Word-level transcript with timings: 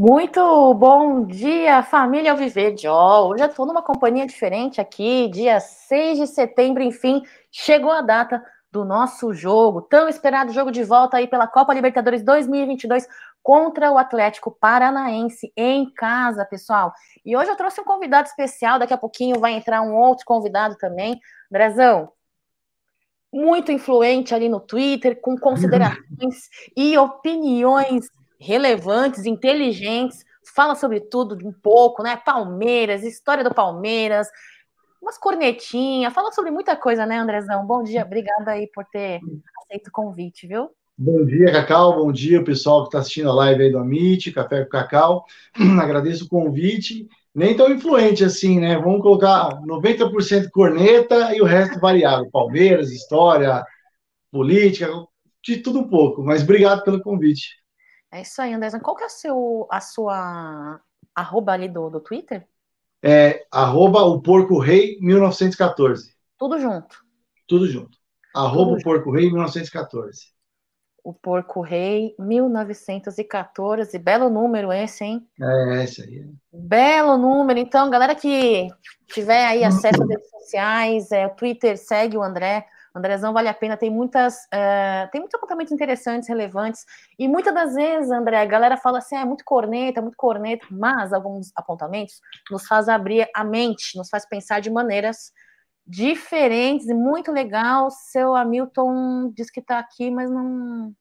Muito 0.00 0.74
bom 0.74 1.26
dia, 1.26 1.82
família 1.82 2.30
Alviverde. 2.30 2.86
Ó, 2.86 3.30
hoje 3.30 3.42
eu 3.42 3.48
estou 3.48 3.66
numa 3.66 3.82
companhia 3.82 4.24
diferente 4.24 4.80
aqui, 4.80 5.26
dia 5.26 5.58
6 5.58 6.18
de 6.18 6.26
setembro, 6.28 6.84
enfim, 6.84 7.20
chegou 7.50 7.90
a 7.90 8.00
data 8.00 8.40
do 8.70 8.84
nosso 8.84 9.34
jogo, 9.34 9.82
tão 9.82 10.08
esperado 10.08 10.52
jogo 10.52 10.70
de 10.70 10.84
volta 10.84 11.16
aí 11.16 11.26
pela 11.26 11.48
Copa 11.48 11.74
Libertadores 11.74 12.22
2022 12.22 13.08
contra 13.42 13.90
o 13.90 13.98
Atlético 13.98 14.52
Paranaense 14.52 15.52
em 15.56 15.92
casa, 15.92 16.44
pessoal. 16.44 16.92
E 17.26 17.36
hoje 17.36 17.50
eu 17.50 17.56
trouxe 17.56 17.80
um 17.80 17.84
convidado 17.84 18.28
especial, 18.28 18.78
daqui 18.78 18.94
a 18.94 18.98
pouquinho 18.98 19.40
vai 19.40 19.54
entrar 19.54 19.82
um 19.82 19.96
outro 19.96 20.24
convidado 20.24 20.76
também. 20.76 21.18
Andrezão, 21.50 22.12
muito 23.32 23.72
influente 23.72 24.32
ali 24.32 24.48
no 24.48 24.60
Twitter, 24.60 25.20
com 25.20 25.36
considerações 25.36 26.48
e 26.76 26.96
opiniões 26.96 28.06
relevantes, 28.38 29.26
inteligentes, 29.26 30.24
fala 30.54 30.74
sobre 30.74 31.00
tudo 31.00 31.36
um 31.46 31.52
pouco, 31.52 32.02
né? 32.02 32.16
Palmeiras, 32.16 33.02
história 33.02 33.44
do 33.44 33.54
Palmeiras, 33.54 34.28
umas 35.02 35.18
cornetinhas, 35.18 36.12
fala 36.12 36.32
sobre 36.32 36.50
muita 36.50 36.76
coisa, 36.76 37.06
né, 37.06 37.18
Andrezão? 37.18 37.66
Bom 37.66 37.82
dia, 37.82 38.04
obrigada 38.04 38.52
aí 38.52 38.68
por 38.72 38.84
ter 38.84 39.20
aceito 39.62 39.88
o 39.88 39.92
convite, 39.92 40.46
viu? 40.46 40.70
Bom 41.00 41.24
dia, 41.24 41.52
Cacau. 41.52 41.94
Bom 41.94 42.10
dia, 42.10 42.42
pessoal 42.42 42.82
que 42.82 42.88
está 42.88 42.98
assistindo 42.98 43.30
a 43.30 43.34
live 43.34 43.62
aí 43.62 43.70
do 43.70 43.78
Amit, 43.78 44.32
Café 44.32 44.64
com 44.64 44.70
Cacau. 44.70 45.24
Agradeço 45.80 46.24
o 46.24 46.28
convite. 46.28 47.06
Nem 47.32 47.56
tão 47.56 47.70
influente 47.70 48.24
assim, 48.24 48.58
né? 48.58 48.76
Vamos 48.76 49.00
colocar 49.00 49.60
90% 49.62 50.50
corneta 50.50 51.32
e 51.36 51.40
o 51.40 51.44
resto 51.44 51.78
variável. 51.78 52.28
Palmeiras, 52.32 52.90
história, 52.90 53.64
política, 54.32 54.90
de 55.44 55.58
tudo 55.58 55.78
um 55.78 55.88
pouco. 55.88 56.20
Mas 56.20 56.42
obrigado 56.42 56.82
pelo 56.82 57.00
convite. 57.00 57.50
É 58.10 58.22
isso 58.22 58.40
aí, 58.40 58.52
André. 58.52 58.70
Qual 58.80 58.96
que 58.96 59.02
é 59.02 59.06
a, 59.06 59.10
seu, 59.10 59.66
a 59.70 59.80
sua 59.80 60.80
arroba 61.14 61.52
ali 61.52 61.68
do, 61.68 61.90
do 61.90 62.00
Twitter? 62.00 62.46
É 63.02 63.46
arroba 63.50 64.02
o 64.02 64.20
Porco 64.20 64.58
Rei 64.58 64.98
1914. 65.00 66.14
Tudo 66.38 66.58
junto. 66.58 67.04
Tudo 67.46 67.66
junto. 67.66 67.98
Arroba 68.34 68.70
Tudo 68.70 68.80
o 68.80 68.82
Porco 68.82 69.10
Rei 69.12 69.30
1914. 69.30 70.32
O 71.04 71.12
Porco 71.12 71.60
Rei 71.60 72.14
1914. 72.18 73.98
Belo 73.98 74.28
número 74.28 74.72
esse, 74.72 75.04
hein? 75.04 75.28
É, 75.40 75.84
esse 75.84 76.02
aí. 76.02 76.26
Belo 76.52 77.16
número. 77.16 77.58
Então, 77.58 77.90
galera 77.90 78.14
que 78.14 78.68
tiver 79.06 79.46
aí 79.46 79.64
acesso 79.64 80.02
às 80.02 80.08
redes 80.08 80.30
sociais, 80.30 81.12
é, 81.12 81.26
o 81.26 81.30
Twitter, 81.30 81.78
segue 81.78 82.16
o 82.16 82.22
André. 82.22 82.66
Andrezão 82.98 83.32
vale 83.32 83.48
a 83.48 83.54
pena, 83.54 83.76
tem 83.76 83.90
muitas, 83.90 84.44
uh, 84.46 85.10
tem 85.10 85.20
muitos 85.20 85.34
apontamentos 85.34 85.72
interessantes, 85.72 86.28
relevantes, 86.28 86.84
e 87.18 87.26
muitas 87.26 87.54
das 87.54 87.74
vezes, 87.74 88.10
André, 88.10 88.40
a 88.40 88.44
galera 88.44 88.76
fala 88.76 88.98
assim, 88.98 89.16
ah, 89.16 89.22
é 89.22 89.24
muito 89.24 89.44
corneta, 89.44 90.02
muito 90.02 90.16
corneta, 90.16 90.66
mas 90.70 91.12
alguns 91.12 91.50
apontamentos 91.56 92.20
nos 92.50 92.66
faz 92.66 92.88
abrir 92.88 93.28
a 93.34 93.44
mente, 93.44 93.96
nos 93.96 94.08
faz 94.08 94.26
pensar 94.26 94.60
de 94.60 94.70
maneiras 94.70 95.32
diferentes. 95.88 96.86
E 96.88 96.94
muito 96.94 97.32
legal. 97.32 97.90
Seu 97.90 98.36
Hamilton 98.36 99.32
diz 99.34 99.50
que 99.50 99.60
está 99.60 99.78
aqui, 99.78 100.10
mas 100.10 100.30
não, 100.30 100.92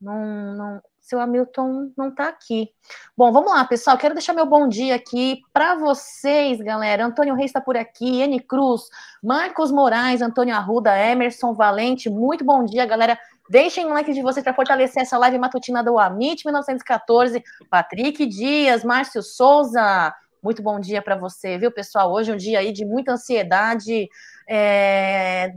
não, 0.00 0.54
não, 0.56 0.82
seu 1.00 1.20
Hamilton 1.20 1.90
não 1.96 2.08
está 2.08 2.28
aqui. 2.28 2.70
Bom, 3.16 3.32
vamos 3.32 3.50
lá, 3.50 3.64
pessoal. 3.64 3.96
Quero 3.96 4.14
deixar 4.14 4.32
meu 4.32 4.46
bom 4.46 4.68
dia 4.68 4.94
aqui 4.94 5.40
para 5.52 5.74
vocês, 5.74 6.60
galera. 6.60 7.04
Antônio 7.04 7.34
Reis 7.34 7.50
está 7.50 7.60
por 7.60 7.76
aqui, 7.76 8.20
N 8.20 8.38
Cruz, 8.40 8.82
Marcos 9.22 9.72
Moraes, 9.72 10.22
Antônio 10.22 10.54
Arruda, 10.54 10.96
Emerson 10.96 11.54
Valente. 11.54 12.08
Muito 12.10 12.44
bom 12.44 12.64
dia, 12.64 12.86
galera. 12.86 13.18
Deixem 13.48 13.86
um 13.86 13.94
like 13.94 14.12
de 14.12 14.22
vocês 14.22 14.44
para 14.44 14.54
fortalecer 14.54 15.02
essa 15.02 15.18
live 15.18 15.38
matutina 15.38 15.82
do 15.82 15.98
Amit 15.98 16.44
1914. 16.44 17.42
Patrick 17.68 18.24
Dias, 18.26 18.84
Márcio 18.84 19.22
Souza. 19.22 20.14
Muito 20.42 20.62
bom 20.62 20.78
dia 20.78 21.02
para 21.02 21.16
você, 21.16 21.58
viu, 21.58 21.72
pessoal? 21.72 22.12
Hoje 22.12 22.30
é 22.30 22.34
um 22.34 22.36
dia 22.36 22.60
aí 22.60 22.72
de 22.72 22.84
muita 22.84 23.12
ansiedade. 23.12 24.08
É... 24.48 25.54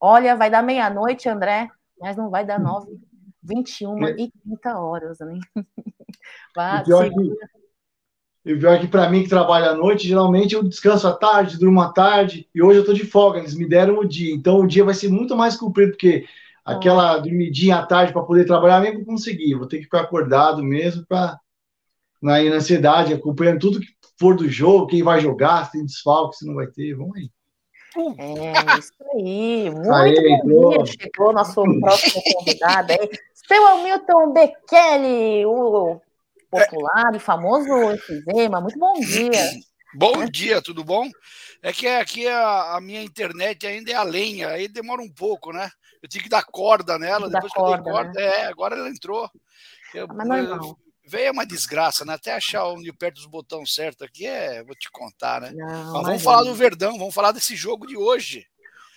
Olha, 0.00 0.34
vai 0.36 0.50
dar 0.50 0.62
meia-noite, 0.62 1.28
André, 1.28 1.68
mas 2.00 2.16
não 2.16 2.28
vai 2.28 2.44
dar 2.44 2.58
nove 2.58 2.98
21 3.46 4.06
é. 4.06 4.10
e 4.18 4.32
30 4.42 4.78
horas, 4.78 5.18
né? 5.20 5.38
Vá, 6.54 6.82
o 6.82 8.58
pior 8.58 8.80
que, 8.80 8.86
para 8.86 9.10
mim 9.10 9.24
que 9.24 9.28
trabalho 9.28 9.70
à 9.70 9.74
noite, 9.74 10.06
geralmente 10.06 10.54
eu 10.54 10.62
descanso 10.62 11.08
à 11.08 11.12
tarde, 11.12 11.58
durmo 11.58 11.80
à 11.80 11.92
tarde, 11.92 12.48
e 12.54 12.62
hoje 12.62 12.78
eu 12.78 12.82
estou 12.82 12.94
de 12.94 13.04
folga, 13.04 13.40
eles 13.40 13.54
me 13.54 13.68
deram 13.68 13.98
o 13.98 14.04
dia. 14.04 14.32
Então 14.32 14.60
o 14.60 14.66
dia 14.68 14.84
vai 14.84 14.94
ser 14.94 15.08
muito 15.08 15.36
mais 15.36 15.56
comprido, 15.56 15.92
porque 15.92 16.24
aquela 16.64 17.14
ah. 17.14 17.18
dormidinha 17.18 17.76
à 17.76 17.86
tarde 17.86 18.12
para 18.12 18.22
poder 18.22 18.44
trabalhar, 18.44 18.80
nem 18.80 18.94
vou 18.94 19.04
conseguir. 19.04 19.56
Vou 19.56 19.66
ter 19.66 19.78
que 19.78 19.84
ficar 19.84 20.02
acordado 20.02 20.62
mesmo 20.62 21.04
para 21.06 21.38
na, 22.22 22.42
na 22.42 22.56
ansiedade, 22.56 23.12
acompanhando 23.12 23.58
tudo 23.58 23.80
que 23.80 23.88
for 24.18 24.36
do 24.36 24.48
jogo, 24.48 24.86
quem 24.86 25.02
vai 25.02 25.20
jogar, 25.20 25.66
se 25.66 25.72
tem 25.72 25.84
desfalque, 25.84 26.36
se 26.36 26.46
não 26.46 26.54
vai 26.54 26.68
ter. 26.68 26.94
Vamos 26.94 27.16
aí. 27.16 27.30
É, 28.18 28.78
isso 28.78 28.92
aí. 29.14 29.70
Muito 29.70 29.92
aí, 29.92 30.40
bom 30.44 30.82
dia. 30.82 30.86
Chegou 30.86 31.32
nosso 31.32 31.62
próximo 31.80 32.22
convidado 32.34 32.92
aí. 32.92 33.10
Seu 33.46 33.66
Hamilton 33.66 34.32
Bekele, 34.32 35.46
o 35.46 36.00
popular 36.50 37.14
e 37.14 37.18
famoso 37.18 37.92
enfisema. 37.92 38.60
Muito 38.60 38.78
bom 38.78 38.94
dia. 39.00 39.30
Bom 39.94 40.22
é. 40.22 40.26
dia, 40.28 40.60
tudo 40.60 40.84
bom? 40.84 41.08
É 41.62 41.72
que 41.72 41.86
aqui 41.86 42.28
a, 42.28 42.76
a, 42.76 42.80
minha 42.82 43.02
internet 43.02 43.66
ainda 43.66 43.90
é 43.90 43.94
a 43.94 44.02
lenha, 44.02 44.48
aí 44.48 44.68
demora 44.68 45.00
um 45.00 45.08
pouco, 45.08 45.52
né? 45.54 45.70
Eu 46.02 46.08
tinha 46.08 46.22
que 46.22 46.28
dar 46.28 46.44
corda 46.44 46.98
nela, 46.98 47.30
depois 47.30 47.50
que 47.50 47.58
corda, 47.58 47.76
eu 47.78 47.82
dei 47.82 47.92
corda, 47.92 48.20
né? 48.20 48.26
é, 48.26 48.46
agora 48.46 48.76
ela 48.76 48.90
entrou. 48.90 49.30
Eu, 49.94 50.06
Mas 50.08 50.28
normal. 50.28 50.76
Veio 51.08 51.32
uma 51.32 51.46
desgraça, 51.46 52.04
né? 52.04 52.12
Até 52.12 52.34
achar 52.34 52.66
onde 52.66 52.92
perto 52.92 53.14
dos 53.14 53.26
botões 53.26 53.72
certo 53.72 54.04
aqui 54.04 54.26
é, 54.26 54.62
vou 54.64 54.74
te 54.74 54.90
contar, 54.90 55.40
né? 55.40 55.52
Não, 55.54 55.94
Mas 55.94 56.02
vamos 56.02 56.22
falar 56.22 56.42
do 56.42 56.54
Verdão, 56.54 56.98
vamos 56.98 57.14
falar 57.14 57.32
desse 57.32 57.56
jogo 57.56 57.86
de 57.86 57.96
hoje. 57.96 58.46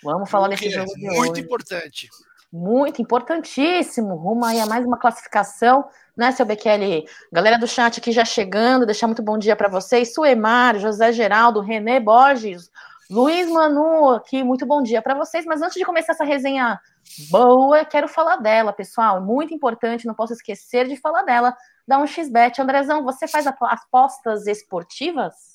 Vamos 0.02 0.28
falar 0.28 0.48
desse 0.48 0.68
jogo 0.68 0.92
de 0.92 1.06
é 1.06 1.10
hoje. 1.10 1.18
Muito 1.20 1.40
importante. 1.40 2.10
Muito 2.52 3.00
importantíssimo. 3.00 4.16
Rumo 4.16 4.44
aí 4.44 4.58
a 4.58 4.66
mais 4.66 4.84
uma 4.84 4.98
classificação, 4.98 5.84
né, 6.16 6.32
seu 6.32 6.44
Bekele? 6.44 7.06
Galera 7.32 7.56
do 7.56 7.66
chat 7.66 8.00
aqui 8.00 8.10
já 8.10 8.24
chegando, 8.24 8.84
deixar 8.84 9.06
muito 9.06 9.22
bom 9.22 9.38
dia 9.38 9.54
para 9.54 9.68
vocês. 9.68 10.12
Suemar, 10.12 10.76
José 10.78 11.12
Geraldo, 11.12 11.60
Renê 11.60 12.00
Borges, 12.00 12.68
Luiz 13.08 13.48
Manu 13.48 14.10
aqui, 14.10 14.42
muito 14.42 14.66
bom 14.66 14.82
dia 14.82 15.00
para 15.00 15.14
vocês. 15.14 15.44
Mas 15.44 15.62
antes 15.62 15.76
de 15.76 15.84
começar 15.84 16.12
essa 16.12 16.24
resenha 16.24 16.80
boa, 17.30 17.84
quero 17.84 18.08
falar 18.08 18.36
dela, 18.36 18.72
pessoal. 18.72 19.20
Muito 19.20 19.54
importante, 19.54 20.06
não 20.06 20.14
posso 20.14 20.32
esquecer 20.32 20.88
de 20.88 20.96
falar 20.96 21.22
dela 21.22 21.56
dar 21.86 21.98
um 21.98 22.06
xbet. 22.06 22.60
Andrezão, 22.60 23.04
você 23.04 23.28
faz 23.28 23.46
apostas 23.46 24.46
esportivas? 24.46 25.49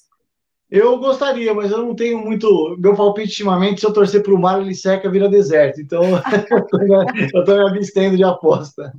Eu 0.69 0.97
gostaria, 0.97 1.53
mas 1.53 1.71
eu 1.71 1.79
não 1.79 1.95
tenho 1.95 2.17
muito. 2.17 2.75
Meu 2.79 2.95
palpite, 2.95 3.29
ultimamente, 3.29 3.81
se 3.81 3.85
eu 3.85 3.93
torcer 3.93 4.23
para 4.23 4.33
o 4.33 4.39
mar, 4.39 4.59
ele 4.59 4.73
seca, 4.73 5.09
vira 5.09 5.29
deserto. 5.29 5.79
Então, 5.79 6.01
eu 7.33 7.39
estou 7.41 7.55
me 7.55 7.69
abstendo 7.69 8.17
de 8.17 8.23
aposta. 8.23 8.91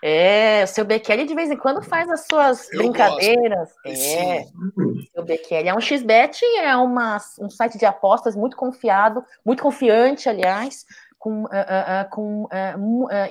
É, 0.00 0.62
o 0.64 0.66
seu 0.66 0.84
Bekele 0.84 1.24
de 1.24 1.34
vez 1.34 1.50
em 1.50 1.56
quando 1.56 1.82
faz 1.82 2.08
as 2.10 2.26
suas 2.26 2.70
eu 2.72 2.78
brincadeiras. 2.78 3.70
Gosto. 3.84 3.86
É, 3.86 4.46
o 4.76 5.12
seu 5.14 5.24
Bekele 5.24 5.68
é 5.68 5.74
um 5.74 5.80
xbet, 5.80 6.44
é 6.58 6.76
uma, 6.76 7.18
um 7.40 7.50
site 7.50 7.78
de 7.78 7.86
apostas 7.86 8.36
muito 8.36 8.56
confiado, 8.56 9.24
muito 9.44 9.62
confiante, 9.62 10.28
aliás 10.28 10.84
com, 11.24 11.44
uh, 11.44 11.46
uh, 11.46 12.10
com 12.10 12.46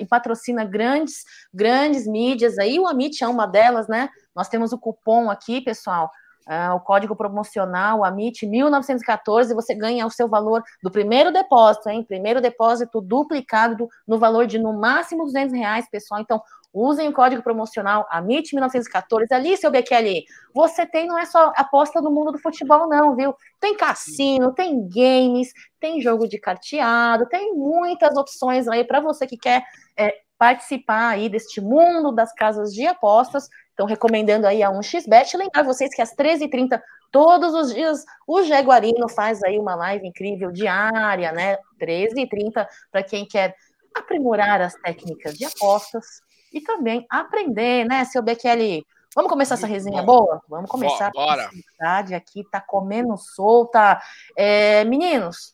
e 0.00 0.04
patrocina 0.06 0.64
grandes, 0.64 1.24
grandes 1.52 2.08
mídias. 2.08 2.58
Aí 2.58 2.80
o 2.80 2.88
Amit 2.88 3.22
é 3.22 3.28
uma 3.28 3.46
delas, 3.46 3.86
né? 3.86 4.08
Nós 4.34 4.48
temos 4.48 4.72
o 4.72 4.78
cupom 4.78 5.30
aqui, 5.30 5.60
pessoal. 5.60 6.10
Uh, 6.46 6.74
o 6.76 6.80
código 6.80 7.16
promocional 7.16 8.04
AMIT 8.04 8.46
1914, 8.46 9.54
você 9.54 9.74
ganha 9.74 10.06
o 10.06 10.10
seu 10.10 10.28
valor 10.28 10.62
do 10.82 10.90
primeiro 10.90 11.32
depósito, 11.32 11.88
hein? 11.88 12.04
Primeiro 12.04 12.40
depósito 12.40 13.00
duplicado 13.00 13.88
no 14.06 14.18
valor 14.18 14.46
de 14.46 14.58
no 14.58 14.72
máximo 14.72 15.24
200 15.24 15.54
reais, 15.54 15.88
pessoal. 15.88 16.20
Então, 16.20 16.42
Usem 16.74 17.08
o 17.08 17.12
código 17.12 17.40
promocional 17.40 18.04
AMIT1914. 18.12 19.30
Ali, 19.30 19.56
seu 19.56 19.70
Bekele, 19.70 20.24
você 20.52 20.84
tem, 20.84 21.06
não 21.06 21.16
é 21.16 21.24
só 21.24 21.52
aposta 21.54 22.02
no 22.02 22.10
mundo 22.10 22.32
do 22.32 22.38
futebol, 22.40 22.88
não, 22.88 23.14
viu? 23.14 23.32
Tem 23.60 23.76
cassino, 23.76 24.52
tem 24.52 24.88
games, 24.88 25.52
tem 25.78 26.00
jogo 26.00 26.26
de 26.26 26.36
carteado, 26.36 27.28
tem 27.28 27.54
muitas 27.54 28.16
opções 28.16 28.66
aí 28.66 28.82
para 28.82 28.98
você 28.98 29.24
que 29.24 29.36
quer 29.36 29.62
é, 29.96 30.16
participar 30.36 31.10
aí 31.10 31.28
deste 31.28 31.60
mundo 31.60 32.10
das 32.10 32.34
casas 32.34 32.74
de 32.74 32.84
apostas. 32.84 33.48
Então, 33.74 33.86
recomendando 33.86 34.46
aí 34.46 34.62
a 34.62 34.70
1xBet. 34.70 35.36
Lembrar 35.36 35.64
vocês 35.64 35.94
que 35.94 36.00
às 36.00 36.14
13h30, 36.14 36.80
todos 37.10 37.52
os 37.54 37.74
dias, 37.74 38.04
o 38.26 38.42
Jaguarino 38.42 39.08
faz 39.08 39.42
aí 39.42 39.58
uma 39.58 39.74
live 39.74 40.06
incrível 40.06 40.50
diária, 40.50 41.32
né? 41.32 41.58
13h30, 41.80 42.66
para 42.90 43.02
quem 43.02 43.26
quer 43.26 43.54
aprimorar 43.94 44.60
as 44.60 44.74
técnicas 44.74 45.34
de 45.34 45.44
apostas 45.44 46.04
e 46.52 46.60
também 46.60 47.04
aprender, 47.10 47.84
né, 47.84 48.04
seu 48.04 48.22
Bekele? 48.22 48.84
Vamos 49.14 49.30
começar 49.30 49.54
essa 49.54 49.66
resenha 49.66 50.02
boa? 50.02 50.42
Vamos 50.48 50.68
começar. 50.68 51.10
Bora. 51.12 51.46
A 51.46 51.50
cidade 51.50 52.14
aqui 52.14 52.42
tá 52.50 52.60
comendo 52.60 53.16
solta. 53.16 54.00
É, 54.36 54.82
meninos, 54.84 55.53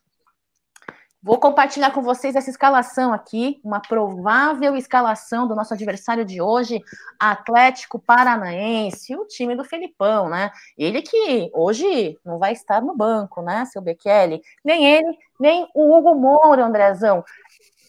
Vou 1.23 1.39
compartilhar 1.39 1.91
com 1.91 2.01
vocês 2.01 2.35
essa 2.35 2.49
escalação 2.49 3.13
aqui, 3.13 3.61
uma 3.63 3.79
provável 3.79 4.75
escalação 4.75 5.47
do 5.47 5.55
nosso 5.55 5.75
adversário 5.75 6.25
de 6.25 6.41
hoje, 6.41 6.81
Atlético 7.19 7.99
Paranaense, 7.99 9.15
o 9.15 9.27
time 9.27 9.55
do 9.55 9.63
Felipão, 9.63 10.31
né? 10.31 10.51
Ele 10.79 11.03
que 11.03 11.51
hoje 11.53 12.19
não 12.25 12.39
vai 12.39 12.53
estar 12.55 12.81
no 12.81 12.97
banco, 12.97 13.43
né, 13.43 13.67
seu 13.67 13.83
Bekele? 13.83 14.41
Nem 14.65 14.87
ele, 14.87 15.19
nem 15.39 15.69
o 15.75 15.95
Hugo 15.95 16.15
Moura, 16.15 16.65
Andrezão. 16.65 17.23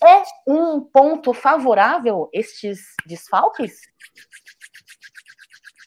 É 0.04 0.24
um 0.46 0.82
ponto 0.82 1.34
favorável 1.34 2.30
estes 2.34 2.82
desfalques? 3.06 3.80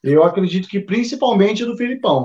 Eu 0.03 0.25
acredito 0.25 0.67
que 0.67 0.81
principalmente 0.81 1.63
do 1.63 1.77
Felipão, 1.77 2.25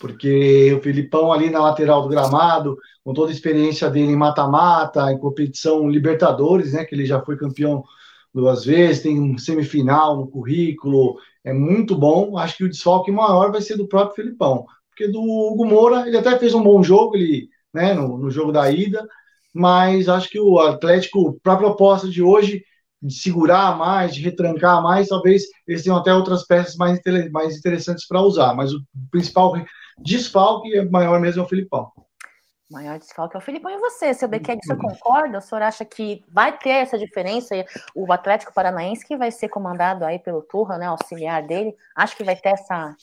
porque 0.00 0.72
o 0.72 0.82
Felipão 0.82 1.32
ali 1.32 1.48
na 1.48 1.60
lateral 1.60 2.02
do 2.02 2.08
gramado, 2.08 2.76
com 3.04 3.12
toda 3.12 3.30
a 3.30 3.34
experiência 3.34 3.90
dele 3.90 4.12
em 4.12 4.16
mata-mata, 4.16 5.10
em 5.12 5.18
competição 5.18 5.88
Libertadores, 5.88 6.72
né, 6.72 6.84
que 6.84 6.94
ele 6.94 7.04
já 7.04 7.20
foi 7.20 7.36
campeão 7.36 7.84
duas 8.32 8.64
vezes, 8.64 9.02
tem 9.02 9.20
um 9.20 9.36
semifinal 9.36 10.16
no 10.16 10.28
currículo, 10.28 11.18
é 11.44 11.52
muito 11.52 11.96
bom. 11.96 12.38
Acho 12.38 12.56
que 12.56 12.64
o 12.64 12.68
desfalque 12.68 13.10
maior 13.10 13.50
vai 13.50 13.60
ser 13.60 13.76
do 13.76 13.88
próprio 13.88 14.16
Felipão, 14.16 14.64
porque 14.88 15.08
do 15.08 15.20
Hugo 15.20 15.66
Moura, 15.66 16.06
ele 16.06 16.16
até 16.16 16.38
fez 16.38 16.54
um 16.54 16.62
bom 16.62 16.82
jogo 16.82 17.16
ele, 17.16 17.48
né, 17.74 17.92
no, 17.94 18.16
no 18.16 18.30
jogo 18.30 18.52
da 18.52 18.70
ida, 18.70 19.06
mas 19.52 20.08
acho 20.08 20.30
que 20.30 20.40
o 20.40 20.58
Atlético, 20.58 21.38
para 21.42 21.54
a 21.54 21.58
proposta 21.58 22.08
de 22.08 22.22
hoje, 22.22 22.64
de 23.02 23.14
segurar 23.14 23.76
mais, 23.76 24.14
de 24.14 24.22
retrancar 24.22 24.80
mais, 24.80 25.08
talvez 25.08 25.42
eles 25.66 25.82
tenham 25.82 25.98
até 25.98 26.14
outras 26.14 26.46
peças 26.46 26.76
mais, 26.76 27.00
mais 27.32 27.56
interessantes 27.56 28.06
para 28.06 28.22
usar, 28.22 28.54
mas 28.54 28.72
o 28.72 28.80
principal 29.10 29.54
desfalque 29.98 30.72
é 30.74 30.84
maior 30.88 31.20
mesmo 31.20 31.42
é 31.42 31.44
o 31.44 31.48
Filipão 31.48 31.90
maior 32.72 32.98
desfalque 32.98 33.36
é 33.36 33.38
o 33.38 33.42
Filipão 33.42 33.70
e 33.70 33.78
você, 33.78 34.12
seu 34.14 34.26
Bequete, 34.26 34.66
você 34.66 34.74
concorda? 34.74 35.38
O 35.38 35.40
senhor 35.40 35.62
acha 35.62 35.84
que 35.84 36.24
vai 36.28 36.56
ter 36.58 36.70
essa 36.70 36.98
diferença? 36.98 37.54
O 37.94 38.10
Atlético 38.12 38.52
Paranaense, 38.52 39.06
que 39.06 39.16
vai 39.16 39.30
ser 39.30 39.48
comandado 39.48 40.04
aí 40.04 40.18
pelo 40.18 40.42
Turra, 40.42 40.78
né, 40.78 40.86
auxiliar 40.86 41.46
dele, 41.46 41.76
acho 41.94 42.16
que 42.16 42.24
vai 42.24 42.34
ter 42.34 42.50
essa 42.50 42.96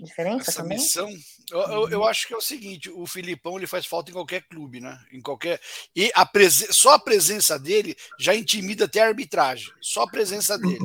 diferença 0.00 0.50
essa 0.50 0.62
também? 0.62 0.76
missão, 0.76 1.08
eu, 1.50 1.60
eu, 1.60 1.88
eu, 1.90 2.04
acho 2.04 2.26
que 2.26 2.34
é 2.34 2.36
o 2.36 2.40
seguinte, 2.40 2.90
o 2.90 3.06
Filipão 3.06 3.56
ele 3.56 3.66
faz 3.66 3.86
falta 3.86 4.10
em 4.10 4.14
qualquer 4.14 4.42
clube, 4.42 4.80
né? 4.80 4.98
Em 5.12 5.20
qualquer 5.20 5.60
e 5.94 6.10
a 6.14 6.26
presen... 6.26 6.68
só 6.72 6.94
a 6.94 6.98
presença 6.98 7.58
dele 7.58 7.96
já 8.18 8.34
intimida 8.34 8.86
até 8.86 9.00
a 9.00 9.06
arbitragem. 9.06 9.72
Só 9.80 10.02
a 10.02 10.10
presença 10.10 10.58
dele. 10.58 10.78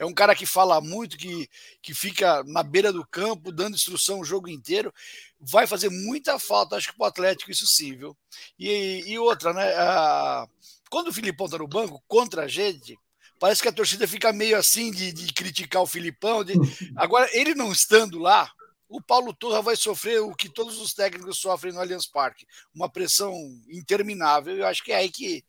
É 0.00 0.06
um 0.06 0.14
cara 0.14 0.34
que 0.34 0.46
fala 0.46 0.80
muito, 0.80 1.18
que, 1.18 1.46
que 1.82 1.92
fica 1.92 2.42
na 2.44 2.62
beira 2.62 2.90
do 2.90 3.06
campo, 3.06 3.52
dando 3.52 3.74
instrução 3.74 4.20
o 4.20 4.24
jogo 4.24 4.48
inteiro. 4.48 4.90
Vai 5.38 5.66
fazer 5.66 5.90
muita 5.90 6.38
falta, 6.38 6.74
acho 6.74 6.90
que 6.90 6.96
para 6.96 7.04
o 7.04 7.08
Atlético, 7.08 7.50
isso 7.50 7.66
sim, 7.66 7.94
viu? 7.94 8.16
E, 8.58 9.04
e 9.06 9.18
outra, 9.18 9.52
né? 9.52 9.74
A... 9.74 10.48
Quando 10.88 11.08
o 11.08 11.12
Filipão 11.12 11.50
tá 11.50 11.58
no 11.58 11.68
banco, 11.68 12.02
contra 12.08 12.44
a 12.44 12.48
gente, 12.48 12.98
parece 13.38 13.60
que 13.60 13.68
a 13.68 13.72
torcida 13.72 14.08
fica 14.08 14.32
meio 14.32 14.56
assim 14.56 14.90
de, 14.90 15.12
de 15.12 15.34
criticar 15.34 15.82
o 15.82 15.86
Filipão. 15.86 16.42
De... 16.42 16.54
Agora, 16.96 17.28
ele 17.34 17.54
não 17.54 17.70
estando 17.70 18.18
lá, 18.18 18.50
o 18.88 19.02
Paulo 19.02 19.34
Turra 19.34 19.60
vai 19.60 19.76
sofrer 19.76 20.22
o 20.22 20.34
que 20.34 20.48
todos 20.48 20.80
os 20.80 20.94
técnicos 20.94 21.38
sofrem 21.38 21.74
no 21.74 21.78
Allianz 21.80 22.06
Parque, 22.06 22.46
uma 22.74 22.88
pressão 22.88 23.34
interminável. 23.68 24.56
Eu 24.56 24.66
acho 24.66 24.82
que 24.82 24.92
é 24.92 24.96
aí 24.96 25.10
que 25.10 25.44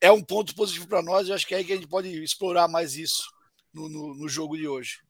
é 0.00 0.12
um 0.12 0.22
ponto 0.22 0.54
positivo 0.54 0.86
para 0.86 1.02
nós. 1.02 1.28
Eu 1.28 1.34
acho 1.34 1.44
que 1.44 1.56
é 1.56 1.58
aí 1.58 1.64
que 1.64 1.72
a 1.72 1.76
gente 1.76 1.88
pode 1.88 2.22
explorar 2.22 2.68
mais 2.68 2.94
isso 2.94 3.33
no, 3.74 3.88
no, 3.88 4.14
no 4.14 4.28
jogo 4.28 4.56
de 4.56 4.68
hoje. 4.68 5.00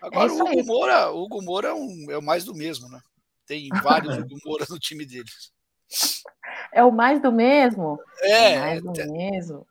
Agora, 0.00 0.30
é 0.30 0.32
o 0.32 0.44
Hugo 0.44 0.64
Moura, 0.64 1.10
o 1.10 1.24
Hugo 1.24 1.42
Moura 1.42 1.68
é, 1.68 1.74
um, 1.74 2.06
é 2.10 2.18
o 2.18 2.22
mais 2.22 2.44
do 2.44 2.54
mesmo, 2.54 2.88
né? 2.88 3.00
Tem 3.46 3.68
vários 3.82 4.16
Hugo 4.16 4.38
Moura 4.44 4.64
no 4.68 4.78
time 4.78 5.04
deles. 5.04 5.52
É 6.72 6.82
o 6.84 6.92
mais 6.92 7.20
do 7.20 7.32
mesmo? 7.32 7.98
É, 8.20 8.52
é 8.52 8.60
mais 8.60 8.82
do 8.82 9.00
é, 9.00 9.06
mesmo. 9.06 9.66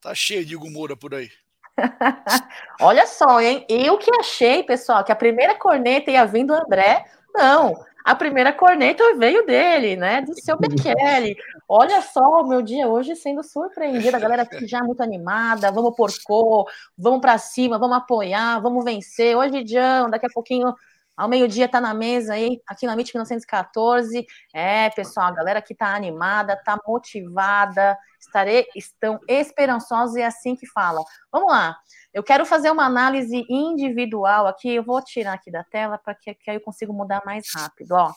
Tá 0.00 0.14
cheio 0.14 0.44
de 0.44 0.54
Hugo 0.54 0.70
Moura 0.70 0.96
por 0.96 1.14
aí. 1.14 1.30
Olha 2.80 3.06
só, 3.06 3.40
hein? 3.40 3.66
Eu 3.68 3.98
que 3.98 4.10
achei, 4.16 4.62
pessoal, 4.62 5.02
que 5.02 5.10
a 5.10 5.16
primeira 5.16 5.56
corneta 5.56 6.10
ia 6.10 6.24
vir 6.24 6.44
do 6.44 6.54
André. 6.54 7.04
Não, 7.34 7.74
a 8.04 8.14
primeira 8.14 8.52
corneta 8.52 9.02
veio 9.16 9.46
dele, 9.46 9.96
né? 9.96 10.20
Do 10.20 10.38
seu 10.38 10.58
Bekele. 10.58 11.34
Olha 11.66 12.02
só 12.02 12.42
o 12.42 12.46
meu 12.46 12.60
dia 12.60 12.86
hoje 12.86 13.16
sendo 13.16 13.42
surpreendida. 13.42 14.18
A 14.18 14.20
galera 14.20 14.42
aqui 14.42 14.66
já 14.66 14.82
muito 14.84 15.02
animada. 15.02 15.72
Vamos 15.72 15.96
por 15.96 16.10
cor, 16.22 16.66
vamos 16.98 17.22
para 17.22 17.38
cima, 17.38 17.78
vamos 17.78 17.96
apoiar, 17.96 18.60
vamos 18.60 18.84
vencer. 18.84 19.34
Hoje, 19.34 19.64
Dião, 19.64 20.10
daqui 20.10 20.26
a 20.26 20.32
pouquinho 20.32 20.74
ao 21.16 21.28
meio-dia 21.28 21.68
tá 21.68 21.80
na 21.80 21.94
mesa 21.94 22.34
aí, 22.34 22.60
aqui 22.66 22.86
na 22.86 22.94
MIT 22.94 23.12
1914. 23.14 24.26
É, 24.52 24.90
pessoal, 24.90 25.28
a 25.28 25.32
galera 25.32 25.58
aqui 25.60 25.74
tá 25.74 25.94
animada, 25.94 26.56
tá 26.56 26.78
motivada, 26.86 27.96
estarei, 28.18 28.66
estão 28.74 29.20
esperançosos 29.28 30.16
e 30.16 30.20
é 30.20 30.26
assim 30.26 30.56
que 30.56 30.66
falam. 30.66 31.04
Vamos 31.30 31.52
lá. 31.52 31.76
Eu 32.12 32.22
quero 32.22 32.44
fazer 32.44 32.70
uma 32.70 32.84
análise 32.84 33.44
individual 33.48 34.46
aqui. 34.46 34.74
Eu 34.74 34.84
vou 34.84 35.02
tirar 35.02 35.34
aqui 35.34 35.50
da 35.50 35.64
tela 35.64 35.98
para 35.98 36.14
que, 36.14 36.34
que 36.34 36.50
aí 36.50 36.56
eu 36.56 36.60
consiga 36.60 36.92
mudar 36.92 37.22
mais 37.24 37.46
rápido. 37.54 37.92
Ó. 37.92 38.12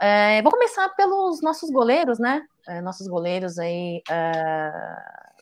É, 0.00 0.42
vou 0.42 0.50
começar 0.50 0.88
pelos 0.90 1.40
nossos 1.40 1.70
goleiros, 1.70 2.18
né? 2.18 2.42
É, 2.66 2.80
nossos 2.80 3.06
goleiros 3.06 3.58
aí 3.58 4.02
é, 4.10 4.72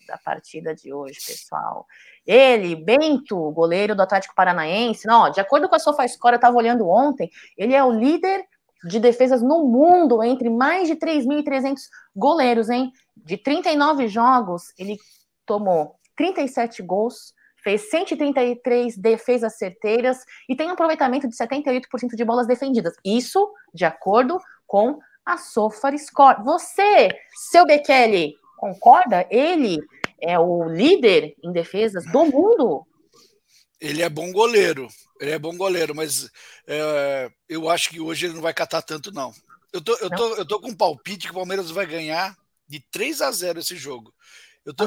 da 0.06 0.18
partida 0.18 0.74
de 0.74 0.92
hoje, 0.92 1.18
pessoal. 1.26 1.86
Ele, 2.26 2.76
Bento, 2.76 3.50
goleiro 3.52 3.94
do 3.94 4.02
Atlético 4.02 4.34
Paranaense, 4.34 5.06
não, 5.06 5.30
de 5.30 5.40
acordo 5.40 5.68
com 5.68 5.74
a 5.74 5.78
SofaScore, 5.78 6.34
eu 6.34 6.36
estava 6.36 6.56
olhando 6.56 6.88
ontem, 6.88 7.30
ele 7.56 7.74
é 7.74 7.82
o 7.82 7.90
líder 7.90 8.44
de 8.84 8.98
defesas 8.98 9.42
no 9.42 9.64
mundo, 9.64 10.22
entre 10.22 10.50
mais 10.50 10.88
de 10.88 10.96
3.300 10.96 11.76
goleiros, 12.14 12.68
hein? 12.68 12.90
De 13.16 13.36
39 13.36 14.08
jogos, 14.08 14.72
ele 14.78 14.96
tomou 15.46 15.96
37 16.16 16.82
gols, 16.82 17.32
fez 17.62 17.90
133 17.90 18.96
defesas 18.96 19.56
certeiras 19.56 20.18
e 20.48 20.56
tem 20.56 20.68
um 20.68 20.72
aproveitamento 20.72 21.28
de 21.28 21.36
78% 21.36 22.16
de 22.16 22.24
bolas 22.24 22.46
defendidas. 22.46 22.94
Isso 23.04 23.52
de 23.72 23.84
acordo 23.84 24.40
com 24.66 24.98
a 25.24 25.36
SofaScore. 25.36 26.42
Você, 26.42 27.08
seu 27.50 27.64
Bekele, 27.64 28.34
concorda? 28.62 29.26
Ele 29.28 29.80
é 30.20 30.38
o 30.38 30.62
líder 30.68 31.34
em 31.42 31.50
defesas 31.52 32.04
do 32.04 32.24
mundo. 32.26 32.86
Ele 33.80 34.02
é 34.02 34.08
bom 34.08 34.30
goleiro, 34.30 34.86
ele 35.20 35.32
é 35.32 35.38
bom 35.38 35.56
goleiro, 35.56 35.92
mas 35.92 36.30
é, 36.68 37.28
eu 37.48 37.68
acho 37.68 37.90
que 37.90 37.98
hoje 37.98 38.26
ele 38.26 38.34
não 38.34 38.40
vai 38.40 38.54
catar 38.54 38.82
tanto, 38.82 39.10
não. 39.10 39.34
Eu 39.72 39.80
tô, 39.80 39.96
eu, 39.96 40.10
tô, 40.10 40.34
eu 40.36 40.46
tô 40.46 40.60
com 40.60 40.68
um 40.68 40.76
palpite 40.76 41.26
que 41.26 41.32
o 41.32 41.34
Palmeiras 41.34 41.72
vai 41.72 41.84
ganhar 41.86 42.36
de 42.68 42.78
3 42.92 43.20
a 43.20 43.32
0 43.32 43.58
esse 43.58 43.74
jogo. 43.74 44.14
Tô, 44.76 44.84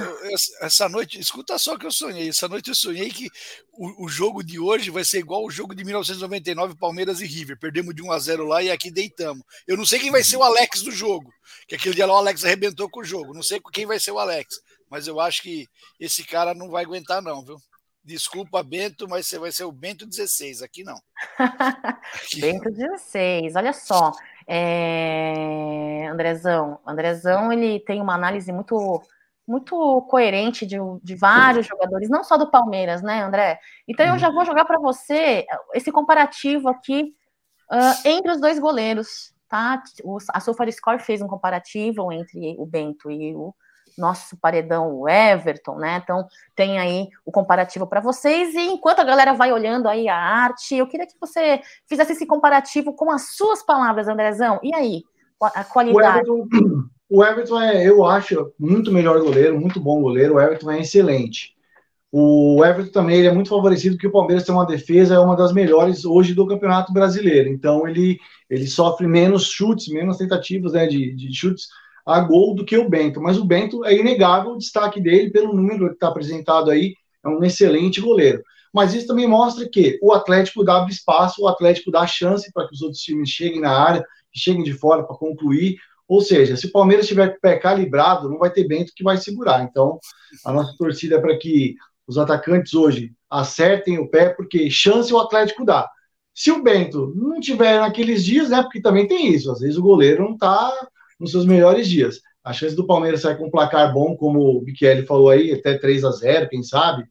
essa 0.61 0.87
noite, 0.87 1.19
escuta 1.19 1.57
só 1.57 1.77
que 1.77 1.85
eu 1.85 1.91
sonhei. 1.91 2.29
Essa 2.29 2.47
noite 2.47 2.69
eu 2.69 2.75
sonhei 2.75 3.09
que 3.09 3.27
o, 3.73 4.05
o, 4.05 4.07
jogo 4.07 4.41
de 4.41 4.57
hoje 4.57 4.89
vai 4.89 5.03
ser 5.03 5.19
igual 5.19 5.43
o 5.43 5.51
jogo 5.51 5.75
de 5.75 5.83
1999, 5.83 6.77
Palmeiras 6.77 7.19
e 7.19 7.25
River. 7.25 7.59
Perdemos 7.59 7.93
de 7.93 8.01
1 8.01 8.11
a 8.11 8.19
0 8.19 8.45
lá 8.45 8.63
e 8.63 8.71
aqui 8.71 8.89
deitamos. 8.89 9.43
Eu 9.67 9.75
não 9.75 9.85
sei 9.85 9.99
quem 9.99 10.11
vai 10.11 10.23
ser 10.23 10.37
o 10.37 10.43
Alex 10.43 10.81
do 10.81 10.91
jogo, 10.91 11.29
que 11.67 11.75
aquele 11.75 11.93
dia 11.93 12.05
lá 12.05 12.13
o 12.13 12.17
Alex 12.17 12.45
arrebentou 12.45 12.89
com 12.89 13.01
o 13.01 13.03
jogo. 13.03 13.33
Não 13.33 13.43
sei 13.43 13.59
quem 13.73 13.85
vai 13.85 13.99
ser 13.99 14.11
o 14.11 14.19
Alex 14.19 14.61
mas 14.89 15.07
eu 15.07 15.19
acho 15.19 15.41
que 15.41 15.67
esse 15.99 16.23
cara 16.23 16.53
não 16.53 16.69
vai 16.69 16.83
aguentar, 16.83 17.21
não, 17.21 17.43
viu? 17.43 17.57
Desculpa, 18.03 18.61
Bento, 18.61 19.09
mas 19.09 19.27
você 19.27 19.39
vai 19.39 19.51
ser 19.51 19.63
o 19.63 19.71
Bento 19.71 20.05
16, 20.05 20.61
aqui 20.61 20.83
não. 20.83 20.99
Aqui. 21.37 22.39
Bento 22.39 22.69
16, 22.69 23.55
olha 23.55 23.73
só. 23.73 24.11
É... 24.47 26.07
Andrezão, 26.07 26.79
Andrezão, 26.85 27.51
ele 27.51 27.79
tem 27.79 27.99
uma 27.99 28.13
análise 28.13 28.51
muito 28.51 29.01
muito 29.47 30.01
coerente 30.09 30.65
de, 30.65 30.77
de 31.03 31.15
vários 31.15 31.67
jogadores, 31.67 32.09
não 32.09 32.23
só 32.23 32.37
do 32.37 32.49
Palmeiras, 32.49 33.01
né, 33.01 33.23
André? 33.23 33.59
Então 33.87 34.05
eu 34.05 34.17
já 34.17 34.29
vou 34.29 34.45
jogar 34.45 34.65
para 34.65 34.79
você 34.79 35.45
esse 35.73 35.91
comparativo 35.91 36.67
aqui 36.67 37.13
uh, 37.71 38.07
entre 38.07 38.31
os 38.31 38.41
dois 38.41 38.59
goleiros, 38.59 39.33
tá? 39.47 39.81
O, 40.03 40.17
a 40.33 40.39
SofaScore 40.39 40.99
fez 40.99 41.21
um 41.21 41.27
comparativo 41.27 42.11
entre 42.11 42.55
o 42.57 42.65
Bento 42.65 43.11
e 43.11 43.35
o 43.35 43.53
nosso 43.97 44.35
paredão, 44.37 44.93
o 44.93 45.07
Everton, 45.07 45.77
né? 45.77 46.01
Então 46.03 46.27
tem 46.55 46.79
aí 46.79 47.07
o 47.25 47.31
comparativo 47.31 47.87
para 47.87 48.01
vocês. 48.01 48.53
E 48.53 48.61
enquanto 48.61 48.99
a 48.99 49.03
galera 49.05 49.33
vai 49.33 49.53
olhando 49.53 49.87
aí 49.87 50.09
a 50.09 50.17
arte, 50.17 50.75
eu 50.75 50.87
queria 50.87 51.07
que 51.07 51.17
você 51.19 51.61
fizesse 51.87 52.13
esse 52.13 52.25
comparativo 52.25 52.93
com 52.93 53.11
as 53.11 53.35
suas 53.35 53.63
palavras, 53.63 54.07
Andrezão. 54.07 54.59
E 54.61 54.73
aí, 54.75 55.03
a 55.41 55.63
qualidade? 55.63 56.29
O 56.29 56.43
Everton, 56.43 56.89
o 57.09 57.23
Everton 57.23 57.59
é, 57.61 57.87
eu 57.87 58.03
acho, 58.05 58.51
muito 58.59 58.91
melhor 58.91 59.19
goleiro, 59.21 59.59
muito 59.59 59.79
bom 59.79 60.01
goleiro. 60.01 60.35
O 60.35 60.41
Everton 60.41 60.71
é 60.71 60.81
excelente. 60.81 61.55
O 62.11 62.63
Everton 62.63 62.91
também 62.91 63.17
ele 63.17 63.27
é 63.27 63.33
muito 63.33 63.49
favorecido 63.49 63.95
porque 63.95 64.07
o 64.07 64.11
Palmeiras 64.11 64.45
tem 64.45 64.55
uma 64.55 64.65
defesa, 64.65 65.15
é 65.15 65.19
uma 65.19 65.35
das 65.35 65.51
melhores 65.51 66.05
hoje 66.05 66.33
do 66.33 66.47
Campeonato 66.47 66.93
Brasileiro. 66.93 67.49
Então 67.49 67.87
ele, 67.87 68.19
ele 68.49 68.67
sofre 68.67 69.05
menos 69.05 69.49
chutes, 69.49 69.87
menos 69.89 70.17
tentativas 70.17 70.73
né, 70.73 70.87
de, 70.87 71.13
de 71.13 71.33
chutes 71.33 71.67
a 72.05 72.19
gol 72.21 72.55
do 72.55 72.63
que 72.63 72.77
o 72.77 72.87
Bento. 72.87 73.19
Mas 73.19 73.37
o 73.37 73.45
Bento 73.45 73.83
é 73.83 73.95
inegável 73.95 74.51
o 74.51 74.57
destaque 74.57 75.01
dele 75.01 75.31
pelo 75.31 75.53
número 75.53 75.89
que 75.89 75.95
está 75.95 76.07
apresentado 76.07 76.69
aí, 76.69 76.95
é 77.23 77.27
um 77.27 77.43
excelente 77.43 77.99
goleiro. 77.99 78.41
Mas 78.73 78.93
isso 78.93 79.07
também 79.07 79.27
mostra 79.27 79.67
que 79.67 79.97
o 80.01 80.13
Atlético 80.13 80.63
dá 80.63 80.85
espaço, 80.89 81.41
o 81.41 81.47
Atlético 81.47 81.91
dá 81.91 82.05
chance 82.05 82.51
para 82.51 82.67
que 82.67 82.73
os 82.73 82.81
outros 82.81 83.01
times 83.01 83.29
cheguem 83.29 83.61
na 83.61 83.71
área, 83.71 84.05
cheguem 84.33 84.63
de 84.63 84.73
fora 84.73 85.03
para 85.03 85.15
concluir. 85.15 85.77
Ou 86.07 86.21
seja, 86.21 86.55
se 86.55 86.67
o 86.67 86.71
Palmeiras 86.71 87.07
tiver 87.07 87.39
pé 87.39 87.57
calibrado, 87.57 88.29
não 88.29 88.37
vai 88.37 88.51
ter 88.51 88.67
Bento 88.67 88.93
que 88.95 89.03
vai 89.03 89.17
segurar. 89.17 89.63
Então, 89.63 89.99
a 90.45 90.51
nossa 90.51 90.75
torcida 90.77 91.15
é 91.15 91.19
para 91.19 91.37
que 91.37 91.75
os 92.07 92.17
atacantes 92.17 92.73
hoje 92.73 93.11
acertem 93.29 93.97
o 93.97 94.07
pé, 94.07 94.29
porque 94.29 94.69
chance 94.69 95.11
o 95.11 95.19
Atlético 95.19 95.65
dá. 95.65 95.89
Se 96.33 96.51
o 96.51 96.61
Bento 96.61 97.13
não 97.15 97.39
tiver 97.39 97.79
naqueles 97.79 98.23
dias, 98.23 98.49
né? 98.49 98.61
Porque 98.61 98.81
também 98.81 99.07
tem 99.07 99.33
isso, 99.33 99.51
às 99.51 99.59
vezes 99.59 99.77
o 99.77 99.81
goleiro 99.81 100.23
não 100.23 100.33
está 100.33 100.71
nos 101.19 101.31
seus 101.31 101.45
melhores 101.45 101.87
dias. 101.87 102.19
A 102.43 102.53
chance 102.53 102.75
do 102.75 102.85
Palmeiras 102.85 103.21
sair 103.21 103.37
com 103.37 103.47
um 103.47 103.51
placar 103.51 103.91
bom, 103.91 104.15
como 104.15 104.59
o 104.59 104.61
Michele 104.61 105.05
falou 105.05 105.29
aí, 105.29 105.51
até 105.51 105.77
3 105.77 106.03
a 106.03 106.11
0 106.11 106.49
quem 106.49 106.61
sabe. 106.61 107.03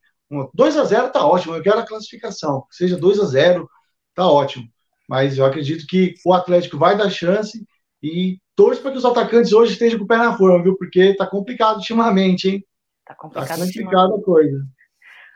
2 0.55 0.77
a 0.77 0.85
0 0.85 1.11
tá 1.11 1.27
ótimo, 1.27 1.57
eu 1.57 1.63
quero 1.63 1.79
a 1.79 1.87
classificação. 1.87 2.65
Que 2.71 2.77
seja 2.77 2.97
2 2.97 3.19
a 3.19 3.25
0 3.25 3.69
tá 4.15 4.29
ótimo. 4.29 4.69
Mas 5.09 5.37
eu 5.37 5.45
acredito 5.45 5.87
que 5.87 6.15
o 6.25 6.33
Atlético 6.33 6.79
vai 6.79 6.97
dar 6.97 7.11
chance 7.11 7.67
e 8.03 8.39
torço 8.57 8.83
para 8.83 8.93
que 8.93 8.99
os 8.99 9.05
atacantes 9.05 9.53
hoje 9.53 9.73
estejam 9.73 9.99
com 9.99 10.05
o 10.05 10.09
pé 10.09 10.17
na 10.17 10.37
forma, 10.37 10.63
viu? 10.63 10.77
Porque 10.77 11.15
tá 11.15 11.27
complicado 11.27 11.77
ultimamente, 11.77 12.49
hein? 12.49 12.65
Tá 13.05 13.15
complicado, 13.15 13.59
tá 13.59 13.65
complicado 13.65 14.15
a 14.15 14.23
coisa. 14.23 14.65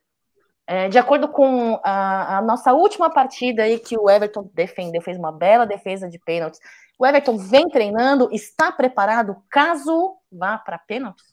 é, 0.71 0.89
de 0.89 0.99
acordo 0.99 1.27
com 1.27 1.81
a, 1.83 2.39
a, 2.39 2.43
nossa 2.43 2.73
última 2.73 3.11
partida 3.11 3.65
aí 3.65 3.77
que 3.77 3.99
o 3.99 4.09
Everton 4.09 4.49
defendeu, 4.55 5.03
fez 5.03 5.19
uma 5.19 5.33
bela 5.33 5.67
defesa 5.67 6.09
de 6.09 6.17
pênaltis. 6.17 6.61
O 6.97 7.05
Everton 7.05 7.37
vem 7.37 7.69
treinando, 7.69 8.29
está 8.31 8.71
preparado 8.71 9.43
caso 9.51 10.15
vá 10.31 10.57
para 10.57 10.79
pênaltis? 10.79 11.27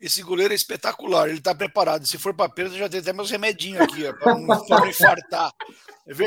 Esse 0.00 0.20
goleiro 0.20 0.52
é 0.52 0.56
espetacular, 0.56 1.28
ele 1.28 1.38
está 1.38 1.54
preparado. 1.54 2.08
Se 2.08 2.18
for 2.18 2.34
para 2.34 2.48
pênalti, 2.50 2.78
já 2.78 2.88
tem 2.88 2.98
até 2.98 3.12
meus 3.12 3.30
remedinhos 3.30 3.82
aqui, 3.82 4.12
para 4.14 4.34
não, 4.34 4.88
infartar. 4.88 5.52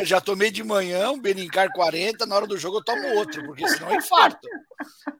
Já 0.03 0.21
tomei 0.21 0.49
de 0.49 0.63
manhã 0.63 1.11
um 1.11 1.19
Benincar 1.19 1.73
40, 1.73 2.25
na 2.25 2.35
hora 2.37 2.47
do 2.47 2.57
jogo 2.57 2.77
eu 2.77 2.83
tomo 2.85 3.15
outro, 3.17 3.43
porque 3.43 3.67
senão 3.67 3.89
eu 3.89 3.97
infarto. 3.97 4.47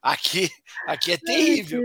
Aqui, 0.02 0.50
aqui 0.88 1.12
é 1.12 1.18
terrível. 1.18 1.82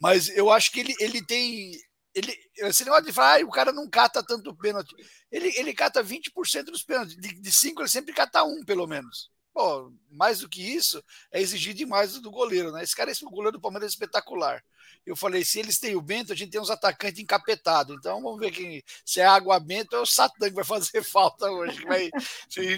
Mas 0.00 0.28
eu 0.28 0.48
acho 0.48 0.70
que 0.70 0.78
ele, 0.78 0.94
ele 1.00 1.24
tem 1.24 1.72
ele, 2.18 2.36
esse 2.56 2.84
negócio 2.84 3.06
de 3.06 3.12
falar, 3.12 3.40
ah, 3.40 3.44
o 3.44 3.50
cara 3.50 3.72
não 3.72 3.88
cata 3.88 4.22
tanto 4.22 4.54
pênalti. 4.56 4.94
Ele, 5.30 5.52
ele 5.56 5.72
cata 5.72 6.02
20% 6.02 6.64
dos 6.64 6.82
pênaltis. 6.82 7.16
De, 7.16 7.40
de 7.40 7.52
cinco, 7.52 7.82
ele 7.82 7.88
sempre 7.88 8.12
cata 8.12 8.42
um, 8.44 8.64
pelo 8.64 8.86
menos. 8.86 9.30
Pô, 9.52 9.92
mais 10.10 10.40
do 10.40 10.48
que 10.48 10.62
isso, 10.62 11.02
é 11.32 11.40
exigir 11.40 11.74
demais 11.74 12.18
do 12.20 12.30
goleiro, 12.30 12.70
né? 12.70 12.82
Esse 12.82 12.94
cara, 12.94 13.10
esse 13.10 13.24
goleiro 13.24 13.52
do 13.52 13.60
Palmeiras 13.60 13.90
é 13.90 13.92
espetacular. 13.94 14.62
Eu 15.04 15.16
falei, 15.16 15.44
se 15.44 15.58
eles 15.58 15.78
têm 15.78 15.96
o 15.96 16.02
Bento, 16.02 16.32
a 16.32 16.36
gente 16.36 16.50
tem 16.50 16.60
uns 16.60 16.70
atacantes 16.70 17.20
encapetados. 17.22 17.96
Então 17.96 18.22
vamos 18.22 18.38
ver 18.38 18.50
quem, 18.50 18.82
se 19.04 19.20
é 19.20 19.24
Água 19.24 19.58
Bento 19.58 19.96
é 19.96 20.00
o 20.00 20.06
Satã 20.06 20.48
que 20.48 20.54
vai 20.54 20.64
fazer 20.64 21.02
falta 21.04 21.50
hoje, 21.50 21.80
que 21.80 21.86
vai, 21.86 22.10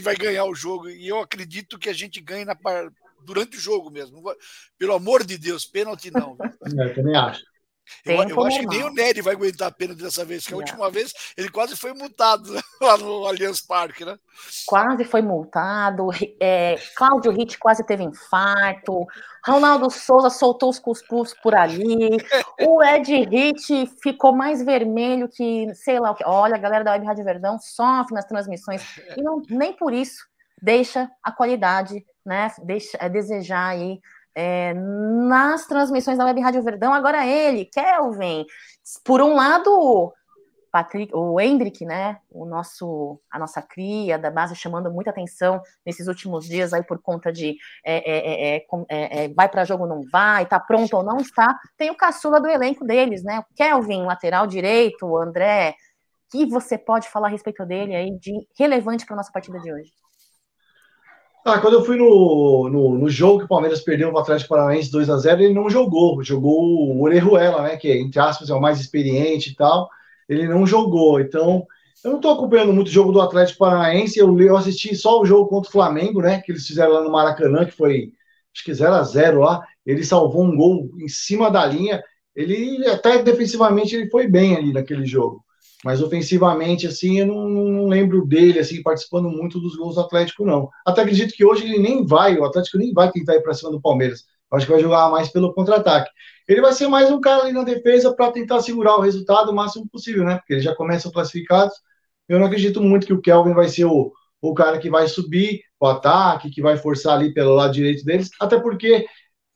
vai 0.01 0.17
ganhar 0.17 0.45
o 0.45 0.55
jogo. 0.55 0.89
E 0.89 1.09
eu 1.09 1.19
acredito 1.19 1.79
que 1.79 1.89
a 1.89 1.93
gente 1.93 2.21
ganhe 2.21 2.45
na, 2.45 2.57
durante 3.25 3.57
o 3.57 3.61
jogo 3.61 3.91
mesmo. 3.91 4.23
Pelo 4.79 4.95
amor 4.95 5.25
de 5.25 5.37
Deus, 5.37 5.67
pênalti 5.67 6.11
não. 6.11 6.37
É, 6.41 6.85
eu 6.85 6.95
também 6.95 7.17
acho. 7.17 7.43
Eu, 8.05 8.29
eu 8.29 8.45
acho 8.45 8.61
que 8.61 8.67
nem 8.67 8.85
o 8.85 8.93
Nery 8.93 9.21
vai 9.21 9.35
aguentar 9.35 9.69
a 9.69 9.73
pena 9.73 9.95
dessa 9.95 10.25
vez, 10.25 10.47
que 10.47 10.55
a 10.55 10.57
última 10.57 10.91
vez 10.91 11.13
ele 11.37 11.49
quase 11.49 11.77
foi 11.77 11.93
multado 11.93 12.53
né, 12.53 12.61
lá 12.81 12.97
no 12.97 13.27
Allianz 13.27 13.61
Parque, 13.61 14.05
né? 14.05 14.19
Quase 14.67 15.05
foi 15.05 15.23
multado. 15.23 16.09
É, 16.41 16.77
Cláudio 16.97 17.33
Ritt 17.33 17.59
quase 17.59 17.85
teve 17.85 18.03
infarto. 18.03 19.07
Ronaldo 19.47 19.91
Souza 19.91 20.31
soltou 20.31 20.71
os 20.71 20.79
cuspus 20.79 21.35
por 21.43 21.55
ali. 21.55 22.17
O 22.63 22.83
Ed 22.83 23.11
Ritt 23.25 23.87
ficou 24.03 24.35
mais 24.35 24.63
vermelho 24.63 25.29
que, 25.29 25.75
sei 25.75 25.99
lá 25.99 26.11
o 26.11 26.15
que. 26.15 26.25
Olha, 26.27 26.57
a 26.57 26.59
galera 26.59 26.85
da 26.85 26.93
Web 26.93 27.07
Rádio 27.07 27.25
Verdão 27.25 27.59
sofre 27.59 28.15
nas 28.15 28.27
transmissões. 28.27 28.83
E 29.17 29.23
não, 29.23 29.41
nem 29.49 29.73
por 29.73 29.95
isso 29.95 30.29
deixa 30.61 31.11
a 31.23 31.33
qualidade, 31.33 32.05
né? 32.25 32.53
Deixa 32.63 32.99
é, 33.01 33.09
desejar 33.09 33.69
aí 33.69 33.99
é, 34.35 34.75
nas 34.75 35.67
transmissões 35.67 36.19
da 36.19 36.25
Web 36.25 36.41
Rádio 36.41 36.63
Verdão, 36.63 36.93
agora 36.93 37.27
ele, 37.27 37.65
Kelvin. 37.67 38.45
Por 39.05 39.21
um 39.21 39.35
lado, 39.35 40.13
Patrick, 40.71 41.13
o 41.15 41.41
Hendrick, 41.41 41.85
né, 41.85 42.19
o 42.31 42.45
nosso, 42.45 43.21
a 43.31 43.39
nossa 43.39 43.61
cria 43.61 44.19
da 44.19 44.31
base 44.31 44.55
chamando 44.55 44.91
muita 44.91 45.11
atenção 45.11 45.61
nesses 45.85 46.07
últimos 46.07 46.47
dias 46.47 46.73
aí 46.73 46.83
por 46.83 47.01
conta 47.03 47.33
de 47.33 47.57
é, 47.85 48.57
é, 48.57 48.67
é, 49.25 49.29
vai 49.29 49.49
para 49.49 49.65
jogo 49.65 49.87
não 49.87 50.03
vai, 50.11 50.47
tá 50.47 50.61
pronto 50.61 50.97
ou 50.97 51.03
não 51.03 51.19
está. 51.19 51.59
Tem 51.77 51.91
o 51.91 51.97
caçula 51.97 52.41
do 52.41 52.49
elenco 52.49 52.85
deles, 52.85 53.23
né, 53.23 53.41
o 53.41 53.55
Kelvin, 53.55 54.05
lateral 54.05 54.47
direito, 54.47 55.07
o 55.07 55.19
André. 55.19 55.75
O 56.29 56.31
que 56.31 56.47
você 56.47 56.79
pode 56.79 57.09
falar 57.09 57.27
a 57.27 57.31
respeito 57.31 57.67
dele 57.67 57.95
aí 57.95 58.17
de 58.19 58.33
relevante 58.57 59.05
para 59.05 59.17
nossa 59.17 59.33
partida 59.33 59.59
de 59.59 59.73
hoje? 59.73 59.91
Ah, 61.45 61.59
quando 61.59 61.75
eu 61.75 61.85
fui 61.85 61.97
no, 61.97 62.69
no, 62.69 62.99
no, 62.99 63.09
jogo 63.09 63.39
que 63.39 63.45
o 63.47 63.49
Palmeiras 63.49 63.81
perdeu 63.81 64.13
o 64.13 64.19
Atlético 64.19 64.51
Paranaense 64.51 64.91
2 64.91 65.09
a 65.09 65.17
0 65.17 65.43
ele 65.43 65.55
não 65.55 65.71
jogou. 65.71 66.23
Jogou 66.23 66.61
o 66.63 67.03
Orejuela, 67.03 67.63
né? 67.63 67.77
Que, 67.77 67.91
entre 67.93 68.21
aspas, 68.21 68.51
é 68.51 68.55
o 68.55 68.61
mais 68.61 68.79
experiente 68.79 69.51
e 69.51 69.55
tal. 69.55 69.89
Ele 70.29 70.47
não 70.47 70.67
jogou. 70.67 71.19
Então, 71.19 71.67
eu 72.05 72.11
não 72.11 72.19
estou 72.19 72.33
acompanhando 72.33 72.73
muito 72.75 72.89
o 72.89 72.91
jogo 72.91 73.11
do 73.11 73.23
Atlético 73.23 73.61
Paranaense. 73.61 74.19
Eu, 74.19 74.39
eu 74.39 74.57
assisti 74.57 74.95
só 74.95 75.21
o 75.21 75.25
jogo 75.25 75.49
contra 75.49 75.71
o 75.71 75.73
Flamengo, 75.73 76.21
né? 76.21 76.41
Que 76.41 76.53
eles 76.53 76.67
fizeram 76.67 76.93
lá 76.93 77.03
no 77.03 77.11
Maracanã, 77.11 77.65
que 77.65 77.73
foi, 77.73 78.13
acho 78.55 78.65
que 78.65 78.75
0 78.75 78.95
a 78.95 79.03
0 79.03 79.41
lá. 79.41 79.63
Ele 79.87 80.05
salvou 80.05 80.45
um 80.45 80.55
gol 80.55 80.91
em 80.99 81.09
cima 81.09 81.51
da 81.51 81.65
linha. 81.65 82.03
Ele, 82.37 82.87
até 82.87 83.23
defensivamente, 83.23 83.97
ele 83.97 84.11
foi 84.11 84.27
bem 84.29 84.57
ali 84.57 84.73
naquele 84.75 85.07
jogo. 85.07 85.43
Mas 85.85 86.03
ofensivamente, 86.03 86.87
assim, 86.87 87.21
eu 87.21 87.27
não, 87.27 87.49
não, 87.49 87.87
lembro 87.87 88.27
dele, 88.27 88.59
assim, 88.59 88.83
participando 88.83 89.31
muito 89.31 89.59
dos 89.59 89.77
gols 89.77 89.95
do 89.95 90.03
Atlético, 90.03 90.45
não. 90.45 90.69
Até 90.87 91.03
acredito 91.03 91.33
que 91.33 91.45
hoje 91.45 91.65
ele 91.65 91.79
nem 91.79 92.05
vai, 92.05 92.37
o 92.37 92.45
Atlético 92.45 92.77
nem 92.77 92.93
vai 92.93 93.11
tentar 93.11 93.37
ir 93.37 93.43
para 93.43 93.55
cima 93.55 93.71
do 93.71 93.81
Palmeiras. 93.81 94.25
Eu 94.51 94.57
acho 94.57 94.67
que 94.67 94.73
vai 94.73 94.81
jogar 94.83 95.11
mais 95.11 95.29
pelo 95.29 95.55
contra-ataque. 95.55 96.11
Ele 96.47 96.61
vai 96.61 96.73
ser 96.73 96.89
mais 96.89 97.11
um 97.11 97.21
cara 97.21 97.45
ali 97.45 97.53
na 97.53 97.63
defesa 97.63 98.15
para 98.15 98.33
tentar 98.33 98.61
segurar 98.61 98.97
o 98.97 99.01
resultado 99.01 99.51
o 99.51 99.55
máximo 99.55 99.89
possível, 99.89 100.25
né? 100.25 100.37
Porque 100.37 100.55
eles 100.55 100.65
já 100.65 100.75
começam 100.75 101.11
classificados. 101.11 101.75
Eu 102.29 102.39
não 102.39 102.47
acredito 102.47 102.83
muito 102.83 103.07
que 103.07 103.13
o 103.13 103.21
Kelvin 103.21 103.55
vai 103.55 103.69
ser 103.69 103.87
o, 103.87 104.13
o 104.43 104.55
cara 104.55 104.79
que 104.79 104.91
vai 104.91 105.09
subir 105.09 105.63
o 105.79 105.87
ataque, 105.87 106.51
que 106.51 106.61
vai 106.61 106.77
forçar 106.77 107.15
ali 107.15 107.33
pelo 107.33 107.55
lado 107.55 107.73
direito 107.73 108.05
deles, 108.05 108.31
até 108.39 108.59
porque 108.61 109.07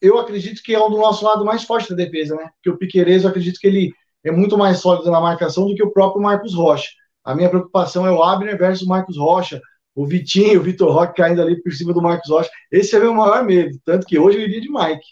eu 0.00 0.18
acredito 0.18 0.62
que 0.62 0.74
é 0.74 0.82
um 0.82 0.90
do 0.90 0.98
nosso 0.98 1.24
lado 1.24 1.44
mais 1.44 1.64
forte 1.64 1.90
da 1.90 1.96
defesa, 1.96 2.34
né? 2.34 2.50
Porque 2.56 2.70
o 2.70 2.78
Piqueires, 2.78 3.24
eu 3.24 3.30
acredito 3.30 3.58
que 3.58 3.66
ele 3.66 3.92
é 4.24 4.30
muito 4.30 4.56
mais 4.56 4.78
sólido 4.78 5.10
na 5.10 5.20
marcação 5.20 5.66
do 5.66 5.74
que 5.74 5.82
o 5.82 5.92
próprio 5.92 6.22
Marcos 6.22 6.54
Rocha. 6.54 6.88
A 7.22 7.34
minha 7.34 7.48
preocupação 7.48 8.06
é 8.06 8.10
o 8.10 8.22
Abner 8.22 8.56
versus 8.58 8.86
o 8.86 8.88
Marcos 8.88 9.16
Rocha, 9.16 9.60
o 9.94 10.06
Vitinho, 10.06 10.60
o 10.60 10.62
Vitor 10.62 10.92
Roque 10.92 11.16
caindo 11.16 11.40
ali 11.40 11.62
por 11.62 11.72
cima 11.72 11.92
do 11.92 12.02
Marcos 12.02 12.28
Rocha. 12.28 12.50
Esse 12.70 12.96
é 12.96 12.98
o 12.98 13.02
meu 13.02 13.14
maior 13.14 13.44
medo, 13.44 13.78
tanto 13.84 14.06
que 14.06 14.18
hoje 14.18 14.38
eu 14.38 14.42
iria 14.42 14.60
de 14.60 14.70
Mike. 14.70 15.06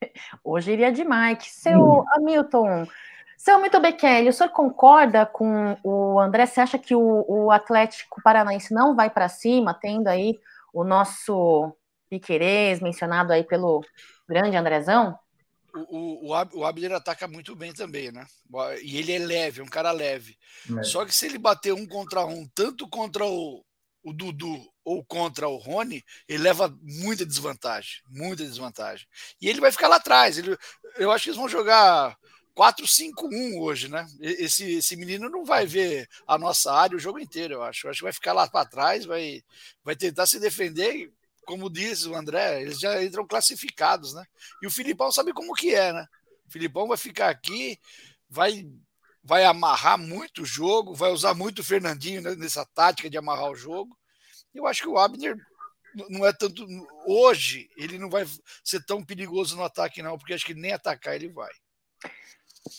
Hoje 0.44 0.72
iria 0.72 0.92
de 0.92 1.04
Mike. 1.04 1.48
Seu 1.48 1.80
hum. 1.80 2.04
Hamilton, 2.14 2.86
seu 3.36 3.60
Milton 3.60 3.80
Becquelli, 3.80 4.28
o 4.28 4.32
senhor 4.32 4.50
concorda 4.50 5.24
com 5.24 5.76
o 5.82 6.20
André? 6.20 6.46
Você 6.46 6.60
acha 6.60 6.78
que 6.78 6.94
o, 6.94 7.24
o 7.26 7.50
Atlético 7.50 8.20
Paranaense 8.22 8.74
não 8.74 8.94
vai 8.94 9.08
para 9.08 9.28
cima, 9.28 9.72
tendo 9.72 10.08
aí 10.08 10.38
o 10.72 10.84
nosso 10.84 11.72
Piquerez 12.10 12.80
mencionado 12.80 13.32
aí 13.32 13.42
pelo 13.42 13.82
grande 14.28 14.56
Andrezão? 14.56 15.18
O, 15.76 16.32
o, 16.32 16.58
o 16.58 16.64
Abner 16.64 16.92
ataca 16.92 17.28
muito 17.28 17.54
bem 17.54 17.72
também, 17.72 18.10
né? 18.10 18.26
E 18.82 18.96
ele 18.98 19.12
é 19.12 19.18
leve, 19.18 19.60
é 19.60 19.64
um 19.64 19.68
cara 19.68 19.92
leve. 19.92 20.36
É. 20.78 20.82
Só 20.82 21.04
que 21.04 21.14
se 21.14 21.26
ele 21.26 21.38
bater 21.38 21.72
um 21.72 21.86
contra 21.86 22.24
um, 22.24 22.46
tanto 22.54 22.88
contra 22.88 23.24
o, 23.24 23.64
o 24.02 24.12
Dudu 24.12 24.60
ou 24.84 25.04
contra 25.04 25.48
o 25.48 25.56
Rony, 25.56 26.04
ele 26.28 26.42
leva 26.42 26.76
muita 26.82 27.26
desvantagem, 27.26 28.02
muita 28.08 28.44
desvantagem. 28.44 29.06
E 29.40 29.48
ele 29.48 29.60
vai 29.60 29.72
ficar 29.72 29.88
lá 29.88 29.96
atrás. 29.96 30.38
Ele, 30.38 30.56
eu 30.96 31.10
acho 31.10 31.24
que 31.24 31.30
eles 31.30 31.38
vão 31.38 31.48
jogar 31.48 32.16
4-5-1 32.56 33.60
hoje, 33.60 33.88
né? 33.88 34.06
Esse, 34.20 34.76
esse 34.76 34.96
menino 34.96 35.28
não 35.28 35.44
vai 35.44 35.66
ver 35.66 36.08
a 36.26 36.38
nossa 36.38 36.72
área 36.72 36.96
o 36.96 37.00
jogo 37.00 37.18
inteiro, 37.18 37.54
eu 37.54 37.62
acho. 37.62 37.86
Eu 37.86 37.90
acho 37.90 37.98
que 37.98 38.04
vai 38.04 38.12
ficar 38.12 38.32
lá 38.32 38.48
para 38.48 38.68
trás, 38.68 39.04
vai, 39.04 39.42
vai 39.84 39.94
tentar 39.94 40.26
se 40.26 40.40
defender 40.40 41.12
como 41.46 41.70
diz 41.70 42.04
o 42.04 42.14
André, 42.14 42.60
eles 42.60 42.78
já 42.78 43.02
entram 43.02 43.26
classificados, 43.26 44.12
né? 44.12 44.24
E 44.60 44.66
o 44.66 44.70
Filipão 44.70 45.10
sabe 45.10 45.32
como 45.32 45.54
que 45.54 45.74
é, 45.74 45.92
né? 45.92 46.06
O 46.46 46.52
Filipão 46.52 46.88
vai 46.88 46.98
ficar 46.98 47.30
aqui, 47.30 47.78
vai 48.28 48.68
vai 49.22 49.44
amarrar 49.44 49.98
muito 49.98 50.42
o 50.42 50.46
jogo, 50.46 50.94
vai 50.94 51.10
usar 51.10 51.34
muito 51.34 51.58
o 51.58 51.64
Fernandinho 51.64 52.22
nessa 52.36 52.64
tática 52.64 53.10
de 53.10 53.18
amarrar 53.18 53.50
o 53.50 53.56
jogo. 53.56 53.96
Eu 54.54 54.66
acho 54.66 54.82
que 54.82 54.88
o 54.88 54.98
Abner 54.98 55.36
não 56.08 56.24
é 56.24 56.32
tanto. 56.32 56.64
Hoje, 57.04 57.68
ele 57.76 57.98
não 57.98 58.08
vai 58.08 58.24
ser 58.62 58.84
tão 58.84 59.04
perigoso 59.04 59.56
no 59.56 59.64
ataque, 59.64 60.00
não, 60.00 60.16
porque 60.16 60.32
acho 60.32 60.46
que 60.46 60.54
nem 60.54 60.72
atacar 60.72 61.16
ele 61.16 61.28
vai. 61.28 61.50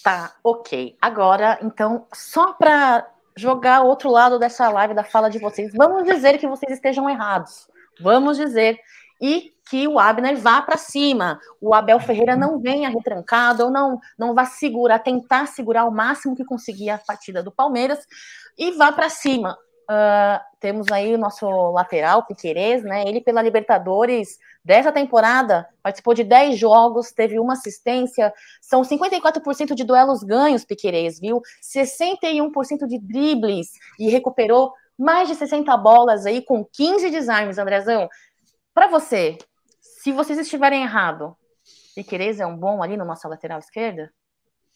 Tá, 0.01 0.37
ok. 0.41 0.97
Agora, 1.01 1.59
então, 1.61 2.07
só 2.13 2.53
para 2.53 3.05
jogar 3.35 3.81
outro 3.81 4.09
lado 4.09 4.39
dessa 4.39 4.69
live 4.69 4.93
da 4.93 5.03
fala 5.03 5.29
de 5.29 5.39
vocês, 5.39 5.71
vamos 5.73 6.05
dizer 6.05 6.37
que 6.39 6.47
vocês 6.47 6.73
estejam 6.73 7.09
errados. 7.09 7.67
Vamos 7.99 8.37
dizer 8.37 8.79
e 9.21 9.51
que 9.69 9.87
o 9.87 9.99
Abner 9.99 10.37
vá 10.37 10.61
para 10.61 10.77
cima, 10.77 11.39
o 11.59 11.73
Abel 11.73 11.99
Ferreira 11.99 12.35
não 12.35 12.59
venha 12.59 12.89
retrancado, 12.89 13.65
ou 13.65 13.71
não, 13.71 13.99
não 14.17 14.33
vá 14.33 14.45
segurar, 14.45 14.99
tentar 14.99 15.47
segurar 15.47 15.85
o 15.85 15.91
máximo 15.91 16.35
que 16.35 16.45
conseguir 16.45 16.89
a 16.89 16.97
partida 16.97 17.43
do 17.43 17.51
Palmeiras 17.51 17.99
e 18.57 18.71
vá 18.71 18.91
para 18.91 19.09
cima. 19.09 19.57
Uh, 19.89 20.39
temos 20.59 20.87
aí 20.91 21.15
o 21.15 21.17
nosso 21.17 21.47
lateral, 21.71 22.25
Piquerez, 22.25 22.83
né? 22.83 23.07
Ele 23.07 23.21
pela 23.21 23.41
Libertadores 23.41 24.37
dessa 24.63 24.91
temporada 24.91 25.65
participou 25.81 26.13
de 26.13 26.25
10 26.25 26.59
jogos, 26.59 27.13
teve 27.13 27.39
uma 27.39 27.53
assistência, 27.53 28.33
são 28.61 28.81
54% 28.81 29.73
de 29.73 29.85
duelos 29.85 30.23
ganhos, 30.23 30.65
Piquerez, 30.65 31.21
viu? 31.21 31.41
61% 31.63 32.85
de 32.85 32.99
dribles 32.99 33.69
e 33.97 34.09
recuperou 34.09 34.73
mais 34.97 35.27
de 35.27 35.35
60 35.35 35.75
bolas 35.77 36.25
aí 36.25 36.41
com 36.41 36.65
15 36.65 37.09
desarmes, 37.09 37.57
Andrezão. 37.57 38.09
Para 38.73 38.87
você, 38.87 39.37
se 39.79 40.11
vocês 40.11 40.39
estiverem 40.39 40.83
errado, 40.83 41.35
Piquerez 41.95 42.39
é 42.39 42.45
um 42.45 42.55
bom 42.55 42.81
ali 42.81 42.95
na 42.95 43.03
nossa 43.05 43.27
lateral 43.27 43.59
esquerda? 43.59 44.11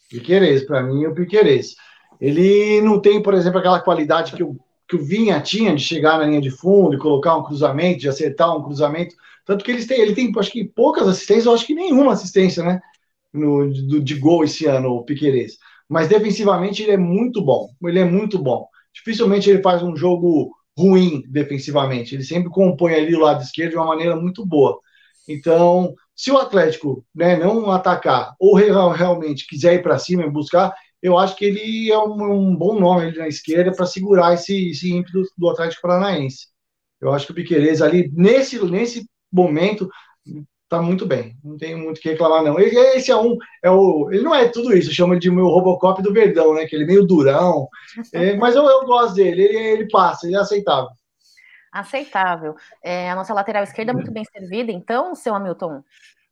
Piquerez, 0.09 0.65
para 0.65 0.81
mim 0.81 1.03
é 1.03 1.07
o 1.07 1.13
Piquerez. 1.13 1.75
Ele 2.19 2.81
não 2.81 2.99
tem, 2.99 3.21
por 3.21 3.33
exemplo, 3.33 3.59
aquela 3.59 3.79
qualidade 3.79 4.33
que 4.33 4.43
o, 4.43 4.57
que 4.87 4.95
o 4.95 5.03
Vinha 5.03 5.39
tinha 5.39 5.75
de 5.75 5.83
chegar 5.83 6.17
na 6.17 6.25
linha 6.25 6.41
de 6.41 6.51
fundo 6.51 6.95
e 6.95 6.99
colocar 6.99 7.37
um 7.37 7.43
cruzamento, 7.43 7.99
de 7.99 8.09
acertar 8.09 8.55
um 8.55 8.63
cruzamento. 8.63 9.15
Tanto 9.45 9.63
que 9.63 9.71
eles 9.71 9.87
têm, 9.87 10.01
ele 10.01 10.13
tem, 10.13 10.31
acho 10.37 10.51
que 10.51 10.65
poucas 10.65 11.07
assistências, 11.07 11.45
eu 11.45 11.53
acho 11.53 11.65
que 11.65 11.73
nenhuma 11.73 12.13
assistência, 12.13 12.63
né? 12.63 12.81
No, 13.31 13.71
de, 13.71 14.01
de 14.01 14.15
gol 14.15 14.43
esse 14.43 14.65
ano, 14.65 14.89
o 14.89 15.03
Piquerez. 15.05 15.57
Mas 15.87 16.09
defensivamente 16.09 16.83
ele 16.83 16.91
é 16.91 16.97
muito 16.97 17.41
bom. 17.41 17.69
Ele 17.83 17.99
é 17.99 18.05
muito 18.05 18.37
bom. 18.37 18.67
Dificilmente 18.93 19.49
ele 19.49 19.61
faz 19.61 19.81
um 19.83 19.95
jogo 19.95 20.51
ruim 20.77 21.23
defensivamente. 21.27 22.15
Ele 22.15 22.23
sempre 22.23 22.49
compõe 22.49 22.93
ali 22.93 23.15
o 23.15 23.19
lado 23.19 23.41
esquerdo 23.41 23.71
de 23.71 23.77
uma 23.77 23.87
maneira 23.87 24.15
muito 24.15 24.45
boa. 24.45 24.79
Então, 25.27 25.93
se 26.15 26.31
o 26.31 26.37
Atlético 26.37 27.05
né, 27.13 27.37
não 27.37 27.71
atacar 27.71 28.35
ou 28.39 28.55
realmente 28.55 29.47
quiser 29.47 29.75
ir 29.75 29.83
para 29.83 29.99
cima 29.99 30.23
e 30.23 30.29
buscar, 30.29 30.73
eu 31.01 31.17
acho 31.17 31.35
que 31.35 31.45
ele 31.45 31.91
é 31.91 31.97
um, 31.97 32.49
um 32.49 32.55
bom 32.55 32.79
nome 32.79 33.07
ali 33.07 33.17
na 33.17 33.27
esquerda 33.27 33.71
para 33.71 33.85
segurar 33.85 34.33
esse, 34.33 34.69
esse 34.69 34.91
ímpeto 34.91 35.23
do 35.37 35.49
Atlético 35.49 35.81
Paranaense. 35.81 36.47
Eu 36.99 37.11
acho 37.11 37.25
que 37.25 37.31
o 37.31 37.35
Piqueires 37.35 37.81
ali, 37.81 38.11
nesse, 38.13 38.63
nesse 38.65 39.09
momento, 39.31 39.89
tá 40.71 40.81
muito 40.81 41.05
bem. 41.05 41.37
Não 41.43 41.57
tem 41.57 41.75
muito 41.75 41.97
o 41.97 42.01
que 42.01 42.11
reclamar, 42.11 42.41
não. 42.41 42.57
Ele, 42.57 42.73
esse 42.95 43.11
é 43.11 43.15
um. 43.15 43.37
É 43.61 43.69
o, 43.69 44.09
ele 44.09 44.23
não 44.23 44.33
é 44.33 44.47
tudo 44.47 44.73
isso, 44.73 44.93
chama 44.93 45.19
de 45.19 45.29
meu 45.29 45.47
Robocop 45.47 46.01
do 46.01 46.13
Verdão, 46.13 46.53
né? 46.53 46.65
Que 46.65 46.77
ele 46.77 46.85
é 46.85 46.87
meio 46.87 47.05
durão. 47.05 47.67
É, 48.13 48.35
mas 48.37 48.55
eu, 48.55 48.63
eu 48.63 48.85
gosto 48.85 49.15
dele, 49.15 49.43
ele, 49.43 49.57
ele 49.57 49.89
passa, 49.89 50.25
ele 50.25 50.35
é 50.35 50.39
aceitável. 50.39 50.89
Aceitável. 51.71 52.55
É, 52.81 53.11
a 53.11 53.15
nossa 53.15 53.33
lateral 53.33 53.63
esquerda 53.63 53.91
é 53.91 53.93
muito 53.93 54.11
bem 54.11 54.23
servida, 54.23 54.71
então, 54.71 55.13
seu 55.13 55.35
Hamilton. 55.35 55.83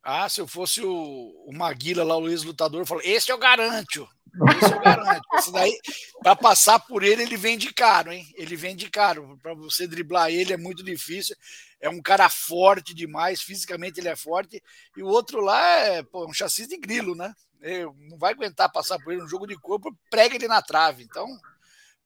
Ah, 0.02 0.30
se 0.30 0.40
eu 0.40 0.48
fosse 0.48 0.82
o, 0.82 0.90
o 1.46 1.52
Maguila 1.54 2.04
lá, 2.04 2.16
o 2.16 2.22
Luiz 2.22 2.44
Lutador, 2.44 2.82
eu 2.82 2.86
falo, 2.86 3.02
esse 3.04 3.30
eu 3.30 3.38
garanto. 3.38 4.08
Esse 5.38 5.52
daí, 5.52 5.78
para 6.22 6.36
passar 6.36 6.80
por 6.80 7.04
ele, 7.04 7.24
ele 7.24 7.38
vem 7.38 7.58
de 7.58 7.74
caro, 7.74 8.12
hein? 8.12 8.26
Ele 8.36 8.56
vem 8.56 8.76
de 8.76 8.90
caro. 8.90 9.38
Para 9.42 9.54
você 9.54 9.88
driblar 9.88 10.30
ele 10.30 10.54
é 10.54 10.58
muito 10.58 10.84
difícil 10.84 11.36
é 11.80 11.90
um 11.90 12.02
cara 12.02 12.30
forte 12.30 12.94
demais, 12.94 13.42
fisicamente 13.42 14.00
ele 14.00 14.10
é 14.10 14.16
forte, 14.16 14.62
e 14.98 15.02
o 15.02 15.08
outro 15.08 15.40
lá 15.40 15.62
é 15.80 16.04
pô, 16.04 16.28
um 16.28 16.34
chassi 16.34 16.68
de 16.68 16.78
grilo, 16.78 17.16
né? 17.16 17.34
Ele 17.62 17.86
não 18.10 18.18
vai 18.18 18.34
aguentar 18.34 18.72
passar 18.72 19.00
por 19.00 19.14
ele 19.14 19.24
um 19.24 19.28
jogo 19.28 19.48
de 19.48 19.56
corpo, 19.56 19.96
prega 20.10 20.36
ele 20.36 20.48
na 20.48 20.62
trave. 20.62 21.04
Então, 21.04 21.28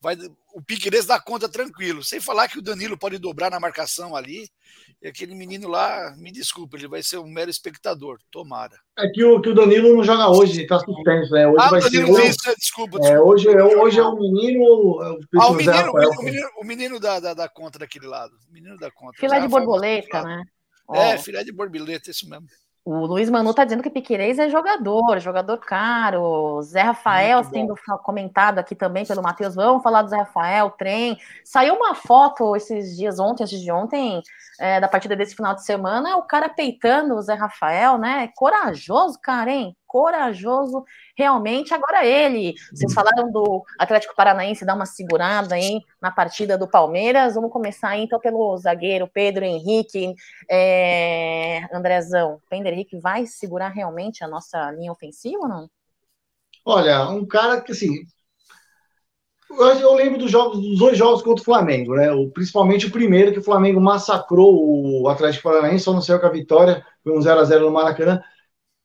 vai, 0.03 0.17
o 0.53 0.61
Piqueires 0.61 1.05
dá 1.05 1.19
conta 1.19 1.47
tranquilo. 1.47 2.03
Sem 2.03 2.19
falar 2.19 2.49
que 2.49 2.59
o 2.59 2.61
Danilo 2.61 2.97
pode 2.97 3.17
dobrar 3.17 3.49
na 3.49 3.59
marcação 3.59 4.15
ali. 4.15 4.49
E 5.01 5.07
aquele 5.07 5.33
menino 5.33 5.69
lá, 5.69 6.13
me 6.17 6.31
desculpa, 6.31 6.75
ele 6.75 6.89
vai 6.89 7.01
ser 7.01 7.17
um 7.17 7.27
mero 7.27 7.49
espectador. 7.49 8.19
Tomara. 8.29 8.75
É 8.99 9.07
que 9.07 9.23
o, 9.23 9.41
que 9.41 9.49
o 9.49 9.55
Danilo 9.55 9.95
não 9.95 10.03
joga 10.03 10.29
hoje, 10.29 10.59
ele 10.59 10.67
tá 10.67 10.77
suspenso, 10.79 11.31
né? 11.31 11.47
Hoje 11.47 11.57
ah, 11.59 11.69
vai 11.69 11.81
Danilo 11.81 12.15
ser. 12.15 12.25
Isso, 12.25 12.55
desculpa, 12.57 12.99
desculpa. 12.99 13.07
É, 13.07 13.19
hoje, 13.19 13.47
é, 13.47 13.63
hoje 13.63 13.99
é 13.99 14.03
o 14.03 14.19
menino. 14.19 14.61
O, 14.61 15.01
ah, 15.01 15.47
o 15.47 15.53
menino, 15.53 15.91
o 15.91 16.23
menino, 16.23 16.49
o 16.57 16.63
menino 16.65 16.99
da, 16.99 17.19
da, 17.21 17.33
da 17.33 17.47
contra 17.47 17.79
daquele 17.79 18.07
lado. 18.07 18.33
O 18.49 18.53
menino 18.53 18.77
da 18.77 18.91
contra. 18.91 19.19
Filé 19.19 19.39
de 19.39 19.47
borboleta, 19.47 20.21
né? 20.21 20.43
É, 20.93 21.15
oh. 21.15 21.19
filé 21.19 21.43
de 21.45 21.51
borboleta, 21.53 22.11
isso 22.11 22.29
mesmo. 22.29 22.45
O 22.86 23.06
Luiz 23.06 23.30
Manu 23.30 23.54
tá 23.54 23.63
dizendo 23.63 23.82
que 23.82 23.89
Piquerez 23.89 24.38
é 24.38 24.50
jogador, 24.50 25.17
jogador 25.19 25.58
caro. 25.58 26.62
Zé 26.63 26.82
Rafael 26.82 27.41
sendo 27.46 27.76
comentado 28.04 28.60
aqui 28.60 28.76
também 28.76 29.06
pelo 29.06 29.24
Matheus. 29.24 29.56
Vamos 29.56 29.82
falar 29.82 30.02
do 30.02 30.10
Zé 30.10 30.17
Rafael, 30.17 30.69
trem. 30.72 31.17
Saiu 31.46 31.76
uma 31.76 31.96
foto 31.96 32.58
esses 32.58 32.98
dias 32.98 33.19
ontem, 33.19 33.43
antes 33.43 33.62
de 33.62 33.72
ontem, 33.72 34.22
é, 34.60 34.82
da 34.82 34.89
partida 34.89 35.15
desse 35.15 35.34
final 35.34 35.56
de 35.56 35.63
semana, 35.63 36.17
o 36.17 36.24
cara 36.24 36.50
peitando 36.50 37.15
o 37.15 37.22
Zé 37.22 37.36
Rafael, 37.36 37.98
né? 37.98 38.30
Corajoso, 38.36 39.17
cara, 39.22 39.50
hein? 39.50 39.78
Corajoso, 39.93 40.84
realmente. 41.15 41.71
Agora 41.71 42.03
ele, 42.03 42.56
vocês 42.73 42.89
uhum. 42.91 42.95
falaram 42.95 43.32
do 43.32 43.63
Atlético 43.77 44.15
Paranaense 44.15 44.65
dar 44.65 44.73
uma 44.73 44.88
segurada 44.88 45.53
aí 45.53 45.82
na 46.01 46.10
partida 46.10 46.58
do 46.58 46.67
Palmeiras. 46.67 47.36
Vamos 47.36 47.51
começar 47.51 47.89
aí, 47.89 48.01
então 48.01 48.19
pelo 48.19 48.58
zagueiro 48.58 49.08
Pedro 49.08 49.45
Henrique, 49.45 50.15
é... 50.49 51.62
Andrezão. 51.71 52.41
Pedro 52.49 52.69
Henrique 52.69 52.97
vai 52.97 53.27
segurar 53.27 53.69
realmente 53.69 54.23
a 54.23 54.27
nossa 54.27 54.71
linha 54.71 54.91
ofensiva 54.91 55.43
ou 55.43 55.47
não? 55.47 55.69
Olha, 56.65 57.08
um 57.10 57.23
cara 57.23 57.62
que 57.62 57.71
assim, 57.71 58.03
eu 59.51 59.93
lembro 59.93 60.17
dos 60.17 60.32
jogos, 60.32 60.60
dos 60.60 60.79
dois 60.79 60.97
jogos 60.97 61.21
contra 61.21 61.39
o 61.39 61.45
Flamengo, 61.45 61.93
né? 61.93 62.12
O, 62.12 62.32
principalmente 62.32 62.88
o 62.88 62.91
primeiro, 62.91 63.32
que 63.32 63.39
o 63.39 63.43
Flamengo 63.43 63.79
massacrou 63.79 65.03
o 65.03 65.08
Atlético 65.08 65.43
Paranaense, 65.43 65.84
só 65.84 65.93
não 65.93 66.01
saiu 66.01 66.19
com 66.19 66.25
a 66.25 66.32
vitória, 66.32 66.84
foi 67.03 67.15
um 67.15 67.19
0x0 67.19 67.60
no 67.60 67.71
Maracanã. 67.71 68.23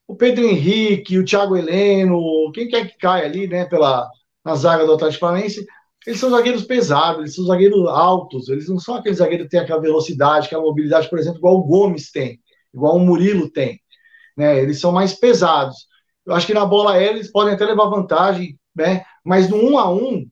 O 0.09 0.17
Pedro 0.17 0.45
Henrique, 0.45 1.19
o 1.19 1.25
Thiago 1.25 1.57
Heleno, 1.57 2.51
quem 2.53 2.67
quer 2.67 2.89
que 2.89 2.97
caia 2.99 3.27
ali, 3.27 3.47
né, 3.47 3.67
pela, 3.67 4.09
na 4.45 4.55
zaga 4.57 4.87
do 4.87 4.95
Atlético 4.95 5.21
Paranaense, 5.21 5.67
eles 6.07 6.19
são 6.19 6.31
zagueiros 6.31 6.65
pesados, 6.65 7.21
eles 7.21 7.35
são 7.35 7.45
zagueiros 7.45 7.87
altos, 7.87 8.49
eles 8.49 8.69
não 8.69 8.79
são 8.79 8.95
aqueles 8.95 9.19
zagueiros 9.19 9.45
que 9.45 9.51
têm 9.51 9.61
aquela 9.61 9.81
velocidade, 9.81 10.47
aquela 10.47 10.63
mobilidade, 10.63 11.11
por 11.11 11.19
exemplo, 11.19 11.39
igual 11.39 11.57
o 11.57 11.65
Gomes 11.65 12.11
tem, 12.11 12.41
igual 12.73 12.97
o 12.97 13.01
Murilo 13.01 13.51
tem, 13.51 13.79
né? 14.35 14.59
Eles 14.59 14.81
são 14.81 14.91
mais 14.91 15.13
pesados. 15.13 15.87
Eu 16.25 16.35
acho 16.35 16.47
que 16.47 16.55
na 16.55 16.65
bola 16.65 16.95
aérea 16.95 17.17
eles 17.17 17.31
podem 17.31 17.55
até 17.55 17.67
levar 17.67 17.91
vantagem, 17.91 18.59
né? 18.75 19.05
Mas 19.23 19.51
no 19.51 19.57
um 19.59 19.79
a 19.79 19.93
um, 19.93 20.27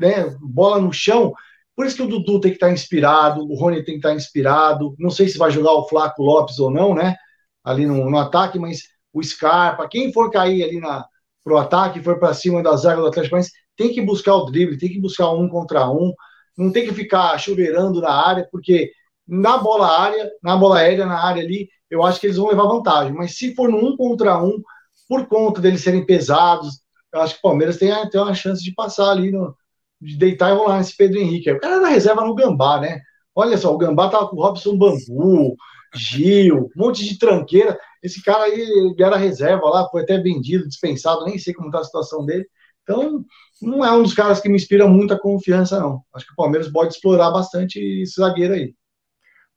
né, 0.00 0.36
bola 0.40 0.80
no 0.80 0.92
chão. 0.92 1.32
Por 1.76 1.86
isso 1.86 1.96
que 1.96 2.02
o 2.02 2.08
Dudu 2.08 2.40
tem 2.40 2.50
que 2.50 2.56
estar 2.56 2.72
inspirado, 2.72 3.42
o 3.42 3.54
Rony 3.54 3.84
tem 3.84 3.94
que 3.94 4.06
estar 4.06 4.14
inspirado. 4.14 4.94
Não 4.98 5.10
sei 5.10 5.28
se 5.28 5.38
vai 5.38 5.50
jogar 5.52 5.72
o 5.72 5.88
Flaco 5.88 6.22
Lopes 6.22 6.58
ou 6.58 6.70
não, 6.70 6.94
né? 6.94 7.14
Ali 7.62 7.86
no, 7.86 8.10
no 8.10 8.18
ataque, 8.18 8.58
mas 8.58 8.82
o 9.12 9.22
Scarpa, 9.22 9.88
quem 9.88 10.12
for 10.12 10.30
cair 10.30 10.62
ali 10.62 10.80
na, 10.80 11.04
pro 11.42 11.58
ataque, 11.58 12.02
for 12.02 12.18
para 12.18 12.34
cima 12.34 12.62
da 12.62 12.76
zaga 12.76 13.00
do 13.00 13.06
Atlético 13.08 13.30
Paranaense, 13.30 13.52
tem 13.76 13.92
que 13.92 14.02
buscar 14.02 14.34
o 14.34 14.44
drible, 14.46 14.78
tem 14.78 14.90
que 14.90 15.00
buscar 15.00 15.30
um 15.32 15.48
contra 15.48 15.90
um, 15.90 16.12
não 16.56 16.70
tem 16.70 16.84
que 16.84 16.94
ficar 16.94 17.38
chuveirando 17.38 18.00
na 18.00 18.12
área, 18.12 18.46
porque 18.50 18.90
na 19.26 19.58
bola 19.58 19.86
área, 19.86 20.30
na 20.42 20.56
bola 20.56 20.78
aérea, 20.78 21.06
na 21.06 21.24
área 21.24 21.42
ali, 21.42 21.68
eu 21.88 22.02
acho 22.02 22.20
que 22.20 22.26
eles 22.26 22.36
vão 22.36 22.48
levar 22.48 22.64
vantagem. 22.64 23.14
Mas 23.14 23.36
se 23.36 23.54
for 23.54 23.68
no 23.68 23.78
um 23.78 23.96
contra 23.96 24.42
um, 24.42 24.60
por 25.08 25.26
conta 25.26 25.60
deles 25.60 25.82
serem 25.82 26.04
pesados, 26.04 26.80
eu 27.12 27.20
acho 27.20 27.34
que 27.34 27.40
o 27.40 27.42
Palmeiras 27.42 27.78
tem, 27.78 27.92
tem 28.10 28.20
uma 28.20 28.34
chance 28.34 28.62
de 28.62 28.72
passar 28.74 29.10
ali 29.10 29.30
no, 29.30 29.56
de 30.00 30.16
deitar 30.16 30.50
e 30.50 30.54
rolar 30.54 30.78
nesse 30.78 30.96
Pedro 30.96 31.18
Henrique. 31.18 31.50
O 31.50 31.60
cara 31.60 31.80
da 31.80 31.88
reserva 31.88 32.24
no 32.24 32.34
Gambá, 32.34 32.80
né? 32.80 33.00
Olha 33.34 33.56
só, 33.56 33.72
o 33.74 33.78
Gambá 33.78 34.08
tava 34.08 34.28
com 34.28 34.36
Robson 34.36 34.76
Bambu, 34.76 35.56
Gil, 35.94 36.70
um 36.76 36.82
monte 36.84 37.04
de 37.04 37.18
tranqueira. 37.18 37.78
Esse 38.02 38.22
cara 38.22 38.44
aí 38.44 38.60
ele 38.60 39.02
era 39.02 39.16
reserva 39.16 39.68
lá, 39.68 39.88
foi 39.88 40.02
até 40.02 40.18
vendido, 40.18 40.68
dispensado, 40.68 41.24
nem 41.24 41.38
sei 41.38 41.52
como 41.52 41.70
tá 41.70 41.80
a 41.80 41.84
situação 41.84 42.24
dele. 42.24 42.46
Então, 42.82 43.24
não 43.60 43.84
é 43.84 43.92
um 43.92 44.02
dos 44.02 44.14
caras 44.14 44.40
que 44.40 44.48
me 44.48 44.56
inspira 44.56 44.86
muita 44.88 45.18
confiança, 45.18 45.78
não. 45.78 46.02
Acho 46.14 46.26
que 46.26 46.32
o 46.32 46.36
Palmeiras 46.36 46.70
pode 46.72 46.94
explorar 46.94 47.30
bastante 47.30 47.78
esse 47.78 48.14
zagueiro 48.14 48.54
aí. 48.54 48.74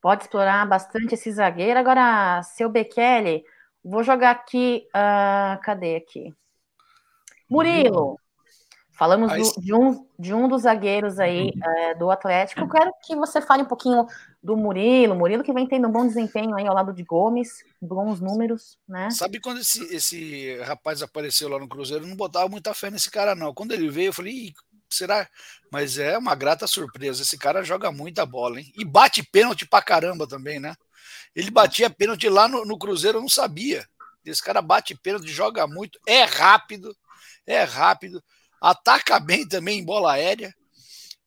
Pode 0.01 0.23
explorar 0.23 0.67
bastante 0.67 1.13
esse 1.13 1.31
zagueiro. 1.31 1.79
Agora, 1.79 2.43
seu 2.43 2.69
Bekele, 2.69 3.43
vou 3.83 4.03
jogar 4.03 4.31
aqui. 4.31 4.83
Uh, 4.89 5.61
cadê 5.61 5.95
aqui? 5.95 6.33
Murilo, 7.49 8.19
Falamos 8.95 9.31
do, 9.31 9.61
de, 9.61 9.73
um, 9.73 10.05
de 10.19 10.33
um 10.33 10.47
dos 10.47 10.61
zagueiros 10.61 11.19
aí 11.19 11.51
é, 11.63 11.95
do 11.95 12.11
Atlético. 12.11 12.61
Eu 12.61 12.69
quero 12.69 12.91
que 13.03 13.15
você 13.15 13.41
fale 13.41 13.63
um 13.63 13.67
pouquinho 13.67 14.05
do 14.41 14.55
Murilo. 14.55 15.15
Murilo 15.15 15.43
que 15.43 15.51
vem 15.51 15.67
tendo 15.67 15.87
um 15.87 15.91
bom 15.91 16.05
desempenho 16.05 16.55
aí 16.55 16.67
ao 16.67 16.75
lado 16.75 16.93
de 16.93 17.03
Gomes, 17.03 17.63
bons 17.81 18.21
números, 18.21 18.77
né? 18.87 19.09
Sabe 19.09 19.39
quando 19.39 19.61
esse, 19.61 19.83
esse 19.93 20.57
rapaz 20.61 21.01
apareceu 21.01 21.49
lá 21.49 21.57
no 21.57 21.67
Cruzeiro? 21.67 22.03
Eu 22.03 22.07
não 22.07 22.15
botava 22.15 22.47
muita 22.47 22.71
fé 22.75 22.91
nesse 22.91 23.09
cara, 23.09 23.33
não. 23.33 23.51
Quando 23.51 23.71
ele 23.71 23.89
veio, 23.89 24.09
eu 24.09 24.13
falei, 24.13 24.53
será? 24.87 25.27
Mas 25.71 25.97
é 25.97 26.15
uma 26.15 26.35
grata 26.35 26.67
surpresa. 26.67 27.23
Esse 27.23 27.37
cara 27.37 27.63
joga 27.63 27.91
muita 27.91 28.27
bola, 28.27 28.59
hein? 28.59 28.71
E 28.77 28.85
bate 28.85 29.23
pênalti 29.23 29.65
pra 29.65 29.81
caramba 29.81 30.27
também, 30.27 30.59
né? 30.59 30.75
Ele 31.35 31.49
batia 31.49 31.89
pênalti 31.89 32.29
lá 32.29 32.47
no, 32.47 32.63
no 32.63 32.77
Cruzeiro, 32.77 33.17
eu 33.17 33.21
não 33.23 33.29
sabia. 33.29 33.87
Esse 34.23 34.41
cara 34.41 34.61
bate 34.61 34.95
pênalti, 34.95 35.29
joga 35.29 35.65
muito, 35.65 35.99
é 36.07 36.23
rápido, 36.25 36.95
é 37.45 37.63
rápido 37.63 38.23
ataca 38.63 39.19
bem 39.19 39.45
também 39.45 39.79
em 39.79 39.85
bola 39.85 40.13
aérea. 40.13 40.55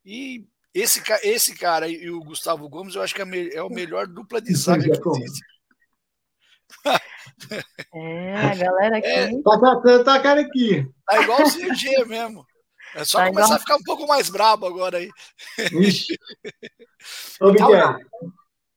E 0.05 0.46
esse, 0.72 1.03
esse 1.22 1.55
cara 1.55 1.87
e 1.87 2.11
o 2.11 2.20
Gustavo 2.20 2.68
Gomes, 2.68 2.94
eu 2.94 3.03
acho 3.03 3.14
que 3.14 3.20
é, 3.20 3.55
é 3.55 3.62
o 3.62 3.68
melhor 3.68 4.07
dupla 4.07 4.40
de 4.40 4.55
zaga 4.55 4.83
que 4.83 5.09
existe. 5.09 5.44
É, 7.94 8.37
a 8.37 8.55
galera 8.55 8.99
aqui. 8.99 9.07
É, 9.07 9.42
tá, 9.42 9.61
tá, 9.61 10.05
tá 10.05 10.20
cara 10.20 10.40
aqui. 10.40 10.88
Tá 11.05 11.22
igual 11.22 11.42
o 11.42 11.51
CG 11.51 12.05
mesmo. 12.07 12.46
É 12.94 13.05
só 13.05 13.18
tá 13.18 13.27
começar 13.27 13.46
igual... 13.46 13.57
a 13.57 13.61
ficar 13.61 13.77
um 13.77 13.83
pouco 13.83 14.07
mais 14.07 14.31
brabo 14.31 14.66
agora 14.66 14.99
aí. 14.99 15.11
Ixi. 15.59 16.18
Ô, 17.40 17.53
Miguel. 17.53 17.99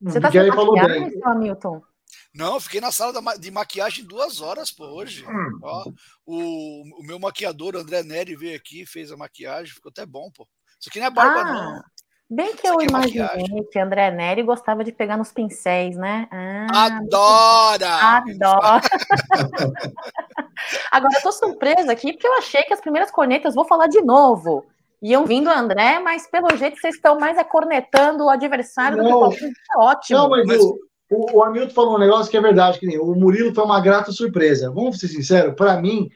Você 0.01 0.19
tá 0.19 0.27
Miguel 0.27 0.53
falou 0.53 0.73
bem. 0.73 1.21
Hamilton? 1.23 1.81
Não, 2.33 2.55
eu 2.55 2.59
fiquei 2.59 2.79
na 2.79 2.91
sala 2.91 3.37
de 3.37 3.51
maquiagem 3.51 4.05
duas 4.05 4.39
horas, 4.39 4.71
pô, 4.71 4.85
hoje. 4.85 5.25
Hum. 5.27 5.59
Ó, 5.63 5.91
o, 6.25 6.99
o 6.99 7.03
meu 7.03 7.19
maquiador, 7.19 7.75
André 7.75 8.03
Neri, 8.03 8.35
veio 8.35 8.55
aqui, 8.55 8.85
fez 8.85 9.11
a 9.11 9.17
maquiagem, 9.17 9.73
ficou 9.73 9.89
até 9.89 10.05
bom, 10.05 10.29
pô. 10.31 10.47
Isso 10.79 10.89
aqui 10.89 10.99
não 10.99 11.07
é 11.07 11.09
barba, 11.09 11.41
ah, 11.41 11.53
não. 11.53 11.83
Bem 12.31 12.55
que 12.55 12.67
Isso 12.67 12.75
eu 12.75 12.81
é 12.81 12.85
imaginei 12.85 13.59
é 13.59 13.63
que 13.71 13.79
André 13.79 14.11
Neri 14.11 14.43
gostava 14.43 14.83
de 14.83 14.91
pegar 14.91 15.17
nos 15.17 15.31
pincéis, 15.31 15.97
né? 15.97 16.27
Ah, 16.31 16.85
Adora! 16.85 17.89
Adora! 17.89 18.81
Agora, 20.91 21.15
eu 21.15 21.21
tô 21.23 21.31
surpresa 21.31 21.91
aqui, 21.91 22.13
porque 22.13 22.27
eu 22.27 22.37
achei 22.37 22.61
que 22.63 22.73
as 22.73 22.81
primeiras 22.81 23.09
cornetas, 23.09 23.55
vou 23.55 23.65
falar 23.65 23.87
de 23.87 24.01
novo, 24.01 24.63
iam 25.01 25.25
vindo 25.25 25.49
André, 25.49 25.99
mas 25.99 26.27
pelo 26.27 26.55
jeito 26.55 26.79
vocês 26.79 26.95
estão 26.95 27.19
mais 27.19 27.37
acornetando 27.37 28.25
o 28.25 28.29
adversário 28.29 28.97
não. 28.97 29.29
do 29.29 29.35
que 29.35 29.45
o 29.45 29.47
é 29.47 29.51
ótimo. 29.77 30.19
Não, 30.19 30.29
mas, 30.29 30.45
mas... 30.45 30.61
O 30.61 30.77
o, 31.09 31.37
o 31.37 31.43
Hamilton 31.43 31.73
falou 31.73 31.95
um 31.95 31.99
negócio 31.99 32.29
que 32.29 32.37
é 32.37 32.41
verdade, 32.41 32.79
que 32.79 32.85
nem 32.85 32.99
o 32.99 33.15
Murilo 33.15 33.53
foi 33.53 33.63
uma 33.63 33.79
grata 33.79 34.11
surpresa. 34.11 34.71
Vamos 34.71 34.99
ser 34.99 35.07
sinceros, 35.07 35.55
para 35.55 35.81
mim, 35.81 36.09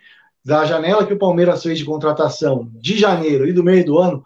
da 0.44 0.66
janela 0.66 1.06
que 1.06 1.14
o 1.14 1.20
Palmeiras 1.20 1.64
fez 1.64 1.80
de 1.80 1.86
contratação 1.86 2.70
de 2.74 2.98
janeiro 2.98 3.48
e 3.48 3.54
do 3.54 3.64
meio 3.64 3.86
do 3.86 3.98
ano, 3.98 4.24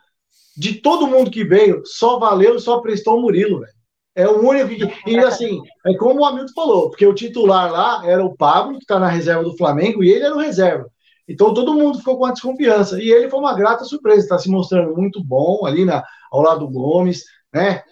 de 0.57 0.73
todo 0.73 1.07
mundo 1.07 1.29
que 1.29 1.43
veio, 1.43 1.83
só 1.85 2.17
valeu 2.17 2.59
só 2.59 2.79
prestou 2.79 3.17
o 3.17 3.21
Murilo, 3.21 3.59
velho. 3.59 3.77
É 4.15 4.27
o 4.27 4.41
único 4.41 4.69
que. 4.69 5.11
E 5.11 5.19
assim, 5.19 5.61
é 5.85 5.93
como 5.93 6.21
o 6.21 6.25
Hamilton 6.25 6.53
falou, 6.55 6.89
porque 6.89 7.05
o 7.05 7.13
titular 7.13 7.71
lá 7.71 8.01
era 8.03 8.25
o 8.25 8.35
Pablo, 8.35 8.79
que 8.79 8.83
está 8.83 8.99
na 8.99 9.07
reserva 9.07 9.43
do 9.43 9.55
Flamengo, 9.55 10.03
e 10.03 10.09
ele 10.09 10.25
era 10.25 10.35
o 10.35 10.39
reserva. 10.39 10.89
Então 11.27 11.53
todo 11.53 11.75
mundo 11.75 11.99
ficou 11.99 12.17
com 12.17 12.25
a 12.25 12.31
desconfiança. 12.31 12.99
E 12.99 13.11
ele 13.11 13.29
foi 13.29 13.39
uma 13.39 13.53
grata 13.53 13.83
surpresa, 13.83 14.21
está 14.21 14.39
se 14.39 14.49
mostrando 14.49 14.95
muito 14.95 15.23
bom 15.23 15.67
ali 15.67 15.85
na, 15.85 16.03
ao 16.31 16.41
lado 16.41 16.61
do 16.61 16.69
Gomes, 16.69 17.25
né? 17.53 17.83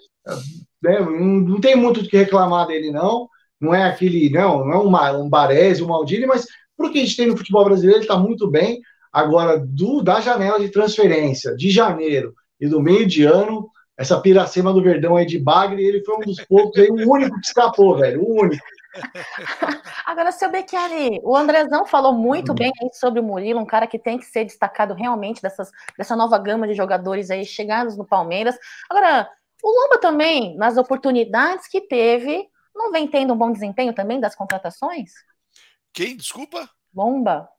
Né? 0.81 0.99
Não, 0.99 1.59
tem 1.59 1.75
muito 1.75 2.01
o 2.01 2.07
que 2.07 2.17
reclamar 2.17 2.67
dele, 2.67 2.91
não. 2.91 3.29
Não 3.59 3.73
é 3.73 3.83
aquele, 3.83 4.29
não, 4.29 4.65
não 4.65 4.73
é 4.73 4.77
uma, 4.77 5.11
um 5.13 5.29
Baresi, 5.29 5.83
um 5.83 5.87
Maldini, 5.87 6.25
mas 6.25 6.45
pro 6.77 6.91
que 6.91 6.99
a 6.99 7.01
gente 7.01 7.15
tem 7.15 7.27
no 7.27 7.37
futebol 7.37 7.65
brasileiro, 7.65 7.99
ele 7.99 8.05
está 8.05 8.17
muito 8.17 8.49
bem. 8.49 8.81
Agora, 9.11 9.57
do, 9.57 10.01
da 10.01 10.19
janela 10.19 10.59
de 10.59 10.69
transferência 10.69 11.55
de 11.55 11.69
janeiro 11.69 12.33
e 12.59 12.67
do 12.67 12.81
meio 12.81 13.05
de 13.05 13.23
ano, 13.23 13.69
essa 13.97 14.19
piracema 14.19 14.73
do 14.73 14.83
Verdão 14.83 15.15
aí 15.15 15.25
de 15.25 15.39
Bagre, 15.39 15.83
ele 15.83 16.03
foi 16.03 16.17
um 16.17 16.19
dos 16.19 16.41
poucos 16.41 16.81
aí, 16.81 16.89
o 16.89 17.09
único 17.09 17.39
que 17.39 17.47
escapou, 17.47 17.97
velho, 17.97 18.21
o 18.21 18.41
único. 18.41 18.63
Agora, 20.05 20.31
seu 20.31 20.51
Becchiari, 20.51 21.19
o 21.23 21.35
Andrezão 21.35 21.85
falou 21.85 22.13
muito 22.13 22.53
bem 22.53 22.71
sobre 22.93 23.19
o 23.19 23.23
Murilo, 23.23 23.59
um 23.59 23.65
cara 23.65 23.87
que 23.87 23.99
tem 23.99 24.17
que 24.17 24.25
ser 24.25 24.45
destacado 24.45 24.93
realmente 24.93 25.41
dessas, 25.41 25.71
dessa 25.97 26.15
nova 26.15 26.37
gama 26.37 26.67
de 26.67 26.73
jogadores 26.73 27.29
aí 27.31 27.45
chegados 27.45 27.97
no 27.97 28.05
Palmeiras. 28.05 28.55
Agora, 28.89 29.29
o 29.65 29.81
Lomba 29.81 29.97
também, 29.97 30.55
nas 30.57 30.77
oportunidades 30.77 31.67
que 31.67 31.81
teve, 31.81 32.47
não 32.75 32.91
vem 32.91 33.07
tendo 33.07 33.33
um 33.33 33.37
bom 33.37 33.51
desempenho 33.51 33.95
também 33.95 34.19
das 34.19 34.35
contratações? 34.35 35.09
Quem? 35.91 36.15
Desculpa? 36.15 36.69
Lomba. 36.93 37.49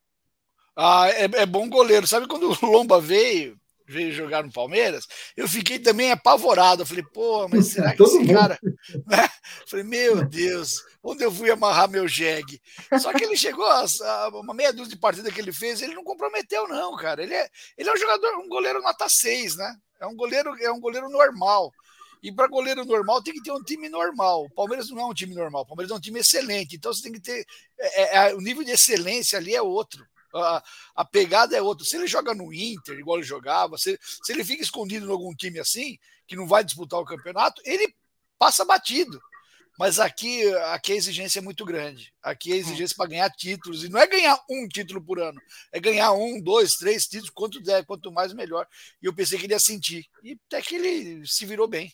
Ah, 0.77 1.09
é, 1.09 1.25
é 1.25 1.47
bom 1.47 1.69
goleiro. 1.69 2.07
Sabe 2.07 2.29
quando 2.29 2.49
o 2.49 2.67
Lomba 2.71 3.01
veio, 3.01 3.59
veio 3.89 4.13
jogar 4.13 4.45
no 4.45 4.53
Palmeiras, 4.53 5.05
eu 5.37 5.49
fiquei 5.49 5.81
também 5.81 6.13
apavorado. 6.13 6.83
Eu 6.83 6.87
falei, 6.87 7.03
pô, 7.03 7.49
mas 7.49 7.73
será 7.73 7.93
que 7.93 8.01
esse 8.01 8.25
cara. 8.33 8.57
Né? 8.63 9.29
Falei, 9.67 9.85
meu 9.85 10.25
Deus, 10.25 10.85
onde 11.03 11.25
eu 11.25 11.33
fui 11.33 11.51
amarrar 11.51 11.91
meu 11.91 12.07
jegue? 12.07 12.63
Só 13.01 13.13
que 13.13 13.25
ele 13.25 13.37
chegou, 13.37 13.67
a, 13.67 13.85
a, 13.85 14.29
uma 14.29 14.55
meia 14.55 14.73
dúzia 14.73 14.95
de 14.95 15.01
partida 15.01 15.33
que 15.33 15.41
ele 15.41 15.53
fez, 15.53 15.83
ele 15.83 15.95
não 15.95 16.05
comprometeu, 16.05 16.69
não, 16.69 16.95
cara. 16.95 17.21
Ele 17.21 17.35
é, 17.35 17.49
ele 17.77 17.91
é 17.91 17.93
um 17.93 17.97
jogador, 17.97 18.37
um 18.37 18.49
goleiro 18.49 18.81
nota 18.81 19.09
6, 19.09 19.57
né? 19.57 19.77
É 19.99 20.07
um 20.07 20.15
goleiro, 20.15 20.55
é 20.63 20.71
um 20.71 20.79
goleiro 20.79 21.09
normal. 21.09 21.73
E 22.27 22.33
para 22.33 22.49
goleiro 22.49 22.85
normal 22.85 23.23
tem 23.23 23.33
que 23.33 23.41
ter 23.41 23.53
um 23.53 23.63
time 23.63 23.89
normal. 23.89 24.47
O 24.47 24.51
Palmeiras 24.51 24.91
não 24.91 24.99
é 24.99 25.07
um 25.07 25.15
time 25.15 25.33
normal, 25.33 25.63
o 25.63 25.67
Palmeiras 25.67 25.93
é 25.93 25.95
um 25.95 26.01
time 26.01 26.19
excelente. 26.19 26.75
Então 26.75 26.93
você 26.93 27.01
tem 27.01 27.13
que 27.13 27.21
ter. 27.21 27.47
É, 27.79 28.03
é, 28.03 28.17
é, 28.17 28.35
o 28.35 28.41
nível 28.41 28.65
de 28.65 28.73
excelência 28.73 29.39
ali 29.39 29.55
é 29.55 29.63
outro. 29.63 30.05
A, 30.35 30.61
a, 30.97 31.05
pegada 31.05 31.57
é 31.57 31.63
outra. 31.63 31.87
Se 31.87 31.97
ele 31.97 32.09
joga 32.09 32.35
no 32.35 32.53
Inter, 32.53 32.99
igual 32.99 33.19
ele 33.19 33.25
jogava, 33.25 33.79
se, 33.79 33.97
se 34.03 34.33
ele 34.33 34.45
fica 34.45 34.61
escondido 34.61 35.07
em 35.07 35.11
algum 35.13 35.33
time 35.37 35.61
assim, 35.61 35.97
que 36.27 36.35
não 36.35 36.49
vai 36.49 36.65
disputar 36.65 36.99
o 36.99 37.05
campeonato, 37.05 37.63
ele 37.65 37.95
passa 38.37 38.65
batido. 38.65 39.23
Mas 39.79 40.01
aqui, 40.01 40.53
aqui 40.73 40.95
a 40.95 40.97
exigência 40.97 41.39
é 41.39 41.43
muito 41.43 41.65
grande. 41.65 42.13
Aqui 42.21 42.53
a 42.53 42.57
exigência 42.57 42.97
para 42.97 43.09
ganhar 43.09 43.31
títulos. 43.31 43.85
E 43.85 43.89
não 43.89 44.01
é 44.01 44.07
ganhar 44.09 44.37
um 44.51 44.67
título 44.67 45.01
por 45.01 45.21
ano. 45.21 45.41
É 45.71 45.79
ganhar 45.79 46.11
um, 46.13 46.41
dois, 46.41 46.75
três 46.75 47.07
títulos, 47.07 47.31
quanto 47.31 47.61
der, 47.61 47.87
quanto 47.87 48.11
mais 48.11 48.33
melhor. 48.33 48.67
E 49.01 49.07
eu 49.07 49.15
pensei 49.15 49.39
que 49.39 49.47
ele 49.47 49.53
ia 49.53 49.61
sentir. 49.61 50.07
E 50.25 50.37
até 50.49 50.61
que 50.61 50.75
ele 50.75 51.25
se 51.25 51.47
virou 51.47 51.69
bem. 51.69 51.93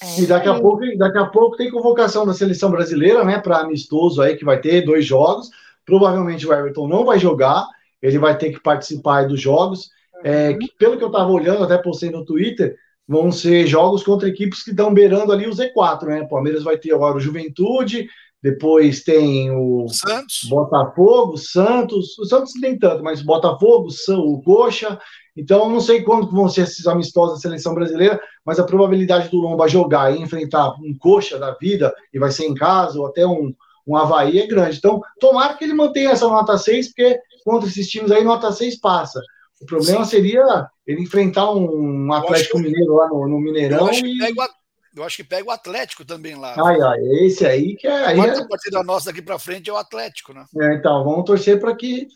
É, 0.00 0.20
e 0.20 0.26
daqui 0.26 0.48
a, 0.48 0.58
pouco, 0.58 0.84
daqui 0.96 1.18
a 1.18 1.26
pouco 1.26 1.56
tem 1.56 1.70
convocação 1.70 2.26
da 2.26 2.32
seleção 2.32 2.70
brasileira, 2.70 3.24
né? 3.24 3.38
Para 3.38 3.58
amistoso 3.58 4.20
aí, 4.20 4.36
que 4.36 4.44
vai 4.44 4.60
ter 4.60 4.84
dois 4.84 5.04
jogos. 5.04 5.50
Provavelmente 5.84 6.46
o 6.46 6.52
Everton 6.52 6.88
não 6.88 7.04
vai 7.04 7.18
jogar, 7.18 7.66
ele 8.00 8.18
vai 8.18 8.36
ter 8.36 8.52
que 8.52 8.60
participar 8.60 9.26
dos 9.26 9.40
jogos. 9.40 9.90
É, 10.24 10.50
uhum. 10.50 10.58
que, 10.58 10.72
pelo 10.78 10.96
que 10.96 11.04
eu 11.04 11.08
estava 11.08 11.30
olhando, 11.30 11.64
até 11.64 11.76
postei 11.78 12.10
no 12.10 12.24
Twitter, 12.24 12.76
vão 13.06 13.32
ser 13.32 13.66
jogos 13.66 14.02
contra 14.02 14.28
equipes 14.28 14.62
que 14.62 14.70
estão 14.70 14.94
beirando 14.94 15.32
ali 15.32 15.46
o 15.46 15.52
Z4, 15.52 16.06
né? 16.06 16.26
Palmeiras 16.28 16.62
vai 16.62 16.78
ter 16.78 16.94
agora 16.94 17.16
o 17.16 17.20
Juventude, 17.20 18.08
depois 18.42 19.04
tem 19.04 19.50
o 19.50 19.86
Santos. 19.88 20.48
Botafogo, 20.48 21.36
Santos, 21.36 22.18
o 22.18 22.24
Santos 22.24 22.52
nem 22.60 22.76
tanto, 22.78 23.02
mas 23.02 23.22
Botafogo, 23.22 23.88
o 24.08 24.42
Coxa. 24.42 24.98
Então, 25.36 25.68
não 25.68 25.80
sei 25.80 26.02
quando 26.02 26.30
vão 26.30 26.48
ser 26.48 26.62
esses 26.62 26.86
amistosos 26.86 27.36
da 27.36 27.40
seleção 27.40 27.74
brasileira, 27.74 28.20
mas 28.44 28.58
a 28.58 28.64
probabilidade 28.64 29.30
do 29.30 29.38
Lomba 29.38 29.66
jogar 29.66 30.14
e 30.14 30.20
enfrentar 30.20 30.70
um 30.80 30.94
Coxa 30.98 31.38
da 31.38 31.52
vida, 31.52 31.94
e 32.12 32.18
vai 32.18 32.30
ser 32.30 32.44
em 32.44 32.54
casa, 32.54 32.98
ou 32.98 33.06
até 33.06 33.26
um, 33.26 33.54
um 33.86 33.96
Havaí, 33.96 34.38
é 34.38 34.46
grande. 34.46 34.78
Então, 34.78 35.00
tomara 35.18 35.54
que 35.54 35.64
ele 35.64 35.74
mantenha 35.74 36.10
essa 36.10 36.28
nota 36.28 36.58
6, 36.58 36.88
porque 36.88 37.18
contra 37.44 37.68
esses 37.68 37.88
times 37.88 38.10
aí, 38.10 38.22
nota 38.22 38.52
6 38.52 38.78
passa. 38.78 39.20
O 39.60 39.66
problema 39.66 40.04
Sim. 40.04 40.10
seria 40.10 40.68
ele 40.86 41.02
enfrentar 41.02 41.50
um 41.52 42.12
Atlético 42.12 42.58
que... 42.58 42.64
Mineiro 42.64 42.94
lá 42.94 43.08
no, 43.08 43.28
no 43.28 43.38
Mineirão. 43.38 43.78
Eu 43.78 43.86
acho, 43.86 44.04
e... 44.04 44.18
pega 44.18 44.42
o, 44.42 44.48
eu 44.96 45.04
acho 45.04 45.16
que 45.16 45.24
pega 45.24 45.48
o 45.48 45.52
Atlético 45.52 46.04
também 46.04 46.34
lá. 46.34 46.54
Ai, 46.58 46.80
ai, 46.80 46.98
esse 47.24 47.46
aí 47.46 47.76
que 47.76 47.86
é. 47.86 48.06
A 48.06 48.14
quarta 48.14 48.40
é... 48.42 48.48
partida 48.48 48.82
nossa 48.82 49.06
daqui 49.06 49.22
para 49.22 49.38
frente 49.38 49.70
é 49.70 49.72
o 49.72 49.76
Atlético, 49.76 50.34
né? 50.34 50.44
É, 50.60 50.74
então, 50.74 51.04
vamos 51.04 51.24
torcer 51.24 51.60
para 51.60 51.74
que 51.74 52.08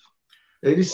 eles. 0.63 0.93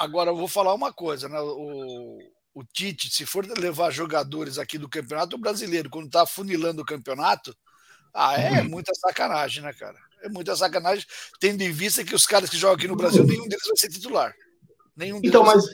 Agora, 0.00 0.30
eu 0.30 0.36
vou 0.36 0.48
falar 0.48 0.72
uma 0.72 0.90
coisa, 0.90 1.28
né? 1.28 1.38
O, 1.38 2.18
o 2.54 2.64
Tite, 2.64 3.10
se 3.10 3.26
for 3.26 3.46
levar 3.46 3.90
jogadores 3.90 4.56
aqui 4.56 4.78
do 4.78 4.88
Campeonato 4.88 5.36
Brasileiro, 5.36 5.90
quando 5.90 6.08
tá 6.08 6.24
funilando 6.24 6.80
o 6.80 6.86
campeonato, 6.86 7.54
ah, 8.14 8.40
é 8.40 8.62
uhum. 8.62 8.70
muita 8.70 8.94
sacanagem, 8.94 9.62
né, 9.62 9.74
cara? 9.74 9.98
É 10.22 10.28
muita 10.30 10.56
sacanagem, 10.56 11.04
tendo 11.38 11.60
em 11.60 11.70
vista 11.70 12.02
que 12.02 12.14
os 12.14 12.24
caras 12.24 12.48
que 12.48 12.56
jogam 12.56 12.76
aqui 12.76 12.88
no 12.88 12.96
Brasil, 12.96 13.24
nenhum 13.24 13.46
deles 13.46 13.66
vai 13.66 13.76
ser 13.76 13.90
titular. 13.90 14.34
Nenhum 14.96 15.20
então, 15.22 15.44
mas, 15.44 15.64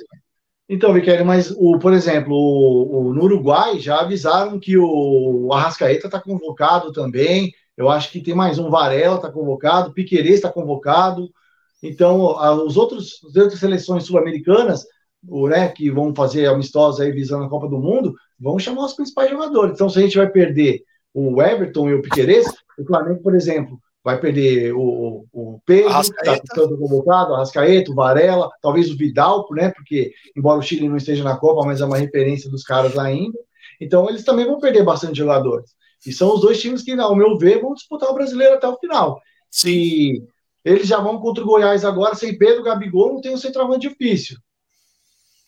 então, 0.68 0.92
Michele, 0.92 1.22
mas, 1.22 1.52
o, 1.52 1.78
por 1.78 1.92
exemplo, 1.92 2.34
o, 2.34 3.10
o, 3.10 3.14
no 3.14 3.22
Uruguai 3.22 3.78
já 3.78 4.00
avisaram 4.00 4.58
que 4.58 4.76
o 4.76 5.52
Arrascaeta 5.52 6.06
está 6.06 6.20
convocado 6.20 6.92
também. 6.92 7.54
Eu 7.76 7.88
acho 7.88 8.10
que 8.10 8.20
tem 8.20 8.34
mais 8.34 8.58
um 8.58 8.70
Varela 8.70 9.16
está 9.16 9.30
convocado, 9.30 9.92
Piquerez 9.92 10.34
está 10.34 10.50
convocado. 10.50 11.32
Então, 11.88 12.38
a, 12.38 12.52
os 12.54 12.76
outros, 12.76 13.20
as 13.28 13.36
outras 13.36 13.60
seleções 13.60 14.04
sul-americanas, 14.04 14.84
né, 15.22 15.68
que 15.68 15.90
vão 15.90 16.14
fazer 16.14 16.46
amistosos 16.46 17.00
aí 17.00 17.10
visando 17.10 17.44
a 17.44 17.48
Copa 17.48 17.68
do 17.68 17.78
Mundo, 17.78 18.14
vão 18.38 18.58
chamar 18.58 18.84
os 18.84 18.94
principais 18.94 19.30
jogadores. 19.30 19.74
Então, 19.74 19.88
se 19.88 19.98
a 19.98 20.02
gente 20.02 20.16
vai 20.16 20.28
perder 20.28 20.82
o 21.12 21.42
Everton 21.42 21.88
e 21.88 21.94
o 21.94 22.02
Piquerez, 22.02 22.46
o 22.78 22.84
Flamengo, 22.84 23.22
por 23.22 23.34
exemplo, 23.34 23.78
vai 24.04 24.20
perder 24.20 24.72
o, 24.72 25.26
o 25.32 25.60
Pedro, 25.66 25.92
que 25.92 26.00
está 26.00 26.34
ficando 26.34 26.78
convocado, 26.78 27.34
a 27.34 27.38
Rascaeta, 27.38 27.90
o 27.90 27.94
Varela, 27.94 28.48
talvez 28.62 28.90
o 28.90 28.96
Vidal, 28.96 29.46
né? 29.50 29.70
Porque, 29.70 30.12
embora 30.36 30.60
o 30.60 30.62
Chile 30.62 30.88
não 30.88 30.96
esteja 30.96 31.24
na 31.24 31.36
Copa, 31.36 31.66
mas 31.66 31.80
é 31.80 31.84
uma 31.84 31.96
referência 31.96 32.48
dos 32.48 32.62
caras 32.62 32.96
ainda. 32.96 33.36
Então, 33.80 34.08
eles 34.08 34.24
também 34.24 34.46
vão 34.46 34.60
perder 34.60 34.84
bastante 34.84 35.18
jogadores. 35.18 35.70
E 36.06 36.12
são 36.12 36.34
os 36.34 36.40
dois 36.40 36.60
times 36.60 36.82
que, 36.82 36.92
ao 36.92 37.16
meu 37.16 37.36
ver, 37.36 37.60
vão 37.60 37.74
disputar 37.74 38.08
o 38.10 38.14
brasileiro 38.14 38.54
até 38.54 38.68
o 38.68 38.78
final. 38.78 39.20
Se 39.50 40.22
eles 40.66 40.88
já 40.88 40.98
vão 40.98 41.20
contra 41.20 41.44
o 41.44 41.46
Goiás 41.46 41.84
agora, 41.84 42.16
sem 42.16 42.36
Pedro, 42.36 42.64
Gabigol, 42.64 43.14
não 43.14 43.20
tem 43.20 43.32
um 43.32 43.36
centroavante 43.36 43.88
difícil. 43.88 44.36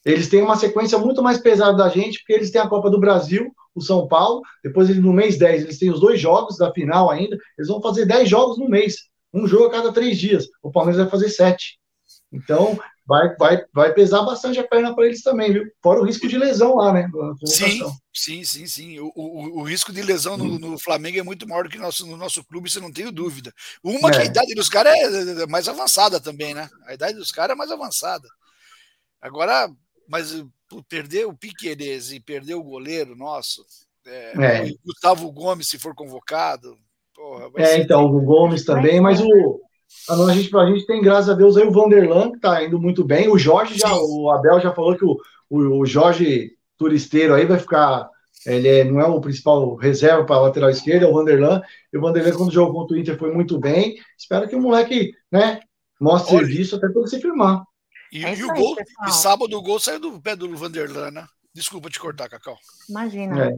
Eles 0.05 0.29
têm 0.29 0.41
uma 0.41 0.57
sequência 0.57 0.97
muito 0.97 1.21
mais 1.21 1.39
pesada 1.39 1.77
da 1.77 1.89
gente, 1.89 2.21
porque 2.21 2.35
eles 2.35 2.53
têm 2.53 2.61
a 2.61 2.69
Copa 2.69 2.89
do 2.89 3.01
Brasil, 3.01 3.53
o 3.75 3.81
São 3.81 4.07
Paulo, 4.07 4.43
depois 4.63 4.89
no 4.97 5.13
mês 5.13 5.37
10 5.37 5.65
eles 5.65 5.79
têm 5.79 5.91
os 5.91 5.99
dois 5.99 6.21
jogos 6.21 6.57
da 6.57 6.73
final 6.73 7.11
ainda, 7.11 7.37
eles 7.59 7.69
vão 7.69 7.83
fazer 7.83 8.07
10 8.07 8.29
jogos 8.29 8.59
no 8.59 8.69
mês, 8.69 8.95
um 9.35 9.45
jogo 9.45 9.67
a 9.67 9.71
cada 9.71 9.93
três 9.93 10.17
dias. 10.19 10.47
O 10.63 10.71
Palmeiras 10.71 11.03
vai 11.03 11.11
fazer 11.11 11.31
sete. 11.31 11.81
Então, 12.33 12.79
vai, 13.09 13.35
vai, 13.37 13.65
vai 13.73 13.95
pesar 13.95 14.23
bastante 14.23 14.61
a 14.61 14.69
perna 14.69 14.95
para 14.95 15.07
eles 15.07 15.23
também, 15.23 15.51
viu? 15.51 15.65
Fora 15.83 16.01
o 16.01 16.05
risco 16.05 16.29
de 16.29 16.37
lesão 16.37 16.77
lá, 16.77 16.93
né? 16.93 17.11
Sim, 17.47 17.81
sim, 18.15 18.45
sim, 18.45 18.67
sim. 18.67 19.01
O, 19.01 19.11
o, 19.17 19.61
o 19.61 19.63
risco 19.63 19.91
de 19.91 20.03
lesão 20.03 20.37
no, 20.37 20.59
no, 20.59 20.79
Flamengo 20.79 21.19
é 21.19 21.23
muito 21.23 21.49
maior 21.49 21.65
do 21.65 21.71
que 21.71 21.79
no 21.79 21.85
nosso, 21.85 22.07
no 22.07 22.19
nosso 22.19 22.45
clube, 22.45 22.69
isso 22.69 22.83
não 22.83 22.93
tenho 22.93 23.11
dúvida. 23.11 23.51
Uma 23.83 24.11
é. 24.11 24.13
que 24.13 24.19
a 24.19 24.25
idade 24.27 24.55
dos 24.55 24.69
caras 24.69 24.95
é 24.95 25.47
mais 25.47 25.67
avançada 25.69 26.21
também, 26.21 26.53
né? 26.53 26.69
A 26.87 26.93
idade 26.93 27.15
dos 27.15 27.33
caras 27.33 27.55
é 27.55 27.59
mais 27.59 27.71
avançada. 27.71 28.29
Agora, 29.23 29.71
mas 30.07 30.45
perder 30.87 31.27
o 31.27 31.35
Piqueires 31.35 32.13
e 32.13 32.21
perder 32.21 32.55
o 32.55 32.63
goleiro 32.63 33.17
nosso, 33.17 33.65
é, 34.07 34.33
é. 34.37 34.71
o 34.71 34.79
Gustavo 34.85 35.33
Gomes, 35.33 35.69
se 35.69 35.79
for 35.79 35.95
convocado. 35.95 36.77
Porra, 37.15 37.51
é, 37.57 37.65
ser... 37.65 37.81
então, 37.81 38.05
o 38.05 38.21
Gomes 38.21 38.67
também, 38.67 39.01
mas 39.01 39.19
o. 39.19 39.68
A 40.09 40.33
gente, 40.33 40.57
a 40.57 40.67
gente 40.67 40.87
tem, 40.87 41.03
graças 41.03 41.29
a 41.29 41.35
Deus, 41.35 41.57
aí 41.57 41.67
o 41.67 41.71
Vanderlan, 41.71 42.33
que 42.33 42.41
tá 42.41 42.65
indo 42.65 42.81
muito 42.81 43.05
bem. 43.05 43.29
O 43.29 43.39
Jorge 43.39 43.79
já, 43.79 43.95
o 43.95 44.31
Abel 44.31 44.61
já 44.61 44.73
falou 44.73 44.97
que 44.97 45.05
o, 45.05 45.17
o, 45.51 45.81
o 45.81 45.87
Jorge 45.87 46.53
Turisteiro 46.77 47.35
aí 47.35 47.45
vai 47.45 47.59
ficar. 47.59 48.09
Ele 48.47 48.69
é, 48.69 48.85
não 48.85 49.01
é 49.01 49.07
o 49.07 49.21
principal 49.21 49.75
reserva 49.75 50.25
para 50.25 50.37
a 50.37 50.41
lateral 50.41 50.71
esquerda, 50.71 51.05
é 51.05 51.09
o 51.09 51.13
Vanderlan. 51.13 51.61
E 51.93 51.99
o 51.99 52.01
Vanderlan, 52.01 52.33
quando 52.33 52.53
jogou 52.53 52.75
contra 52.75 52.97
o 52.97 53.01
Inter, 53.01 53.19
foi 53.19 53.33
muito 53.33 53.59
bem. 53.59 53.97
Espero 54.17 54.49
que 54.49 54.57
o 54.57 54.61
moleque, 54.61 55.13
né, 55.31 55.61
mostre 56.01 56.37
Olha, 56.37 56.47
serviço 56.47 56.77
até 56.77 56.89
para 56.89 57.01
ele 57.01 57.11
se 57.11 57.21
firmar. 57.21 57.63
E, 58.13 58.25
é 58.25 58.35
e 58.35 58.45
o 58.45 58.55
gol, 58.55 58.77
e 59.07 59.13
sábado 59.13 59.59
o 59.59 59.63
gol 59.63 59.79
saiu 59.79 60.01
do 60.01 60.21
pé 60.21 60.35
do 60.35 60.57
Vanderlan, 60.57 61.11
né? 61.11 61.27
Desculpa 61.53 61.91
te 61.91 61.99
cortar, 61.99 62.29
Cacau. 62.29 62.57
Imagina, 62.89 63.47
é. 63.47 63.49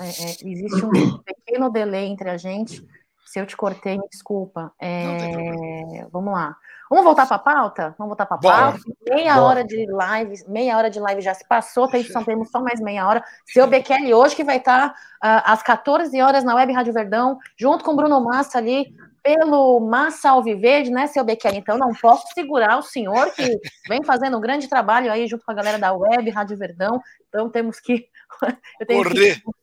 É, 0.00 0.08
é 0.08 0.30
existe 0.42 0.84
um 0.84 0.90
pequeno 1.22 1.70
delay 1.70 2.06
entre 2.06 2.30
a 2.30 2.36
gente. 2.36 2.84
Se 3.30 3.38
eu 3.38 3.46
te 3.46 3.56
cortei, 3.56 3.96
me 3.96 4.08
desculpa. 4.08 4.72
É, 4.76 6.04
vamos 6.10 6.32
lá. 6.32 6.56
Vamos 6.90 7.04
voltar 7.04 7.26
para 7.26 7.36
a 7.36 7.38
pauta? 7.38 7.94
Vamos 7.96 8.08
voltar 8.08 8.26
para 8.26 8.36
a 8.36 8.40
pauta? 8.40 8.80
Meia 9.08 9.34
Bora. 9.34 9.46
hora 9.46 9.64
de 9.64 9.86
live, 9.86 10.34
meia 10.48 10.76
hora 10.76 10.90
de 10.90 10.98
live 10.98 11.22
já 11.22 11.32
se 11.32 11.46
passou, 11.46 11.88
tem, 11.88 12.02
só 12.02 12.24
temos 12.24 12.50
só 12.50 12.60
mais 12.60 12.80
meia 12.80 13.06
hora. 13.06 13.22
Seu 13.46 13.68
Bekele 13.68 14.12
hoje 14.12 14.34
que 14.34 14.42
vai 14.42 14.56
estar 14.56 14.88
uh, 14.88 15.42
às 15.44 15.62
14 15.62 16.20
horas 16.20 16.42
na 16.42 16.56
Web 16.56 16.72
Rádio 16.72 16.92
Verdão, 16.92 17.38
junto 17.56 17.84
com 17.84 17.92
o 17.92 17.96
Bruno 17.96 18.20
Massa 18.20 18.58
ali, 18.58 18.92
pelo 19.22 19.78
Massa 19.78 20.30
Alviverde, 20.30 20.90
né, 20.90 21.06
seu 21.06 21.22
Bequer? 21.22 21.54
Então, 21.54 21.78
não 21.78 21.92
posso 21.94 22.26
segurar 22.34 22.78
o 22.78 22.82
senhor 22.82 23.30
que 23.30 23.60
vem 23.88 24.02
fazendo 24.02 24.36
um 24.36 24.40
grande 24.40 24.66
trabalho 24.68 25.12
aí 25.12 25.28
junto 25.28 25.44
com 25.44 25.52
a 25.52 25.54
galera 25.54 25.78
da 25.78 25.92
Web, 25.92 26.28
Rádio 26.30 26.58
Verdão. 26.58 27.00
Então, 27.28 27.48
temos 27.48 27.78
que. 27.78 28.08
Eu 28.80 28.86
tenho 28.88 29.04
Correr. 29.04 29.40
Que... 29.40 29.59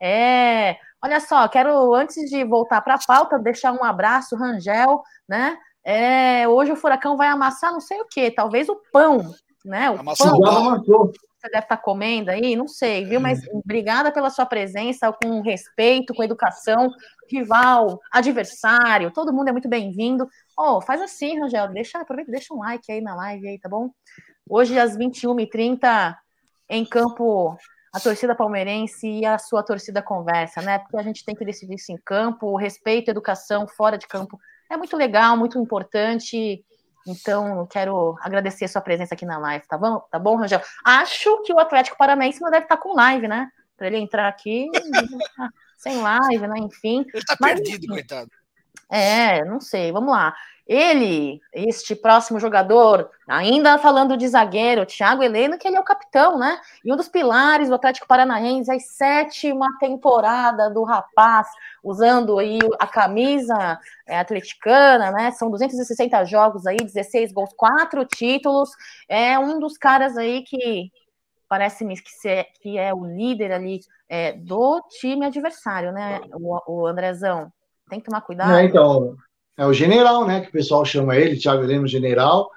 É. 0.00 0.76
Olha 1.02 1.20
só, 1.20 1.46
quero, 1.48 1.94
antes 1.94 2.28
de 2.28 2.44
voltar 2.44 2.80
para 2.80 2.94
a 2.94 2.98
pauta, 3.06 3.38
deixar 3.38 3.72
um 3.72 3.84
abraço, 3.84 4.36
Rangel, 4.36 5.02
né? 5.28 5.56
É, 5.84 6.46
hoje 6.48 6.72
o 6.72 6.76
furacão 6.76 7.16
vai 7.16 7.28
amassar 7.28 7.72
não 7.72 7.80
sei 7.80 8.00
o 8.00 8.06
que, 8.06 8.30
talvez 8.30 8.68
o 8.68 8.76
pão, 8.92 9.32
né? 9.64 9.90
O 9.90 10.00
Amassou 10.00 10.40
pão. 10.40 10.82
Você 11.38 11.48
deve 11.50 11.64
estar 11.64 11.76
tá 11.76 11.82
comendo 11.82 12.32
aí, 12.32 12.56
não 12.56 12.66
sei, 12.66 13.04
viu? 13.04 13.20
Mas 13.20 13.46
obrigada 13.52 14.10
pela 14.10 14.28
sua 14.28 14.44
presença, 14.44 15.12
com 15.12 15.40
respeito, 15.40 16.12
com 16.12 16.24
educação 16.24 16.90
rival, 17.30 18.00
adversário, 18.10 19.12
todo 19.12 19.32
mundo 19.32 19.48
é 19.48 19.52
muito 19.52 19.68
bem-vindo. 19.68 20.28
Oh, 20.58 20.80
faz 20.80 21.00
assim, 21.00 21.38
Rangel, 21.38 21.68
deixa, 21.68 22.00
aproveita, 22.00 22.32
deixa 22.32 22.52
um 22.52 22.58
like 22.58 22.90
aí 22.90 23.00
na 23.00 23.14
live 23.14 23.48
aí, 23.48 23.58
tá 23.58 23.68
bom? 23.68 23.90
Hoje 24.50 24.76
às 24.78 24.96
21h30 24.96 26.16
em 26.68 26.84
campo 26.84 27.56
a 27.92 28.00
torcida 28.00 28.34
palmeirense 28.34 29.08
e 29.08 29.24
a 29.24 29.38
sua 29.38 29.62
torcida 29.62 30.02
conversa, 30.02 30.60
né? 30.60 30.78
Porque 30.78 30.96
a 30.96 31.02
gente 31.02 31.24
tem 31.24 31.34
que 31.34 31.44
decidir 31.44 31.74
isso 31.74 31.92
em 31.92 31.98
campo, 31.98 32.56
respeito, 32.56 33.10
educação 33.10 33.66
fora 33.66 33.96
de 33.96 34.06
campo 34.06 34.38
é 34.70 34.76
muito 34.76 34.96
legal, 34.96 35.36
muito 35.36 35.58
importante. 35.58 36.64
Então, 37.06 37.66
quero 37.66 38.16
agradecer 38.20 38.66
a 38.66 38.68
sua 38.68 38.82
presença 38.82 39.14
aqui 39.14 39.24
na 39.24 39.38
live, 39.38 39.66
tá 39.66 39.78
bom? 39.78 40.00
Tá 40.10 40.18
bom, 40.18 40.36
Rangel? 40.36 40.60
Acho 40.84 41.42
que 41.42 41.52
o 41.52 41.58
Atlético 41.58 41.96
Paranaense 41.96 42.40
não 42.40 42.50
deve 42.50 42.64
estar 42.64 42.76
com 42.76 42.94
live, 42.94 43.26
né? 43.26 43.48
Para 43.76 43.86
ele 43.86 43.96
entrar 43.96 44.28
aqui 44.28 44.68
sem 45.78 45.96
live, 46.02 46.46
né? 46.46 46.58
Enfim. 46.58 47.06
Ele 47.14 47.24
tá 47.24 47.36
Mas, 47.40 47.54
perdido, 47.54 47.84
enfim. 47.84 47.94
coitado. 47.94 48.30
É, 48.90 49.44
não 49.44 49.60
sei, 49.60 49.92
vamos 49.92 50.10
lá. 50.12 50.34
Ele, 50.66 51.40
este 51.54 51.96
próximo 51.96 52.38
jogador, 52.38 53.10
ainda 53.26 53.78
falando 53.78 54.18
de 54.18 54.28
zagueiro, 54.28 54.84
Thiago 54.84 55.22
Heleno, 55.22 55.58
que 55.58 55.66
ele 55.66 55.78
é 55.78 55.80
o 55.80 55.84
capitão, 55.84 56.38
né? 56.38 56.60
E 56.84 56.92
um 56.92 56.96
dos 56.96 57.08
pilares 57.08 57.70
do 57.70 57.74
Atlético 57.74 58.06
Paranaense, 58.06 58.70
a 58.70 58.78
sétima 58.78 59.66
temporada 59.80 60.68
do 60.68 60.84
rapaz, 60.84 61.48
usando 61.82 62.38
aí 62.38 62.58
a 62.78 62.86
camisa 62.86 63.78
é, 64.06 64.18
atleticana, 64.18 65.10
né? 65.10 65.30
São 65.32 65.50
260 65.50 66.24
jogos 66.26 66.66
aí, 66.66 66.76
16 66.76 67.32
gols, 67.32 67.50
4 67.56 68.04
títulos. 68.04 68.70
É 69.08 69.38
um 69.38 69.58
dos 69.58 69.78
caras 69.78 70.18
aí 70.18 70.42
que 70.42 70.92
parece-me 71.48 71.94
que, 71.96 72.44
que 72.60 72.78
é 72.78 72.92
o 72.92 73.06
líder 73.06 73.52
ali 73.52 73.80
é, 74.06 74.32
do 74.32 74.82
time 75.00 75.24
adversário, 75.24 75.92
né? 75.92 76.20
O, 76.34 76.82
o 76.82 76.86
Andrezão. 76.86 77.50
Tem 77.88 78.00
que 78.00 78.06
tomar 78.06 78.20
cuidado. 78.20 78.54
É, 78.54 78.64
então, 78.64 79.16
é 79.56 79.66
o 79.66 79.72
general, 79.72 80.26
né? 80.26 80.40
Que 80.40 80.48
o 80.48 80.52
pessoal 80.52 80.84
chama 80.84 81.16
ele, 81.16 81.38
Thiago 81.38 81.62
Heleno 81.62 81.86
General. 81.86 82.50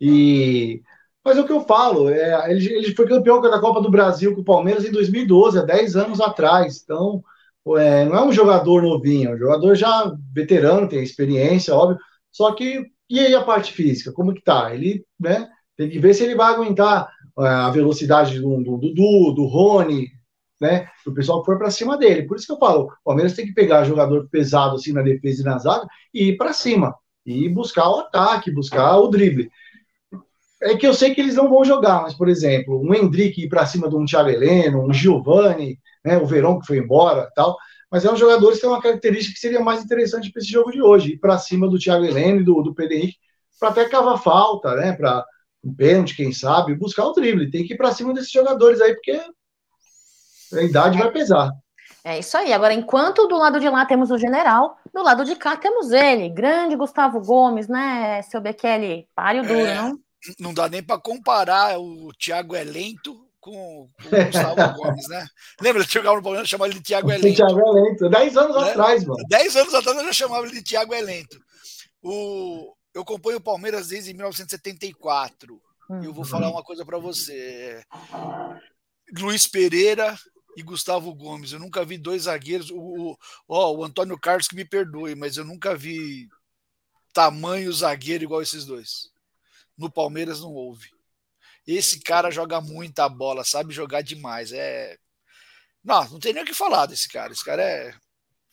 E 0.00 0.82
mas 1.24 1.38
é 1.38 1.40
o 1.40 1.46
que 1.46 1.52
eu 1.52 1.60
falo, 1.60 2.10
é, 2.10 2.50
ele, 2.50 2.66
ele 2.72 2.94
foi 2.94 3.06
campeão 3.06 3.40
da 3.40 3.60
Copa 3.60 3.80
do 3.80 3.90
Brasil 3.90 4.34
com 4.34 4.40
o 4.40 4.44
Palmeiras 4.44 4.84
em 4.84 4.90
2012, 4.90 5.58
há 5.58 5.62
10 5.62 5.96
anos 5.96 6.20
atrás. 6.20 6.82
Então, 6.82 7.22
é, 7.78 8.04
não 8.04 8.16
é 8.16 8.24
um 8.24 8.32
jogador 8.32 8.82
novinho, 8.82 9.30
é 9.30 9.34
um 9.34 9.38
jogador 9.38 9.74
já 9.76 10.12
veterano, 10.34 10.88
tem 10.88 11.02
experiência, 11.02 11.74
óbvio. 11.74 11.98
Só 12.30 12.52
que, 12.54 12.86
e 13.08 13.20
aí 13.20 13.34
a 13.34 13.44
parte 13.44 13.72
física, 13.72 14.12
como 14.12 14.34
que 14.34 14.42
tá? 14.42 14.74
Ele, 14.74 15.04
né, 15.18 15.48
tem 15.76 15.88
que 15.88 16.00
ver 16.00 16.12
se 16.14 16.24
ele 16.24 16.34
vai 16.34 16.52
aguentar 16.52 17.08
é, 17.38 17.46
a 17.46 17.70
velocidade 17.70 18.40
do 18.40 18.56
Dudu, 18.62 18.92
do, 18.92 19.32
do 19.32 19.44
Rony, 19.44 20.08
né? 20.62 20.86
O 21.04 21.12
pessoal 21.12 21.44
foi 21.44 21.58
para 21.58 21.72
cima 21.72 21.98
dele. 21.98 22.22
Por 22.22 22.36
isso 22.36 22.46
que 22.46 22.52
eu 22.52 22.58
falo, 22.58 22.84
o 22.84 23.04
Palmeiras 23.04 23.34
tem 23.34 23.44
que 23.44 23.52
pegar 23.52 23.82
jogador 23.82 24.28
pesado 24.30 24.76
assim 24.76 24.92
na 24.92 25.02
defesa 25.02 25.42
e 25.42 25.44
na 25.44 25.58
zaga 25.58 25.88
e 26.14 26.28
ir 26.28 26.36
para 26.36 26.52
cima 26.52 26.94
e 27.26 27.48
buscar 27.48 27.90
o 27.90 27.98
ataque, 27.98 28.52
buscar 28.52 28.96
o 28.98 29.08
drible. 29.08 29.50
É 30.62 30.76
que 30.76 30.86
eu 30.86 30.94
sei 30.94 31.12
que 31.12 31.20
eles 31.20 31.34
não 31.34 31.50
vão 31.50 31.64
jogar, 31.64 32.02
mas 32.02 32.14
por 32.14 32.28
exemplo, 32.28 32.80
um 32.80 32.94
Hendrick 32.94 33.42
ir 33.42 33.48
para 33.48 33.66
cima 33.66 33.88
de 33.88 33.96
um 33.96 34.04
Thiago 34.04 34.28
Heleno, 34.30 34.86
um 34.86 34.92
Giovani, 34.92 35.80
né, 36.04 36.16
o 36.16 36.26
Verão 36.26 36.60
que 36.60 36.66
foi 36.66 36.78
embora, 36.78 37.28
tal. 37.34 37.56
Mas 37.90 38.04
é 38.04 38.12
um 38.12 38.16
jogador 38.16 38.52
que 38.52 38.60
tem 38.60 38.70
uma 38.70 38.80
característica 38.80 39.34
que 39.34 39.40
seria 39.40 39.60
mais 39.60 39.82
interessante 39.82 40.30
para 40.30 40.40
esse 40.40 40.50
jogo 40.50 40.70
de 40.70 40.80
hoje, 40.80 41.14
ir 41.14 41.18
para 41.18 41.36
cima 41.38 41.68
do 41.68 41.78
Thiago 41.78 42.04
Heleno 42.04 42.40
e 42.40 42.44
do, 42.44 42.62
do 42.62 42.72
Pedro 42.72 42.94
Henrique, 42.94 43.18
para 43.58 43.70
até 43.70 43.88
cavar 43.88 44.22
falta, 44.22 44.76
né, 44.76 44.92
para 44.92 45.24
um 45.64 45.74
pênalti, 45.74 46.14
quem 46.14 46.32
sabe, 46.32 46.76
buscar 46.76 47.06
o 47.06 47.12
drible. 47.12 47.50
Tem 47.50 47.66
que 47.66 47.74
ir 47.74 47.76
para 47.76 47.92
cima 47.92 48.14
desses 48.14 48.30
jogadores 48.30 48.80
aí, 48.80 48.94
porque 48.94 49.20
a 50.52 50.62
idade 50.62 50.98
vai 50.98 51.10
pesar. 51.10 51.50
É 52.04 52.18
isso 52.18 52.36
aí. 52.36 52.52
Agora, 52.52 52.74
enquanto 52.74 53.28
do 53.28 53.36
lado 53.36 53.60
de 53.60 53.68
lá 53.68 53.86
temos 53.86 54.10
o 54.10 54.18
general, 54.18 54.76
do 54.92 55.02
lado 55.02 55.24
de 55.24 55.36
cá 55.36 55.56
temos 55.56 55.92
ele, 55.92 56.28
grande 56.28 56.74
Gustavo 56.74 57.20
Gomes, 57.20 57.68
né, 57.68 58.22
seu 58.22 58.40
Bekele? 58.40 59.06
Páreo 59.14 59.42
duro, 59.42 59.60
é, 59.60 59.74
não? 59.74 59.98
Não 60.38 60.54
dá 60.54 60.68
nem 60.68 60.82
para 60.82 61.00
comparar 61.00 61.78
o 61.78 62.10
Thiago 62.18 62.56
é 62.56 62.64
lento 62.64 63.24
com, 63.40 63.88
com 64.02 64.16
o 64.16 64.24
Gustavo 64.24 64.56
Gomes, 64.74 65.08
né? 65.08 65.26
Lembra? 65.60 65.84
Tinha 65.84 66.00
um 66.00 66.22
problema 66.22 66.44
chamava 66.44 66.70
ele 66.70 66.80
de 66.80 66.84
Thiago 66.84 67.10
Elento. 67.10 67.36
Thiago 67.36 67.60
Elento, 67.60 68.08
dez 68.08 68.36
anos 68.36 68.56
né? 68.56 68.70
atrás, 68.70 69.04
mano. 69.04 69.24
Dez 69.28 69.56
anos 69.56 69.74
atrás 69.74 69.96
eu 69.98 70.04
já 70.06 70.12
chamava 70.12 70.44
ele 70.44 70.56
de 70.56 70.62
Thiago 70.62 70.94
Elento. 70.94 71.38
O, 72.02 72.74
eu 72.92 73.02
acompanho 73.02 73.38
o 73.38 73.42
Palmeiras 73.42 73.88
desde 73.88 74.12
1974. 74.12 75.60
Uhum. 75.88 76.02
E 76.02 76.06
eu 76.06 76.12
vou 76.12 76.24
falar 76.24 76.50
uma 76.50 76.64
coisa 76.64 76.84
para 76.84 76.98
você. 76.98 77.80
Luiz 79.16 79.46
Pereira 79.46 80.16
e 80.56 80.62
Gustavo 80.62 81.14
Gomes. 81.14 81.52
Eu 81.52 81.58
nunca 81.58 81.84
vi 81.84 81.98
dois 81.98 82.22
zagueiros. 82.22 82.70
O, 82.70 82.76
o, 82.76 83.18
ó, 83.48 83.72
o 83.72 83.84
Antônio 83.84 84.18
Carlos 84.18 84.48
que 84.48 84.56
me 84.56 84.64
perdoe, 84.64 85.14
mas 85.14 85.36
eu 85.36 85.44
nunca 85.44 85.74
vi 85.74 86.28
tamanho 87.12 87.72
zagueiro 87.72 88.24
igual 88.24 88.42
esses 88.42 88.64
dois. 88.64 89.10
No 89.76 89.90
Palmeiras 89.90 90.40
não 90.40 90.52
houve. 90.52 90.90
Esse 91.66 92.00
cara 92.00 92.30
joga 92.30 92.60
muita 92.60 93.08
bola, 93.08 93.44
sabe 93.44 93.72
jogar 93.72 94.02
demais. 94.02 94.52
É. 94.52 94.96
Não, 95.84 96.08
não 96.10 96.18
tem 96.18 96.32
nem 96.32 96.42
o 96.42 96.46
que 96.46 96.54
falar 96.54 96.86
desse 96.86 97.08
cara. 97.08 97.32
Esse 97.32 97.44
cara 97.44 97.62
é, 97.62 97.94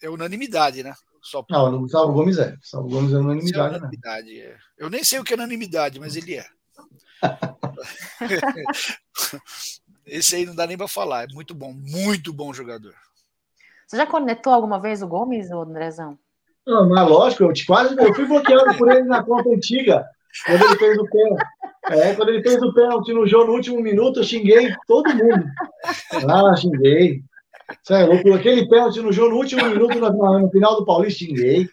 é 0.02 0.10
unanimidade, 0.10 0.84
né? 0.84 0.94
Só 1.22 1.46
Não, 1.50 1.76
o 1.76 1.80
Gustavo 1.80 2.14
Gomes 2.14 2.38
é. 2.38 2.56
Gustavo 2.56 2.88
Gomes 2.88 3.14
é 3.14 3.18
unanimidade. 3.18 3.76
É 3.76 3.78
unanimidade 3.78 4.28
né? 4.28 4.40
é. 4.40 4.58
Eu 4.78 4.90
nem 4.90 5.04
sei 5.04 5.20
o 5.20 5.24
que 5.24 5.34
é 5.34 5.36
unanimidade, 5.36 6.00
mas 6.00 6.16
ele 6.16 6.36
é. 6.36 6.46
Esse 10.10 10.36
aí 10.36 10.45
não 10.45 10.56
dá 10.56 10.67
nem 10.67 10.78
para 10.78 10.88
falar. 10.88 11.24
É 11.24 11.34
muito 11.34 11.54
bom, 11.54 11.74
muito 11.74 12.34
bom 12.34 12.54
jogador. 12.54 12.93
Você 13.88 13.98
já 13.98 14.06
conectou 14.06 14.54
alguma 14.54 14.80
vez 14.80 15.02
o 15.02 15.08
Gomes, 15.08 15.50
Andrezão? 15.52 16.17
Não, 16.65 16.88
mas 16.88 17.10
lógico, 17.10 17.43
eu, 17.43 17.54
quase, 17.65 17.95
eu 17.98 18.13
fui 18.13 18.26
bloqueado 18.26 18.78
por 18.78 18.91
ele 18.91 19.04
na 19.04 19.24
conta 19.24 19.50
antiga, 19.50 20.06
quando 20.45 20.63
ele 20.65 20.78
fez 20.78 20.98
o 21.00 21.10
pênalti. 21.10 21.43
É, 21.89 22.13
quando 22.13 22.30
ele 22.30 22.43
fez 22.43 22.62
o 22.62 22.74
pênalti 22.74 23.12
no 23.12 23.26
jogo 23.26 23.48
no 23.48 23.54
último 23.54 23.82
minuto, 23.82 24.19
eu 24.19 24.24
xinguei 24.24 24.72
todo 24.86 25.10
mundo. 25.15 25.45
Ah, 26.30 26.56
xinguei. 26.56 27.24
Isso 27.84 27.93
é 27.93 28.06
louco. 28.06 28.34
Aquele 28.34 28.69
pênalti 28.69 29.02
no 29.02 29.12
jogo 29.12 29.32
no 29.32 29.38
último 29.38 29.65
minuto, 29.65 29.98
no, 29.98 30.39
no 30.39 30.52
final 30.52 30.76
do 30.76 30.86
Paulista, 30.86 31.26
xinguei. 31.26 31.67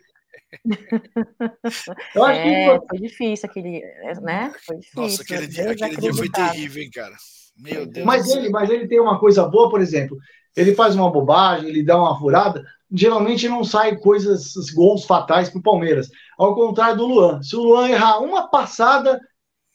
Eu 2.14 2.24
acho 2.24 2.40
é, 2.40 2.78
que 2.78 2.86
foi 2.88 2.98
difícil 2.98 3.48
aquele, 3.50 3.82
né? 4.22 4.54
Foi 4.64 4.76
difícil. 4.76 5.02
Nossa, 5.02 5.22
aquele 5.22 5.46
dia, 5.46 5.70
aquele 5.72 5.96
dia 5.96 6.14
foi 6.14 6.30
terrível, 6.30 6.82
hein, 6.82 6.90
cara. 6.90 7.16
Meu 7.56 7.86
Deus. 7.86 8.06
Mas 8.06 8.28
ele, 8.28 8.50
mas 8.50 8.70
ele 8.70 8.86
tem 8.86 9.00
uma 9.00 9.18
coisa 9.18 9.46
boa, 9.46 9.70
por 9.70 9.80
exemplo. 9.80 10.16
Ele 10.54 10.74
faz 10.74 10.94
uma 10.94 11.10
bobagem, 11.10 11.68
ele 11.68 11.84
dá 11.84 11.98
uma 11.98 12.18
furada. 12.18 12.64
Geralmente 12.90 13.48
não 13.48 13.64
sai 13.64 13.96
coisas, 13.96 14.54
gols 14.74 15.04
fatais 15.04 15.50
para 15.50 15.58
o 15.58 15.62
Palmeiras. 15.62 16.08
Ao 16.38 16.54
contrário 16.54 16.96
do 16.96 17.06
Luan. 17.06 17.42
Se 17.42 17.56
o 17.56 17.62
Luan 17.62 17.88
errar 17.88 18.20
uma 18.20 18.48
passada, 18.48 19.20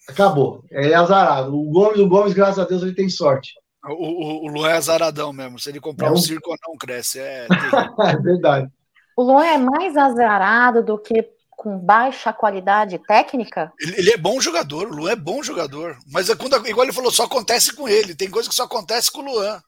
acabou. 0.07 0.63
É 0.71 0.93
azarado. 0.93 1.55
O 1.55 1.69
Gomes, 1.71 1.99
o 1.99 2.07
Gomes, 2.07 2.33
graças 2.33 2.59
a 2.59 2.65
Deus, 2.65 2.81
ele 2.81 2.95
tem 2.95 3.09
sorte. 3.09 3.53
O, 3.85 3.93
o, 3.93 4.45
o 4.45 4.47
Luan 4.47 4.69
é 4.69 4.73
azaradão 4.73 5.33
mesmo. 5.33 5.59
Se 5.59 5.69
ele 5.69 5.79
comprar 5.79 6.07
é 6.07 6.11
um, 6.11 6.13
um 6.13 6.17
circo, 6.17 6.55
não 6.67 6.77
cresce. 6.77 7.19
É, 7.19 7.47
é 8.05 8.17
verdade. 8.17 8.67
O 9.17 9.23
Luan 9.23 9.45
é 9.45 9.57
mais 9.57 9.97
azarado 9.97 10.83
do 10.83 10.97
que 10.97 11.27
com 11.61 11.77
baixa 11.77 12.33
qualidade 12.33 12.97
técnica? 12.97 13.71
Ele, 13.79 13.95
ele, 13.99 14.09
é 14.09 14.17
bom 14.17 14.41
jogador, 14.41 14.87
o 14.87 14.95
Luan 14.95 15.11
é 15.11 15.15
bom 15.15 15.43
jogador. 15.43 15.95
Mas 16.11 16.27
é 16.27 16.35
quando, 16.35 16.55
igual 16.67 16.83
ele 16.83 16.91
falou, 16.91 17.11
só 17.11 17.25
acontece 17.25 17.75
com 17.75 17.87
ele. 17.87 18.15
Tem 18.15 18.31
coisa 18.31 18.49
que 18.49 18.55
só 18.55 18.63
acontece 18.63 19.11
com 19.11 19.21
o 19.21 19.25
Luan. 19.25 19.61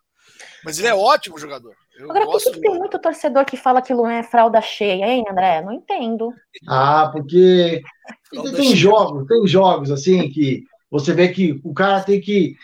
Mas 0.65 0.79
ele 0.79 0.87
é 0.87 0.95
ótimo 0.95 1.37
jogador. 1.37 1.75
Eu 1.95 2.09
Agora, 2.09 2.25
por 2.25 2.41
que, 2.41 2.59
tem 2.59 2.79
muito 2.79 2.97
torcedor 2.97 3.45
que 3.45 3.55
fala 3.55 3.79
que 3.79 3.93
o 3.93 3.97
Luan 3.97 4.13
é 4.13 4.23
fralda 4.23 4.59
cheia, 4.59 5.05
hein, 5.05 5.23
André? 5.29 5.61
Não 5.61 5.71
entendo. 5.71 6.33
Ah, 6.67 7.11
porque 7.13 7.83
tem 8.31 8.55
cheia. 8.55 8.75
jogos, 8.75 9.27
tem 9.27 9.45
jogos 9.45 9.91
assim 9.91 10.31
que 10.31 10.63
você 10.89 11.13
vê 11.13 11.27
que 11.27 11.61
o 11.63 11.75
cara 11.75 12.01
tem 12.01 12.19
que 12.19 12.55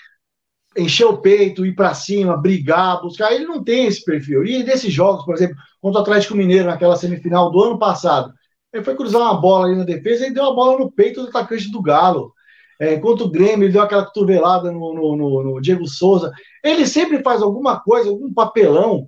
encher 0.75 1.05
o 1.05 1.17
peito, 1.17 1.67
ir 1.67 1.75
para 1.75 1.93
cima, 1.93 2.35
brigar, 2.35 2.99
buscar. 2.99 3.31
Ele 3.31 3.45
não 3.45 3.63
tem 3.63 3.85
esse 3.85 4.03
perfil. 4.03 4.43
E 4.43 4.63
desses 4.63 4.91
jogos, 4.91 5.23
por 5.23 5.35
exemplo, 5.35 5.55
contra 5.79 5.99
o 5.99 6.01
Atlético 6.01 6.35
Mineiro 6.35 6.65
naquela 6.65 6.95
semifinal 6.95 7.51
do 7.51 7.63
ano 7.63 7.77
passado, 7.77 8.33
ele 8.73 8.83
foi 8.83 8.95
cruzar 8.95 9.21
uma 9.21 9.39
bola 9.39 9.67
ali 9.67 9.75
na 9.75 9.83
defesa 9.83 10.27
e 10.27 10.33
deu 10.33 10.45
a 10.45 10.53
bola 10.53 10.79
no 10.79 10.91
peito 10.91 11.21
do 11.21 11.29
atacante 11.29 11.71
do 11.71 11.81
Galo. 11.81 12.33
É, 12.79 12.95
o 12.95 13.29
Grêmio, 13.29 13.65
ele 13.65 13.73
deu 13.73 13.81
aquela 13.81 14.05
cotovelada 14.05 14.71
no, 14.71 14.93
no, 14.93 15.15
no, 15.15 15.43
no, 15.43 15.61
Diego 15.61 15.85
Souza. 15.85 16.31
Ele 16.63 16.87
sempre 16.87 17.21
faz 17.21 17.41
alguma 17.41 17.79
coisa, 17.81 18.09
algum 18.09 18.33
papelão. 18.33 19.07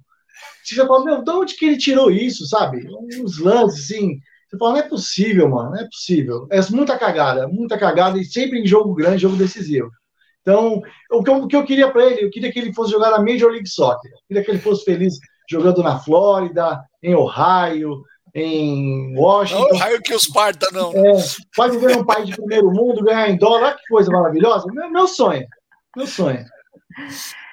Você 0.63 0.75
já 0.75 0.85
fala, 0.85 1.05
meu, 1.05 1.23
de 1.23 1.31
onde 1.31 1.55
que 1.55 1.65
ele 1.65 1.77
tirou 1.77 2.11
isso, 2.11 2.45
sabe? 2.47 2.85
Uns 3.21 3.39
lances, 3.39 3.85
assim. 3.85 4.19
Você 4.49 4.57
fala, 4.57 4.73
não 4.73 4.79
é 4.79 4.89
possível, 4.89 5.47
mano, 5.47 5.71
não 5.71 5.79
é 5.79 5.85
possível. 5.85 6.47
É 6.51 6.59
muita 6.69 6.97
cagada, 6.97 7.47
muita 7.47 7.77
cagada, 7.77 8.19
e 8.19 8.25
sempre 8.25 8.59
em 8.59 8.67
jogo 8.67 8.93
grande, 8.93 9.21
jogo 9.21 9.37
decisivo. 9.37 9.89
Então, 10.41 10.81
o 11.09 11.23
que 11.23 11.29
eu, 11.29 11.35
o 11.35 11.47
que 11.47 11.55
eu 11.55 11.63
queria 11.63 11.89
para 11.89 12.05
ele, 12.05 12.25
eu 12.25 12.29
queria 12.29 12.51
que 12.51 12.59
ele 12.59 12.73
fosse 12.73 12.91
jogar 12.91 13.11
na 13.11 13.19
Major 13.19 13.49
League 13.49 13.69
Soccer. 13.69 14.11
Eu 14.11 14.17
queria 14.27 14.43
que 14.43 14.51
ele 14.51 14.59
fosse 14.59 14.83
feliz 14.83 15.17
jogando 15.49 15.81
na 15.81 15.99
Flórida, 15.99 16.83
em 17.01 17.15
Ohio, 17.15 18.03
em 18.33 19.17
Washington. 19.17 19.67
Não, 19.71 19.77
raio 19.77 20.01
que 20.01 20.13
os 20.13 20.27
parta, 20.27 20.67
não. 20.71 20.91
É, 20.93 21.13
pode 21.55 21.77
viver 21.77 21.97
num 21.97 22.05
país 22.05 22.27
de 22.27 22.35
primeiro 22.35 22.71
mundo, 22.71 23.03
ganhar 23.03 23.29
em 23.29 23.37
dólar, 23.37 23.67
olha 23.67 23.75
que 23.75 23.87
coisa 23.87 24.11
maravilhosa. 24.11 24.65
Meu, 24.71 24.89
meu 24.89 25.07
sonho, 25.07 25.45
meu 25.95 26.07
sonho. 26.07 26.45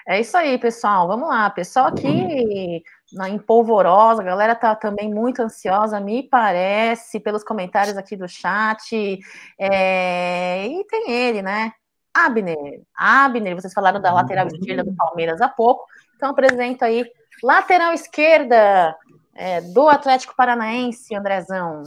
É 0.07 0.21
isso 0.21 0.37
aí, 0.37 0.57
pessoal. 0.59 1.07
Vamos 1.07 1.29
lá. 1.29 1.51
Pessoal 1.51 1.87
aqui 1.87 2.83
na 3.13 3.29
empolvorosa, 3.29 4.23
a 4.23 4.25
galera 4.25 4.55
tá 4.55 4.75
também 4.75 5.13
muito 5.13 5.41
ansiosa, 5.41 6.01
me 6.01 6.23
parece, 6.23 7.21
pelos 7.21 7.45
comentários 7.45 7.97
aqui 7.97 8.17
do 8.17 8.29
chat. 8.29 9.19
É... 9.59 10.67
E 10.67 10.85
tem 10.85 11.11
ele, 11.11 11.43
né? 11.43 11.73
Abner. 12.13 12.83
Abner, 12.97 13.55
vocês 13.55 13.73
falaram 13.73 14.01
da 14.01 14.13
lateral 14.13 14.47
esquerda 14.47 14.83
do 14.83 14.95
Palmeiras 14.95 15.41
há 15.41 15.49
pouco. 15.49 15.85
Então 16.17 16.31
apresento 16.31 16.85
aí 16.85 17.05
lateral 17.43 17.93
esquerda 17.93 18.97
é, 19.39 19.61
do 19.61 19.89
Atlético 19.89 20.35
Paranaense, 20.37 21.15
Andrezão? 21.15 21.85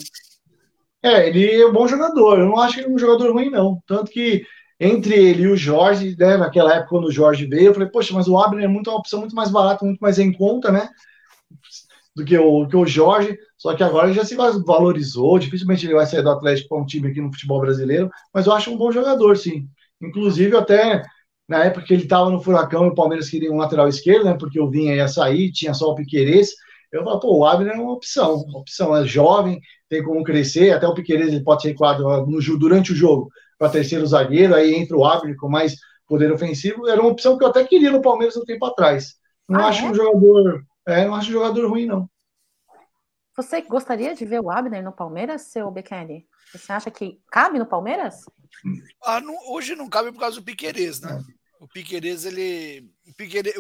É, 1.03 1.27
ele 1.27 1.61
é 1.61 1.65
um 1.67 1.73
bom 1.73 1.85
jogador. 1.85 2.39
Eu 2.39 2.45
não 2.45 2.57
acho 2.57 2.79
ele 2.79 2.89
um 2.89 2.97
jogador 2.97 3.33
ruim, 3.33 3.49
não. 3.49 3.81
Tanto 3.85 4.09
que 4.09 4.45
entre 4.79 5.13
ele 5.13 5.43
e 5.43 5.47
o 5.47 5.57
Jorge, 5.57 6.15
né, 6.17 6.37
naquela 6.37 6.73
época 6.73 6.89
quando 6.89 7.05
o 7.05 7.11
Jorge 7.11 7.45
veio, 7.45 7.67
eu 7.67 7.73
falei, 7.73 7.89
poxa, 7.89 8.13
mas 8.13 8.27
o 8.27 8.37
Abner 8.37 8.63
é 8.63 8.67
muito, 8.67 8.89
uma 8.89 8.97
opção 8.97 9.19
muito 9.19 9.35
mais 9.35 9.51
barata, 9.51 9.85
muito 9.85 9.99
mais 9.99 10.17
em 10.17 10.31
conta, 10.31 10.71
né? 10.71 10.89
Do 12.15 12.23
que 12.23 12.37
o, 12.37 12.67
que 12.67 12.75
o 12.75 12.85
Jorge. 12.85 13.37
Só 13.57 13.75
que 13.75 13.83
agora 13.83 14.07
ele 14.07 14.15
já 14.15 14.23
se 14.23 14.35
valorizou. 14.35 15.37
Dificilmente 15.37 15.85
ele 15.85 15.95
vai 15.95 16.05
sair 16.05 16.23
do 16.23 16.31
Atlético 16.31 16.69
para 16.69 16.77
um 16.77 16.85
time 16.85 17.09
aqui 17.09 17.19
no 17.19 17.31
futebol 17.33 17.59
brasileiro. 17.59 18.09
Mas 18.33 18.45
eu 18.45 18.53
acho 18.53 18.71
um 18.71 18.77
bom 18.77 18.91
jogador, 18.91 19.37
sim. 19.37 19.67
Inclusive, 20.01 20.55
até 20.55 21.03
na 21.49 21.65
época 21.65 21.85
que 21.85 21.93
ele 21.93 22.03
estava 22.03 22.29
no 22.29 22.41
Furacão 22.41 22.85
e 22.85 22.89
o 22.89 22.95
Palmeiras 22.95 23.29
queria 23.29 23.51
um 23.51 23.57
lateral 23.57 23.89
esquerdo, 23.89 24.25
né? 24.25 24.35
Porque 24.35 24.59
o 24.59 24.69
Vinha 24.69 24.95
ia 24.95 25.07
sair, 25.07 25.51
tinha 25.51 25.73
só 25.73 25.91
o 25.91 25.95
Piqueires. 25.95 26.51
Eu 26.91 27.03
falo, 27.03 27.19
pô, 27.19 27.37
o 27.37 27.45
Abner 27.45 27.73
é 27.73 27.79
uma 27.79 27.93
opção, 27.93 28.35
uma 28.35 28.59
opção, 28.59 28.95
é 28.95 29.05
jovem, 29.05 29.61
tem 29.87 30.03
como 30.03 30.23
crescer, 30.23 30.71
até 30.71 30.85
o 30.87 30.93
Piqueires 30.93 31.29
ele 31.29 31.43
pode 31.43 31.61
ser 31.61 31.71
enquadrado 31.71 32.27
no, 32.27 32.59
durante 32.59 32.91
o 32.91 32.95
jogo 32.95 33.29
para 33.57 33.71
terceiro 33.71 34.05
zagueiro, 34.05 34.55
aí 34.55 34.73
entra 34.73 34.97
o 34.97 35.05
Abner 35.05 35.37
com 35.37 35.47
mais 35.47 35.77
poder 36.05 36.31
ofensivo, 36.31 36.89
era 36.89 36.99
uma 36.99 37.11
opção 37.11 37.37
que 37.37 37.43
eu 37.43 37.47
até 37.47 37.63
queria 37.63 37.91
no 37.91 38.01
Palmeiras 38.01 38.35
um 38.35 38.43
tempo 38.43 38.65
atrás. 38.65 39.15
Não 39.47 39.61
ah, 39.61 39.67
acho 39.67 39.85
é? 39.85 39.89
um 39.89 39.93
jogador, 39.93 40.65
é, 40.85 41.05
não 41.05 41.15
acho 41.15 41.29
um 41.29 41.33
jogador 41.33 41.69
ruim, 41.69 41.85
não. 41.85 42.09
Você 43.35 43.61
gostaria 43.61 44.13
de 44.13 44.25
ver 44.25 44.41
o 44.41 44.51
Abner 44.51 44.83
no 44.83 44.91
Palmeiras, 44.91 45.43
seu 45.43 45.71
Beccheri? 45.71 46.27
Você 46.53 46.73
acha 46.73 46.91
que 46.91 47.21
cabe 47.31 47.57
no 47.57 47.65
Palmeiras? 47.65 48.25
Ah, 49.03 49.21
não, 49.21 49.35
hoje 49.53 49.75
não 49.75 49.89
cabe 49.89 50.11
por 50.11 50.19
causa 50.19 50.35
do 50.35 50.43
Piqueires, 50.43 50.99
né? 50.99 51.23
O 51.61 51.67
Piqueires, 51.67 52.25
ele. 52.25 52.91
O 53.07 53.13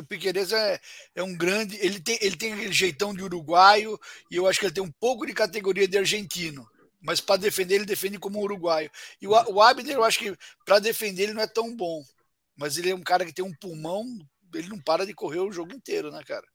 Piqueires, 0.03 0.51
o 0.51 0.55
é, 0.55 0.79
é 1.13 1.21
um 1.21 1.37
grande. 1.37 1.77
Ele 1.79 1.99
tem, 1.99 2.17
ele 2.19 2.35
tem 2.35 2.51
aquele 2.51 2.73
jeitão 2.73 3.13
de 3.13 3.23
uruguaio 3.23 3.95
e 4.31 4.37
eu 4.37 4.47
acho 4.47 4.59
que 4.59 4.65
ele 4.65 4.73
tem 4.73 4.83
um 4.83 4.91
pouco 4.91 5.23
de 5.23 5.35
categoria 5.35 5.87
de 5.87 5.99
argentino. 5.99 6.67
Mas 6.99 7.21
para 7.21 7.39
defender, 7.39 7.75
ele 7.75 7.85
defende 7.85 8.17
como 8.17 8.39
um 8.39 8.41
uruguaio. 8.41 8.89
E 9.21 9.27
o, 9.27 9.31
o 9.31 9.61
Abner, 9.61 9.95
eu 9.95 10.03
acho 10.03 10.17
que 10.17 10.35
para 10.65 10.79
defender 10.79 11.23
ele 11.23 11.33
não 11.33 11.43
é 11.43 11.47
tão 11.47 11.75
bom. 11.75 12.03
Mas 12.55 12.75
ele 12.75 12.89
é 12.89 12.95
um 12.95 13.03
cara 13.03 13.23
que 13.23 13.33
tem 13.33 13.45
um 13.45 13.53
pulmão, 13.53 14.03
ele 14.55 14.67
não 14.67 14.81
para 14.81 15.05
de 15.05 15.13
correr 15.13 15.39
o 15.39 15.51
jogo 15.51 15.71
inteiro, 15.71 16.11
né, 16.11 16.23
cara? 16.23 16.47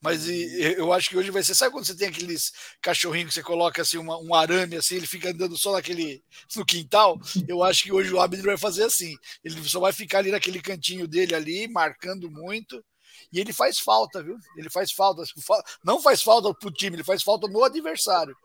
Mas 0.00 0.28
eu 0.28 0.92
acho 0.92 1.08
que 1.08 1.16
hoje 1.16 1.30
vai 1.30 1.42
ser. 1.42 1.54
Sabe 1.54 1.72
quando 1.72 1.86
você 1.86 1.96
tem 1.96 2.08
aqueles 2.08 2.52
cachorrinhos 2.80 3.30
que 3.30 3.34
você 3.34 3.42
coloca 3.42 3.82
assim, 3.82 3.98
uma, 3.98 4.18
um 4.18 4.34
arame 4.34 4.76
assim, 4.76 4.96
ele 4.96 5.06
fica 5.06 5.30
andando 5.30 5.56
só 5.56 5.72
naquele 5.72 6.22
no 6.54 6.64
quintal? 6.64 7.18
Eu 7.48 7.62
acho 7.62 7.84
que 7.84 7.92
hoje 7.92 8.12
o 8.12 8.20
Abner 8.20 8.44
vai 8.44 8.58
fazer 8.58 8.84
assim. 8.84 9.16
Ele 9.42 9.62
só 9.68 9.80
vai 9.80 9.92
ficar 9.92 10.18
ali 10.18 10.30
naquele 10.30 10.60
cantinho 10.60 11.08
dele 11.08 11.34
ali, 11.34 11.66
marcando 11.68 12.30
muito. 12.30 12.84
E 13.32 13.40
ele 13.40 13.52
faz 13.52 13.78
falta, 13.78 14.22
viu? 14.22 14.36
Ele 14.56 14.70
faz 14.70 14.92
falta. 14.92 15.22
Não 15.84 16.00
faz 16.00 16.22
falta 16.22 16.52
pro 16.54 16.70
time, 16.70 16.96
ele 16.96 17.04
faz 17.04 17.22
falta 17.22 17.48
no 17.48 17.64
adversário. 17.64 18.36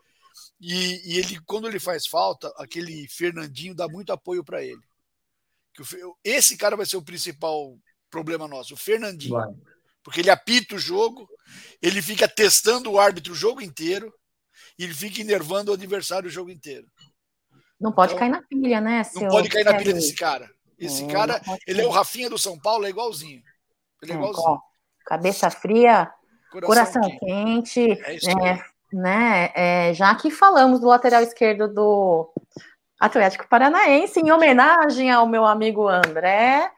E, 0.60 1.14
e 1.14 1.18
ele, 1.18 1.40
quando 1.44 1.68
ele 1.68 1.78
faz 1.78 2.06
falta, 2.06 2.52
aquele 2.56 3.06
Fernandinho 3.08 3.74
dá 3.74 3.88
muito 3.88 4.12
apoio 4.12 4.42
para 4.44 4.62
ele. 4.64 4.80
Esse 6.24 6.56
cara 6.56 6.76
vai 6.76 6.86
ser 6.86 6.96
o 6.96 7.02
principal 7.02 7.78
problema 8.10 8.46
nosso, 8.46 8.74
o 8.74 8.76
Fernandinho. 8.76 9.34
Vai 9.34 9.48
porque 10.02 10.20
ele 10.20 10.30
apita 10.30 10.74
o 10.74 10.78
jogo, 10.78 11.28
ele 11.80 12.02
fica 12.02 12.28
testando 12.28 12.90
o 12.90 12.98
árbitro 12.98 13.32
o 13.32 13.36
jogo 13.36 13.60
inteiro 13.60 14.12
e 14.78 14.84
ele 14.84 14.94
fica 14.94 15.20
enervando 15.20 15.70
o 15.70 15.74
adversário 15.74 16.28
o 16.28 16.32
jogo 16.32 16.50
inteiro. 16.50 16.86
Não 17.80 17.92
pode 17.92 18.12
então, 18.12 18.20
cair 18.20 18.30
na 18.30 18.42
pilha, 18.42 18.80
né? 18.80 19.02
Não 19.14 19.28
pode 19.28 19.48
cair 19.48 19.64
na 19.64 19.74
pilha 19.74 19.92
desse 19.92 20.14
cara. 20.14 20.48
Esse 20.78 21.04
é, 21.04 21.06
cara, 21.08 21.40
ele 21.66 21.80
é 21.80 21.86
o 21.86 21.90
Rafinha 21.90 22.28
do 22.28 22.38
São 22.38 22.58
Paulo, 22.58 22.86
é 22.86 22.90
igualzinho. 22.90 23.42
Ele 24.02 24.12
é 24.12 24.14
igualzinho. 24.14 24.60
Cabeça 25.04 25.50
fria, 25.50 26.12
coração, 26.50 27.02
coração 27.02 27.18
quente, 27.18 27.96
quente 27.96 28.30
é 28.30 28.34
né? 28.34 28.64
né? 28.92 29.52
É, 29.54 29.94
já 29.94 30.14
que 30.14 30.30
falamos 30.30 30.80
do 30.80 30.86
lateral 30.86 31.22
esquerdo 31.22 31.72
do 31.72 32.32
Atlético 32.98 33.48
Paranaense, 33.48 34.20
em 34.20 34.30
homenagem 34.30 35.10
ao 35.10 35.26
meu 35.26 35.44
amigo 35.44 35.88
André, 35.88 36.70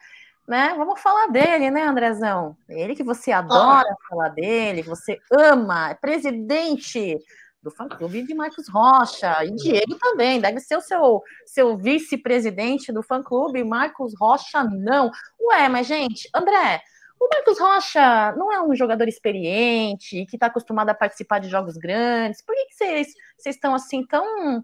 né? 0.47 0.75
Vamos 0.77 1.01
falar 1.01 1.29
dele, 1.29 1.71
né, 1.71 1.83
Andrezão? 1.83 2.57
Ele 2.69 2.95
que 2.95 3.03
você 3.03 3.33
adora 3.33 3.89
ah. 3.91 4.09
falar 4.09 4.29
dele, 4.31 4.83
você 4.83 5.19
ama, 5.31 5.91
é 5.91 5.95
presidente 5.95 7.19
do 7.63 7.71
fã-clube 7.71 8.27
de 8.27 8.35
Marcos 8.35 8.69
Rocha, 8.69 9.43
e 9.43 9.51
Diego 9.53 9.95
também, 9.99 10.39
deve 10.39 10.61
ser 10.61 10.77
o 10.77 10.83
seu, 10.83 11.23
seu 11.47 11.79
vice-presidente 11.79 12.93
do 12.93 13.03
fã-clube, 13.03 13.65
Marcos 13.65 14.13
Rocha 14.21 14.63
não. 14.63 15.11
Ué, 15.41 15.67
mas 15.71 15.87
gente, 15.87 16.29
André, 16.35 16.83
O 17.19 17.29
Marcos 17.33 17.59
Rocha 17.59 18.33
não 18.37 18.53
é 18.53 18.61
um 18.61 18.75
jogador 18.75 19.09
experiente, 19.09 20.27
que 20.27 20.37
está 20.37 20.47
acostumado 20.47 20.91
a 20.91 20.95
participar 20.95 21.39
de 21.39 21.49
jogos 21.49 21.79
grandes. 21.79 22.45
Por 22.45 22.55
que, 22.55 22.67
que 22.67 22.75
vocês, 22.75 23.09
vocês 23.39 23.55
estão 23.57 23.75
assim 23.75 24.05
tão 24.07 24.63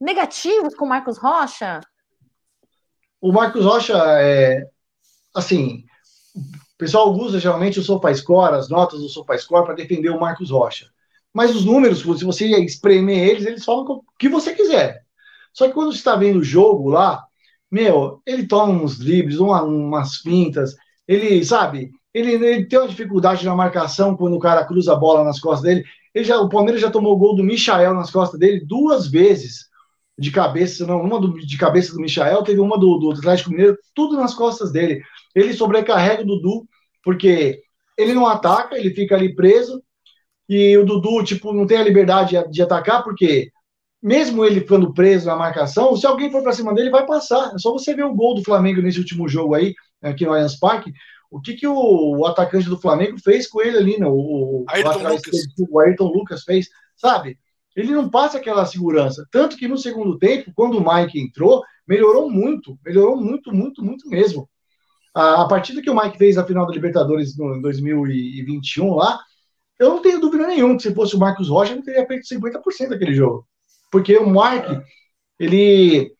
negativos 0.00 0.76
com 0.76 0.84
o 0.84 0.88
Marcos 0.88 1.18
Rocha? 1.18 1.80
O 3.20 3.32
Marcos 3.32 3.64
Rocha 3.64 3.98
é 4.20 4.64
assim. 5.38 5.84
O 6.36 6.78
pessoal 6.78 7.12
usa 7.12 7.40
geralmente 7.40 7.80
o 7.80 7.82
SofaScore, 7.82 8.54
as 8.54 8.68
notas 8.68 9.00
do 9.00 9.08
SofaScore, 9.08 9.64
para 9.64 9.74
defender 9.74 10.10
o 10.10 10.20
Marcos 10.20 10.50
Rocha. 10.50 10.86
Mas 11.32 11.54
os 11.54 11.64
números, 11.64 12.00
se 12.00 12.24
você 12.24 12.46
espremer 12.64 13.28
eles, 13.28 13.46
eles 13.46 13.64
falam 13.64 13.84
o 13.84 14.02
que 14.18 14.28
você 14.28 14.54
quiser. 14.54 15.02
Só 15.52 15.66
que 15.66 15.74
quando 15.74 15.92
você 15.92 15.98
está 15.98 16.14
vendo 16.16 16.38
o 16.38 16.44
jogo 16.44 16.88
lá, 16.90 17.24
meu, 17.70 18.22
ele 18.24 18.46
toma 18.46 18.72
uns 18.72 18.98
dribles, 18.98 19.38
uma, 19.38 19.62
umas 19.62 20.16
fintas, 20.16 20.74
ele, 21.06 21.44
sabe, 21.44 21.90
ele, 22.14 22.32
ele, 22.32 22.66
tem 22.66 22.78
uma 22.78 22.88
dificuldade 22.88 23.44
na 23.44 23.54
marcação 23.54 24.16
quando 24.16 24.36
o 24.36 24.40
cara 24.40 24.64
cruza 24.64 24.92
a 24.92 24.96
bola 24.96 25.24
nas 25.24 25.40
costas 25.40 25.62
dele. 25.62 25.84
Ele 26.14 26.24
já, 26.24 26.40
o 26.40 26.48
Palmeiras 26.48 26.80
já 26.80 26.90
tomou 26.90 27.14
o 27.14 27.18
gol 27.18 27.36
do 27.36 27.44
Michael 27.44 27.94
nas 27.94 28.10
costas 28.10 28.38
dele 28.38 28.64
duas 28.64 29.06
vezes 29.06 29.67
de 30.18 30.30
cabeça, 30.32 30.86
não, 30.86 31.00
uma 31.00 31.20
do, 31.20 31.38
de 31.38 31.56
cabeça 31.56 31.92
do 31.92 32.00
Michael, 32.00 32.42
teve 32.42 32.60
uma 32.60 32.78
do, 32.78 32.98
do 32.98 33.12
Atlético 33.12 33.50
Mineiro, 33.50 33.78
tudo 33.94 34.16
nas 34.16 34.34
costas 34.34 34.72
dele. 34.72 35.00
Ele 35.34 35.52
sobrecarrega 35.52 36.22
o 36.22 36.26
Dudu, 36.26 36.66
porque 37.04 37.60
ele 37.96 38.14
não 38.14 38.26
ataca, 38.26 38.76
ele 38.76 38.90
fica 38.90 39.14
ali 39.14 39.34
preso, 39.34 39.80
e 40.48 40.76
o 40.76 40.84
Dudu, 40.84 41.22
tipo, 41.22 41.52
não 41.52 41.66
tem 41.66 41.78
a 41.78 41.84
liberdade 41.84 42.30
de, 42.30 42.50
de 42.50 42.62
atacar, 42.62 43.04
porque 43.04 43.50
mesmo 44.02 44.44
ele 44.44 44.60
ficando 44.60 44.92
preso 44.92 45.26
na 45.26 45.36
marcação, 45.36 45.96
se 45.96 46.06
alguém 46.06 46.30
for 46.30 46.42
para 46.42 46.52
cima 46.52 46.74
dele, 46.74 46.90
vai 46.90 47.06
passar. 47.06 47.52
É 47.54 47.58
só 47.58 47.72
você 47.72 47.94
ver 47.94 48.04
o 48.04 48.14
gol 48.14 48.34
do 48.34 48.44
Flamengo 48.44 48.82
nesse 48.82 48.98
último 48.98 49.28
jogo 49.28 49.54
aí, 49.54 49.74
aqui 50.02 50.24
no 50.24 50.32
Allianz 50.32 50.58
Parque. 50.58 50.92
O 51.30 51.40
que, 51.40 51.54
que 51.54 51.66
o, 51.66 52.16
o 52.16 52.26
atacante 52.26 52.68
do 52.68 52.80
Flamengo 52.80 53.18
fez 53.22 53.46
com 53.46 53.60
ele 53.60 53.76
ali, 53.76 53.98
né? 54.00 54.06
O, 54.08 54.64
Ayrton, 54.68 55.08
Lucas. 55.08 55.36
o 55.70 55.80
Ayrton 55.80 56.06
Lucas 56.06 56.42
fez, 56.42 56.68
sabe? 56.96 57.38
Ele 57.78 57.92
não 57.92 58.08
passa 58.08 58.38
aquela 58.38 58.66
segurança. 58.66 59.26
Tanto 59.30 59.56
que 59.56 59.68
no 59.68 59.78
segundo 59.78 60.18
tempo, 60.18 60.52
quando 60.54 60.78
o 60.78 60.84
Mike 60.84 61.20
entrou, 61.20 61.62
melhorou 61.86 62.28
muito, 62.28 62.76
melhorou 62.84 63.16
muito, 63.16 63.52
muito, 63.52 63.84
muito 63.84 64.08
mesmo. 64.08 64.48
A, 65.14 65.42
a 65.42 65.48
partida 65.48 65.80
que 65.80 65.88
o 65.88 65.94
Mike 65.94 66.18
fez 66.18 66.34
na 66.34 66.44
final 66.44 66.66
da 66.66 66.72
Libertadores 66.72 67.36
no 67.36 67.62
2021 67.62 68.94
lá, 68.94 69.20
eu 69.78 69.90
não 69.90 70.02
tenho 70.02 70.20
dúvida 70.20 70.46
nenhuma 70.46 70.76
que 70.76 70.82
se 70.82 70.94
fosse 70.94 71.14
o 71.14 71.20
Marcos 71.20 71.48
Rocha, 71.48 71.72
ele 71.72 71.82
teria 71.82 72.04
feito 72.04 72.26
50% 72.26 72.88
daquele 72.88 73.14
jogo. 73.14 73.46
Porque 73.92 74.16
o 74.16 74.28
Mark, 74.28 74.82
ele 75.38 76.12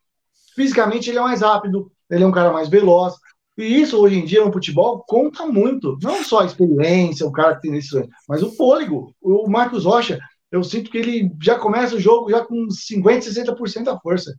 fisicamente 0.55 1.11
ele 1.11 1.19
é 1.19 1.23
mais 1.23 1.41
rápido, 1.41 1.91
ele 2.09 2.23
é 2.23 2.27
um 2.27 2.33
cara 2.33 2.53
mais 2.53 2.69
veloz. 2.69 3.15
E 3.57 3.81
isso 3.81 4.01
hoje 4.01 4.17
em 4.17 4.25
dia 4.25 4.45
no 4.45 4.53
futebol 4.53 5.05
conta 5.09 5.45
muito. 5.45 5.99
Não 6.01 6.23
só 6.23 6.41
a 6.41 6.47
experiência, 6.47 7.27
o 7.27 7.33
cara 7.33 7.57
que 7.57 7.63
tem 7.63 7.73
decisões, 7.73 8.07
mas 8.29 8.45
o 8.45 8.55
fôlego. 8.55 9.13
O 9.21 9.49
Marcos 9.49 9.85
Rocha, 9.85 10.21
eu 10.51 10.63
sinto 10.63 10.91
que 10.91 10.99
ele 10.99 11.31
já 11.41 11.59
começa 11.59 11.95
o 11.95 12.01
jogo 12.01 12.31
já 12.31 12.45
com 12.45 12.69
50, 12.71 13.27
60% 13.27 13.85
da 13.85 13.99
força. 13.99 14.35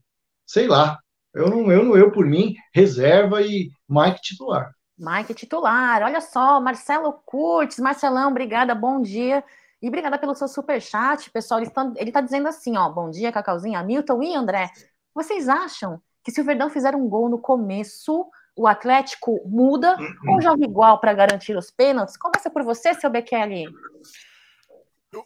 Sei 0.45 0.68
lá. 0.68 0.97
Eu 1.34 1.49
não, 1.49 1.72
eu 1.72 1.84
não, 1.86 1.95
eu 1.95 2.12
por 2.12 2.26
mim, 2.26 2.55
reserva 2.74 3.41
e 3.41 3.70
Mike 3.88 4.22
titular. 4.22 4.72
Mike 4.97 5.34
titular, 5.34 6.01
olha 6.01 6.20
só, 6.20 6.60
Marcelo 6.60 7.14
Curtis, 7.26 7.80
Marcelão, 7.80 8.32
obrigada, 8.32 8.74
bom 8.76 9.01
dia. 9.01 9.43
E 9.82 9.88
obrigada 9.88 10.18
pelo 10.18 10.36
seu 10.36 10.47
super 10.47 10.82
chat, 10.82 11.32
pessoal. 11.32 11.62
Ele 11.62 12.10
está 12.10 12.20
dizendo 12.20 12.47
assim, 12.47 12.76
ó, 12.76 12.89
bom 12.89 13.10
dia, 13.10 13.32
Cacauzinha, 13.32 13.82
Milton 13.82 14.22
e 14.24 14.36
André. 14.36 14.70
Vocês 15.16 15.47
acham 15.47 16.01
que 16.24 16.32
se 16.32 16.41
o 16.41 16.43
Verdão 16.43 16.70
fizer 16.70 16.95
um 16.95 17.07
gol 17.07 17.30
no 17.30 17.39
começo, 17.39 18.26
o 18.57 18.68
Atlético 18.68 19.39
muda 19.45 19.95
ou 20.28 20.41
joga 20.41 20.66
igual 20.66 20.99
para 20.99 21.14
garantir 21.14 21.55
os 21.55 21.72
pênaltis? 21.72 22.18
Começa 22.18 22.49
por 22.49 22.64
você, 22.64 22.93
seu 22.93 23.10
Bekele. 23.10 23.68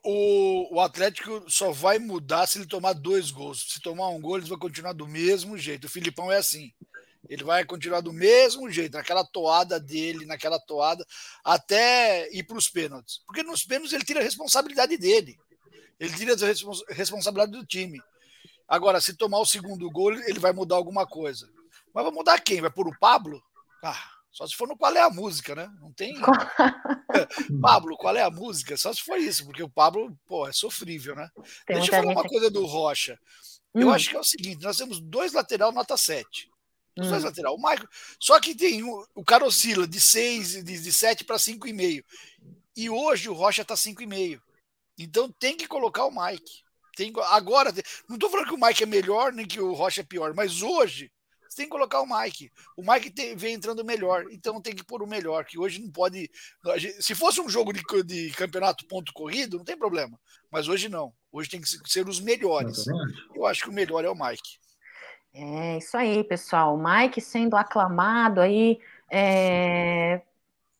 O, 0.03 0.75
o, 0.75 0.79
Atlético 0.79 1.43
só 1.49 1.71
vai 1.71 1.99
mudar 1.99 2.47
se 2.47 2.57
ele 2.57 2.65
tomar 2.65 2.93
dois 2.93 3.31
gols. 3.31 3.73
Se 3.73 3.81
tomar 3.81 4.09
um 4.09 4.21
gol, 4.21 4.37
eles 4.37 4.47
vão 4.47 4.57
continuar 4.57 4.93
do 4.93 5.07
mesmo 5.07 5.57
jeito. 5.57 5.85
O 5.85 5.89
Filipão 5.89 6.31
é 6.31 6.37
assim. 6.37 6.71
Ele 7.29 7.43
vai 7.43 7.65
continuar 7.65 8.01
do 8.01 8.13
mesmo 8.13 8.69
jeito, 8.69 8.93
naquela 8.93 9.25
toada 9.25 9.79
dele, 9.79 10.25
naquela 10.25 10.59
toada, 10.59 11.05
até 11.43 12.29
ir 12.33 12.43
para 12.43 12.57
os 12.57 12.69
pênaltis. 12.69 13.21
Porque 13.25 13.43
nos 13.43 13.63
pênaltis 13.63 13.93
ele 13.93 14.05
tira 14.05 14.19
a 14.19 14.23
responsabilidade 14.23 14.97
dele. 14.97 15.37
Ele 15.99 16.13
tira 16.13 16.33
a 16.33 16.93
responsabilidade 16.93 17.51
do 17.51 17.65
time. 17.65 18.01
Agora, 18.67 19.01
se 19.01 19.15
tomar 19.15 19.39
o 19.39 19.45
segundo 19.45 19.89
gol, 19.89 20.13
ele 20.13 20.39
vai 20.39 20.53
mudar 20.53 20.75
alguma 20.75 21.05
coisa. 21.05 21.49
Mas 21.93 22.03
vai 22.03 22.13
mudar 22.13 22.39
quem? 22.39 22.61
Vai 22.61 22.71
pôr 22.71 22.87
o 22.87 22.97
Pablo? 22.99 23.41
Ah, 23.83 24.12
só 24.33 24.47
se 24.47 24.55
for 24.55 24.67
no 24.67 24.75
qual 24.75 24.93
é 24.95 25.01
a 25.01 25.11
música, 25.11 25.53
né? 25.53 25.71
Não 25.79 25.93
tem. 25.93 26.15
Pablo, 27.61 27.95
qual 27.95 28.17
é 28.17 28.23
a 28.23 28.31
música? 28.31 28.75
Só 28.75 28.91
se 28.91 29.01
for 29.03 29.19
isso, 29.19 29.45
porque 29.45 29.61
o 29.61 29.69
Pablo, 29.69 30.17
pô, 30.25 30.47
é 30.47 30.51
sofrível, 30.51 31.15
né? 31.15 31.29
Tem 31.67 31.77
Deixa 31.77 31.95
eu 31.95 32.01
falar 32.01 32.11
uma 32.11 32.27
coisa 32.27 32.49
do 32.49 32.65
Rocha. 32.65 33.17
Eu 33.75 33.87
hum. 33.87 33.91
acho 33.91 34.09
que 34.09 34.15
é 34.15 34.19
o 34.19 34.23
seguinte: 34.23 34.63
nós 34.63 34.77
temos 34.77 34.99
dois 34.99 35.33
lateral 35.33 35.71
nota 35.71 35.95
7. 35.95 36.49
Os 36.97 37.05
hum. 37.05 37.09
dois 37.11 37.23
lateral. 37.23 37.55
O 37.55 37.57
Michael, 37.57 37.87
só 38.19 38.39
que 38.39 38.55
tem 38.55 38.83
um, 38.83 39.05
o 39.13 39.23
cara 39.23 39.45
oscila 39.45 39.87
de 39.87 40.01
6, 40.01 40.63
de, 40.63 40.79
de 40.79 40.93
7 40.93 41.23
para 41.23 41.37
5,5. 41.37 42.03
E 42.75 42.89
hoje 42.89 43.29
o 43.29 43.33
Rocha 43.33 43.63
tá 43.63 43.75
5,5. 43.75 44.41
Então 44.97 45.31
tem 45.31 45.55
que 45.55 45.67
colocar 45.67 46.05
o 46.05 46.11
Mike. 46.11 46.63
Tem, 46.95 47.11
agora, 47.29 47.71
não 48.07 48.15
estou 48.15 48.29
falando 48.29 48.47
que 48.47 48.53
o 48.53 48.59
Mike 48.59 48.83
é 48.83 48.87
melhor 48.87 49.31
nem 49.31 49.47
que 49.47 49.59
o 49.59 49.73
Rocha 49.73 50.01
é 50.01 50.03
pior, 50.03 50.33
mas 50.35 50.61
hoje 50.61 51.11
você 51.53 51.57
tem 51.57 51.65
que 51.65 51.71
colocar 51.71 52.01
o 52.01 52.07
Mike. 52.07 52.51
O 52.75 52.81
Mike 52.81 53.11
tem, 53.11 53.35
vem 53.35 53.53
entrando 53.53 53.85
melhor, 53.85 54.25
então 54.31 54.59
tem 54.59 54.75
que 54.75 54.83
pôr 54.83 55.03
o 55.03 55.07
melhor, 55.07 55.45
que 55.45 55.59
hoje 55.59 55.81
não 55.81 55.91
pode. 55.91 56.29
Se 56.99 57.13
fosse 57.13 57.39
um 57.39 57.47
jogo 57.47 57.71
de, 57.71 57.81
de 58.03 58.31
campeonato 58.31 58.87
ponto 58.87 59.13
corrido, 59.13 59.57
não 59.57 59.63
tem 59.63 59.77
problema. 59.77 60.19
Mas 60.51 60.67
hoje 60.67 60.89
não. 60.89 61.13
Hoje 61.31 61.49
tem 61.49 61.61
que 61.61 61.67
ser 61.67 62.07
os 62.07 62.19
melhores. 62.19 62.85
Eu 63.35 63.45
acho 63.45 63.63
que 63.63 63.69
o 63.69 63.73
melhor 63.73 64.03
é 64.03 64.09
o 64.09 64.15
Mike. 64.15 64.59
É 65.33 65.77
isso 65.77 65.95
aí, 65.95 66.23
pessoal. 66.23 66.75
O 66.75 66.83
Mike 66.83 67.21
sendo 67.21 67.55
aclamado 67.55 68.41
aí 68.41 68.79
é, 69.11 70.21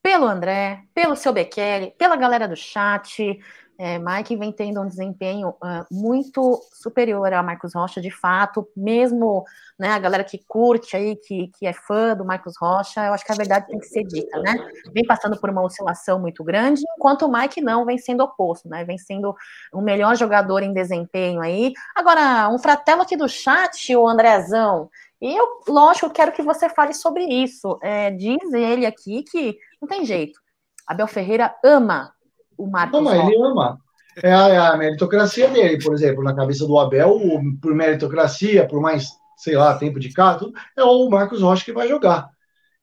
pelo 0.02 0.26
André, 0.26 0.84
pelo 0.94 1.16
seu 1.16 1.34
Bekele, 1.34 1.92
pela 1.92 2.16
galera 2.16 2.48
do 2.48 2.56
chat. 2.56 3.40
É, 3.78 3.98
Mike 3.98 4.36
vem 4.36 4.52
tendo 4.52 4.82
um 4.82 4.88
desempenho 4.88 5.50
uh, 5.50 5.86
muito 5.92 6.62
superior 6.72 7.34
ao 7.34 7.44
Marcos 7.44 7.74
Rocha, 7.74 8.00
de 8.00 8.12
fato, 8.12 8.68
mesmo 8.78 9.44
né, 9.80 9.90
a 9.90 10.00
galera 10.00 10.24
que 10.24 10.38
curte 10.48 10.96
aí, 10.96 11.16
que, 11.16 11.48
que 11.58 11.66
é 11.66 11.74
fã 11.74 12.16
do 12.16 12.24
Marcos 12.24 12.54
Rocha, 12.60 13.04
eu 13.06 13.14
acho 13.14 13.26
que 13.26 13.32
a 13.32 13.36
verdade 13.36 13.68
tem 13.68 13.80
que 13.80 13.88
ser 13.88 14.04
dita, 14.04 14.40
né? 14.40 14.56
Vem 14.94 15.06
passando 15.06 15.40
por 15.40 15.50
uma 15.50 15.64
oscilação 15.64 16.20
muito 16.20 16.44
grande, 16.44 16.84
enquanto 16.98 17.26
o 17.26 17.32
Mike 17.32 17.62
não 17.62 17.84
vem 17.84 17.98
sendo 17.98 18.24
oposto, 18.24 18.70
né? 18.70 18.84
Vem 18.86 18.98
sendo 18.98 19.36
o 19.72 19.82
melhor 19.82 20.16
jogador 20.16 20.62
em 20.62 20.74
desempenho 20.74 21.42
aí. 21.42 21.74
Agora, 21.96 22.50
um 22.50 22.60
fratelo 22.60 23.02
aqui 23.02 23.18
do 23.18 23.28
chat, 23.28 23.96
o 23.96 24.08
Andrezão, 24.08 24.90
e 25.20 25.36
eu, 25.36 25.48
lógico, 25.68 26.10
quero 26.10 26.34
que 26.34 26.42
você 26.42 26.68
fale 26.68 26.94
sobre 26.94 27.24
isso. 27.24 27.80
É, 27.82 28.12
diz 28.12 28.52
ele 28.54 28.86
aqui 28.86 29.24
que 29.24 29.58
não 29.82 29.88
tem 29.88 30.06
jeito. 30.06 30.40
Abel 30.86 31.08
Ferreira 31.08 31.56
ama 31.64 32.14
o 32.58 32.68
Marcos 32.68 33.00
Ama, 33.00 33.16
ele 33.18 33.36
ama. 33.38 33.78
É 34.22 34.32
a, 34.32 34.48
é 34.50 34.58
a, 34.58 34.78
meritocracia 34.78 35.48
dele, 35.50 35.82
por 35.82 35.94
exemplo, 35.94 36.24
na 36.24 36.36
cabeça 36.36 36.68
do 36.68 36.78
Abel, 36.78 37.20
por 37.62 37.74
meritocracia, 37.74 38.68
por 38.68 38.80
mais, 38.80 39.10
sei 39.38 39.56
lá, 39.56 39.76
tempo 39.76 40.00
de 40.00 40.12
cá, 40.14 40.36
tudo, 40.36 40.54
é 40.78 40.84
o 40.84 41.10
Marcos 41.10 41.42
Rocha 41.42 41.66
que 41.66 41.74
vai 41.74 41.88
jogar. 41.88 42.30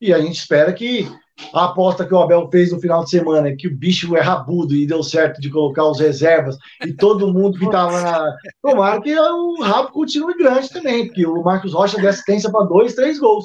E 0.01 0.13
a 0.13 0.19
gente 0.19 0.39
espera 0.39 0.73
que 0.73 1.09
a 1.55 1.67
aposta 1.67 2.05
que 2.05 2.15
o 2.15 2.19
Abel 2.19 2.49
fez 2.51 2.73
no 2.73 2.81
final 2.81 3.05
de 3.05 3.11
semana, 3.11 3.55
que 3.57 3.69
o 3.69 3.77
bicho 3.77 4.17
é 4.17 4.21
rabudo 4.21 4.75
e 4.75 4.87
deu 4.87 5.03
certo 5.03 5.41
de 5.41 5.51
colocar 5.51 5.85
os 5.85 6.01
reservas 6.01 6.57
e 6.85 6.93
todo 6.93 7.33
mundo 7.33 7.59
que 7.59 7.65
estava 7.65 8.01
na. 8.01 8.37
Tomara 8.63 9.01
que 9.01 9.19
o 9.19 9.63
rabo 9.63 9.91
continue 9.91 10.37
grande 10.37 10.71
também, 10.71 11.07
porque 11.07 11.27
o 11.27 11.43
Marcos 11.43 11.73
Rocha 11.73 11.99
deu 11.99 12.11
assistência 12.11 12.51
para 12.51 12.65
dois, 12.65 12.95
três 12.95 13.19
gols. 13.19 13.45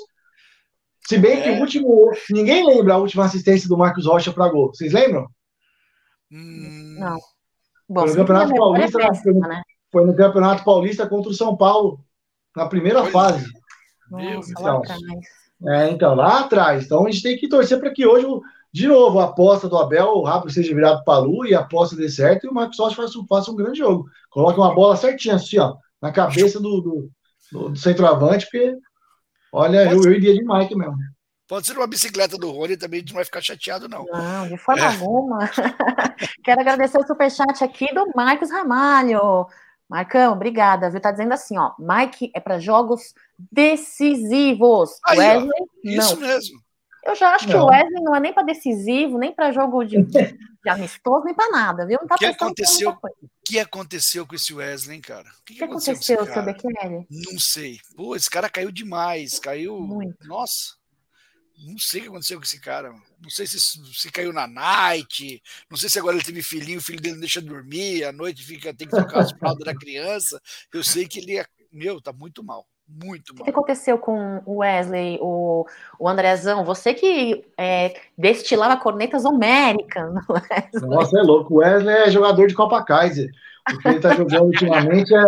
Se 1.07 1.17
bem 1.17 1.41
que 1.41 1.49
o 1.49 1.55
é. 1.55 1.59
último. 1.59 2.11
Ninguém 2.32 2.65
lembra 2.65 2.95
a 2.95 2.97
última 2.97 3.26
assistência 3.26 3.69
do 3.69 3.78
Marcos 3.78 4.05
Rocha 4.05 4.32
para 4.32 4.49
gol. 4.49 4.73
Vocês 4.73 4.91
lembram? 4.91 5.28
Hum... 6.36 6.97
Não. 6.99 7.17
Bom, 7.88 8.01
foi 8.01 8.09
no 8.09 8.15
Campeonato 8.15 8.55
Paulista, 8.55 9.01
é 9.01 9.07
péssima, 9.07 9.39
foi, 9.39 9.49
né? 9.49 9.61
foi, 9.91 10.05
no 10.05 10.15
Campeonato 10.15 10.63
Paulista 10.63 11.07
contra 11.07 11.31
o 11.31 11.33
São 11.33 11.55
Paulo, 11.55 11.99
na 12.55 12.67
primeira 12.67 13.01
foi. 13.03 13.11
fase. 13.11 13.45
Nossa, 14.09 14.51
então, 14.51 14.81
é, 15.67 15.89
então, 15.89 16.15
lá 16.15 16.41
atrás. 16.41 16.86
Então 16.86 17.05
a 17.05 17.11
gente 17.11 17.23
tem 17.23 17.38
que 17.38 17.47
torcer 17.47 17.79
para 17.79 17.91
que 17.91 18.05
hoje, 18.05 18.25
de 18.71 18.88
novo, 18.88 19.19
a 19.19 19.25
aposta 19.25 19.69
do 19.69 19.77
Abel, 19.77 20.07
o 20.07 20.23
Rápido 20.23 20.51
seja 20.51 20.75
virado 20.75 21.03
para 21.03 21.15
a 21.15 21.21
Lu 21.21 21.45
e 21.45 21.55
a 21.55 21.61
aposta 21.61 21.95
dê 21.95 22.09
certo 22.09 22.45
e 22.45 22.49
o 22.49 22.53
Marcos 22.53 22.77
Rocha 22.77 22.95
faça, 22.95 23.19
faça, 23.29 23.51
um 23.51 23.55
grande 23.55 23.79
jogo. 23.79 24.07
Coloque 24.29 24.59
uma 24.59 24.73
bola 24.75 24.97
certinha, 24.97 25.36
assim, 25.36 25.59
ó, 25.59 25.75
na 26.01 26.11
cabeça 26.11 26.59
do, 26.59 26.81
do, 26.81 27.09
do, 27.51 27.69
do 27.69 27.75
centroavante, 27.77 28.45
porque, 28.45 28.75
olha, 29.51 29.91
eu, 29.91 30.03
eu 30.03 30.11
iria 30.11 30.33
de 30.33 30.43
Mike 30.43 30.75
mesmo. 30.75 30.97
Pode 31.47 31.67
ser 31.67 31.77
uma 31.77 31.85
bicicleta 31.85 32.37
do 32.37 32.49
Rony 32.49 32.75
também, 32.75 32.97
a 32.97 33.01
gente 33.01 33.09
não 33.09 33.17
vai 33.17 33.25
ficar 33.25 33.41
chateado, 33.41 33.87
não. 33.87 34.05
Não, 34.05 34.47
de 34.47 34.57
forma 34.57 34.81
é. 34.81 34.87
alguma. 34.87 35.39
Quero 36.43 36.61
agradecer 36.61 36.97
o 36.97 37.05
superchat 37.05 37.63
aqui 37.63 37.93
do 37.93 38.11
Marcos 38.15 38.49
Ramalho. 38.49 39.45
Marcão, 39.87 40.33
obrigada, 40.33 40.89
viu? 40.89 40.99
Tá 40.99 41.11
dizendo 41.11 41.33
assim, 41.33 41.57
ó. 41.57 41.73
Mike 41.77 42.31
é 42.33 42.39
para 42.39 42.59
jogos 42.59 43.13
decisivos. 43.51 44.99
Aí, 45.05 45.19
Wesley, 45.19 45.51
ó, 45.51 45.89
isso 45.89 46.19
não. 46.19 46.27
mesmo. 46.27 46.65
Eu 47.05 47.15
já 47.15 47.35
acho 47.35 47.47
não. 47.47 47.53
que 47.53 47.59
o 47.59 47.65
Wesley 47.67 48.03
não 48.03 48.15
é 48.15 48.19
nem 48.19 48.33
para 48.33 48.41
decisivo, 48.41 49.19
nem 49.19 49.31
para 49.31 49.51
jogo 49.51 49.83
de, 49.83 50.01
de, 50.01 50.35
amistoso, 50.67 51.25
nem 51.25 51.35
para 51.35 51.51
nada, 51.51 51.85
viu? 51.85 51.99
Não 52.01 52.07
tá 52.07 52.15
que 52.15 52.25
aconteceu, 52.25 52.89
o 52.89 53.29
que 53.45 53.59
aconteceu 53.59 54.25
com 54.25 54.33
esse 54.33 54.51
Wesley, 54.51 54.95
hein, 54.95 55.01
cara? 55.01 55.29
O 55.29 55.43
que, 55.45 55.53
que, 55.53 55.59
que 55.59 55.63
aconteceu, 55.63 56.15
aconteceu 56.15 56.33
seu 56.33 56.43
Bekele? 56.43 57.05
Não 57.11 57.39
sei. 57.39 57.77
Pô, 57.95 58.15
esse 58.15 58.29
cara 58.29 58.49
caiu 58.49 58.71
demais, 58.71 59.37
caiu. 59.37 59.79
Muito. 59.79 60.27
Nossa. 60.27 60.73
Não 61.58 61.78
sei 61.78 62.01
o 62.01 62.03
que 62.03 62.10
aconteceu 62.10 62.38
com 62.38 62.43
esse 62.43 62.60
cara. 62.60 62.93
Não 63.22 63.30
sei 63.30 63.47
se, 63.47 63.60
se 63.60 64.12
caiu 64.12 64.34
na 64.34 64.47
night. 64.47 65.41
Não 65.70 65.78
sei 65.78 65.89
se 65.89 65.97
agora 65.97 66.16
ele 66.16 66.26
teve 66.26 66.43
filhinho, 66.43 66.80
o 66.80 66.82
filho 66.82 67.01
dele 67.01 67.16
não 67.16 67.22
deixa 67.22 67.41
dormir, 67.41 68.03
à 68.03 68.12
noite 68.12 68.43
fica, 68.43 68.74
tem 68.74 68.88
que 68.88 68.95
trocar 68.95 69.20
as 69.20 69.32
fraldas 69.32 69.66
da 69.66 69.76
criança. 69.76 70.41
Eu 70.74 70.84
sei 70.84 71.08
que 71.08 71.20
ele 71.20 71.39
é. 71.39 71.45
Meu, 71.72 72.01
tá 72.01 72.12
muito 72.14 72.43
mal. 72.43 72.66
Muito 72.88 73.34
mal. 73.34 73.41
O 73.41 73.43
que 73.45 73.49
aconteceu 73.49 73.97
com 73.97 74.41
o 74.45 74.58
Wesley, 74.58 75.18
o, 75.20 75.66
o 75.99 76.08
Andrezão? 76.08 76.64
Você 76.64 76.93
que 76.93 77.43
é, 77.58 77.99
destilava 78.18 78.80
cornetas 78.80 79.26
homéricas. 79.26 80.14
Nossa, 80.82 81.20
é 81.20 81.24
louco. 81.24 81.56
O 81.56 81.58
Wesley 81.58 81.95
é 81.95 82.12
jogador 82.12 82.47
de 82.47 82.53
Copa 82.53 82.84
Kaiser. 82.84 83.32
O 83.74 83.80
que 83.80 83.88
ele 83.88 83.99
tá 83.99 84.14
jogando 84.16 84.45
ultimamente 84.45 85.16
é. 85.16 85.24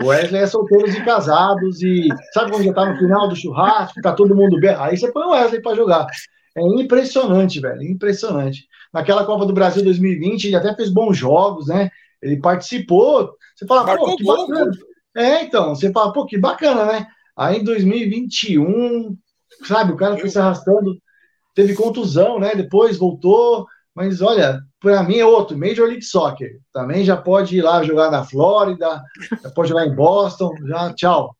O 0.00 0.06
Wesley 0.06 0.42
é 0.42 0.46
solteiros 0.46 0.94
e 0.94 1.04
casados. 1.04 1.82
E 1.82 2.08
sabe 2.32 2.50
quando 2.50 2.64
já 2.64 2.72
tá 2.72 2.86
no 2.86 2.98
final 2.98 3.28
do 3.28 3.36
churrasco, 3.36 4.00
tá 4.00 4.12
todo 4.12 4.34
mundo 4.34 4.58
bem? 4.60 4.74
Aí 4.78 4.96
você 4.96 5.10
põe 5.10 5.24
o 5.24 5.30
Wesley 5.30 5.62
para 5.62 5.76
jogar. 5.76 6.06
É 6.56 6.62
impressionante, 6.62 7.60
velho. 7.60 7.82
Impressionante. 7.82 8.66
Naquela 8.92 9.24
Copa 9.24 9.46
do 9.46 9.52
Brasil 9.52 9.82
2020, 9.84 10.44
ele 10.44 10.56
até 10.56 10.74
fez 10.74 10.90
bons 10.90 11.16
jogos, 11.16 11.68
né? 11.68 11.90
Ele 12.22 12.40
participou. 12.40 13.30
Você 13.54 13.66
fala, 13.66 13.84
Marcou 13.84 14.10
pô, 14.10 14.16
que 14.16 14.24
bacana. 14.24 14.70
É, 15.16 15.42
então, 15.42 15.74
você 15.74 15.92
fala, 15.92 16.12
pô, 16.12 16.24
que 16.26 16.38
bacana, 16.38 16.84
né? 16.86 17.06
Aí 17.36 17.58
em 17.58 17.64
2021, 17.64 19.16
sabe, 19.64 19.92
o 19.92 19.96
cara 19.96 20.16
foi 20.16 20.28
se 20.28 20.38
arrastando, 20.38 20.96
teve 21.54 21.74
contusão, 21.74 22.38
né? 22.38 22.54
Depois 22.54 22.96
voltou, 22.96 23.66
mas 23.98 24.22
olha, 24.22 24.60
para 24.78 25.02
mim 25.02 25.18
é 25.18 25.26
outro, 25.26 25.58
Major 25.58 25.88
League 25.88 26.04
Soccer. 26.04 26.60
Também 26.72 27.04
já 27.04 27.16
pode 27.16 27.58
ir 27.58 27.62
lá 27.62 27.82
jogar 27.82 28.12
na 28.12 28.22
Flórida, 28.22 29.02
já 29.42 29.50
pode 29.50 29.70
jogar 29.70 29.86
em 29.88 29.94
Boston, 29.94 30.54
já 30.68 30.94
tchau. 30.94 31.36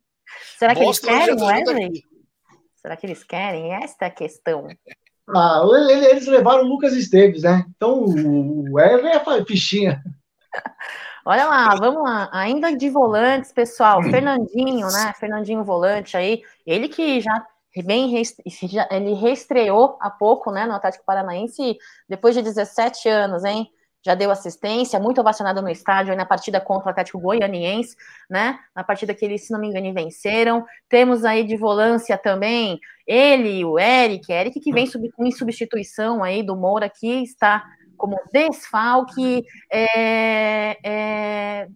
Será 0.58 0.74
que 0.74 0.82
Boston 0.82 1.08
eles 1.08 1.24
querem, 1.24 1.44
Wesley? 1.44 2.02
Será 2.74 2.96
que 2.96 3.06
eles 3.06 3.22
querem? 3.22 3.74
Esta 3.74 4.06
é 4.06 4.08
a 4.08 4.10
questão. 4.10 4.66
Ah, 5.32 5.62
eles 5.88 6.26
levaram 6.26 6.64
o 6.64 6.66
Lucas 6.66 6.94
Esteves, 6.94 7.44
né? 7.44 7.64
Então 7.76 8.02
o 8.02 8.72
Wesley 8.72 9.12
é 9.12 9.44
fichinha. 9.44 10.02
Olha 11.24 11.46
lá, 11.46 11.76
vamos 11.76 12.02
lá. 12.02 12.28
Ainda 12.32 12.76
de 12.76 12.90
volantes, 12.90 13.52
pessoal. 13.52 14.02
Fernandinho, 14.02 14.88
né? 14.88 15.12
Fernandinho 15.20 15.62
volante 15.62 16.16
aí. 16.16 16.42
Ele 16.66 16.88
que 16.88 17.20
já 17.20 17.46
bem 17.82 18.22
ele 18.90 19.14
reestreou 19.14 19.96
há 20.00 20.10
pouco, 20.10 20.50
né, 20.50 20.66
no 20.66 20.74
Atlético 20.74 21.04
Paranaense, 21.04 21.76
depois 22.08 22.34
de 22.34 22.42
17 22.42 23.08
anos, 23.08 23.44
hein? 23.44 23.68
Já 24.04 24.14
deu 24.14 24.30
assistência, 24.30 25.00
muito 25.00 25.20
ovacionado 25.20 25.60
no 25.60 25.68
estádio 25.68 26.16
na 26.16 26.24
partida 26.24 26.60
contra 26.60 26.86
o 26.86 26.90
Atlético 26.90 27.18
Goianiense, 27.18 27.96
né? 28.30 28.58
Na 28.74 28.84
partida 28.84 29.12
que 29.12 29.24
eles, 29.24 29.46
se 29.46 29.52
não 29.52 29.60
me 29.60 29.68
engano, 29.68 29.92
venceram. 29.92 30.64
Temos 30.88 31.24
aí 31.24 31.44
de 31.44 31.56
volância 31.56 32.16
também 32.16 32.78
ele, 33.08 33.64
o 33.64 33.78
Eric, 33.78 34.30
Eric 34.30 34.60
que 34.60 34.70
vem 34.70 34.86
sub, 34.86 35.10
em 35.18 35.30
substituição 35.32 36.22
aí 36.22 36.42
do 36.42 36.54
Moura, 36.54 36.90
que 36.90 37.22
está 37.22 37.64
como 37.96 38.20
desfalque. 38.30 39.42
É, 39.72 40.76
é... 40.84 41.68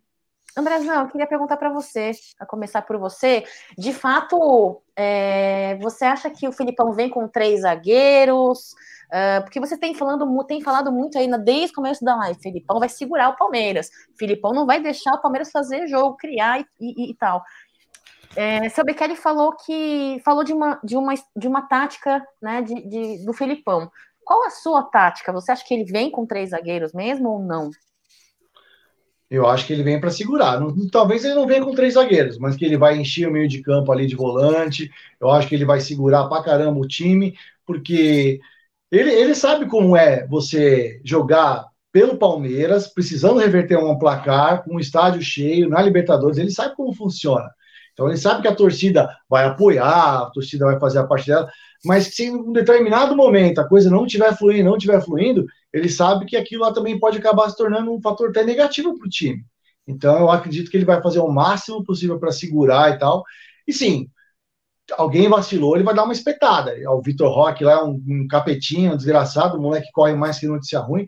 Andrezão, 0.57 1.03
eu 1.03 1.09
queria 1.09 1.27
perguntar 1.27 1.57
para 1.57 1.71
você, 1.71 2.11
a 2.39 2.45
começar 2.45 2.83
por 2.83 2.99
você. 2.99 3.45
De 3.79 3.93
fato, 3.93 4.83
é, 4.95 5.77
você 5.81 6.05
acha 6.05 6.29
que 6.29 6.47
o 6.47 6.53
Filipão 6.53 6.93
vem 6.93 7.09
com 7.09 7.27
três 7.27 7.63
zagueiros? 7.63 8.75
Uh, 9.13 9.43
porque 9.43 9.61
você 9.61 9.77
tem, 9.77 9.95
falando, 9.95 10.27
tem 10.45 10.63
falado 10.63 10.91
muito 10.91 11.19
aí 11.19 11.29
desde 11.39 11.73
o 11.73 11.75
começo 11.75 12.03
da 12.03 12.17
live, 12.17 12.41
Filipão 12.41 12.79
vai 12.79 12.89
segurar 12.89 13.29
o 13.29 13.37
Palmeiras. 13.37 13.91
Filipão 14.19 14.53
não 14.53 14.65
vai 14.65 14.81
deixar 14.81 15.15
o 15.15 15.21
Palmeiras 15.21 15.51
fazer 15.51 15.87
jogo, 15.87 16.17
criar 16.17 16.61
e, 16.61 16.67
e, 16.81 17.11
e 17.11 17.15
tal. 17.17 17.43
É, 18.35 18.69
seu 18.71 18.85
Bekele 18.85 19.15
falou 19.15 19.55
que 19.55 20.21
falou 20.25 20.43
de 20.43 20.55
uma, 20.55 20.81
de 20.83 20.97
uma, 20.97 21.13
de 21.37 21.47
uma 21.47 21.63
tática 21.69 22.27
né, 22.41 22.63
de, 22.63 22.75
de, 22.89 23.25
do 23.25 23.35
Filipão. 23.35 23.91
Qual 24.25 24.47
a 24.47 24.51
sua 24.51 24.83
tática? 24.85 25.33
Você 25.33 25.53
acha 25.53 25.65
que 25.65 25.75
ele 25.75 25.85
vem 25.85 26.11
com 26.11 26.27
três 26.27 26.51
zagueiros 26.51 26.93
mesmo 26.95 27.29
ou 27.29 27.39
não? 27.39 27.71
Eu 29.33 29.47
acho 29.47 29.67
que 29.67 29.73
ele 29.73 29.83
vem 29.83 29.99
para 29.99 30.11
segurar. 30.11 30.61
Não, 30.61 30.89
talvez 30.89 31.25
ele 31.25 31.35
não 31.35 31.47
venha 31.47 31.65
com 31.65 31.75
três 31.75 31.95
zagueiros, 31.95 32.39
mas 32.39 32.55
que 32.55 32.65
ele 32.67 32.77
vai 32.77 32.99
encher 32.99 33.27
o 33.29 33.33
meio 33.33 33.49
de 33.49 33.63
campo 33.63 33.91
ali 33.91 34.07
de 34.07 34.15
volante. 34.15 34.91
Eu 35.19 35.31
acho 35.31 35.49
que 35.49 35.55
ele 35.55 35.65
vai 35.65 35.81
segurar 35.81 36.29
pra 36.29 36.43
caramba 36.43 36.79
o 36.79 36.87
time, 36.87 37.35
porque 37.67 38.41
ele, 38.91 39.11
ele 39.11 39.35
sabe 39.35 39.67
como 39.67 39.97
é 39.97 40.27
você 40.27 41.01
jogar 41.03 41.67
pelo 41.91 42.19
Palmeiras, 42.19 42.87
precisando 42.89 43.41
reverter 43.41 43.79
um 43.79 43.99
placar, 43.99 44.65
com 44.65 44.77
um 44.77 44.81
estádio 44.81 45.23
cheio, 45.23 45.69
na 45.69 45.81
Libertadores, 45.81 46.37
ele 46.37 46.51
sabe 46.51 46.77
como 46.77 46.95
funciona. 46.95 47.51
Então 47.93 48.09
ele 48.09 48.17
sabe 48.17 48.43
que 48.43 48.49
a 48.49 48.55
torcida 48.55 49.09
vai 49.29 49.45
apoiar, 49.45 50.23
a 50.23 50.31
torcida 50.31 50.65
vai 50.65 50.79
fazer 50.79 50.99
a 50.99 51.07
parte 51.07 51.27
dela, 51.27 51.49
mas 51.85 52.15
se 52.15 52.25
em 52.25 52.35
um 52.35 52.53
determinado 52.53 53.15
momento 53.15 53.61
a 53.61 53.69
coisa 53.69 53.91
não 53.91 54.07
estiver 54.07 54.37
fluindo, 54.37 54.65
não 54.65 54.77
estiver 54.77 55.03
fluindo, 55.03 55.47
ele 55.73 55.89
sabe 55.89 56.27
que 56.27 56.37
aquilo 56.37 56.63
lá 56.63 56.73
também 56.73 56.99
pode 56.99 57.19
acabar 57.19 57.49
se 57.51 57.57
tornando 57.57 57.93
um 57.93 58.01
fator 58.01 58.31
até 58.31 58.45
negativo 58.45 58.97
para 58.97 59.07
o 59.07 59.11
time. 59.11 59.45
Então 59.87 60.19
eu 60.19 60.31
acredito 60.31 60.71
que 60.71 60.77
ele 60.77 60.85
vai 60.85 61.03
fazer 61.03 61.19
o 61.19 61.31
máximo 61.31 61.85
possível 61.85 62.19
para 62.19 62.33
segurar 62.33 62.95
e 62.95 62.99
tal. 62.99 63.25
E 63.67 63.73
sim, 63.73 64.09
alguém 64.97 65.29
vacilou, 65.29 65.75
ele 65.75 65.85
vai 65.85 65.95
dar 65.95 66.05
uma 66.05 66.13
espetada. 66.13 66.75
O 66.91 67.03
Vitor 67.03 67.33
Roque 67.33 67.65
lá 67.65 67.73
é 67.73 67.85
um, 67.85 68.03
um 68.07 68.27
capetinho, 68.29 68.93
um 68.93 68.97
desgraçado, 68.97 69.59
o 69.59 69.63
moleque 69.63 69.91
corre 69.93 70.15
mais 70.15 70.39
que 70.39 70.47
notícia 70.47 70.81
ruim. 70.81 71.07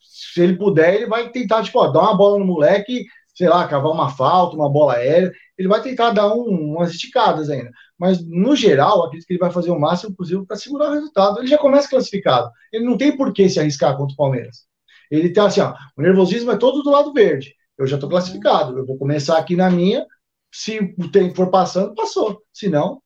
Se 0.00 0.42
ele 0.42 0.56
puder, 0.56 0.94
ele 0.94 1.06
vai 1.06 1.30
tentar, 1.30 1.62
tipo, 1.62 1.78
ó, 1.78 1.88
dar 1.88 2.00
uma 2.00 2.16
bola 2.16 2.38
no 2.38 2.44
moleque, 2.44 3.04
sei 3.34 3.48
lá, 3.48 3.66
cavar 3.66 3.92
uma 3.92 4.10
falta, 4.10 4.56
uma 4.56 4.70
bola 4.70 4.94
aérea. 4.94 5.32
Ele 5.58 5.68
vai 5.68 5.82
tentar 5.82 6.10
dar 6.10 6.32
um, 6.34 6.74
umas 6.74 6.92
esticadas 6.92 7.50
ainda 7.50 7.70
mas 7.98 8.24
no 8.26 8.56
geral, 8.56 9.04
acredito 9.04 9.26
que 9.26 9.32
ele 9.34 9.40
vai 9.40 9.50
fazer 9.50 9.70
o 9.70 9.78
máximo 9.78 10.14
possível 10.14 10.44
para 10.44 10.56
segurar 10.56 10.90
o 10.90 10.94
resultado. 10.94 11.38
Ele 11.38 11.46
já 11.46 11.58
começa 11.58 11.88
classificado. 11.88 12.50
Ele 12.72 12.84
não 12.84 12.96
tem 12.96 13.16
por 13.16 13.32
que 13.32 13.48
se 13.48 13.60
arriscar 13.60 13.96
contra 13.96 14.12
o 14.12 14.16
Palmeiras. 14.16 14.66
Ele 15.10 15.32
tem 15.32 15.42
assim, 15.42 15.60
ó, 15.60 15.74
o 15.96 16.02
nervosismo 16.02 16.50
é 16.50 16.56
todo 16.56 16.82
do 16.82 16.90
lado 16.90 17.12
verde. 17.12 17.54
Eu 17.78 17.86
já 17.86 17.96
estou 17.96 18.10
classificado. 18.10 18.76
Eu 18.76 18.86
vou 18.86 18.98
começar 18.98 19.38
aqui 19.38 19.54
na 19.54 19.70
minha. 19.70 20.04
Se 20.52 20.94
o 20.98 21.10
tempo 21.10 21.34
for 21.34 21.50
passando, 21.50 21.94
passou. 21.94 22.42
Se 22.52 22.68
não. 22.68 23.00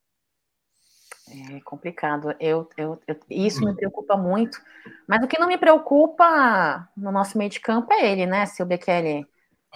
É 1.53 1.61
complicado. 1.61 2.35
Eu, 2.41 2.69
eu, 2.77 2.99
eu, 3.07 3.17
isso 3.29 3.61
me 3.63 3.75
preocupa 3.75 4.17
muito. 4.17 4.59
Mas 5.07 5.23
o 5.23 5.29
que 5.29 5.39
não 5.39 5.49
me 5.49 5.59
preocupa 5.59 6.89
no 6.97 7.13
nosso 7.13 7.37
meio 7.37 7.51
de 7.51 7.61
campo 7.61 7.93
é 7.93 8.11
ele, 8.11 8.25
né, 8.25 8.47
seu 8.47 8.65
Bekele? 8.65 9.27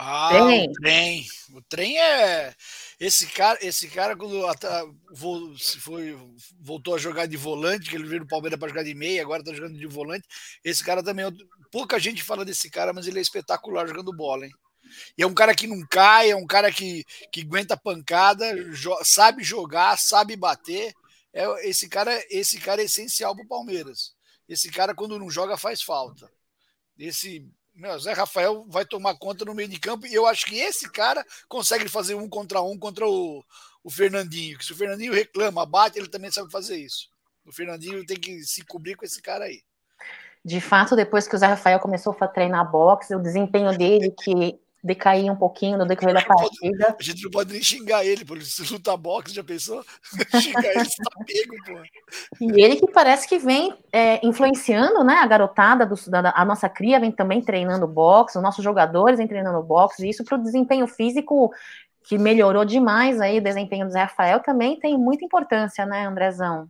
Ah, 0.04 0.30
o 0.34 0.72
trem. 0.72 1.24
O 1.54 1.62
trem 1.62 1.96
é. 1.96 2.52
Esse 2.98 3.24
cara, 3.28 3.56
esse 3.62 3.88
cara 3.88 4.16
quando 4.16 4.42
foi, 5.80 6.18
voltou 6.60 6.96
a 6.96 6.98
jogar 6.98 7.26
de 7.26 7.36
volante, 7.36 7.88
que 7.88 7.94
ele 7.94 8.08
veio 8.08 8.22
no 8.22 8.26
Palmeiras 8.26 8.58
para 8.58 8.68
jogar 8.68 8.82
de 8.82 8.94
meia, 8.94 9.22
agora 9.22 9.42
está 9.42 9.54
jogando 9.54 9.78
de 9.78 9.86
volante. 9.86 10.26
Esse 10.64 10.82
cara 10.82 11.04
também, 11.04 11.26
é 11.26 11.30
pouca 11.70 12.00
gente 12.00 12.20
fala 12.20 12.44
desse 12.44 12.68
cara, 12.68 12.92
mas 12.92 13.06
ele 13.06 13.20
é 13.20 13.22
espetacular 13.22 13.86
jogando 13.86 14.12
bola, 14.12 14.44
hein? 14.44 14.52
E 15.16 15.22
é 15.22 15.26
um 15.26 15.34
cara 15.34 15.54
que 15.54 15.68
não 15.68 15.80
cai, 15.88 16.32
é 16.32 16.36
um 16.36 16.46
cara 16.46 16.72
que, 16.72 17.04
que 17.32 17.42
aguenta 17.42 17.76
pancada, 17.76 18.56
jo 18.72 18.96
sabe 19.04 19.44
jogar, 19.44 19.96
sabe 19.96 20.34
bater. 20.34 20.92
É, 21.32 21.68
esse 21.68 21.88
cara, 21.88 22.20
esse 22.28 22.58
cara 22.58 22.82
é 22.82 22.86
essencial 22.86 23.36
para 23.36 23.44
o 23.44 23.48
Palmeiras. 23.48 24.14
Esse 24.48 24.68
cara 24.68 24.96
quando 24.96 25.18
não 25.18 25.30
joga 25.30 25.56
faz 25.56 25.80
falta. 25.80 26.28
Esse 26.98 27.48
meu, 27.74 27.98
Zé 27.98 28.12
Rafael 28.12 28.64
vai 28.68 28.84
tomar 28.84 29.16
conta 29.16 29.44
no 29.44 29.54
meio 29.54 29.68
de 29.68 29.80
campo 29.80 30.06
e 30.06 30.14
eu 30.14 30.26
acho 30.26 30.46
que 30.46 30.58
esse 30.58 30.90
cara 30.90 31.24
consegue 31.48 31.88
fazer 31.88 32.14
um 32.14 32.28
contra 32.28 32.60
um 32.60 32.78
contra 32.78 33.06
o, 33.06 33.42
o 33.82 33.90
Fernandinho. 33.90 34.58
Que 34.58 34.64
se 34.64 34.72
o 34.72 34.76
Fernandinho 34.76 35.12
reclama, 35.12 35.64
bate, 35.64 35.98
ele 35.98 36.08
também 36.08 36.30
sabe 36.30 36.50
fazer 36.50 36.76
isso. 36.76 37.08
O 37.46 37.52
Fernandinho 37.52 38.04
tem 38.04 38.18
que 38.18 38.42
se 38.42 38.64
cobrir 38.64 38.94
com 38.94 39.04
esse 39.04 39.20
cara 39.20 39.46
aí. 39.46 39.62
De 40.44 40.60
fato, 40.60 40.96
depois 40.96 41.26
que 41.26 41.34
o 41.34 41.38
Zé 41.38 41.46
Rafael 41.46 41.78
começou 41.78 42.16
a 42.20 42.28
treinar 42.28 42.70
boxe, 42.70 43.14
o 43.14 43.22
desempenho 43.22 43.76
dele, 43.76 44.12
que 44.22 44.58
decair 44.82 45.30
um 45.30 45.36
pouquinho 45.36 45.78
no 45.78 45.86
decorrer 45.86 46.14
da 46.14 46.22
partida. 46.22 46.86
Pode, 46.86 46.96
a 46.98 47.02
gente 47.02 47.22
não 47.22 47.30
pode 47.30 47.52
nem 47.52 47.62
xingar 47.62 48.04
ele, 48.04 48.24
por 48.24 48.40
se 48.42 48.72
lutar 48.72 48.96
boxe, 48.96 49.34
já 49.34 49.44
pensou? 49.44 49.84
xingar 50.40 50.64
ele, 50.64 50.84
tá 50.84 51.24
pego, 51.24 51.54
pô. 51.64 52.44
E 52.44 52.62
ele 52.62 52.76
que 52.76 52.90
parece 52.90 53.28
que 53.28 53.38
vem 53.38 53.74
é, 53.92 54.24
influenciando, 54.26 55.04
né, 55.04 55.14
a 55.14 55.26
garotada, 55.26 55.86
do, 55.86 55.94
da, 56.10 56.32
a 56.34 56.44
nossa 56.44 56.68
cria 56.68 56.98
vem 56.98 57.12
também 57.12 57.40
treinando 57.40 57.86
boxe, 57.86 58.38
os 58.38 58.42
nossos 58.42 58.64
jogadores 58.64 59.18
vem 59.18 59.28
treinando 59.28 59.62
boxe, 59.62 60.04
e 60.04 60.10
isso 60.10 60.24
para 60.24 60.36
o 60.36 60.42
desempenho 60.42 60.86
físico 60.86 61.50
que 62.04 62.18
melhorou 62.18 62.64
demais 62.64 63.20
aí, 63.20 63.38
o 63.38 63.42
desempenho 63.42 63.86
do 63.86 63.92
Zé 63.92 64.02
Rafael 64.02 64.40
também 64.40 64.78
tem 64.78 64.98
muita 64.98 65.24
importância, 65.24 65.86
né, 65.86 66.06
Andrezão? 66.06 66.66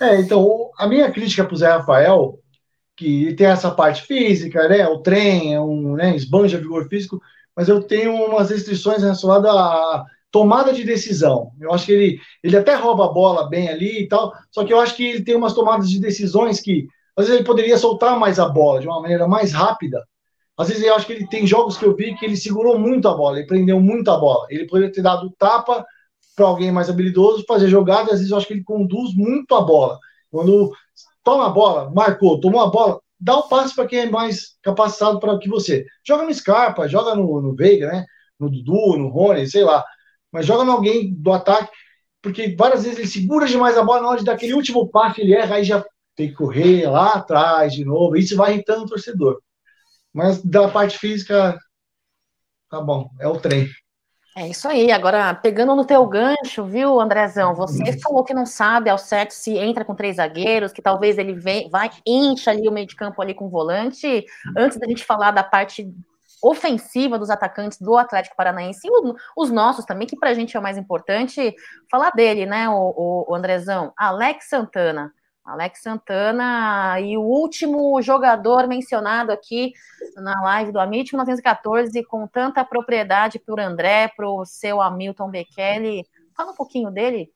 É, 0.00 0.20
então, 0.20 0.70
a 0.76 0.86
minha 0.86 1.10
crítica 1.10 1.44
para 1.44 1.54
o 1.54 1.56
Zé 1.56 1.68
Rafael 1.68 2.38
que 2.98 3.32
tem 3.34 3.46
essa 3.46 3.70
parte 3.70 4.02
física, 4.02 4.68
né? 4.68 4.86
O 4.88 4.98
trem 4.98 5.54
é 5.54 5.60
um, 5.60 5.94
né, 5.94 6.16
esbanja 6.16 6.58
vigor 6.58 6.88
físico, 6.88 7.22
mas 7.54 7.68
eu 7.68 7.80
tenho 7.80 8.12
umas 8.12 8.50
restrições 8.50 9.02
relacionadas 9.02 9.50
a 9.50 10.04
tomada 10.32 10.72
de 10.72 10.82
decisão. 10.82 11.52
Eu 11.60 11.72
acho 11.72 11.86
que 11.86 11.92
ele, 11.92 12.20
ele 12.42 12.56
até 12.56 12.74
rouba 12.74 13.04
a 13.04 13.12
bola 13.12 13.48
bem 13.48 13.68
ali 13.68 14.02
e 14.02 14.08
tal, 14.08 14.32
só 14.50 14.64
que 14.64 14.72
eu 14.72 14.80
acho 14.80 14.96
que 14.96 15.06
ele 15.06 15.24
tem 15.24 15.36
umas 15.36 15.54
tomadas 15.54 15.88
de 15.88 16.00
decisões 16.00 16.60
que 16.60 16.88
às 17.16 17.26
vezes 17.26 17.38
ele 17.38 17.46
poderia 17.46 17.78
soltar 17.78 18.18
mais 18.18 18.38
a 18.40 18.48
bola 18.48 18.80
de 18.80 18.88
uma 18.88 19.00
maneira 19.00 19.28
mais 19.28 19.52
rápida. 19.52 20.04
Às 20.56 20.68
vezes 20.68 20.82
eu 20.82 20.94
acho 20.94 21.06
que 21.06 21.12
ele 21.12 21.28
tem 21.28 21.46
jogos 21.46 21.76
que 21.76 21.84
eu 21.84 21.94
vi 21.94 22.16
que 22.16 22.26
ele 22.26 22.36
segurou 22.36 22.76
muito 22.78 23.08
a 23.08 23.14
bola, 23.14 23.38
ele 23.38 23.46
prendeu 23.46 23.80
muito 23.80 24.10
a 24.10 24.16
bola. 24.16 24.44
Ele 24.50 24.66
poderia 24.66 24.92
ter 24.92 25.02
dado 25.02 25.32
tapa 25.38 25.86
para 26.34 26.46
alguém 26.46 26.72
mais 26.72 26.90
habilidoso 26.90 27.44
fazer 27.46 27.68
jogada, 27.68 28.12
às 28.12 28.18
vezes 28.18 28.30
eu 28.30 28.36
acho 28.36 28.46
que 28.46 28.54
ele 28.54 28.64
conduz 28.64 29.14
muito 29.14 29.54
a 29.54 29.60
bola. 29.60 29.98
Quando 30.30 30.72
toma 31.28 31.46
a 31.46 31.50
bola, 31.50 31.90
marcou, 31.90 32.40
tomou 32.40 32.60
a 32.60 32.70
bola, 32.70 33.00
dá 33.20 33.36
o 33.36 33.48
passe 33.48 33.74
para 33.74 33.86
quem 33.86 34.00
é 34.00 34.10
mais 34.10 34.56
capacitado 34.62 35.20
para 35.20 35.38
que 35.38 35.48
você. 35.48 35.84
Joga 36.06 36.24
no 36.24 36.32
Scarpa, 36.34 36.88
joga 36.88 37.14
no, 37.14 37.40
no 37.40 37.54
Veiga, 37.54 37.88
né? 37.88 38.04
No 38.38 38.50
Dudu, 38.50 38.96
no 38.96 39.08
Rony, 39.08 39.46
sei 39.46 39.64
lá 39.64 39.84
mas 40.32 40.46
joga 40.46 40.64
em 40.64 40.68
alguém 40.68 41.14
do 41.14 41.32
ataque, 41.32 41.70
porque 42.22 42.54
várias 42.56 42.84
vezes 42.84 42.98
ele 42.98 43.08
segura 43.08 43.46
demais 43.46 43.76
a 43.76 43.84
bola 43.84 44.02
na 44.02 44.08
hora 44.08 44.18
de 44.18 44.24
dar 44.24 44.34
aquele 44.34 44.54
último 44.54 44.88
passe, 44.88 45.20
ele 45.20 45.34
erra, 45.34 45.56
aí 45.56 45.64
já 45.64 45.84
tem 46.14 46.28
que 46.28 46.34
correr 46.34 46.88
lá 46.88 47.14
atrás 47.14 47.72
de 47.72 47.84
novo, 47.84 48.16
isso 48.16 48.36
vai 48.36 48.54
irritando 48.54 48.84
o 48.84 48.88
torcedor. 48.88 49.40
Mas 50.12 50.42
da 50.42 50.68
parte 50.68 50.98
física, 50.98 51.56
tá 52.70 52.80
bom, 52.80 53.08
é 53.20 53.28
o 53.28 53.40
trem. 53.40 53.68
É 54.38 54.46
isso 54.46 54.68
aí. 54.68 54.92
Agora, 54.92 55.34
pegando 55.34 55.74
no 55.74 55.84
teu 55.84 56.06
gancho, 56.06 56.64
viu, 56.64 57.00
Andrezão? 57.00 57.56
Você 57.56 57.82
uhum. 57.82 58.00
falou 58.00 58.24
que 58.24 58.32
não 58.32 58.46
sabe 58.46 58.88
ao 58.88 58.96
certo 58.96 59.32
se 59.32 59.58
entra 59.58 59.84
com 59.84 59.96
três 59.96 60.14
zagueiros, 60.14 60.70
que 60.70 60.80
talvez 60.80 61.18
ele 61.18 61.32
vem, 61.32 61.68
vai, 61.68 61.90
encha 62.06 62.52
ali 62.52 62.68
o 62.68 62.72
meio 62.72 62.86
de 62.86 62.94
campo 62.94 63.20
ali 63.20 63.34
com 63.34 63.46
o 63.46 63.50
volante. 63.50 64.24
Antes 64.56 64.78
da 64.78 64.86
gente 64.86 65.04
falar 65.04 65.32
da 65.32 65.42
parte 65.42 65.92
ofensiva 66.40 67.18
dos 67.18 67.30
atacantes 67.30 67.80
do 67.80 67.96
Atlético 67.96 68.36
Paranaense 68.36 68.86
e 68.86 68.90
os 69.36 69.50
nossos 69.50 69.84
também, 69.84 70.06
que 70.06 70.16
para 70.16 70.30
a 70.30 70.34
gente 70.34 70.56
é 70.56 70.60
o 70.60 70.62
mais 70.62 70.78
importante 70.78 71.52
falar 71.90 72.12
dele, 72.12 72.46
né, 72.46 72.68
o, 72.68 73.26
o, 73.28 73.34
Andrezão? 73.34 73.92
Alex 73.96 74.48
Santana. 74.48 75.12
Alex 75.48 75.80
Santana 75.80 77.00
e 77.00 77.16
o 77.16 77.22
último 77.22 78.00
jogador 78.02 78.68
mencionado 78.68 79.32
aqui 79.32 79.72
na 80.16 80.40
live 80.42 80.72
do 80.72 80.78
Amit 80.78 81.12
1914 81.12 82.04
com 82.04 82.26
tanta 82.26 82.62
propriedade 82.64 83.38
para 83.38 83.54
o 83.54 83.60
André, 83.60 84.08
para 84.14 84.28
o 84.28 84.44
seu 84.44 84.82
Hamilton 84.82 85.30
Bekele. 85.30 86.04
Fala 86.36 86.52
um 86.52 86.54
pouquinho 86.54 86.90
dele. 86.90 87.32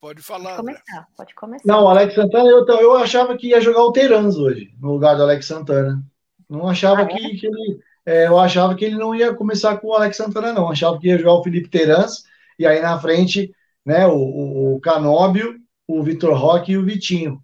Pode 0.00 0.22
falar. 0.22 0.56
Pode 0.56 0.56
começar, 0.56 1.08
pode 1.16 1.34
começar. 1.34 1.64
Não, 1.66 1.84
o 1.84 1.88
Alex 1.88 2.14
Santana, 2.14 2.50
eu, 2.50 2.66
eu 2.66 2.96
achava 2.96 3.36
que 3.38 3.48
ia 3.48 3.60
jogar 3.60 3.84
o 3.84 3.92
Terans 3.92 4.36
hoje, 4.36 4.74
no 4.80 4.92
lugar 4.92 5.16
do 5.16 5.22
Alex 5.22 5.46
Santana. 5.46 6.04
Não 6.50 6.68
achava 6.68 7.02
ah, 7.02 7.04
é? 7.04 7.06
que, 7.06 7.36
que, 7.38 7.46
ele. 7.46 7.80
É, 8.04 8.26
eu 8.26 8.38
achava 8.38 8.74
que 8.74 8.84
ele 8.84 8.96
não 8.96 9.14
ia 9.14 9.32
começar 9.32 9.78
com 9.78 9.86
o 9.86 9.94
Alex 9.94 10.16
Santana, 10.16 10.52
não. 10.52 10.64
Eu 10.64 10.72
achava 10.72 10.98
que 10.98 11.06
ia 11.06 11.16
jogar 11.16 11.34
o 11.34 11.42
Felipe 11.42 11.70
Terans, 11.70 12.24
e 12.58 12.66
aí 12.66 12.82
na 12.82 12.98
frente, 12.98 13.54
né, 13.84 14.06
o, 14.06 14.16
o, 14.16 14.74
o 14.76 14.80
Canóbio, 14.80 15.56
o 15.86 16.02
Vitor 16.02 16.36
Roque 16.36 16.72
e 16.72 16.78
o 16.78 16.84
Vitinho. 16.84 17.40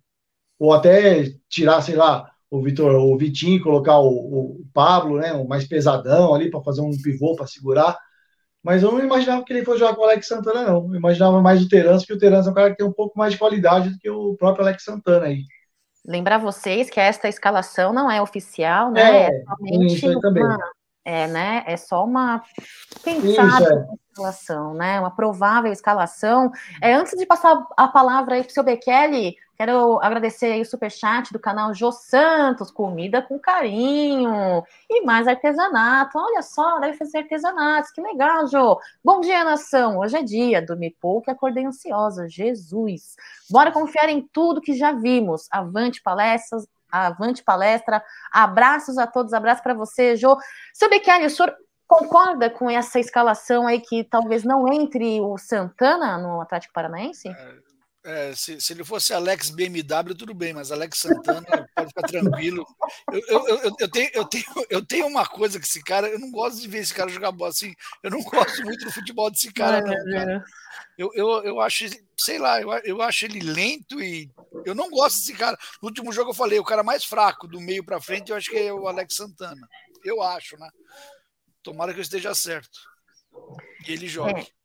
Ou 0.58 0.72
até 0.72 1.24
tirar, 1.48 1.80
sei 1.82 1.96
lá, 1.96 2.30
o 2.50 2.60
Vitor, 2.62 2.92
o 2.94 3.16
Vitinho, 3.16 3.62
colocar 3.62 3.98
o, 3.98 4.08
o 4.08 4.60
Pablo, 4.72 5.18
né, 5.18 5.32
o 5.32 5.46
mais 5.46 5.66
pesadão 5.66 6.34
ali 6.34 6.50
para 6.50 6.62
fazer 6.62 6.80
um 6.80 6.90
pivô 6.90 7.34
para 7.36 7.46
segurar. 7.46 7.96
Mas 8.62 8.82
eu 8.82 8.92
não 8.92 9.00
imaginava 9.00 9.42
que 9.44 9.52
ele 9.52 9.64
fosse 9.64 9.78
jogar 9.78 9.94
com 9.94 10.02
o 10.02 10.04
Alex 10.04 10.26
Santana, 10.26 10.64
não. 10.64 10.88
Eu 10.88 10.94
imaginava 10.94 11.40
mais 11.40 11.62
o 11.62 11.68
Terence, 11.68 12.04
porque 12.06 12.12
o 12.12 12.18
Terence 12.18 12.46
é 12.46 12.50
um 12.50 12.54
cara 12.54 12.70
que 12.70 12.76
tem 12.76 12.86
um 12.86 12.92
pouco 12.92 13.18
mais 13.18 13.32
de 13.32 13.38
qualidade 13.38 13.90
do 13.90 13.98
que 13.98 14.10
o 14.10 14.36
próprio 14.36 14.64
Alex 14.64 14.84
Santana 14.84 15.26
aí. 15.26 15.44
Lembrar 16.06 16.38
vocês 16.38 16.90
que 16.90 17.00
esta 17.00 17.28
escalação 17.28 17.92
não 17.92 18.10
é 18.10 18.20
oficial, 18.20 18.90
né? 18.90 19.00
É, 19.00 19.26
é 19.26 19.44
somente 19.44 20.06
uma, 20.06 20.58
é, 21.04 21.26
né? 21.26 21.64
É 21.66 21.76
só 21.76 22.04
uma 22.04 22.42
pensada 23.02 23.88
escalação, 24.10 24.74
né? 24.74 25.00
Uma 25.00 25.10
provável 25.10 25.72
escalação. 25.72 26.50
É, 26.80 26.94
antes 26.94 27.16
de 27.18 27.26
passar 27.26 27.66
a 27.76 27.88
palavra 27.88 28.34
aí 28.34 28.42
para 28.42 28.50
o 28.50 28.54
seu 28.54 28.62
Bekele, 28.62 29.36
Quero 29.60 30.00
agradecer 30.00 30.46
aí 30.52 30.62
o 30.62 30.64
superchat 30.64 31.34
do 31.34 31.38
canal 31.38 31.74
Jô 31.74 31.92
Santos, 31.92 32.70
comida 32.70 33.20
com 33.20 33.38
carinho 33.38 34.64
e 34.88 35.02
mais 35.04 35.28
artesanato. 35.28 36.16
Olha 36.16 36.40
só, 36.40 36.78
deve 36.78 36.96
fazer 36.96 37.18
artesanatos, 37.18 37.90
que 37.90 38.00
legal, 38.00 38.46
Jô. 38.46 38.80
Bom 39.04 39.20
dia, 39.20 39.44
nação. 39.44 39.98
Hoje 39.98 40.16
é 40.16 40.22
dia, 40.22 40.64
dormi 40.64 40.96
pouco 40.98 41.28
e 41.28 41.32
acordei 41.32 41.66
ansiosa. 41.66 42.26
Jesus. 42.26 43.16
Bora 43.50 43.70
confiar 43.70 44.08
em 44.08 44.26
tudo 44.32 44.62
que 44.62 44.72
já 44.72 44.92
vimos. 44.92 45.46
Avante 45.50 46.02
palestras, 46.02 46.66
avante 46.90 47.42
palestra. 47.42 48.02
Abraços 48.32 48.98
a 48.98 49.06
todos, 49.06 49.32
abraço 49.32 49.62
para 49.62 49.74
você, 49.74 50.16
Jô. 50.16 50.36
Seu 50.74 50.90
Becchiari, 50.90 51.26
o 51.26 51.30
senhor 51.30 51.54
concorda 51.86 52.48
com 52.48 52.70
essa 52.70 53.00
escalação 53.00 53.66
aí 53.66 53.80
que 53.80 54.04
talvez 54.04 54.44
não 54.44 54.72
entre 54.72 55.20
o 55.20 55.36
Santana 55.38 56.18
no 56.18 56.40
Atlético 56.40 56.72
Paranaense? 56.72 57.28
É 57.28 57.69
é, 58.02 58.34
se, 58.34 58.60
se, 58.60 58.72
ele 58.72 58.82
fosse 58.82 59.12
Alex 59.12 59.50
BMW, 59.50 60.14
tudo 60.16 60.32
bem, 60.32 60.54
mas 60.54 60.72
Alex 60.72 60.98
Santana 60.98 61.46
pode 61.76 61.88
ficar 61.88 62.02
tranquilo. 62.02 62.64
Eu, 63.12 63.20
eu, 63.28 63.48
eu, 63.48 63.76
eu, 63.78 63.90
tenho, 63.90 64.10
eu, 64.14 64.24
tenho, 64.24 64.44
eu 64.70 64.86
tenho 64.86 65.06
uma 65.06 65.26
coisa 65.26 65.60
que 65.60 65.66
esse 65.66 65.82
cara, 65.82 66.08
eu 66.08 66.18
não 66.18 66.30
gosto 66.30 66.60
de 66.60 66.68
ver 66.68 66.78
esse 66.78 66.94
cara 66.94 67.10
jogar 67.10 67.32
bola 67.32 67.50
assim. 67.50 67.74
Eu 68.02 68.10
não 68.10 68.22
gosto 68.24 68.64
muito 68.64 68.84
do 68.84 68.92
futebol 68.92 69.30
desse 69.30 69.52
cara, 69.52 69.82
não, 69.82 70.12
cara. 70.12 70.44
Eu, 70.96 71.10
eu, 71.14 71.28
eu 71.44 71.60
acho, 71.60 71.86
sei 72.16 72.38
lá, 72.38 72.60
eu, 72.60 72.70
eu 72.84 73.02
acho 73.02 73.26
ele 73.26 73.40
lento 73.40 74.02
e 74.02 74.30
eu 74.64 74.74
não 74.74 74.88
gosto 74.88 75.18
desse 75.18 75.34
cara. 75.34 75.58
No 75.82 75.88
último 75.88 76.12
jogo 76.12 76.30
eu 76.30 76.34
falei, 76.34 76.58
o 76.58 76.64
cara 76.64 76.82
mais 76.82 77.04
fraco 77.04 77.46
do 77.46 77.60
meio 77.60 77.84
para 77.84 78.00
frente, 78.00 78.30
eu 78.30 78.36
acho 78.36 78.50
que 78.50 78.56
é 78.56 78.72
o 78.72 78.88
Alex 78.88 79.14
Santana. 79.14 79.68
Eu 80.02 80.22
acho, 80.22 80.58
né? 80.58 80.70
Tomara 81.62 81.92
que 81.92 81.98
eu 81.98 82.02
esteja 82.02 82.34
certo. 82.34 82.80
E 83.86 83.92
ele 83.92 84.08
jogue. 84.08 84.40
É 84.40 84.59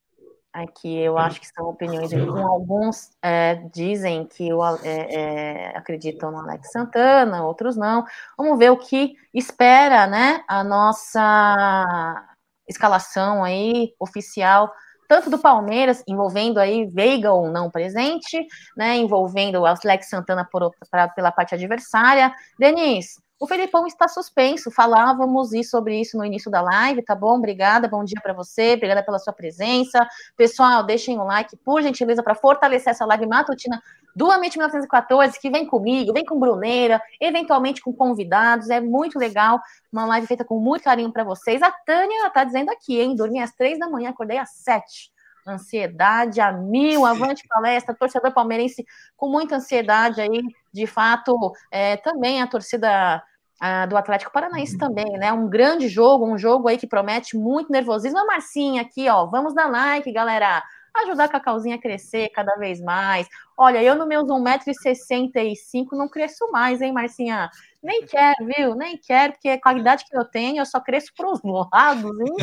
aqui 0.56 0.98
eu 0.98 1.18
acho 1.18 1.40
que 1.42 1.48
são 1.48 1.68
opiniões 1.68 2.12
alguns 2.14 3.12
é, 3.22 3.56
dizem 3.74 4.26
que 4.26 4.54
o, 4.54 4.64
é, 4.84 5.14
é, 5.14 5.78
acreditam 5.78 6.32
no 6.32 6.40
Alex 6.40 6.72
Santana, 6.72 7.44
outros 7.44 7.76
não. 7.76 8.06
Vamos 8.38 8.58
ver 8.58 8.72
o 8.72 8.78
que 8.78 9.16
espera, 9.34 10.08
né, 10.08 10.44
a 10.48 10.64
nossa 10.64 12.26
escalação 12.68 13.44
aí 13.44 13.94
oficial 14.00 14.72
tanto 15.08 15.30
do 15.30 15.38
Palmeiras, 15.38 16.04
envolvendo 16.08 16.60
aí 16.60 16.88
Veiga 16.88 17.32
ou 17.32 17.48
não 17.52 17.70
presente, 17.70 18.44
né, 18.76 18.98
envolvendo 18.98 19.62
o 19.62 19.66
Alex 19.66 20.10
Santana 20.10 20.48
por, 20.52 20.72
pra, 20.90 21.08
pela 21.10 21.32
parte 21.32 21.54
adversária. 21.54 22.34
Denis, 22.58 23.22
o 23.40 23.48
Felipão 23.48 23.86
está 23.86 24.08
suspenso, 24.08 24.72
falávamos 24.72 25.50
sobre 25.70 26.00
isso 26.00 26.18
no 26.18 26.24
início 26.24 26.50
da 26.50 26.62
live, 26.62 27.02
tá 27.02 27.14
bom? 27.14 27.38
Obrigada, 27.38 27.88
bom 27.88 28.04
dia 28.04 28.20
para 28.22 28.34
você, 28.34 28.74
obrigada 28.76 29.04
pela 29.04 29.20
sua 29.20 29.34
presença. 29.34 30.08
Pessoal, 30.38 30.84
deixem 30.84 31.20
o 31.20 31.24
like, 31.24 31.58
por 31.58 31.82
gentileza, 31.82 32.24
para 32.24 32.34
fortalecer 32.34 32.92
essa 32.92 33.06
live 33.06 33.26
matutina 33.26 33.82
do 34.16 34.32
Amite 34.32 34.58
1914, 34.58 35.38
que 35.40 35.50
vem 35.50 35.66
comigo, 35.66 36.14
vem 36.14 36.24
com 36.24 36.40
Bruneira, 36.40 37.02
eventualmente 37.20 37.82
com 37.82 37.92
convidados, 37.92 38.70
é 38.70 38.80
muito 38.80 39.20
legal, 39.20 39.60
uma 39.92 40.06
live 40.06 40.28
feita 40.28 40.46
com 40.46 40.58
muito 40.58 40.84
carinho 40.84 41.12
para 41.12 41.26
vocês. 41.26 41.62
A 41.62 41.72
Tânia 41.72 42.28
está 42.28 42.46
dizendo 42.46 42.72
aqui, 42.72 43.02
hein? 43.02 43.16
Dormi 43.16 43.42
às 43.42 43.52
três 43.52 43.78
da 43.78 43.90
manhã, 43.90 44.12
acordei 44.12 44.38
às 44.38 44.52
sete 44.52 45.14
ansiedade 45.46 46.42
a 46.42 46.52
mil, 46.52 47.06
avante 47.06 47.48
palestra, 47.48 47.96
torcedor 47.96 48.34
palmeirense 48.34 48.86
com 49.16 49.30
muita 49.30 49.58
ansiedade 49.58 50.22
aí, 50.22 50.42
de 50.74 50.88
fato, 50.88 51.54
é, 51.72 51.98
também 51.98 52.42
a 52.42 52.48
torcida 52.48 53.24
a, 53.60 53.86
do 53.86 53.96
Atlético 53.96 54.32
Paranaense 54.32 54.78
também, 54.78 55.12
né? 55.18 55.32
Um 55.32 55.48
grande 55.50 55.88
jogo, 55.88 56.26
um 56.26 56.38
jogo 56.38 56.68
aí 56.68 56.78
que 56.78 56.88
promete 56.88 57.38
muito 57.38 57.72
nervosismo. 57.72 58.20
A 58.20 58.26
Marcinha 58.26 58.82
aqui, 58.82 59.08
ó, 59.10 59.26
vamos 59.28 59.54
dar 59.54 59.70
like, 59.70 60.12
galera. 60.12 60.64
Ajudar 61.04 61.26
a 61.26 61.28
Cacauzinha 61.28 61.76
a 61.76 61.82
crescer 61.82 62.30
cada 62.30 62.56
vez 62.56 62.80
mais. 62.80 63.28
Olha, 63.58 63.84
eu 63.84 63.96
no 63.96 64.08
meus 64.08 64.24
1,65m 64.30 65.88
não 65.92 66.08
cresço 66.08 66.50
mais, 66.52 66.82
hein, 66.82 66.94
Marcinha? 66.94 67.50
Nem 67.84 68.06
quero, 68.06 68.46
viu? 68.46 68.76
Nem 68.76 68.98
quero, 68.98 69.34
porque 69.34 69.60
a 69.62 69.74
idade 69.74 70.06
que 70.06 70.18
eu 70.18 70.24
tenho, 70.24 70.60
eu 70.60 70.66
só 70.66 70.80
cresço 70.80 71.12
para 71.16 71.30
os 71.30 71.42
lados, 71.72 72.12
hein? 72.22 72.36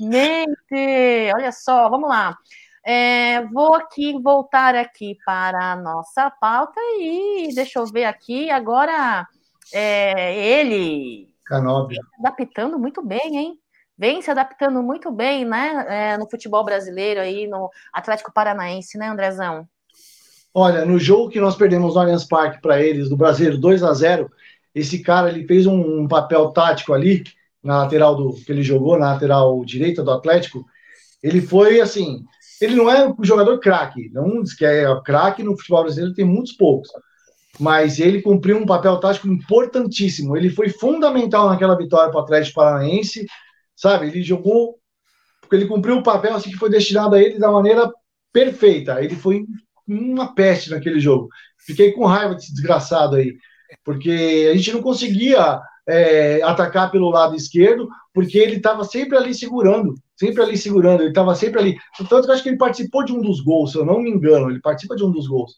Infelizmente. 0.00 1.32
Olha 1.34 1.52
só, 1.52 1.88
vamos 1.88 2.08
lá. 2.08 2.36
É, 2.84 3.44
vou 3.46 3.74
aqui 3.74 4.18
voltar 4.22 4.74
aqui 4.74 5.18
para 5.24 5.72
a 5.72 5.76
nossa 5.76 6.30
pauta 6.30 6.80
e 6.98 7.50
deixa 7.54 7.78
eu 7.78 7.86
ver 7.86 8.04
aqui 8.04 8.50
agora 8.50 9.26
é, 9.74 10.60
ele 10.60 11.28
Canóbio. 11.44 11.96
se 11.96 12.26
adaptando 12.26 12.78
muito 12.78 13.04
bem, 13.04 13.36
hein? 13.36 13.58
Vem 13.96 14.22
se 14.22 14.30
adaptando 14.30 14.82
muito 14.82 15.10
bem, 15.10 15.44
né? 15.44 15.84
É, 15.88 16.18
no 16.18 16.30
futebol 16.30 16.64
brasileiro 16.64 17.20
aí, 17.20 17.46
no 17.48 17.68
Atlético 17.92 18.32
Paranaense, 18.32 18.96
né, 18.96 19.08
Andrezão? 19.08 19.68
Olha, 20.54 20.84
no 20.84 20.98
jogo 20.98 21.30
que 21.30 21.40
nós 21.40 21.56
perdemos 21.56 21.94
no 21.94 22.00
Allianz 22.00 22.24
Parque 22.24 22.60
para 22.60 22.80
eles, 22.80 23.08
do 23.08 23.16
Brasileiro 23.16 23.58
2 23.58 23.82
a 23.82 23.92
0 23.92 24.30
esse 24.74 25.02
cara 25.02 25.30
ele 25.30 25.46
fez 25.46 25.66
um, 25.66 26.02
um, 26.02 26.08
papel 26.08 26.50
tático 26.52 26.92
ali, 26.92 27.24
na 27.62 27.78
lateral 27.82 28.14
do 28.16 28.32
que 28.32 28.50
ele 28.52 28.62
jogou, 28.62 28.98
na 28.98 29.12
lateral 29.12 29.64
direita 29.64 30.02
do 30.02 30.10
Atlético. 30.10 30.64
Ele 31.22 31.40
foi 31.40 31.80
assim, 31.80 32.22
ele 32.60 32.76
não 32.76 32.90
é 32.90 33.08
um 33.08 33.24
jogador 33.24 33.58
craque, 33.58 34.10
não 34.12 34.42
diz 34.42 34.54
que 34.54 34.64
é 34.64 34.84
craque 35.02 35.42
no 35.42 35.56
futebol 35.56 35.82
brasileiro, 35.82 36.14
tem 36.14 36.24
muitos 36.24 36.52
poucos. 36.52 36.88
mas 37.58 37.98
ele 37.98 38.22
cumpriu 38.22 38.56
um 38.56 38.66
papel 38.66 38.98
tático 38.98 39.28
importantíssimo. 39.28 40.36
Ele 40.36 40.50
foi 40.50 40.68
fundamental 40.68 41.48
naquela 41.48 41.76
vitória 41.76 42.10
para 42.10 42.20
o 42.20 42.22
Atlético 42.22 42.56
Paranaense, 42.56 43.26
sabe? 43.74 44.06
Ele 44.06 44.22
jogou, 44.22 44.78
porque 45.40 45.56
ele 45.56 45.66
cumpriu 45.66 45.96
o 45.98 46.02
papel 46.02 46.34
assim 46.34 46.50
que 46.50 46.56
foi 46.56 46.70
destinado 46.70 47.14
a 47.14 47.22
ele 47.22 47.38
da 47.38 47.50
maneira 47.50 47.90
perfeita. 48.32 49.02
Ele 49.02 49.16
foi 49.16 49.44
uma 49.86 50.34
peste 50.34 50.70
naquele 50.70 51.00
jogo. 51.00 51.28
Fiquei 51.58 51.92
com 51.92 52.06
raiva 52.06 52.34
desse 52.34 52.52
desgraçado 52.52 53.16
aí, 53.16 53.36
porque 53.84 54.48
a 54.52 54.56
gente 54.56 54.72
não 54.72 54.82
conseguia 54.82 55.60
é, 55.88 56.42
atacar 56.42 56.90
pelo 56.90 57.08
lado 57.08 57.34
esquerdo, 57.34 57.88
porque 58.12 58.36
ele 58.36 58.56
estava 58.56 58.84
sempre 58.84 59.16
ali 59.16 59.34
segurando, 59.34 59.94
sempre 60.16 60.42
ali 60.42 60.56
segurando, 60.56 61.00
ele 61.00 61.08
estava 61.08 61.34
sempre 61.34 61.58
ali. 61.58 61.78
Tanto 61.96 62.24
que 62.24 62.30
eu 62.30 62.34
acho 62.34 62.42
que 62.42 62.50
ele 62.50 62.58
participou 62.58 63.04
de 63.04 63.12
um 63.12 63.22
dos 63.22 63.40
gols, 63.40 63.72
se 63.72 63.78
eu 63.78 63.86
não 63.86 64.00
me 64.00 64.10
engano, 64.10 64.50
ele 64.50 64.60
participa 64.60 64.94
de 64.94 65.02
um 65.02 65.10
dos 65.10 65.26
gols. 65.26 65.56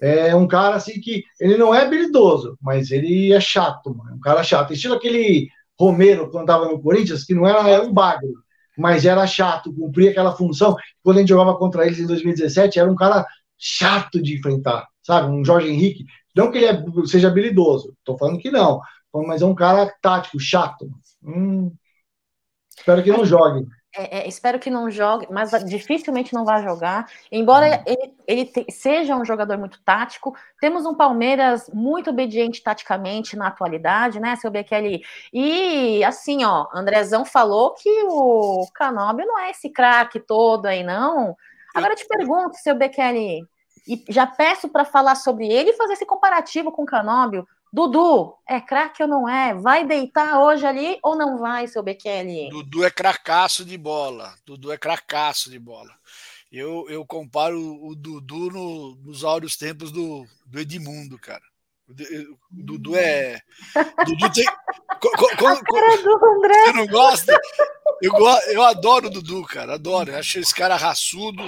É 0.00 0.34
um 0.34 0.46
cara 0.46 0.76
assim 0.76 1.00
que 1.00 1.24
ele 1.40 1.56
não 1.56 1.74
é 1.74 1.82
habilidoso, 1.82 2.58
mas 2.60 2.90
ele 2.90 3.32
é 3.32 3.40
chato, 3.40 3.94
mano. 3.94 4.16
Um 4.16 4.20
cara 4.20 4.42
chato. 4.42 4.72
Estilo 4.72 4.94
aquele 4.94 5.48
Romero 5.78 6.30
quando 6.30 6.44
estava 6.44 6.66
no 6.66 6.80
Corinthians, 6.80 7.24
que 7.24 7.34
não 7.34 7.46
era, 7.46 7.66
era 7.68 7.82
um 7.82 7.92
bagre, 7.92 8.28
mas 8.76 9.04
era 9.06 9.26
chato, 9.26 9.72
cumpria 9.72 10.10
aquela 10.10 10.36
função. 10.36 10.76
Quando 11.02 11.16
a 11.16 11.20
gente 11.20 11.28
jogava 11.30 11.56
contra 11.56 11.86
eles 11.86 11.98
em 11.98 12.06
2017, 12.06 12.78
era 12.78 12.90
um 12.90 12.94
cara 12.94 13.26
chato 13.58 14.22
de 14.22 14.36
enfrentar, 14.36 14.86
sabe? 15.02 15.30
Um 15.30 15.44
Jorge 15.44 15.68
Henrique. 15.68 16.04
Não 16.34 16.50
que 16.50 16.58
ele 16.58 16.66
é, 16.66 16.84
seja 17.06 17.28
habilidoso, 17.28 17.94
tô 18.04 18.18
falando 18.18 18.38
que 18.38 18.50
não, 18.50 18.80
mas 19.24 19.42
é 19.42 19.46
um 19.46 19.54
cara 19.54 19.92
tático, 20.00 20.40
chato. 20.40 20.90
Hum, 21.22 21.72
espero 22.76 23.02
que 23.02 23.10
não 23.10 23.24
jogue. 23.24 23.66
É, 23.96 24.18
é, 24.18 24.28
espero 24.28 24.58
que 24.58 24.68
não 24.68 24.90
jogue, 24.90 25.26
mas 25.30 25.50
dificilmente 25.64 26.34
não 26.34 26.44
vai 26.44 26.62
jogar. 26.62 27.10
Embora 27.32 27.66
uhum. 27.66 27.82
ele, 27.86 28.14
ele 28.26 28.44
te, 28.44 28.66
seja 28.70 29.16
um 29.16 29.24
jogador 29.24 29.56
muito 29.56 29.80
tático, 29.82 30.36
temos 30.60 30.84
um 30.84 30.94
Palmeiras 30.94 31.70
muito 31.72 32.10
obediente 32.10 32.62
taticamente 32.62 33.36
na 33.36 33.48
atualidade, 33.48 34.20
né, 34.20 34.36
seu 34.36 34.50
Bekele? 34.50 35.02
E 35.32 36.04
assim, 36.04 36.44
ó, 36.44 36.66
Andrezão 36.74 37.24
falou 37.24 37.72
que 37.72 38.02
o 38.04 38.66
Canóbio 38.74 39.26
não 39.26 39.38
é 39.38 39.50
esse 39.50 39.70
craque 39.70 40.20
todo 40.20 40.66
aí, 40.66 40.82
não. 40.82 41.34
Agora 41.74 41.94
eu 41.94 41.96
te 41.96 42.06
pergunto, 42.06 42.56
seu 42.56 42.74
Bekele, 42.74 43.46
e 43.88 44.04
já 44.08 44.26
peço 44.26 44.68
para 44.68 44.84
falar 44.84 45.14
sobre 45.14 45.46
ele 45.46 45.70
e 45.70 45.76
fazer 45.76 45.94
esse 45.94 46.04
comparativo 46.04 46.70
com 46.70 46.82
o 46.82 46.86
Canóbio. 46.86 47.46
Dudu, 47.72 48.34
é 48.48 48.60
craque 48.60 49.02
ou 49.02 49.08
não 49.08 49.28
é? 49.28 49.54
Vai 49.54 49.86
deitar 49.86 50.40
hoje 50.40 50.66
ali 50.66 50.98
ou 51.02 51.16
não 51.16 51.38
vai, 51.38 51.66
seu 51.66 51.82
Bekele? 51.82 52.48
Dudu 52.48 52.84
é 52.84 52.90
cracaço 52.90 53.64
de 53.64 53.76
bola. 53.76 54.34
Dudu 54.46 54.72
é 54.72 54.78
cracaço 54.78 55.50
de 55.50 55.58
bola. 55.58 55.90
Eu, 56.50 56.86
eu 56.88 57.04
comparo 57.04 57.58
o 57.58 57.94
Dudu 57.94 58.50
no, 58.50 58.96
nos 58.96 59.24
áureos 59.24 59.56
tempos 59.56 59.90
do, 59.90 60.26
do 60.46 60.58
Edmundo, 60.58 61.18
cara. 61.18 61.42
O 61.88 61.94
Dudu 62.50 62.96
é. 62.96 63.40
Dudu 64.04 64.32
tem. 64.32 64.44
Quando, 65.38 65.60
você 65.68 66.72
não 66.72 66.86
gosta? 66.86 67.38
Eu, 68.02 68.12
eu 68.48 68.62
adoro 68.62 69.06
o 69.06 69.10
Dudu, 69.10 69.42
cara. 69.44 69.74
Adoro. 69.74 70.10
Eu 70.10 70.18
acho 70.18 70.38
esse 70.38 70.54
cara 70.54 70.76
raçudo, 70.76 71.42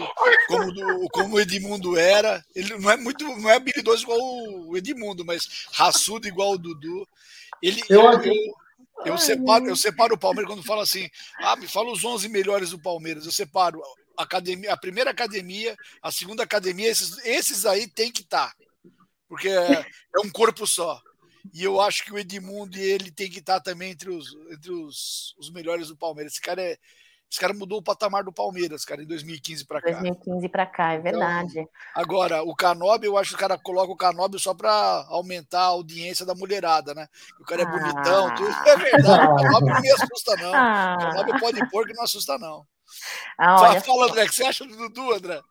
como, 0.46 1.09
como 1.11 1.36
o 1.36 1.40
Edmundo 1.40 1.96
era. 1.96 2.44
Ele 2.55 2.76
não 2.78 2.90
é 2.90 2.96
muito. 2.96 3.24
Não 3.24 3.51
é 3.51 3.57
habilidoso 3.57 4.03
igual 4.03 4.18
o 4.20 4.76
Edmundo, 4.76 5.24
mas 5.24 5.66
raçudo 5.72 6.26
igual 6.26 6.53
o 6.53 6.59
Dudu. 6.59 7.07
Ele, 7.62 7.82
eu, 7.88 8.03
eu, 8.03 8.34
eu, 9.05 9.18
separo, 9.18 9.68
eu 9.68 9.76
separo 9.76 10.14
o 10.14 10.18
Palmeiras 10.18 10.51
quando 10.51 10.64
fala 10.64 10.82
assim: 10.82 11.09
ah, 11.40 11.57
me 11.57 11.68
fala 11.68 11.92
os 11.92 12.05
11 12.05 12.28
melhores 12.28 12.70
do 12.70 12.78
Palmeiras. 12.78 13.26
Eu 13.26 13.32
separo 13.32 13.82
a, 14.16 14.22
academia, 14.22 14.72
a 14.72 14.76
primeira 14.76 15.11
academia, 15.11 15.76
a 16.03 16.11
segunda 16.11 16.42
academia, 16.42 16.88
esses, 16.88 17.18
esses 17.24 17.66
aí 17.66 17.86
tem 17.86 18.11
que 18.11 18.22
estar. 18.22 18.49
Tá 18.49 18.68
porque 19.28 19.49
é, 19.49 19.72
é, 19.72 20.20
um 20.24 20.30
corpo 20.30 20.66
só. 20.66 21.01
E 21.53 21.64
eu 21.64 21.80
acho 21.80 22.05
que 22.05 22.12
o 22.12 22.18
Edmundo 22.18 22.76
e 22.76 22.80
ele 22.80 23.11
tem 23.11 23.30
que 23.30 23.38
estar 23.38 23.61
também 23.61 23.92
entre 23.92 24.11
os, 24.11 24.36
entre 24.51 24.70
os, 24.70 25.34
os 25.38 25.51
melhores 25.51 25.88
do 25.88 25.96
Palmeiras. 25.96 26.32
Esse 26.32 26.40
cara 26.40 26.62
é, 26.62 26.76
esse 27.30 27.38
cara 27.38 27.53
mudou 27.53 27.78
o 27.78 27.82
patamar 27.82 28.24
do 28.24 28.32
Palmeiras, 28.32 28.86
cara, 28.86 29.03
em 29.03 29.07
2015 29.07 29.66
para 29.66 29.82
cá. 29.82 29.90
2015 29.90 30.49
para 30.49 30.64
cá, 30.64 30.92
é 30.94 30.99
verdade. 30.99 31.61
Então, 31.61 31.68
agora, 31.94 32.42
o 32.42 32.57
Canobi, 32.57 33.07
eu 33.07 33.18
acho 33.18 33.30
que 33.30 33.36
o 33.36 33.38
cara 33.38 33.59
coloca 33.59 33.92
o 33.92 33.96
Canobi 33.96 34.38
só 34.38 34.55
para 34.55 34.70
aumentar 35.09 35.61
a 35.61 35.66
audiência 35.66 36.24
da 36.24 36.34
mulherada, 36.34 36.94
né? 36.94 37.07
O 37.38 37.44
cara 37.44 37.62
é 37.62 37.64
ah. 37.66 37.68
bonitão, 37.68 38.34
tudo. 38.34 38.49
É 38.66 38.76
verdade, 38.78 39.26
o 39.26 39.36
Canobi 39.36 39.72
não 39.72 39.80
me 39.80 39.90
assusta, 39.90 40.36
não. 40.36 40.55
Ah. 40.55 40.96
O 40.96 40.99
Canobi 40.99 41.40
pode 41.40 41.70
pôr 41.70 41.86
que 41.86 41.92
não 41.92 42.05
assusta, 42.05 42.38
não. 42.38 42.66
Ah, 43.36 43.59
fala, 43.59 43.80
fala, 43.82 44.07
André, 44.07 44.24
o 44.24 44.26
que 44.28 44.34
você 44.34 44.44
acha 44.44 44.64
do 44.64 44.74
Dudu, 44.74 45.12
André? 45.12 45.42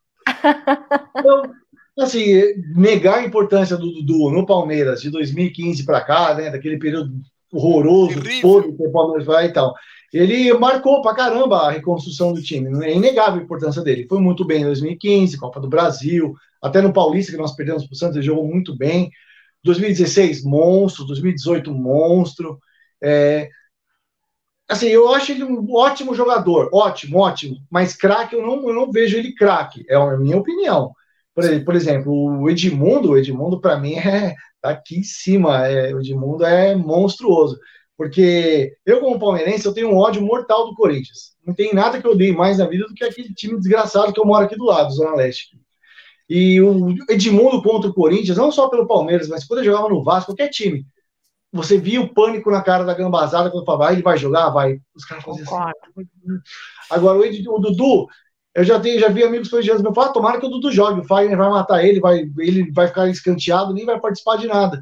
Eu, 1.23 1.43
assim, 1.97 2.41
negar 2.75 3.19
a 3.19 3.25
importância 3.25 3.75
do 3.75 3.91
Dudu 3.91 4.29
no 4.31 4.45
Palmeiras 4.45 5.01
de 5.01 5.09
2015 5.09 5.85
para 5.85 6.01
cá, 6.01 6.33
né, 6.35 6.49
daquele 6.49 6.77
período 6.77 7.11
horroroso, 7.51 8.21
todo 8.41 8.75
que 8.75 8.85
o 8.85 8.91
Palmeiras 8.91 9.25
vai 9.25 9.47
e 9.47 9.53
tal. 9.53 9.73
Ele 10.13 10.53
marcou 10.53 11.01
pra 11.01 11.13
caramba 11.13 11.67
a 11.67 11.71
reconstrução 11.71 12.33
do 12.33 12.41
time, 12.41 12.69
não 12.69 12.81
é 12.81 12.93
inegável 12.93 13.41
a 13.41 13.43
importância 13.43 13.81
dele. 13.81 14.07
Foi 14.07 14.19
muito 14.19 14.45
bem 14.45 14.61
em 14.61 14.65
2015, 14.65 15.37
Copa 15.37 15.59
do 15.59 15.67
Brasil, 15.67 16.33
até 16.61 16.81
no 16.81 16.93
Paulista, 16.93 17.31
que 17.31 17.37
nós 17.37 17.55
perdemos 17.55 17.85
pro 17.85 17.95
Santos, 17.95 18.15
ele 18.15 18.25
jogou 18.25 18.45
muito 18.47 18.75
bem. 18.75 19.11
2016, 19.63 20.43
monstro. 20.43 21.05
2018, 21.05 21.73
monstro. 21.73 22.59
É... 23.01 23.49
Assim, 24.67 24.87
eu 24.87 25.13
acho 25.13 25.31
ele 25.31 25.43
um 25.43 25.73
ótimo 25.73 26.13
jogador, 26.13 26.69
ótimo, 26.73 27.19
ótimo, 27.19 27.57
mas 27.71 27.95
craque 27.95 28.35
eu 28.35 28.45
não, 28.45 28.67
eu 28.67 28.75
não 28.75 28.91
vejo 28.91 29.17
ele 29.17 29.33
craque, 29.33 29.85
é 29.87 29.95
a 29.95 30.17
minha 30.17 30.37
opinião. 30.37 30.93
Por, 31.37 31.65
por 31.65 31.75
exemplo, 31.75 32.11
o 32.11 32.49
Edmundo, 32.49 33.11
o 33.11 33.17
Edmundo 33.17 33.61
para 33.61 33.77
mim 33.77 33.93
é 33.93 34.33
tá 34.59 34.71
aqui 34.71 34.97
em 34.97 35.03
cima, 35.03 35.67
é, 35.67 35.93
o 35.93 35.99
Edmundo 35.99 36.43
é 36.43 36.75
monstruoso. 36.75 37.59
Porque 37.95 38.73
eu, 38.83 38.99
como 38.99 39.19
palmeirense, 39.19 39.63
eu 39.63 39.73
tenho 39.73 39.89
um 39.89 39.97
ódio 39.97 40.19
mortal 40.19 40.65
do 40.65 40.73
Corinthians. 40.73 41.35
Não 41.45 41.53
tem 41.53 41.75
nada 41.75 42.01
que 42.01 42.07
eu 42.07 42.13
odeie 42.13 42.31
mais 42.31 42.57
na 42.57 42.65
vida 42.65 42.87
do 42.87 42.93
que 42.95 43.03
aquele 43.03 43.31
time 43.35 43.55
desgraçado 43.55 44.11
que 44.11 44.19
eu 44.19 44.25
moro 44.25 44.45
aqui 44.45 44.55
do 44.55 44.65
lado, 44.65 44.91
Zona 44.91 45.15
Leste. 45.15 45.59
E 46.27 46.59
o 46.59 46.95
Edmundo 47.07 47.61
contra 47.61 47.87
o 47.87 47.93
Corinthians, 47.93 48.37
não 48.37 48.51
só 48.51 48.67
pelo 48.67 48.87
Palmeiras, 48.87 49.27
mas 49.27 49.45
quando 49.45 49.59
ele 49.59 49.67
jogava 49.67 49.89
no 49.89 50.03
Vasco, 50.03 50.31
qualquer 50.31 50.49
time, 50.49 50.87
você 51.53 51.77
via 51.77 52.01
o 52.01 52.11
pânico 52.11 52.49
na 52.49 52.63
cara 52.63 52.83
da 52.83 52.95
gambazada 52.95 53.51
quando 53.51 53.65
falava, 53.65 53.89
ah, 53.89 53.93
ele 53.93 54.01
vai 54.01 54.17
jogar, 54.17 54.49
vai. 54.49 54.79
Os 54.95 55.05
caras 55.05 55.23
faziam 55.23 55.45
assim. 55.45 55.73
Agora, 56.89 57.19
o, 57.19 57.23
Ed, 57.23 57.47
o 57.47 57.59
Dudu, 57.59 58.07
eu 58.57 58.63
já, 58.63 58.79
tenho, 58.79 58.99
já 58.99 59.07
vi 59.07 59.23
amigos 59.23 59.49
corintianos 59.49 59.83
me 59.83 59.93
falar, 59.93 60.07
ah, 60.07 60.13
tomara 60.13 60.39
que 60.39 60.45
o 60.47 60.49
Dudu 60.49 60.71
jogue, 60.71 61.01
o 61.01 61.03
Fagner 61.03 61.37
vai 61.37 61.47
matar 61.47 61.85
ele, 61.85 61.99
vai, 61.99 62.27
ele 62.39 62.71
vai 62.71 62.87
ficar 62.87 63.07
escanteado, 63.07 63.71
nem 63.71 63.85
vai 63.85 63.99
participar 63.99 64.37
de 64.37 64.47
nada. 64.47 64.81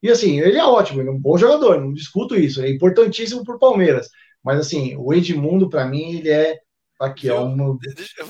E 0.00 0.08
assim, 0.08 0.38
ele 0.40 0.56
é 0.56 0.64
ótimo, 0.64 1.00
ele 1.00 1.08
é 1.08 1.12
um 1.12 1.18
bom 1.18 1.36
jogador, 1.36 1.80
não 1.80 1.92
discuto 1.92 2.36
isso, 2.36 2.62
é 2.62 2.70
importantíssimo 2.70 3.44
para 3.44 3.56
o 3.56 3.58
Palmeiras. 3.58 4.08
Mas 4.44 4.60
assim, 4.60 4.94
o 4.96 5.12
Edmundo, 5.12 5.68
para 5.68 5.84
mim, 5.86 6.18
ele 6.18 6.30
é 6.30 6.60
Aqui, 6.98 7.28
ó. 7.28 7.44
Um... 7.44 7.78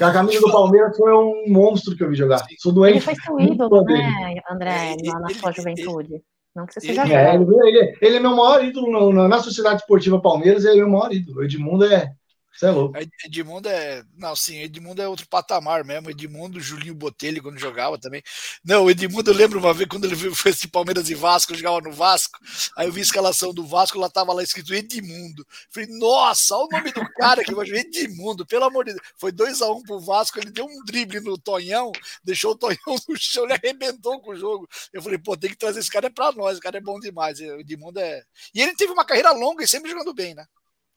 A 0.01 0.13
camisa 0.13 0.41
do 0.41 0.51
Palmeiras 0.51 0.97
foi 0.97 1.13
um 1.13 1.45
monstro 1.47 1.97
que 1.97 2.03
eu 2.03 2.11
vi 2.11 2.17
jogar. 2.17 2.45
Sou 2.59 2.73
doente. 2.73 2.95
Ele 2.95 3.01
foi 3.01 3.15
seu 3.15 3.39
ídolo, 3.39 3.85
né, 3.85 4.41
André, 4.51 4.97
na, 5.05 5.21
na 5.21 5.29
sua 5.31 5.53
juventude. 5.53 6.21
Não 6.53 6.67
que 6.67 6.75
você 6.75 6.81
seja 6.81 7.03
é, 7.03 7.37
ele, 7.37 7.45
ele, 7.45 7.99
ele, 8.01 8.17
é 8.17 8.21
meu 8.21 8.35
maior 8.35 8.65
ídolo 8.65 9.13
na, 9.13 9.29
na 9.29 9.39
Sociedade 9.39 9.83
Esportiva 9.83 10.21
Palmeiras, 10.21 10.65
ele 10.65 10.81
é 10.81 10.83
meu 10.83 10.91
maior 10.91 11.13
ídolo. 11.13 11.41
O 11.41 11.45
Edmundo 11.45 11.85
é 11.85 12.11
você 12.57 12.67
é 12.67 12.71
louco. 12.71 12.99
Edmundo 13.25 13.69
é. 13.69 14.03
Não, 14.17 14.35
sim, 14.35 14.59
Edmundo 14.61 15.03
é 15.03 15.09
outro 15.09 15.29
patamar 15.29 15.85
mesmo. 15.85 16.11
Edmundo, 16.11 16.59
Julinho 16.59 16.95
Botelho, 16.95 17.43
quando 17.43 17.59
jogava 17.59 17.99
também. 17.99 18.23
Não, 18.65 18.85
o 18.85 18.91
Edmundo, 18.91 19.31
eu 19.31 19.35
lembro 19.35 19.59
uma 19.59 19.75
vez 19.75 19.89
quando 19.89 20.07
ele 20.07 20.17
foi 20.35 20.51
esse 20.53 20.67
Palmeiras 20.69 21.11
e 21.11 21.15
Vasco, 21.15 21.53
eu 21.53 21.57
jogava 21.59 21.81
no 21.83 21.93
Vasco. 21.93 22.39
Aí 22.77 22.87
eu 22.87 22.93
vi 22.93 23.01
a 23.01 23.03
escalação 23.03 23.53
do 23.53 23.67
Vasco, 23.67 23.99
lá 23.99 24.09
tava 24.09 24.33
lá 24.33 24.43
escrito 24.43 24.75
Edmundo. 24.75 25.47
Falei, 25.71 25.89
nossa, 25.99 26.57
olha 26.57 26.67
o 26.67 26.69
nome 26.71 26.93
do 26.93 27.05
cara 27.13 27.45
que 27.45 27.55
vai 27.55 27.67
Edmundo, 27.69 28.47
pelo 28.47 28.65
amor 28.65 28.85
de 28.87 28.95
Deus. 28.95 29.07
Foi 29.19 29.31
2x1 29.33 29.77
um 29.77 29.83
pro 29.83 30.01
Vasco, 30.01 30.39
ele 30.39 30.51
deu 30.51 30.65
um 30.65 30.85
drible 30.85 31.21
no 31.21 31.37
Tonhão, 31.37 31.93
deixou 32.25 32.53
o 32.53 32.57
Tonhão 32.57 32.79
no 33.09 33.17
chão, 33.19 33.45
ele 33.45 33.53
arrebentou 33.53 34.19
com 34.21 34.31
o 34.31 34.37
jogo. 34.37 34.67
Eu 34.93 35.03
falei, 35.03 35.19
pô, 35.19 35.37
tem 35.37 35.51
que 35.51 35.57
trazer 35.57 35.81
esse 35.81 35.91
cara 35.91 36.11
pra 36.11 36.33
nós, 36.33 36.57
o 36.57 36.61
cara 36.61 36.79
é 36.79 36.81
bom 36.81 36.99
demais. 36.99 37.39
O 37.41 37.61
Edmundo 37.61 38.01
é. 38.01 38.23
E 38.55 38.63
ele 38.63 38.75
teve 38.75 38.93
uma 38.93 39.05
carreira 39.05 39.31
longa 39.33 39.63
e 39.63 39.69
sempre 39.69 39.91
jogando 39.91 40.15
bem, 40.15 40.35
né? 40.35 40.47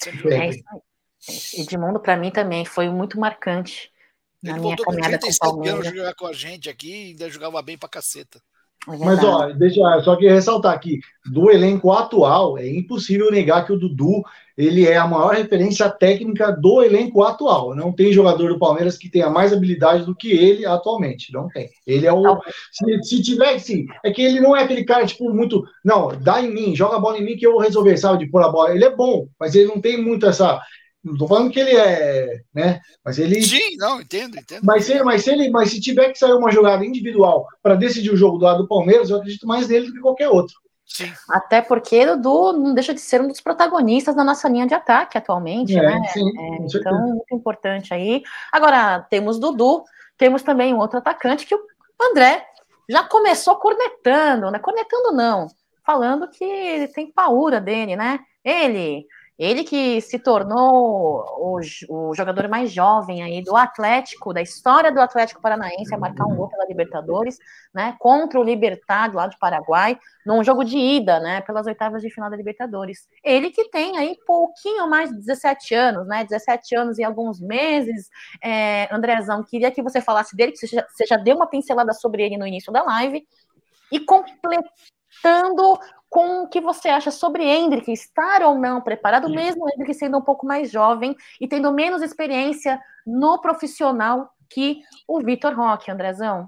Sempre 0.01 0.23
jogando 0.23 0.41
é 0.41 0.49
bem. 0.49 0.63
Edmundo, 1.57 1.99
para 1.99 2.17
mim, 2.17 2.31
também 2.31 2.65
foi 2.65 2.89
muito 2.89 3.19
marcante 3.19 3.91
na 4.41 4.53
Ele 4.53 4.61
minha 4.61 4.77
caminhada 4.77 5.19
com 5.19 5.27
o 5.27 5.37
Palmeiras. 5.37 5.85
Ele 5.85 5.97
jogar 5.97 6.15
com 6.15 6.27
a 6.27 6.33
gente 6.33 6.69
aqui 6.69 6.91
e 6.91 7.09
ainda 7.09 7.29
jogava 7.29 7.61
bem 7.61 7.77
pra 7.77 7.89
caceta. 7.89 8.41
É 8.87 8.97
Mas, 8.97 9.21
ó, 9.23 9.49
deixa 9.49 9.81
só 10.01 10.15
que 10.15 10.29
ressaltar 10.29 10.73
aqui, 10.73 10.99
do 11.25 11.51
elenco 11.51 11.91
atual, 11.91 12.57
é 12.57 12.67
impossível 12.67 13.29
negar 13.29 13.65
que 13.65 13.73
o 13.73 13.77
Dudu 13.77 14.23
ele 14.59 14.85
é 14.85 14.97
a 14.97 15.07
maior 15.07 15.33
referência 15.35 15.89
técnica 15.89 16.51
do 16.51 16.83
elenco 16.83 17.23
atual. 17.23 17.73
Não 17.73 17.93
tem 17.93 18.11
jogador 18.11 18.49
do 18.49 18.59
Palmeiras 18.59 18.97
que 18.97 19.09
tenha 19.09 19.29
mais 19.29 19.53
habilidade 19.53 20.05
do 20.05 20.13
que 20.13 20.31
ele 20.31 20.65
atualmente. 20.65 21.31
Não 21.31 21.47
tem. 21.47 21.69
Ele 21.87 22.05
é 22.05 22.11
o. 22.11 22.41
Se, 22.71 23.03
se 23.03 23.21
tivesse, 23.21 23.85
é 24.03 24.11
que 24.11 24.21
ele 24.21 24.41
não 24.41 24.53
é 24.53 24.63
aquele 24.63 24.83
cara, 24.83 25.05
tipo, 25.05 25.33
muito. 25.33 25.63
Não, 25.83 26.09
dá 26.09 26.41
em 26.41 26.53
mim, 26.53 26.75
joga 26.75 26.97
a 26.97 26.99
bola 26.99 27.17
em 27.17 27.23
mim 27.23 27.37
que 27.37 27.47
eu 27.47 27.53
vou 27.53 27.61
resolver, 27.61 27.95
sabe, 27.95 28.25
de 28.25 28.29
pôr 28.29 28.43
a 28.43 28.49
bola. 28.49 28.75
Ele 28.75 28.83
é 28.83 28.93
bom, 28.93 29.29
mas 29.39 29.55
ele 29.55 29.67
não 29.67 29.79
tem 29.79 30.01
muito 30.01 30.25
essa 30.25 30.59
Não 31.09 31.17
tô 31.17 31.27
falando 31.27 31.51
que 31.51 31.59
ele 31.59 31.75
é, 31.75 32.41
né? 32.53 32.79
Mas 33.03 33.17
ele. 33.17 33.41
Sim, 33.41 33.75
não, 33.77 33.99
entendo, 33.99 34.37
entendo. 34.37 34.61
Mas 34.63 34.85
se, 34.85 35.03
mas 35.03 35.23
se 35.23 35.31
ele, 35.31 35.49
mas 35.49 35.71
se 35.71 35.81
tiver 35.81 36.11
que 36.11 36.19
sair 36.19 36.33
uma 36.33 36.51
jogada 36.51 36.85
individual 36.85 37.47
para 37.63 37.75
decidir 37.75 38.13
o 38.13 38.17
jogo 38.17 38.37
do 38.37 38.45
lado 38.45 38.59
do 38.59 38.67
Palmeiras, 38.67 39.09
eu 39.09 39.17
acredito 39.17 39.47
mais 39.47 39.67
nele 39.67 39.87
do 39.87 39.93
que 39.93 39.99
qualquer 39.99 40.29
outro. 40.29 40.55
Sim. 40.85 41.11
Até 41.29 41.61
porque 41.61 42.03
o 42.03 42.15
Dudu 42.15 42.53
não 42.53 42.73
deixa 42.73 42.93
de 42.93 42.99
ser 42.99 43.21
um 43.21 43.27
dos 43.27 43.41
protagonistas 43.41 44.15
da 44.15 44.23
nossa 44.23 44.47
linha 44.49 44.67
de 44.67 44.73
ataque 44.73 45.17
atualmente, 45.17 45.77
é, 45.77 45.81
né? 45.81 46.01
Sim, 46.11 46.27
é, 46.37 46.57
então, 46.61 47.07
muito 47.07 47.35
importante 47.35 47.93
aí. 47.93 48.23
Agora, 48.51 49.01
temos 49.09 49.39
Dudu, 49.39 49.83
temos 50.17 50.43
também 50.43 50.73
um 50.73 50.79
outro 50.79 50.97
atacante 50.97 51.45
que 51.45 51.55
o 51.55 51.61
André 52.01 52.45
já 52.89 53.03
começou 53.03 53.55
cornetando, 53.57 54.49
né? 54.49 54.59
Cornetando 54.59 55.11
não, 55.11 55.47
falando 55.85 56.27
que 56.27 56.89
tem 56.93 57.11
paura 57.11 57.61
dele, 57.61 57.95
né? 57.95 58.19
Ele 58.43 59.05
ele 59.39 59.63
que 59.63 60.01
se 60.01 60.19
tornou 60.19 61.23
o, 61.37 61.59
o, 61.87 62.13
jogador 62.13 62.49
mais 62.49 62.73
jovem 62.73 63.23
aí 63.23 63.41
do 63.41 63.55
Atlético, 63.55 64.33
da 64.33 64.41
história 64.41 64.91
do 64.91 64.99
Atlético 64.99 65.41
Paranaense, 65.41 65.95
a 65.95 65.97
marcar 65.97 66.25
um 66.25 66.35
gol 66.35 66.49
pela 66.49 66.65
Libertadores, 66.65 67.37
né, 67.73 67.95
contra 67.99 68.37
o 68.37 68.43
Libertad 68.43 69.13
lá 69.13 69.27
do 69.27 69.39
Paraguai, 69.39 69.97
num 70.25 70.43
jogo 70.43 70.65
de 70.65 70.77
ida, 70.77 71.21
né, 71.21 71.39
pelas 71.39 71.65
oitavas 71.67 72.01
de 72.01 72.09
final 72.09 72.29
da 72.29 72.35
Libertadores. 72.35 73.07
Ele 73.23 73.49
que 73.49 73.69
tem 73.69 73.97
aí 73.97 74.17
pouquinho 74.27 74.89
mais 74.89 75.09
de 75.09 75.15
17 75.15 75.73
anos, 75.73 76.05
né, 76.05 76.25
17 76.25 76.75
anos 76.75 76.97
e 76.97 77.03
alguns 77.05 77.39
meses. 77.39 78.09
É, 78.43 78.93
Andrezão, 78.93 79.41
queria 79.41 79.71
que 79.71 79.81
você 79.81 80.01
falasse 80.01 80.35
dele, 80.35 80.51
que 80.51 80.57
você 80.57 80.67
já, 80.67 80.85
você 80.89 81.05
já 81.05 81.15
deu 81.15 81.37
uma 81.37 81.47
pincelada 81.47 81.93
sobre 81.93 82.23
ele 82.23 82.37
no 82.37 82.45
início 82.45 82.73
da 82.73 82.83
live, 82.83 83.25
e 83.89 84.01
completando 84.01 85.79
com 86.09 86.43
o 86.43 86.47
que 86.47 86.59
você 86.59 86.89
acha 86.89 87.11
sobre 87.11 87.43
Hendrick 87.43 87.91
estar 87.91 88.41
ou 88.41 88.55
não 88.55 88.81
preparado, 88.81 89.29
mesmo 89.29 89.69
Hendrick 89.69 89.93
sendo 89.93 90.17
um 90.17 90.21
pouco 90.21 90.45
mais 90.45 90.71
jovem 90.71 91.15
e 91.39 91.47
tendo 91.47 91.71
menos 91.71 92.01
experiência 92.01 92.79
no 93.05 93.39
profissional 93.39 94.31
que 94.49 94.81
o 95.07 95.19
Vitor 95.21 95.55
Roque, 95.55 95.91
Andrezão. 95.91 96.47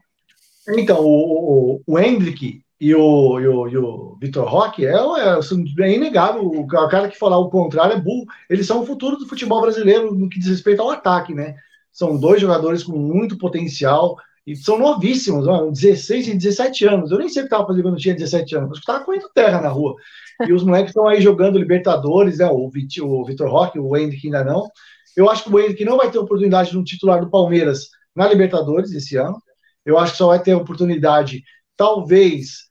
Então, 0.69 0.99
o, 0.99 1.75
o, 1.75 1.81
o 1.85 1.99
Hendrick 1.99 2.63
e 2.79 2.95
o, 2.95 3.39
e 3.39 3.47
o, 3.47 3.67
e 3.67 3.77
o 3.77 4.17
Vitor 4.19 4.47
Roque 4.47 4.87
é, 4.87 4.93
é, 4.93 5.39
é, 5.79 5.95
inegável. 5.95 6.47
O 6.47 6.65
cara 6.65 7.07
que 7.07 7.17
falar 7.17 7.37
o 7.37 7.49
contrário 7.49 7.93
é 7.93 8.01
burro. 8.01 8.25
Eles 8.49 8.65
são 8.65 8.81
o 8.81 8.85
futuro 8.85 9.17
do 9.17 9.27
futebol 9.27 9.61
brasileiro 9.61 10.15
no 10.15 10.27
que 10.27 10.39
diz 10.39 10.49
respeito 10.49 10.81
ao 10.81 10.89
ataque, 10.89 11.31
né? 11.33 11.55
São 11.91 12.17
dois 12.17 12.41
jogadores 12.41 12.83
com 12.83 12.97
muito 12.97 13.37
potencial, 13.37 14.17
e 14.51 14.55
são 14.55 14.77
novíssimos, 14.77 15.47
ó, 15.47 15.69
16 15.69 16.27
e 16.27 16.33
17 16.33 16.85
anos. 16.85 17.11
Eu 17.11 17.19
nem 17.19 17.29
sei 17.29 17.41
o 17.41 17.45
que 17.45 17.47
estava 17.47 17.65
fazendo 17.65 17.83
quando 17.83 17.97
tinha 17.97 18.13
17 18.13 18.55
anos, 18.55 18.69
mas 18.69 18.79
estava 18.79 19.03
correndo 19.05 19.29
terra 19.33 19.61
na 19.61 19.69
rua. 19.69 19.95
E 20.47 20.51
os 20.51 20.63
moleques 20.63 20.89
estão 20.89 21.07
aí 21.07 21.21
jogando 21.21 21.57
Libertadores, 21.57 22.39
né? 22.39 22.47
O, 22.47 22.69
Vit, 22.69 23.01
o 23.01 23.23
Vitor 23.23 23.49
Roque, 23.49 23.79
o 23.79 23.95
Hendrick 23.95 24.27
ainda 24.27 24.43
não. 24.43 24.67
Eu 25.15 25.29
acho 25.29 25.43
que 25.43 25.53
o 25.53 25.59
Hendrick 25.59 25.85
não 25.85 25.97
vai 25.97 26.11
ter 26.11 26.17
oportunidade 26.17 26.73
no 26.75 26.83
titular 26.83 27.21
do 27.21 27.29
Palmeiras 27.29 27.89
na 28.15 28.27
Libertadores 28.27 28.91
esse 28.91 29.15
ano. 29.15 29.41
Eu 29.85 29.97
acho 29.97 30.13
que 30.13 30.17
só 30.17 30.27
vai 30.27 30.41
ter 30.41 30.53
oportunidade, 30.53 31.43
talvez, 31.77 32.69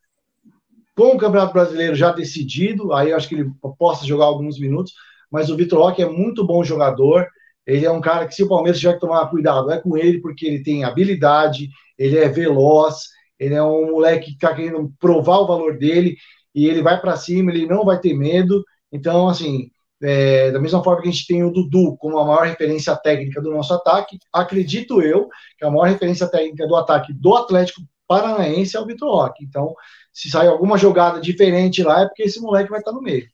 com 0.97 1.15
o 1.15 1.19
Campeonato 1.19 1.53
Brasileiro 1.53 1.95
já 1.95 2.13
decidido. 2.13 2.93
Aí 2.93 3.11
eu 3.11 3.17
acho 3.17 3.29
que 3.29 3.37
ele 3.37 3.51
possa 3.79 4.07
jogar 4.07 4.27
alguns 4.27 4.59
minutos. 4.59 4.93
Mas 5.31 5.49
o 5.49 5.57
Vitor 5.57 5.79
Roque 5.79 6.03
é 6.03 6.09
muito 6.09 6.47
bom 6.47 6.63
jogador. 6.63 7.27
Ele 7.67 7.87
é 7.87 7.91
um 7.91 8.01
cara 8.01 8.27
que, 8.27 8.35
se 8.35 8.43
o 8.43 8.49
Palmeiras 8.49 8.81
tiver 8.81 8.95
que 8.95 9.01
tomar 9.01 9.29
cuidado, 9.29 9.71
é 9.71 9.81
com 9.81 9.97
ele, 9.97 10.21
porque 10.21 10.47
ele 10.47 10.63
tem 10.63 10.85
habilidade, 10.85 11.69
ele 11.99 12.19
é 12.19 12.29
veloz, 12.29 12.97
ele 13.39 13.55
é 13.55 13.63
um 13.63 13.93
moleque 13.93 14.27
que 14.27 14.33
está 14.33 14.55
querendo 14.55 14.93
provar 14.99 15.39
o 15.39 15.47
valor 15.47 15.79
dele 15.79 16.17
e 16.55 16.67
ele 16.67 16.83
vai 16.83 17.01
para 17.01 17.17
cima, 17.17 17.51
ele 17.51 17.67
não 17.67 17.85
vai 17.85 17.99
ter 17.99 18.15
medo. 18.15 18.65
Então, 18.93 19.29
assim, 19.29 19.71
é, 20.03 20.51
da 20.51 20.59
mesma 20.59 20.83
forma 20.83 21.03
que 21.03 21.09
a 21.09 21.11
gente 21.11 21.27
tem 21.27 21.45
o 21.45 21.51
Dudu 21.51 21.97
como 21.99 22.19
a 22.19 22.25
maior 22.25 22.47
referência 22.47 22.97
técnica 22.97 23.41
do 23.41 23.51
nosso 23.51 23.75
ataque, 23.75 24.19
acredito 24.33 25.03
eu 25.03 25.29
que 25.59 25.65
a 25.65 25.71
maior 25.71 25.89
referência 25.89 26.27
técnica 26.27 26.67
do 26.67 26.77
ataque 26.77 27.13
do 27.13 27.35
Atlético 27.35 27.83
Paranaense 28.07 28.77
é 28.77 28.81
o 28.81 28.87
Vitor 28.87 29.09
Roque. 29.11 29.45
Então, 29.45 29.75
se 30.13 30.29
sair 30.29 30.49
alguma 30.49 30.77
jogada 30.77 31.21
diferente 31.21 31.83
lá, 31.83 32.03
é 32.03 32.07
porque 32.07 32.25
esse 32.25 32.41
moleque 32.41 32.71
vai 32.71 32.81
estar 32.81 32.93
no 32.93 33.01
meio. 33.01 33.27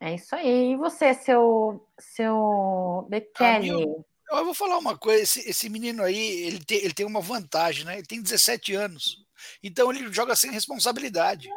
É 0.00 0.14
isso 0.14 0.34
aí. 0.34 0.72
E 0.72 0.76
você, 0.76 1.14
seu, 1.14 1.86
seu 1.98 3.06
Bekele? 3.08 3.70
Eu, 3.70 4.04
vou 4.44 4.54
falar 4.54 4.78
uma 4.78 4.96
coisa. 4.96 5.22
Esse, 5.22 5.48
esse 5.48 5.68
menino 5.68 6.02
aí, 6.02 6.46
ele 6.46 6.64
tem, 6.64 6.78
ele 6.78 6.94
tem 6.94 7.06
uma 7.06 7.20
vantagem, 7.20 7.84
né? 7.84 7.98
Ele 7.98 8.06
tem 8.06 8.20
17 8.20 8.74
anos. 8.74 9.24
Então 9.62 9.90
ele 9.92 10.12
joga 10.12 10.34
sem 10.36 10.50
responsabilidade. 10.50 11.48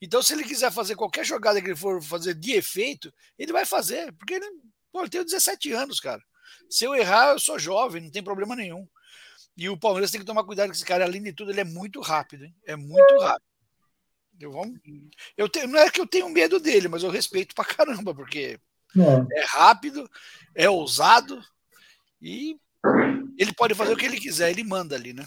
Então, 0.00 0.22
se 0.22 0.32
ele 0.32 0.44
quiser 0.44 0.70
fazer 0.72 0.94
qualquer 0.94 1.24
jogada 1.24 1.60
que 1.60 1.68
ele 1.68 1.76
for 1.76 2.02
fazer 2.02 2.34
de 2.34 2.52
efeito, 2.52 3.12
ele 3.38 3.52
vai 3.52 3.64
fazer. 3.64 4.12
Porque 4.14 4.34
ele, 4.34 4.46
pô, 4.92 5.00
ele 5.00 5.10
tem 5.10 5.24
17 5.24 5.72
anos, 5.72 6.00
cara. 6.00 6.22
Se 6.68 6.84
eu 6.84 6.94
errar, 6.94 7.32
eu 7.32 7.38
sou 7.38 7.58
jovem, 7.58 8.02
não 8.02 8.10
tem 8.10 8.22
problema 8.22 8.56
nenhum. 8.56 8.86
E 9.56 9.68
o 9.68 9.78
Palmeiras 9.78 10.10
tem 10.10 10.20
que 10.20 10.26
tomar 10.26 10.44
cuidado 10.44 10.68
com 10.68 10.74
esse 10.74 10.84
cara. 10.84 11.04
Além 11.04 11.22
de 11.22 11.32
tudo, 11.32 11.50
ele 11.50 11.60
é 11.60 11.64
muito 11.64 12.00
rápido, 12.00 12.44
hein? 12.44 12.54
É 12.64 12.76
muito 12.76 13.18
rápido. 13.18 13.55
Eu, 14.40 14.52
vamos, 14.52 14.78
eu 15.36 15.48
tenho, 15.48 15.68
não 15.68 15.78
é 15.78 15.90
que 15.90 16.00
eu 16.00 16.06
tenho 16.06 16.28
medo 16.28 16.60
dele, 16.60 16.88
mas 16.88 17.02
eu 17.02 17.10
respeito 17.10 17.54
pra 17.54 17.64
caramba, 17.64 18.14
porque 18.14 18.58
é, 18.96 19.40
é 19.40 19.44
rápido, 19.46 20.08
é 20.54 20.68
ousado 20.68 21.40
e 22.20 22.58
ele 23.38 23.52
pode 23.54 23.74
fazer 23.74 23.92
o 23.92 23.96
que 23.96 24.06
ele 24.06 24.20
quiser, 24.20 24.50
ele 24.50 24.64
manda 24.64 24.94
ali, 24.94 25.12
né? 25.12 25.24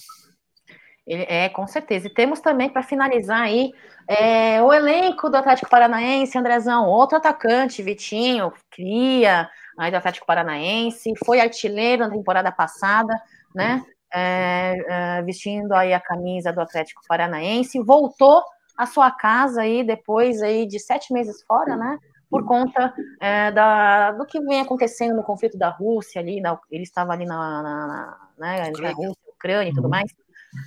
É, 1.12 1.50
com 1.50 1.66
certeza. 1.66 2.06
E 2.06 2.14
temos 2.14 2.40
também, 2.40 2.70
para 2.70 2.84
finalizar 2.84 3.42
aí, 3.42 3.72
é, 4.08 4.62
o 4.62 4.72
elenco 4.72 5.28
do 5.28 5.38
Atlético 5.38 5.70
Paranaense, 5.70 6.38
Andrezão, 6.38 6.86
outro 6.86 7.18
atacante, 7.18 7.82
Vitinho, 7.82 8.54
cria 8.70 9.50
aí 9.78 9.90
do 9.90 9.98
Atlético 9.98 10.28
Paranaense, 10.28 11.12
foi 11.26 11.40
artilheiro 11.40 12.04
na 12.04 12.12
temporada 12.12 12.52
passada, 12.52 13.14
né? 13.56 13.84
É, 14.14 14.76
é, 14.88 15.22
vestindo 15.24 15.74
aí 15.74 15.94
a 15.94 16.00
camisa 16.00 16.54
do 16.54 16.62
Atlético 16.62 17.02
Paranaense, 17.08 17.80
voltou 17.80 18.44
a 18.80 18.86
sua 18.86 19.12
casa 19.12 19.64
aí 19.64 19.84
depois 19.84 20.42
aí 20.42 20.66
de 20.66 20.80
sete 20.80 21.12
meses 21.12 21.44
fora, 21.44 21.76
né? 21.76 22.00
Por 22.30 22.46
conta 22.46 22.94
é, 23.20 23.52
da, 23.52 24.14
do 24.14 24.26
que 24.26 24.40
vem 24.40 24.62
acontecendo 24.62 25.18
no 25.18 25.24
conflito 25.24 25.58
da 25.58 25.68
Rússia 25.68 26.22
ali, 26.22 26.40
na, 26.40 26.58
ele 26.72 26.84
estava 26.84 27.12
ali 27.12 27.26
na, 27.26 27.62
na, 27.62 27.88
na, 27.88 28.18
né, 28.38 28.72
na 28.72 28.92
Rússia, 28.92 29.18
Ucrânia 29.36 29.70
e 29.70 29.74
tudo 29.74 29.84
uhum. 29.86 29.90
mais. 29.90 30.10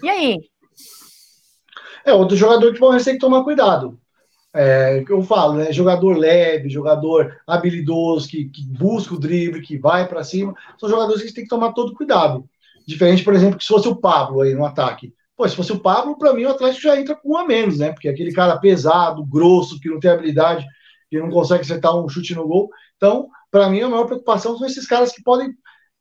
E 0.03 0.11
aí? 0.11 0.39
É, 2.05 2.13
outro 2.13 2.37
jogador 2.37 2.75
que 2.75 2.81
Palmeiras 2.81 3.07
tem 3.07 3.15
que 3.15 3.21
tomar 3.21 3.45
cuidado. 3.45 3.99
É, 4.53 5.03
eu 5.09 5.23
falo, 5.23 5.55
né? 5.55 5.73
Jogador 5.73 6.15
leve, 6.15 6.69
jogador 6.69 7.41
habilidoso, 7.47 8.29
que, 8.29 8.45
que 8.51 8.63
busca 8.67 9.15
o 9.15 9.19
drible, 9.19 9.63
que 9.63 9.79
vai 9.79 10.07
para 10.07 10.23
cima, 10.23 10.55
são 10.79 10.87
jogadores 10.87 11.23
que 11.23 11.33
tem 11.33 11.45
que 11.45 11.51
tomar 11.51 11.73
todo 11.73 11.95
cuidado. 11.95 12.47
Diferente, 12.87 13.25
por 13.25 13.33
exemplo, 13.33 13.57
que 13.57 13.65
se 13.65 13.73
fosse 13.73 13.89
o 13.89 13.97
Pablo 13.97 14.43
aí 14.43 14.53
no 14.53 14.67
ataque. 14.67 15.15
Pô, 15.43 15.49
se 15.49 15.57
fosse 15.57 15.73
o 15.73 15.81
Pablo, 15.81 16.17
para 16.17 16.33
mim 16.33 16.45
o 16.45 16.51
Atlético 16.51 16.83
já 16.83 17.01
entra 17.01 17.17
com 17.17 17.31
um 17.31 17.37
a 17.37 17.45
menos, 17.45 17.79
né? 17.79 17.91
Porque 17.91 18.07
é 18.07 18.13
aquele 18.13 18.33
cara 18.33 18.57
pesado, 18.59 19.27
grosso, 19.27 19.81
que 19.81 19.89
não 19.89 19.99
tem 19.99 20.09
habilidade, 20.09 20.65
que 21.11 21.19
não 21.19 21.29
consegue 21.31 21.63
acertar 21.63 21.97
um 21.97 22.09
chute 22.09 22.33
no 22.33 22.47
gol. 22.47 22.71
Então, 22.97 23.29
para 23.51 23.69
mim, 23.69 23.81
a 23.81 23.89
maior 23.89 24.05
preocupação 24.05 24.57
são 24.57 24.65
esses 24.65 24.87
caras 24.87 25.11
que 25.11 25.21
podem, 25.21 25.53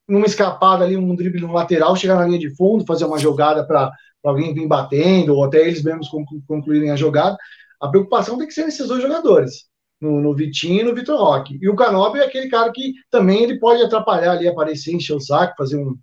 numa 0.07 0.27
escapada 0.27 0.85
ali, 0.85 0.95
um 0.95 1.15
drible 1.15 1.41
no 1.41 1.53
lateral, 1.53 1.95
chegar 1.95 2.17
na 2.17 2.27
linha 2.27 2.37
de 2.37 2.55
fundo, 2.55 2.85
fazer 2.85 3.03
uma 3.05 3.17
jogada 3.17 3.65
para 3.65 3.91
alguém 4.23 4.53
vir 4.53 4.67
batendo, 4.67 5.33
ou 5.33 5.43
até 5.43 5.67
eles 5.67 5.81
mesmos 5.81 6.07
concluírem 6.45 6.91
a 6.91 6.95
jogada. 6.95 7.35
A 7.81 7.87
preocupação 7.87 8.37
tem 8.37 8.45
que 8.45 8.53
ser 8.53 8.65
nesses 8.65 8.87
dois 8.87 9.01
jogadores, 9.01 9.63
no, 9.99 10.21
no 10.21 10.35
Vitinho 10.35 10.81
e 10.81 10.83
no 10.83 10.93
Vitor 10.93 11.19
Roque. 11.19 11.57
E 11.59 11.67
o 11.67 11.75
Canobi 11.75 12.19
é 12.19 12.25
aquele 12.25 12.47
cara 12.47 12.71
que 12.71 12.93
também 13.09 13.41
ele 13.41 13.59
pode 13.59 13.81
atrapalhar 13.81 14.33
ali, 14.33 14.47
aparecer, 14.47 14.93
encher 14.93 15.15
o 15.15 15.19
saco, 15.19 15.55
fazer 15.57 15.77
um, 15.77 15.97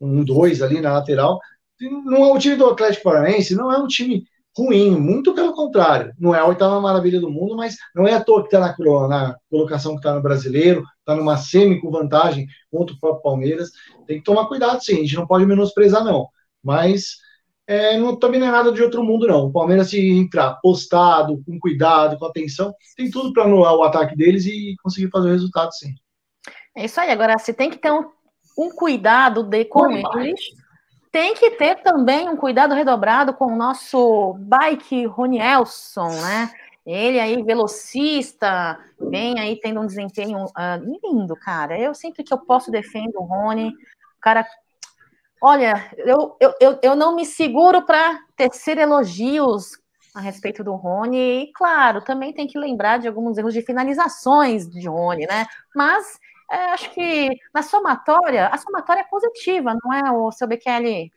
um 0.00 0.24
dois 0.24 0.62
ali 0.62 0.80
na 0.80 0.94
lateral, 0.94 1.38
não 1.80 2.24
é 2.24 2.32
o 2.32 2.38
time 2.38 2.56
do 2.56 2.66
Atlético 2.66 3.04
Paranaense, 3.04 3.54
não 3.54 3.72
é 3.72 3.78
um 3.78 3.86
time 3.86 4.24
ruim, 4.56 4.90
muito 4.90 5.34
pelo 5.34 5.54
contrário. 5.54 6.12
Não 6.18 6.34
é 6.34 6.40
a 6.40 6.46
oitava 6.46 6.80
maravilha 6.80 7.20
do 7.20 7.30
mundo, 7.30 7.56
mas 7.56 7.76
não 7.94 8.06
é 8.06 8.14
à 8.14 8.22
toa 8.22 8.42
que 8.42 8.54
está 8.54 8.60
na, 8.60 9.08
na, 9.08 9.36
colocação 9.48 9.92
que 9.92 9.98
está 9.98 10.14
no 10.14 10.22
brasileiro, 10.22 10.84
está 10.98 11.14
numa 11.14 11.36
semi 11.36 11.80
com 11.80 11.90
vantagem 11.90 12.46
contra 12.70 12.94
o 12.94 12.98
próprio 12.98 13.22
Palmeiras. 13.22 13.70
Tem 14.06 14.18
que 14.18 14.24
tomar 14.24 14.46
cuidado, 14.46 14.82
sim. 14.82 14.94
A 14.94 15.00
gente 15.00 15.16
não 15.16 15.26
pode 15.26 15.46
menosprezar, 15.46 16.04
não. 16.04 16.28
Mas 16.62 17.16
é, 17.66 17.96
não, 17.98 18.16
também 18.16 18.40
não 18.40 18.48
é 18.48 18.50
nada 18.50 18.72
de 18.72 18.82
outro 18.82 19.02
mundo, 19.02 19.26
não. 19.26 19.46
O 19.46 19.52
Palmeiras, 19.52 19.90
se 19.90 20.10
entrar 20.10 20.58
postado, 20.60 21.42
com 21.44 21.58
cuidado, 21.58 22.18
com 22.18 22.26
atenção, 22.26 22.74
tem 22.96 23.10
tudo 23.10 23.32
para 23.32 23.44
anular 23.44 23.74
o 23.74 23.84
ataque 23.84 24.16
deles 24.16 24.44
e 24.44 24.74
conseguir 24.82 25.10
fazer 25.10 25.28
o 25.28 25.32
resultado, 25.32 25.72
sim. 25.72 25.94
É 26.76 26.84
isso 26.84 27.00
aí. 27.00 27.10
Agora, 27.10 27.38
você 27.38 27.54
tem 27.54 27.70
que 27.70 27.78
ter 27.78 27.92
um, 27.92 28.04
um 28.58 28.70
cuidado 28.70 29.42
de 29.44 29.64
com 29.64 29.90
eles 29.90 30.40
tem 31.12 31.34
que 31.34 31.50
ter 31.52 31.82
também 31.82 32.28
um 32.28 32.36
cuidado 32.36 32.74
redobrado 32.74 33.34
com 33.34 33.46
o 33.46 33.56
nosso 33.56 34.34
bike 34.38 35.06
Ronielson, 35.06 36.08
né? 36.08 36.50
Ele 36.86 37.20
aí, 37.20 37.42
velocista, 37.42 38.78
vem 38.98 39.38
aí 39.38 39.58
tendo 39.60 39.80
um 39.80 39.86
desempenho 39.86 40.44
uh, 40.44 41.00
lindo, 41.04 41.36
cara. 41.36 41.78
Eu 41.78 41.94
sempre 41.94 42.24
que 42.24 42.32
eu 42.32 42.38
posso 42.38 42.70
defendo 42.70 43.16
o 43.16 43.24
Rony. 43.24 43.72
Cara, 44.20 44.46
olha, 45.40 45.90
eu, 45.98 46.36
eu, 46.40 46.54
eu, 46.60 46.78
eu 46.82 46.96
não 46.96 47.14
me 47.14 47.26
seguro 47.26 47.82
para 47.82 48.18
tecer 48.34 48.78
elogios 48.78 49.78
a 50.14 50.20
respeito 50.20 50.64
do 50.64 50.74
Rony. 50.74 51.18
E, 51.18 51.52
claro, 51.52 52.00
também 52.00 52.32
tem 52.32 52.46
que 52.46 52.58
lembrar 52.58 52.98
de 52.98 53.08
alguns 53.08 53.36
erros 53.36 53.54
de 53.54 53.62
finalizações 53.62 54.68
de 54.68 54.88
Rony, 54.88 55.26
né? 55.26 55.46
Mas 55.74 56.18
é, 56.50 56.56
acho 56.72 56.90
que 56.92 57.30
na 57.54 57.62
somatória, 57.62 58.48
a 58.48 58.58
somatória 58.58 59.02
é 59.02 59.04
positiva, 59.04 59.76
não 59.82 59.92
é, 59.92 60.10
o 60.10 60.32
seu 60.32 60.48
Bekele? 60.48 61.10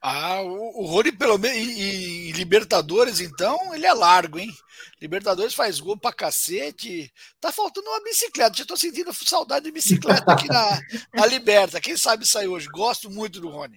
Ah, 0.00 0.40
o, 0.42 0.86
Rony, 0.86 1.10
pelo 1.10 1.38
menos, 1.38 1.56
em 1.56 2.30
Libertadores, 2.32 3.18
então, 3.20 3.74
ele 3.74 3.86
é 3.86 3.92
largo, 3.92 4.38
hein? 4.38 4.52
Libertadores 5.00 5.54
faz 5.54 5.80
gol 5.80 5.98
pra 5.98 6.12
cacete. 6.12 7.12
Tá 7.40 7.50
faltando 7.50 7.88
uma 7.88 8.02
bicicleta. 8.04 8.56
Já 8.56 8.64
tô 8.64 8.76
sentindo 8.76 9.12
saudade 9.12 9.64
de 9.64 9.72
bicicleta 9.72 10.32
aqui 10.32 10.46
na, 10.48 10.80
na 11.12 11.26
Liberta. 11.26 11.80
Quem 11.80 11.96
sabe 11.96 12.26
sair 12.26 12.46
hoje? 12.46 12.68
Gosto 12.68 13.10
muito 13.10 13.40
do 13.40 13.48
Rony. 13.48 13.76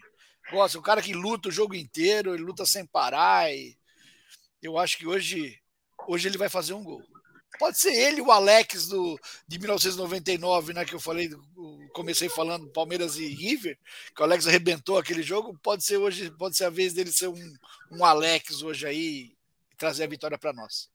Gosto. 0.51 0.77
Um 0.79 0.83
cara 0.83 1.01
que 1.01 1.13
luta 1.13 1.49
o 1.49 1.51
jogo 1.51 1.73
inteiro, 1.73 2.33
ele 2.33 2.43
luta 2.43 2.65
sem 2.65 2.85
parar. 2.85 3.51
E 3.51 3.75
eu 4.61 4.77
acho 4.77 4.97
que 4.97 5.07
hoje, 5.07 5.57
hoje 6.07 6.27
ele 6.27 6.37
vai 6.37 6.49
fazer 6.49 6.73
um 6.73 6.83
gol. 6.83 7.01
Pode 7.57 7.79
ser 7.79 7.93
ele, 7.93 8.21
o 8.21 8.31
Alex 8.31 8.87
do, 8.87 9.19
de 9.47 9.59
1999, 9.59 10.73
né? 10.73 10.85
Que 10.85 10.93
eu 10.93 10.99
falei, 10.99 11.29
comecei 11.93 12.29
falando 12.29 12.71
Palmeiras 12.71 13.17
e 13.17 13.27
River, 13.27 13.77
que 14.15 14.21
o 14.21 14.25
Alex 14.25 14.47
arrebentou 14.47 14.97
aquele 14.97 15.23
jogo. 15.23 15.57
Pode 15.63 15.83
ser 15.83 15.97
hoje, 15.97 16.31
pode 16.31 16.55
ser 16.55 16.65
a 16.65 16.69
vez 16.69 16.93
dele 16.93 17.11
ser 17.11 17.27
um, 17.27 17.53
um 17.91 18.05
Alex 18.05 18.61
hoje 18.61 18.85
aí 18.85 18.97
e 18.97 19.31
trazer 19.77 20.03
a 20.03 20.07
vitória 20.07 20.37
para 20.37 20.53
nós. 20.53 20.89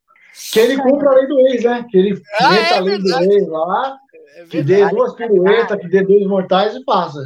Que 0.53 0.61
ele 0.61 0.77
cumpra 0.77 1.11
a 1.11 1.15
lei 1.15 1.27
do 1.27 1.41
ex, 1.49 1.65
né? 1.65 1.87
Que 1.91 1.97
ele 1.97 2.23
ah, 2.41 2.57
é 2.57 2.75
a 2.75 2.81
lei 2.81 2.99
do 2.99 3.09
ex 3.09 3.49
lá, 3.49 3.99
é 4.37 4.45
que 4.47 4.63
dê 4.63 4.89
duas 4.89 5.15
piruetas, 5.15 5.81
que 5.81 5.89
dê 5.89 6.03
dois 6.03 6.27
mortais 6.27 6.75
e 6.75 6.85
passa. 6.85 7.21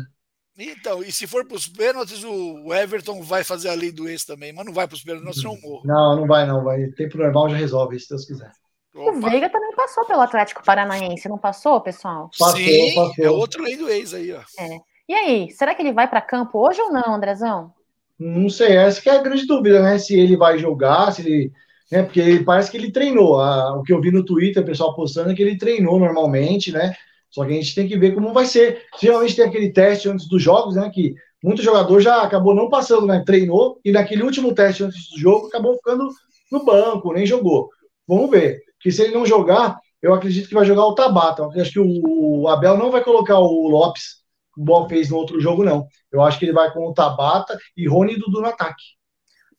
Então, 0.58 1.02
e 1.04 1.12
se 1.12 1.26
for 1.26 1.46
para 1.46 1.56
os 1.56 1.68
pênaltis, 1.68 2.24
o 2.24 2.74
Everton 2.74 3.22
vai 3.22 3.44
fazer 3.44 3.68
a 3.68 3.74
lei 3.74 3.92
do 3.92 4.08
ex 4.08 4.24
também, 4.24 4.52
mas 4.52 4.66
não 4.66 4.72
vai 4.72 4.88
para 4.88 4.96
os 4.96 5.04
pênaltis, 5.04 5.40
senão 5.40 5.56
morro. 5.60 5.82
Não, 5.84 6.16
não 6.16 6.26
vai, 6.26 6.44
não. 6.46 6.64
Vai. 6.64 6.88
Tempo 6.88 7.16
normal 7.16 7.48
já 7.50 7.56
resolve, 7.56 7.98
se 8.00 8.08
Deus 8.08 8.26
quiser. 8.26 8.50
Opa. 8.98 9.10
O 9.10 9.20
Veiga 9.20 9.48
também 9.48 9.74
passou 9.74 10.04
pelo 10.06 10.20
Atlético 10.20 10.64
Paranaense, 10.64 11.28
não 11.28 11.38
passou, 11.38 11.80
pessoal? 11.80 12.30
Passou, 12.38 12.56
Sim, 12.56 12.94
passou. 12.94 13.24
é 13.24 13.30
outro 13.30 13.62
lei 13.62 13.76
do 13.76 13.88
ex 13.88 14.14
aí, 14.14 14.32
ó. 14.32 14.40
É. 14.58 14.78
E 15.08 15.14
aí, 15.14 15.50
será 15.50 15.74
que 15.74 15.82
ele 15.82 15.92
vai 15.92 16.08
para 16.08 16.20
campo 16.20 16.58
hoje 16.58 16.80
ou 16.80 16.92
não, 16.92 17.14
Andrezão? 17.14 17.72
Não 18.18 18.48
sei, 18.48 18.76
essa 18.76 19.00
que 19.00 19.08
é 19.08 19.16
a 19.16 19.22
grande 19.22 19.46
dúvida, 19.46 19.80
né? 19.80 19.98
Se 19.98 20.18
ele 20.18 20.36
vai 20.36 20.58
jogar, 20.58 21.12
se 21.12 21.22
ele 21.22 21.52
né? 21.90 22.02
Porque 22.02 22.20
ele, 22.20 22.44
parece 22.44 22.70
que 22.70 22.76
ele 22.76 22.92
treinou. 22.92 23.40
A, 23.40 23.76
o 23.76 23.82
que 23.82 23.92
eu 23.92 24.00
vi 24.00 24.10
no 24.10 24.24
Twitter, 24.24 24.62
o 24.62 24.66
pessoal 24.66 24.94
postando 24.94 25.30
é 25.30 25.34
que 25.34 25.42
ele 25.42 25.58
treinou 25.58 25.98
normalmente, 25.98 26.72
né? 26.72 26.94
Só 27.30 27.44
que 27.44 27.52
a 27.52 27.54
gente 27.54 27.74
tem 27.74 27.88
que 27.88 27.98
ver 27.98 28.14
como 28.14 28.32
vai 28.32 28.46
ser. 28.46 28.82
Geralmente 29.00 29.36
tem 29.36 29.44
aquele 29.44 29.72
teste 29.72 30.08
antes 30.08 30.28
dos 30.28 30.42
jogos, 30.42 30.76
né? 30.76 30.90
Que 30.92 31.14
muito 31.42 31.62
jogador 31.62 32.00
já 32.00 32.22
acabou 32.22 32.54
não 32.54 32.68
passando, 32.68 33.06
né? 33.06 33.22
Treinou 33.24 33.80
e 33.84 33.92
naquele 33.92 34.22
último 34.22 34.54
teste 34.54 34.84
antes 34.84 35.10
do 35.10 35.18
jogo 35.18 35.46
acabou 35.46 35.76
ficando 35.76 36.08
no 36.50 36.64
banco, 36.64 37.12
nem 37.12 37.26
jogou. 37.26 37.70
Vamos 38.06 38.30
ver. 38.30 38.62
Que 38.80 38.90
se 38.90 39.02
ele 39.02 39.14
não 39.14 39.26
jogar, 39.26 39.78
eu 40.00 40.14
acredito 40.14 40.48
que 40.48 40.54
vai 40.54 40.64
jogar 40.64 40.84
o 40.84 40.94
Tabata. 40.94 41.42
Eu 41.42 41.60
acho 41.60 41.72
que 41.72 41.80
o, 41.80 42.42
o 42.42 42.48
Abel 42.48 42.76
não 42.76 42.90
vai 42.90 43.02
colocar 43.02 43.38
o 43.38 43.68
Lopes, 43.68 44.22
o 44.56 44.64
Bom 44.64 44.88
fez 44.88 45.10
no 45.10 45.16
outro 45.16 45.40
jogo, 45.40 45.64
não. 45.64 45.86
Eu 46.10 46.22
acho 46.22 46.38
que 46.38 46.44
ele 46.44 46.52
vai 46.52 46.72
com 46.72 46.88
o 46.88 46.94
Tabata 46.94 47.58
e 47.76 47.88
Rony 47.88 48.14
e 48.14 48.18
Dudu 48.18 48.40
no 48.40 48.48
ataque. 48.48 48.82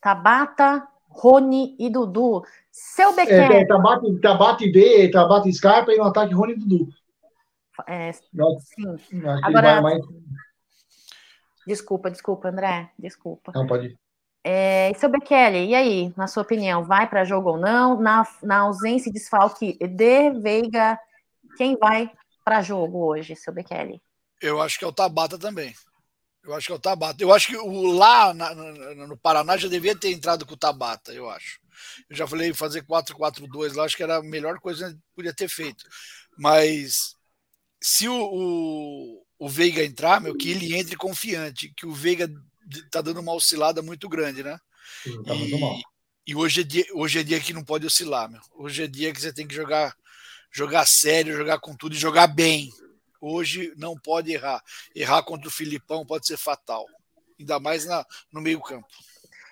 Tabata, 0.02 0.88
Rony 1.10 1.76
e 1.80 1.90
Dudu. 1.90 2.44
Seu 2.72 3.16
Bequer. 3.16 3.52
É, 3.52 3.62
é, 3.62 3.66
Tabata, 3.66 4.02
Tabata 4.22 4.64
e 4.64 4.72
B, 4.72 5.10
Tabata 5.12 5.48
e 5.48 5.54
Scarpa 5.54 5.92
e 5.92 5.98
no 5.98 6.04
ataque 6.04 6.34
Rony 6.34 6.54
e 6.54 6.58
Dudu. 6.58 6.88
É, 7.88 8.12
sim. 8.12 8.26
Agora, 9.44 9.82
mais... 9.82 10.02
Desculpa, 11.66 12.10
desculpa, 12.10 12.50
André. 12.50 12.92
Desculpa. 12.98 13.52
Não, 13.54 13.68
pode 13.68 13.88
ir. 13.88 14.00
É, 14.44 14.94
seu 14.98 15.10
Bekele, 15.10 15.66
e 15.66 15.76
aí, 15.76 16.14
na 16.16 16.28
sua 16.28 16.44
opinião, 16.44 16.84
vai 16.84 17.10
para 17.10 17.26
jogo 17.26 17.52
ou 17.52 17.58
não? 17.58 18.00
Na, 18.00 18.26
na 18.42 18.60
ausência 18.60 19.12
de 19.12 19.20
desfalque 19.20 19.78
de 19.78 20.32
Veiga, 20.40 20.98
quem 21.58 21.78
vai 21.78 22.10
para 22.44 22.62
jogo 22.62 23.06
hoje, 23.06 23.36
seu 23.36 23.54
Bekele? 23.54 24.02
Eu 24.42 24.62
acho 24.62 24.80
que 24.80 24.86
é 24.86 24.88
o 24.88 24.94
Tabata 24.94 25.38
também. 25.38 25.74
Eu 26.44 26.54
acho 26.54 26.68
que 26.68 26.72
é 26.72 26.76
o 26.76 26.80
Tabata. 26.80 27.22
Eu 27.22 27.34
acho 27.34 27.48
que 27.48 27.58
o 27.58 27.92
lá 27.92 28.34
na, 28.34 28.56
no, 28.56 29.08
no 29.08 29.18
Paraná 29.18 29.58
já 29.58 29.68
devia 29.68 29.96
ter 29.96 30.12
entrado 30.12 30.46
com 30.46 30.54
o 30.54 30.58
Tabata, 30.58 31.14
eu 31.14 31.30
acho. 31.30 31.60
Eu 32.10 32.16
já 32.16 32.26
falei 32.26 32.54
fazer 32.54 32.84
4-4-2 32.84 33.76
lá, 33.76 33.84
acho 33.84 33.96
que 33.96 34.04
era 34.04 34.18
a 34.18 34.24
melhor 34.24 34.60
coisa 34.60 34.92
que 34.92 35.00
podia 35.16 35.34
ter 35.34 35.50
feito. 35.50 35.84
Mas 36.38 37.16
se 37.82 38.08
o, 38.08 38.16
o, 38.16 39.26
o, 39.38 39.50
Veiga 39.50 39.84
entrar, 39.84 40.22
meu, 40.22 40.36
que 40.36 40.50
ele 40.50 40.76
entre 40.76 40.96
confiante, 40.96 41.74
que 41.76 41.86
o 41.86 41.94
Veiga 41.94 42.30
tá 42.92 43.02
dando 43.02 43.20
uma 43.20 43.34
oscilada 43.34 43.82
muito 43.82 44.08
grande, 44.08 44.44
né? 44.44 44.60
Sim, 45.04 45.24
tá 45.24 45.34
muito 45.34 45.56
e, 45.56 45.60
mal. 45.60 45.80
E 46.28 46.36
hoje 46.36 46.62
é, 46.62 46.64
dia, 46.64 46.86
hoje 46.94 47.20
é 47.20 47.24
dia 47.24 47.40
que 47.40 47.54
não 47.54 47.64
pode 47.64 47.86
oscilar, 47.86 48.30
meu. 48.30 48.42
Hoje 48.54 48.84
é 48.84 48.88
dia 48.88 49.12
que 49.14 49.22
você 49.22 49.34
tem 49.34 49.48
que 49.48 49.56
jogar, 49.56 49.96
jogar 50.52 50.86
sério, 50.86 51.36
jogar 51.36 51.60
com 51.60 51.76
tudo 51.76 51.96
e 51.96 52.00
jogar 52.00 52.28
bem. 52.28 52.70
Hoje 53.22 53.74
não 53.76 53.98
pode 53.98 54.32
errar. 54.32 54.64
Errar 54.96 55.24
contra 55.24 55.48
o 55.48 55.52
Filipão 55.52 56.06
pode 56.06 56.28
ser 56.28 56.38
fatal. 56.38 56.86
Ainda 57.40 57.60
mais 57.60 57.86
na, 57.86 58.06
no 58.32 58.42
meio-campo. 58.42 58.88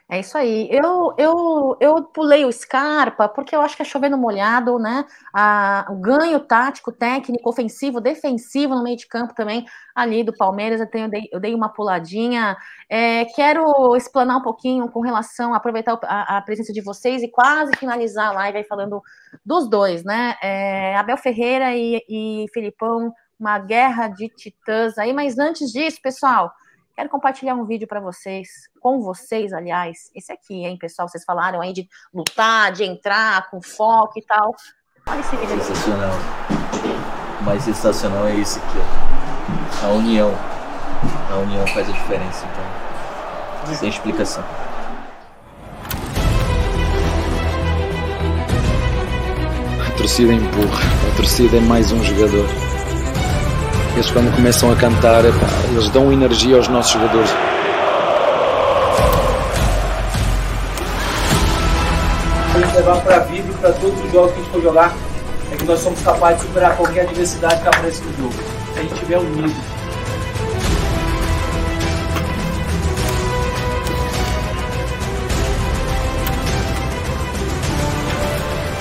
É 0.10 0.22
isso 0.22 0.38
aí. 0.38 0.70
Eu, 0.72 1.14
eu, 1.18 1.78
eu 1.82 2.04
pulei 2.06 2.46
o 2.46 2.52
Scarpa 2.52 3.28
porque 3.28 3.54
eu 3.54 3.60
acho 3.60 3.76
que 3.76 3.82
é 3.82 3.86
chovendo 3.86 4.18
molhado, 4.18 4.80
né? 4.80 5.06
A, 5.34 5.86
o 5.90 5.96
ganho 5.96 6.40
tático, 6.40 6.94
técnico, 6.94 7.50
ofensivo, 7.50 8.00
defensivo 8.00 8.74
no 8.74 8.84
meio 8.84 8.96
de 8.96 9.06
campo 9.06 9.36
também, 9.36 9.66
ali 9.94 10.24
do 10.24 10.32
Palmeiras. 10.32 10.80
Eu, 10.80 10.90
tenho, 10.90 11.08
eu, 11.08 11.10
dei, 11.10 11.30
eu 11.34 11.40
dei 11.42 11.54
uma 11.54 11.68
puladinha. 11.74 12.56
É, 12.90 13.26
quero 13.36 13.98
explanar 13.98 14.38
um 14.38 14.42
pouquinho 14.42 14.90
com 14.90 15.02
relação 15.02 15.54
a 15.54 15.58
aproveitar 15.58 16.00
a, 16.04 16.38
a, 16.38 16.42
presença 16.42 16.72
de 16.72 16.80
vocês 16.80 17.22
e 17.22 17.28
quase 17.30 17.76
finalizar 17.76 18.30
a 18.30 18.34
live 18.34 18.60
aí 18.60 18.64
falando 18.64 19.02
dos 19.46 19.70
dois, 19.70 20.06
né? 20.06 20.38
É, 20.42 20.96
Abel 20.96 21.18
Ferreira 21.18 21.76
e, 21.76 22.02
e 22.08 22.46
Filipão 22.54 23.14
uma 23.38 23.60
guerra 23.60 24.08
de 24.08 24.30
titãs 24.30 24.98
aí. 24.98 25.12
Mas 25.12 25.38
antes 25.38 25.70
disso, 25.70 26.02
pessoal, 26.02 26.50
quero 26.98 27.10
compartilhar 27.10 27.54
um 27.54 27.64
vídeo 27.64 27.88
para 27.88 28.00
vocês, 28.00 28.50
com 28.82 29.00
vocês, 29.02 29.54
aliás. 29.54 30.10
Esse 30.16 30.34
aqui, 30.34 30.66
hein, 30.66 30.76
pessoal? 30.80 31.08
Vocês 31.08 31.24
falaram 31.24 31.62
aí 31.62 31.72
de 31.72 31.88
lutar, 32.12 32.72
de 32.72 32.84
entrar 32.84 33.52
com 33.52 33.62
foco 33.62 34.18
e 34.18 34.24
tal. 34.24 34.56
Olha 35.08 35.20
esse 35.20 35.36
vídeo. 35.36 35.64
Sensacional. 35.64 36.16
O 37.40 37.44
mais 37.44 37.62
sensacional 37.62 38.26
é 38.26 38.36
esse 38.38 38.58
aqui, 38.58 38.78
ó. 38.80 39.86
A 39.86 39.90
união. 39.92 40.32
A 41.32 41.36
união 41.38 41.68
faz 41.68 41.88
a 41.88 41.92
diferença, 41.92 42.48
então. 42.48 43.76
Sem 43.76 43.90
explicação. 43.90 44.44
A 49.86 49.98
torcida 49.98 50.34
empurra. 50.34 50.82
A 51.14 51.16
torcida 51.16 51.58
é 51.58 51.62
mais 51.62 51.92
um 51.92 52.04
jogador. 52.04 52.67
Eles 53.98 54.12
quando 54.12 54.32
começam 54.36 54.72
a 54.72 54.76
cantar, 54.76 55.26
eles 55.26 55.90
dão 55.90 56.14
energia 56.14 56.56
aos 56.58 56.68
nossos 56.68 56.92
jogadores. 56.92 57.32
A 62.54 62.60
gente 62.60 62.76
levar 62.76 63.02
para 63.02 63.16
a 63.16 63.20
vida 63.22 63.50
e 63.50 63.54
para 63.56 63.74
todos 63.74 64.00
os 64.06 64.12
jogos 64.12 64.34
que 64.34 64.40
a 64.40 64.44
gente 64.44 64.52
for 64.52 64.62
jogar, 64.62 64.94
é 65.52 65.56
que 65.56 65.64
nós 65.66 65.80
somos 65.80 66.00
capazes 66.02 66.42
de 66.42 66.48
superar 66.48 66.78
qualquer 66.78 67.08
adversidade 67.08 67.60
que 67.60 67.68
apareça 67.68 68.04
no 68.04 68.18
jogo. 68.18 68.34
Se 68.74 68.80
a 68.80 68.82
gente 68.84 68.94
estiver 68.94 69.18
unido. 69.18 69.56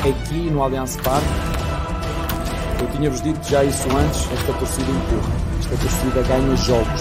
Aqui 0.05 0.51
no 0.51 0.63
Allianz 0.63 0.99
Parque 0.99 1.56
eu 2.81 2.91
tinha-vos 2.93 3.23
dito 3.23 3.43
já 3.49 3.65
isso 3.65 3.89
antes, 3.97 4.31
esta 4.33 4.53
torcida 4.53 4.91
empurra. 4.91 5.33
Esta 5.59 5.77
torcida 5.77 6.23
ganha 6.23 6.57
jogos. 6.57 7.01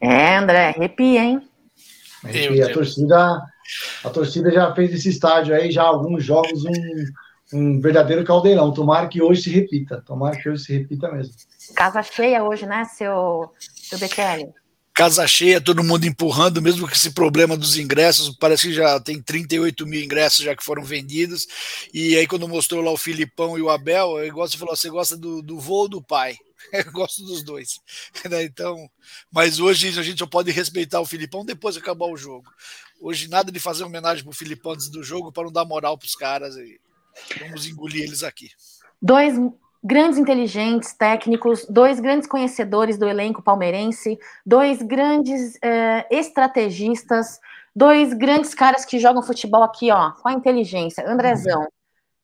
É, 0.00 0.36
André, 0.36 0.68
arrepia, 0.68 1.24
hein? 1.24 1.48
a 2.24 2.72
torcida, 2.72 3.42
a 4.04 4.10
torcida 4.10 4.50
já 4.50 4.74
fez 4.74 4.92
esse 4.92 5.08
estádio 5.08 5.54
aí, 5.54 5.70
já 5.70 5.82
alguns 5.82 6.24
jogos, 6.24 6.64
um, 6.64 7.56
um 7.58 7.80
verdadeiro 7.80 8.24
caldeirão. 8.24 8.72
Tomara 8.72 9.06
que 9.06 9.22
hoje 9.22 9.42
se 9.42 9.50
repita. 9.50 10.02
Tomara 10.04 10.36
que 10.36 10.48
hoje 10.48 10.64
se 10.64 10.76
repita 10.76 11.10
mesmo. 11.12 11.34
Casa 11.74 12.02
cheia 12.02 12.44
hoje, 12.44 12.66
né, 12.66 12.84
seu, 12.84 13.52
seu 13.58 13.98
Bekele? 13.98 14.52
Casa 14.96 15.26
cheia, 15.26 15.60
todo 15.60 15.84
mundo 15.84 16.06
empurrando, 16.06 16.62
mesmo 16.62 16.88
com 16.88 16.94
esse 16.94 17.10
problema 17.10 17.54
dos 17.54 17.76
ingressos, 17.76 18.34
parece 18.40 18.68
que 18.68 18.72
já 18.72 18.98
tem 18.98 19.20
38 19.20 19.86
mil 19.86 20.02
ingressos 20.02 20.42
já 20.42 20.56
que 20.56 20.64
foram 20.64 20.82
vendidos. 20.82 21.46
E 21.92 22.16
aí, 22.16 22.26
quando 22.26 22.48
mostrou 22.48 22.82
lá 22.82 22.90
o 22.90 22.96
Filipão 22.96 23.58
e 23.58 23.62
o 23.62 23.68
Abel, 23.68 24.18
eu 24.18 24.32
gosto 24.32 24.52
de 24.52 24.58
falar: 24.58 24.74
você 24.74 24.88
gosta 24.88 25.14
do, 25.14 25.42
do 25.42 25.60
voo 25.60 25.86
do 25.86 26.02
pai? 26.02 26.38
Eu 26.72 26.90
gosto 26.90 27.22
dos 27.24 27.44
dois. 27.44 27.78
Né, 28.28 28.42
então, 28.42 28.90
mas 29.30 29.60
hoje 29.60 29.88
a 30.00 30.02
gente 30.02 30.18
só 30.18 30.26
pode 30.26 30.50
respeitar 30.50 31.00
o 31.00 31.06
Filipão 31.06 31.44
depois 31.44 31.76
de 31.76 31.80
acabar 31.80 32.06
o 32.06 32.16
jogo. 32.16 32.50
Hoje, 33.00 33.28
nada 33.28 33.52
de 33.52 33.60
fazer 33.60 33.84
homenagem 33.84 34.24
pro 34.24 34.32
Filipão 34.32 34.72
antes 34.72 34.88
do 34.88 35.00
jogo 35.04 35.30
para 35.30 35.44
não 35.44 35.52
dar 35.52 35.64
moral 35.64 35.96
para 35.96 36.06
os 36.06 36.16
caras. 36.16 36.56
Vamos 37.38 37.66
engolir 37.66 38.02
eles 38.02 38.24
aqui. 38.24 38.50
Dois 39.00 39.36
grandes 39.86 40.18
inteligentes 40.18 40.92
técnicos, 40.92 41.64
dois 41.68 42.00
grandes 42.00 42.28
conhecedores 42.28 42.98
do 42.98 43.08
elenco 43.08 43.42
palmeirense, 43.42 44.18
dois 44.44 44.82
grandes 44.82 45.56
eh, 45.62 46.06
estrategistas, 46.10 47.40
Dois 47.76 48.14
grandes 48.14 48.54
caras 48.54 48.86
que 48.86 48.98
jogam 48.98 49.22
futebol 49.22 49.62
aqui, 49.62 49.90
ó, 49.92 50.12
com 50.12 50.30
a 50.30 50.32
inteligência. 50.32 51.06
Andrezão, 51.06 51.68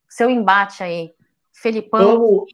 seu 0.09 0.31
embate 0.31 0.83
aí. 0.83 1.13
Felipão. 1.53 2.01
Amo, 2.01 2.47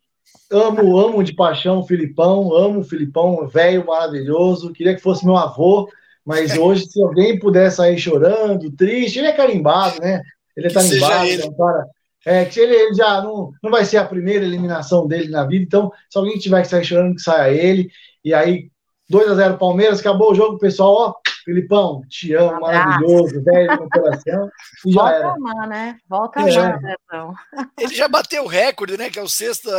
amo, 0.50 0.98
amo 0.98 1.22
de 1.22 1.32
paixão 1.32 1.78
o 1.78 1.86
Filipão, 1.86 2.52
amo 2.52 2.80
o 2.80 2.84
Filipão, 2.84 3.46
velho 3.46 3.86
maravilhoso. 3.86 4.72
Queria 4.72 4.96
que 4.96 5.00
fosse 5.00 5.24
meu 5.24 5.36
avô, 5.36 5.88
mas 6.24 6.50
hoje, 6.58 6.90
se 6.90 7.00
alguém 7.00 7.38
puder 7.38 7.70
sair 7.70 7.96
chorando, 7.96 8.68
triste, 8.72 9.20
ele 9.20 9.28
é 9.28 9.32
carimbado, 9.32 10.00
né? 10.00 10.20
Ele 10.56 10.66
é 10.66 10.70
carimbado, 10.70 11.24
ele. 11.24 11.42
é 11.42 11.46
um 11.46 11.54
cara. 11.54 11.86
É, 12.26 12.44
que 12.44 12.60
ele, 12.60 12.74
ele, 12.74 12.94
já 12.94 13.22
não, 13.22 13.52
não 13.62 13.70
vai 13.70 13.84
ser 13.84 13.98
a 13.98 14.04
primeira 14.04 14.44
eliminação 14.44 15.06
dele 15.06 15.28
na 15.28 15.44
vida, 15.44 15.64
então, 15.64 15.90
se 16.10 16.18
alguém 16.18 16.38
tiver 16.38 16.62
que 16.62 16.68
sair 16.68 16.84
chorando, 16.84 17.14
que 17.14 17.22
saia 17.22 17.50
ele. 17.50 17.90
E 18.24 18.34
aí, 18.34 18.70
2 19.08 19.30
a 19.30 19.34
0 19.34 19.56
Palmeiras, 19.56 20.00
acabou 20.00 20.32
o 20.32 20.34
jogo, 20.34 20.58
pessoal, 20.58 20.94
ó, 20.94 21.14
Filipão, 21.44 22.02
te 22.10 22.34
amo, 22.34 22.60
maravilhoso, 22.60 23.42
velho 23.42 23.76
no 23.80 23.88
coração. 23.88 24.50
E 24.84 24.92
Volta 24.92 25.10
já 25.10 25.16
era. 25.16 25.30
Amar, 25.30 25.68
né? 25.68 25.96
Volta 26.06 26.40
é. 26.40 26.50
já, 26.50 26.78
então. 26.78 27.34
Ele 27.78 27.94
já 27.94 28.06
bateu 28.06 28.44
o 28.44 28.48
recorde, 28.48 28.98
né? 28.98 29.08
Que 29.08 29.18
é 29.18 29.22
o 29.22 29.28
sexta 29.28 29.70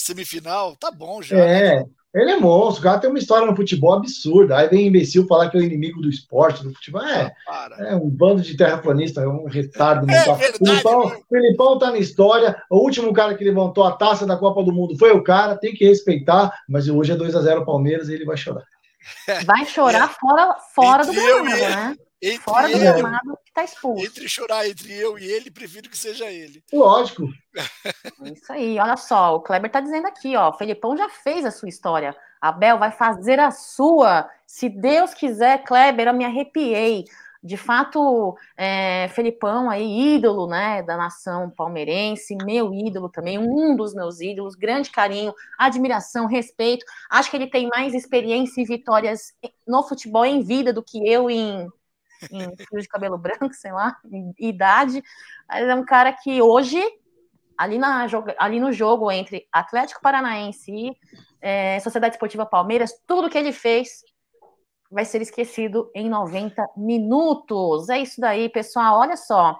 semifinal. 0.00 0.74
Tá 0.74 0.90
bom 0.90 1.22
já. 1.22 1.36
É. 1.36 1.76
Né? 1.76 1.86
Ele 2.14 2.30
é 2.30 2.36
monstro, 2.38 2.80
o 2.80 2.84
cara 2.84 2.98
tem 2.98 3.08
uma 3.08 3.18
história 3.18 3.46
no 3.46 3.56
futebol 3.56 3.94
absurda. 3.94 4.58
Aí 4.58 4.68
vem 4.68 4.86
imbecil 4.86 5.26
falar 5.26 5.48
que 5.48 5.56
é 5.56 5.60
o 5.60 5.64
inimigo 5.64 6.02
do 6.02 6.10
esporte, 6.10 6.62
do 6.62 6.72
futebol. 6.74 7.02
É, 7.02 7.34
ah, 7.48 7.70
é 7.78 7.96
um 7.96 8.10
bando 8.10 8.42
de 8.42 8.54
terraplanista, 8.54 9.22
é 9.22 9.28
um 9.28 9.46
retardo. 9.46 10.10
É 10.10 10.24
verdade, 10.24 10.58
Filipão, 10.58 11.08
né? 11.08 11.16
Filipão 11.26 11.78
tá 11.78 11.90
na 11.90 11.98
história. 11.98 12.62
O 12.68 12.78
último 12.78 13.14
cara 13.14 13.34
que 13.34 13.44
levantou 13.44 13.84
a 13.84 13.92
taça 13.92 14.26
da 14.26 14.36
Copa 14.36 14.62
do 14.62 14.72
Mundo 14.72 14.98
foi 14.98 15.10
o 15.12 15.22
cara, 15.22 15.56
tem 15.56 15.74
que 15.74 15.86
respeitar. 15.86 16.52
Mas 16.68 16.86
hoje 16.86 17.12
é 17.12 17.16
2 17.16 17.34
a 17.34 17.40
0 17.40 17.64
Palmeiras 17.64 18.08
e 18.08 18.14
ele 18.14 18.26
vai 18.26 18.36
chorar. 18.36 18.64
Vai 19.44 19.64
chorar 19.66 20.08
é. 20.08 20.20
fora, 20.20 20.56
fora 20.74 21.04
do 21.04 21.12
gramado, 21.12 21.56
né? 21.56 21.96
Entre 22.22 22.38
Fora 22.38 22.68
do 22.68 22.78
gramado 22.78 23.36
que 23.44 23.52
tá 23.52 23.64
expulso. 23.64 24.06
Entre 24.06 24.28
chorar 24.28 24.68
entre 24.68 24.92
eu 24.92 25.18
e 25.18 25.24
ele, 25.24 25.50
prefiro 25.50 25.90
que 25.90 25.98
seja 25.98 26.30
ele. 26.30 26.62
Lógico. 26.72 27.24
Isso 28.24 28.52
aí, 28.52 28.78
olha 28.78 28.96
só, 28.96 29.34
o 29.34 29.40
Kleber 29.40 29.70
tá 29.70 29.80
dizendo 29.80 30.06
aqui, 30.06 30.36
ó, 30.36 30.50
o 30.50 30.52
Felipão 30.52 30.96
já 30.96 31.08
fez 31.08 31.44
a 31.44 31.50
sua 31.50 31.68
história. 31.68 32.14
Abel 32.40 32.78
vai 32.78 32.92
fazer 32.92 33.40
a 33.40 33.50
sua. 33.50 34.30
Se 34.46 34.68
Deus 34.68 35.12
quiser, 35.14 35.64
Kleber, 35.64 36.06
eu 36.06 36.14
me 36.14 36.24
arrepiei. 36.24 37.04
De 37.42 37.56
fato, 37.56 38.36
é, 38.56 39.08
Felipão 39.08 39.68
aí, 39.68 40.14
ídolo, 40.14 40.46
né, 40.46 40.80
da 40.80 40.96
nação 40.96 41.50
palmeirense, 41.50 42.36
meu 42.44 42.72
ídolo 42.72 43.08
também, 43.08 43.36
um 43.36 43.74
dos 43.74 43.92
meus 43.94 44.20
ídolos, 44.20 44.54
grande 44.54 44.90
carinho, 44.90 45.34
admiração, 45.58 46.26
respeito. 46.26 46.86
Acho 47.10 47.28
que 47.28 47.36
ele 47.36 47.48
tem 47.48 47.66
mais 47.66 47.94
experiência 47.94 48.60
e 48.60 48.64
vitórias 48.64 49.34
no 49.66 49.82
futebol 49.82 50.24
em 50.24 50.40
vida 50.40 50.72
do 50.72 50.84
que 50.84 51.04
eu 51.04 51.28
em 51.28 51.68
em 52.30 52.56
fio 52.56 52.80
de 52.80 52.88
cabelo 52.88 53.18
branco, 53.18 53.52
sei 53.54 53.72
lá, 53.72 53.96
idade. 54.38 55.02
Mas 55.48 55.68
é 55.68 55.74
um 55.74 55.84
cara 55.84 56.12
que 56.12 56.40
hoje, 56.40 56.82
ali, 57.56 57.78
na, 57.78 58.06
ali 58.38 58.60
no 58.60 58.72
jogo 58.72 59.10
entre 59.10 59.46
Atlético 59.52 60.00
Paranaense 60.00 60.70
e 60.70 60.96
é, 61.40 61.80
Sociedade 61.80 62.14
Esportiva 62.14 62.46
Palmeiras, 62.46 62.92
tudo 63.06 63.28
que 63.30 63.38
ele 63.38 63.52
fez 63.52 64.02
vai 64.90 65.04
ser 65.04 65.22
esquecido 65.22 65.90
em 65.94 66.08
90 66.08 66.68
minutos. 66.76 67.88
É 67.88 67.98
isso 67.98 68.20
daí, 68.20 68.48
pessoal. 68.48 68.98
Olha 68.98 69.16
só. 69.16 69.58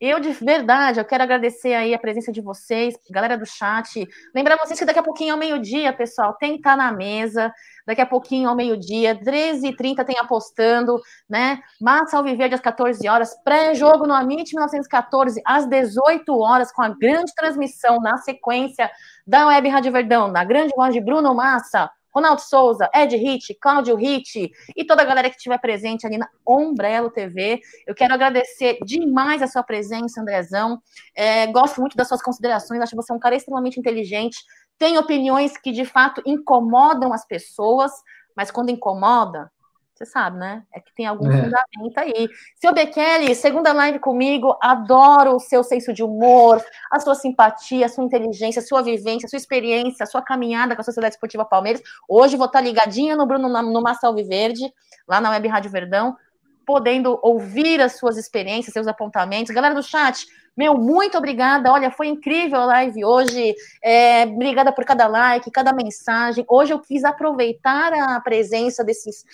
Eu, 0.00 0.20
de 0.20 0.30
verdade, 0.30 1.00
eu 1.00 1.04
quero 1.04 1.24
agradecer 1.24 1.74
aí 1.74 1.92
a 1.92 1.98
presença 1.98 2.30
de 2.30 2.40
vocês, 2.40 2.94
galera 3.10 3.36
do 3.36 3.44
chat. 3.44 4.06
Lembrar 4.32 4.56
vocês 4.56 4.78
que 4.78 4.84
daqui 4.84 5.00
a 5.00 5.02
pouquinho 5.02 5.32
ao 5.32 5.38
meio-dia, 5.38 5.92
pessoal, 5.92 6.34
tem 6.34 6.52
que 6.52 6.58
estar 6.58 6.76
na 6.76 6.92
mesa. 6.92 7.52
Daqui 7.84 8.00
a 8.00 8.06
pouquinho 8.06 8.48
ao 8.48 8.54
meio-dia, 8.54 9.16
13h30 9.16 10.04
tem 10.04 10.16
apostando, 10.20 11.00
né? 11.28 11.60
Massa 11.80 12.16
Alviverde 12.16 12.54
às 12.54 12.60
14 12.60 13.08
horas, 13.08 13.34
pré-jogo 13.42 14.06
no 14.06 14.14
Amit 14.14 14.54
1914 14.54 15.42
às 15.44 15.66
18 15.66 16.38
horas, 16.38 16.70
com 16.70 16.82
a 16.82 16.90
grande 16.90 17.34
transmissão 17.34 18.00
na 18.00 18.18
sequência 18.18 18.88
da 19.26 19.48
Web 19.48 19.68
Rádio 19.68 19.90
Verdão, 19.90 20.28
na 20.28 20.44
grande 20.44 20.72
voz 20.76 20.94
de 20.94 21.00
Bruno 21.00 21.34
Massa, 21.34 21.90
Ronaldo 22.14 22.40
Souza, 22.40 22.88
Ed 22.94 23.16
Hit, 23.16 23.54
Cláudio 23.60 23.96
Hit 23.96 24.50
e 24.76 24.84
toda 24.84 25.02
a 25.02 25.04
galera 25.04 25.30
que 25.30 25.36
estiver 25.36 25.58
presente 25.58 26.06
ali 26.06 26.18
na 26.18 26.28
Ombrelo 26.46 27.10
TV. 27.10 27.60
Eu 27.86 27.94
quero 27.94 28.14
agradecer 28.14 28.78
demais 28.84 29.42
a 29.42 29.46
sua 29.46 29.62
presença, 29.62 30.20
Andrezão. 30.20 30.80
É, 31.14 31.46
gosto 31.46 31.80
muito 31.80 31.96
das 31.96 32.08
suas 32.08 32.22
considerações, 32.22 32.80
acho 32.80 32.90
que 32.90 32.96
você 32.96 33.12
é 33.12 33.16
um 33.16 33.20
cara 33.20 33.36
extremamente 33.36 33.78
inteligente, 33.78 34.38
tem 34.78 34.96
opiniões 34.96 35.56
que 35.56 35.72
de 35.72 35.84
fato 35.84 36.22
incomodam 36.24 37.12
as 37.12 37.26
pessoas, 37.26 37.90
mas 38.36 38.50
quando 38.50 38.70
incomoda, 38.70 39.50
você 39.98 40.06
sabe, 40.06 40.38
né? 40.38 40.62
É 40.72 40.78
que 40.78 40.94
tem 40.94 41.06
algum 41.06 41.28
é. 41.30 41.42
fundamento 41.42 41.98
aí. 41.98 42.28
Seu 42.54 42.72
Bekele, 42.72 43.34
segunda 43.34 43.72
live 43.72 43.98
comigo, 43.98 44.56
adoro 44.62 45.34
o 45.34 45.40
seu 45.40 45.64
senso 45.64 45.92
de 45.92 46.04
humor, 46.04 46.64
a 46.90 47.00
sua 47.00 47.16
simpatia, 47.16 47.86
a 47.86 47.88
sua 47.88 48.04
inteligência, 48.04 48.60
a 48.60 48.64
sua 48.64 48.80
vivência, 48.80 49.26
a 49.26 49.28
sua 49.28 49.36
experiência, 49.36 50.04
a 50.04 50.06
sua 50.06 50.22
caminhada 50.22 50.76
com 50.76 50.80
a 50.80 50.84
Sociedade 50.84 51.14
Esportiva 51.14 51.44
Palmeiras. 51.44 51.82
Hoje 52.08 52.36
vou 52.36 52.46
estar 52.46 52.60
ligadinha 52.60 53.16
no 53.16 53.26
Bruno 53.26 53.48
no 53.48 53.82
Massa 53.82 54.12
Verde, 54.12 54.72
lá 55.06 55.20
na 55.20 55.30
Web 55.30 55.48
Rádio 55.48 55.70
Verdão, 55.70 56.16
podendo 56.64 57.18
ouvir 57.22 57.80
as 57.80 57.98
suas 57.98 58.16
experiências, 58.16 58.72
seus 58.72 58.86
apontamentos. 58.86 59.52
Galera 59.52 59.74
do 59.74 59.82
chat, 59.82 60.26
meu, 60.56 60.74
muito 60.74 61.16
obrigada. 61.18 61.72
Olha, 61.72 61.90
foi 61.90 62.08
incrível 62.08 62.60
a 62.60 62.66
live 62.66 63.04
hoje. 63.04 63.54
É, 63.82 64.24
obrigada 64.24 64.72
por 64.72 64.84
cada 64.84 65.06
like, 65.06 65.50
cada 65.50 65.72
mensagem. 65.72 66.44
Hoje 66.48 66.72
eu 66.72 66.80
quis 66.80 67.04
aproveitar 67.04 67.92
a 67.92 68.20
presença 68.20 68.84
desses 68.84 69.24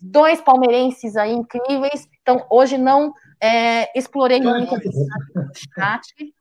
dois 0.00 0.40
palmeirenses 0.40 1.16
aí 1.16 1.32
incríveis. 1.32 2.08
Então, 2.22 2.46
hoje 2.50 2.76
não 2.76 3.12
é, 3.40 3.98
explorei 3.98 4.40
muito 4.40 4.74
o 4.74 4.80
chat. 5.74 6.34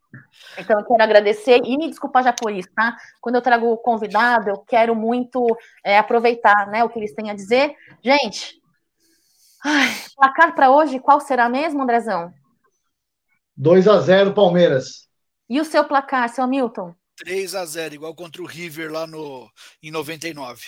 Então, 0.58 0.80
eu 0.80 0.86
quero 0.86 1.04
agradecer 1.04 1.62
e 1.64 1.78
me 1.78 1.88
desculpar 1.90 2.24
já 2.24 2.34
por 2.34 2.52
isso, 2.52 2.70
tá? 2.76 2.98
Quando 3.22 3.36
eu 3.36 3.42
trago 3.42 3.68
o 3.72 3.78
convidado, 3.78 4.50
eu 4.50 4.58
quero 4.58 4.96
muito 4.96 5.46
é, 5.84 5.98
aproveitar 5.98 6.68
né, 6.68 6.84
o 6.84 6.90
que 6.90 7.00
eles 7.00 7.14
têm 7.14 7.30
a 7.30 7.36
dizer. 7.36 7.76
Gente, 8.04 8.60
ai, 9.64 9.88
placar 10.16 10.56
para 10.56 10.72
hoje, 10.72 11.00
qual 11.00 11.20
será 11.20 11.50
mesmo, 11.50 11.82
Andrezão? 11.82 12.34
2 13.56 13.88
a 13.88 14.00
0 14.00 14.34
Palmeiras. 14.34 15.08
E 15.50 15.60
o 15.60 15.66
seu 15.66 15.84
placar, 15.84 16.30
seu 16.30 16.44
Hamilton? 16.44 16.94
3 17.18 17.56
a 17.56 17.66
0 17.66 17.96
igual 17.96 18.16
contra 18.16 18.42
o 18.42 18.46
River 18.46 18.92
lá 18.92 19.08
no, 19.08 19.50
em 19.82 19.90
99. 19.90 20.62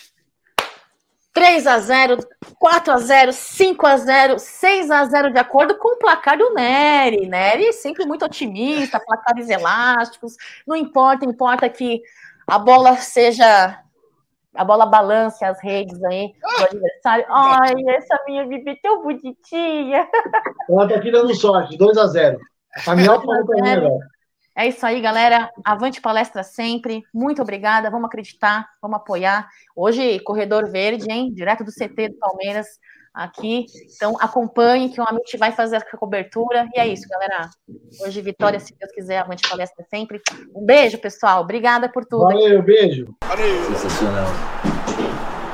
3 1.34 1.68
a 1.68 1.80
0 1.80 2.18
4 2.58 2.94
a 2.94 2.98
0 2.98 3.34
5 3.34 3.86
a 3.86 3.98
0 3.98 4.40
6 4.40 4.92
a 4.92 5.06
0 5.06 5.32
de 5.32 5.40
acordo 5.40 5.78
com 5.78 5.96
o 5.96 6.00
placar 6.00 6.38
do 6.38 6.54
Nery. 6.54 7.28
Nery 7.28 7.72
sempre 7.74 8.06
muito 8.06 8.26
otimista, 8.26 9.00
placares 9.06 9.50
elásticos. 9.50 10.36
Não 10.66 10.76
importa, 10.76 11.26
importa 11.26 11.70
que 11.70 12.02
a 12.48 12.58
bola 12.60 12.96
seja. 12.98 13.80
A 14.56 14.66
bola 14.66 14.88
balance 14.88 15.46
as 15.46 15.62
redes 15.62 16.04
aí 16.04 16.34
do 16.42 16.64
adversário. 16.64 17.26
Ai, 17.30 17.76
essa 17.90 18.20
minha 18.28 18.46
bebê 18.46 18.76
tão 18.82 19.04
bonitinha. 19.04 20.10
Ela 20.68 20.88
tá 20.88 20.96
aqui 20.96 21.12
dando 21.12 21.34
sorte, 21.36 21.78
2 21.78 21.98
a 21.98 22.08
0 22.08 22.40
A 22.88 22.96
minha 22.96 23.14
falou 23.22 23.46
também, 23.46 23.64
velho. 23.64 24.00
É 24.60 24.68
isso 24.68 24.86
aí, 24.86 25.00
galera. 25.00 25.50
Avante 25.64 26.02
palestra 26.02 26.44
sempre. 26.44 27.02
Muito 27.14 27.42
obrigada. 27.42 27.90
Vamos 27.90 28.08
acreditar, 28.08 28.68
vamos 28.82 28.98
apoiar. 28.98 29.48
Hoje, 29.74 30.20
Corredor 30.20 30.70
Verde, 30.70 31.10
hein? 31.10 31.34
Direto 31.34 31.64
do 31.64 31.72
CT 31.72 32.10
do 32.10 32.16
Palmeiras 32.16 32.68
aqui. 33.14 33.68
Então, 33.96 34.18
acompanhe 34.20 34.90
que 34.90 35.00
o 35.00 35.06
Amit 35.08 35.38
vai 35.38 35.54
fazer 35.54 35.78
a 35.78 35.98
cobertura. 35.98 36.68
E 36.76 36.78
é 36.82 36.86
isso, 36.86 37.08
galera. 37.08 37.50
Hoje, 38.02 38.22
vitória, 38.22 38.60
se 38.60 38.76
Deus 38.78 38.92
quiser. 38.92 39.20
Avante 39.20 39.48
palestra 39.48 39.86
sempre. 39.90 40.22
Um 40.54 40.66
beijo, 40.66 40.98
pessoal. 40.98 41.42
Obrigada 41.42 41.88
por 41.88 42.04
tudo. 42.04 42.26
Valeu, 42.26 42.62
beijo. 42.62 43.16
Valeu. 43.24 43.64
Sensacional. 43.64 44.28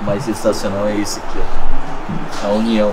O 0.01 0.03
mais 0.03 0.23
sensacional 0.23 0.87
é 0.87 0.95
isso 0.95 1.19
aqui, 1.19 2.43
A 2.43 2.49
união. 2.53 2.91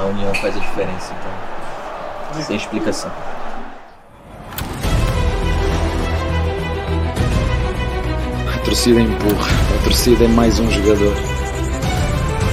A 0.00 0.06
união 0.06 0.34
faz 0.36 0.56
a 0.56 0.58
diferença, 0.58 1.12
então. 1.12 2.42
Sem 2.44 2.56
explicação. 2.56 3.12
Torcida 8.64 9.00
empurra, 9.00 9.50
a 9.78 9.84
torcida 9.84 10.24
é 10.24 10.28
mais 10.28 10.58
um 10.58 10.70
jogador. 10.70 11.14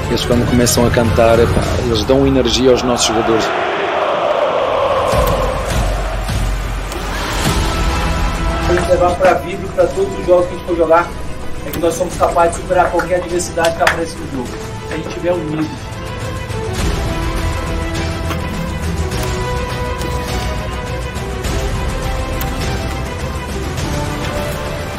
Eles 0.07 0.25
quando 0.25 0.49
começam 0.49 0.85
a 0.85 0.89
cantar, 0.89 1.39
epá, 1.39 1.61
eles 1.85 2.03
dão 2.03 2.25
energia 2.25 2.71
aos 2.71 2.81
nossos 2.81 3.07
jogadores. 3.07 3.45
Vamos 8.67 8.87
levar 8.87 9.15
para 9.15 9.31
a 9.31 9.33
vida 9.35 9.63
e 9.63 9.69
para 9.69 9.87
todos 9.87 10.19
os 10.19 10.25
jogos 10.25 10.47
que 10.47 10.53
a 10.53 10.57
gente 10.57 10.67
for 10.67 10.77
jogar, 10.77 11.07
é 11.65 11.69
que 11.69 11.79
nós 11.79 11.93
somos 11.93 12.15
capazes 12.15 12.55
de 12.55 12.61
superar 12.61 12.91
qualquer 12.91 13.15
adversidade 13.15 13.75
que 13.75 13.83
aparece 13.83 14.15
no 14.17 14.31
jogo. 14.31 14.57
Se 14.87 14.93
a 14.93 14.97
gente 14.97 15.07
estiver 15.09 15.33
unido. 15.33 15.88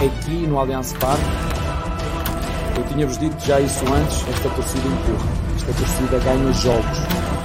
Aqui 0.07 0.47
no 0.47 0.59
Allianz 0.59 0.93
Parque. 0.95 1.23
Eu 2.77 2.85
tinha-vos 2.85 3.19
dito 3.19 3.37
já 3.45 3.61
isso 3.61 3.85
antes, 3.93 4.27
esta 4.29 4.49
torcida 4.51 4.89
empurra, 4.89 5.29
esta 5.57 5.73
torcida 5.73 6.19
ganha 6.19 6.53
jogos. 6.53 7.40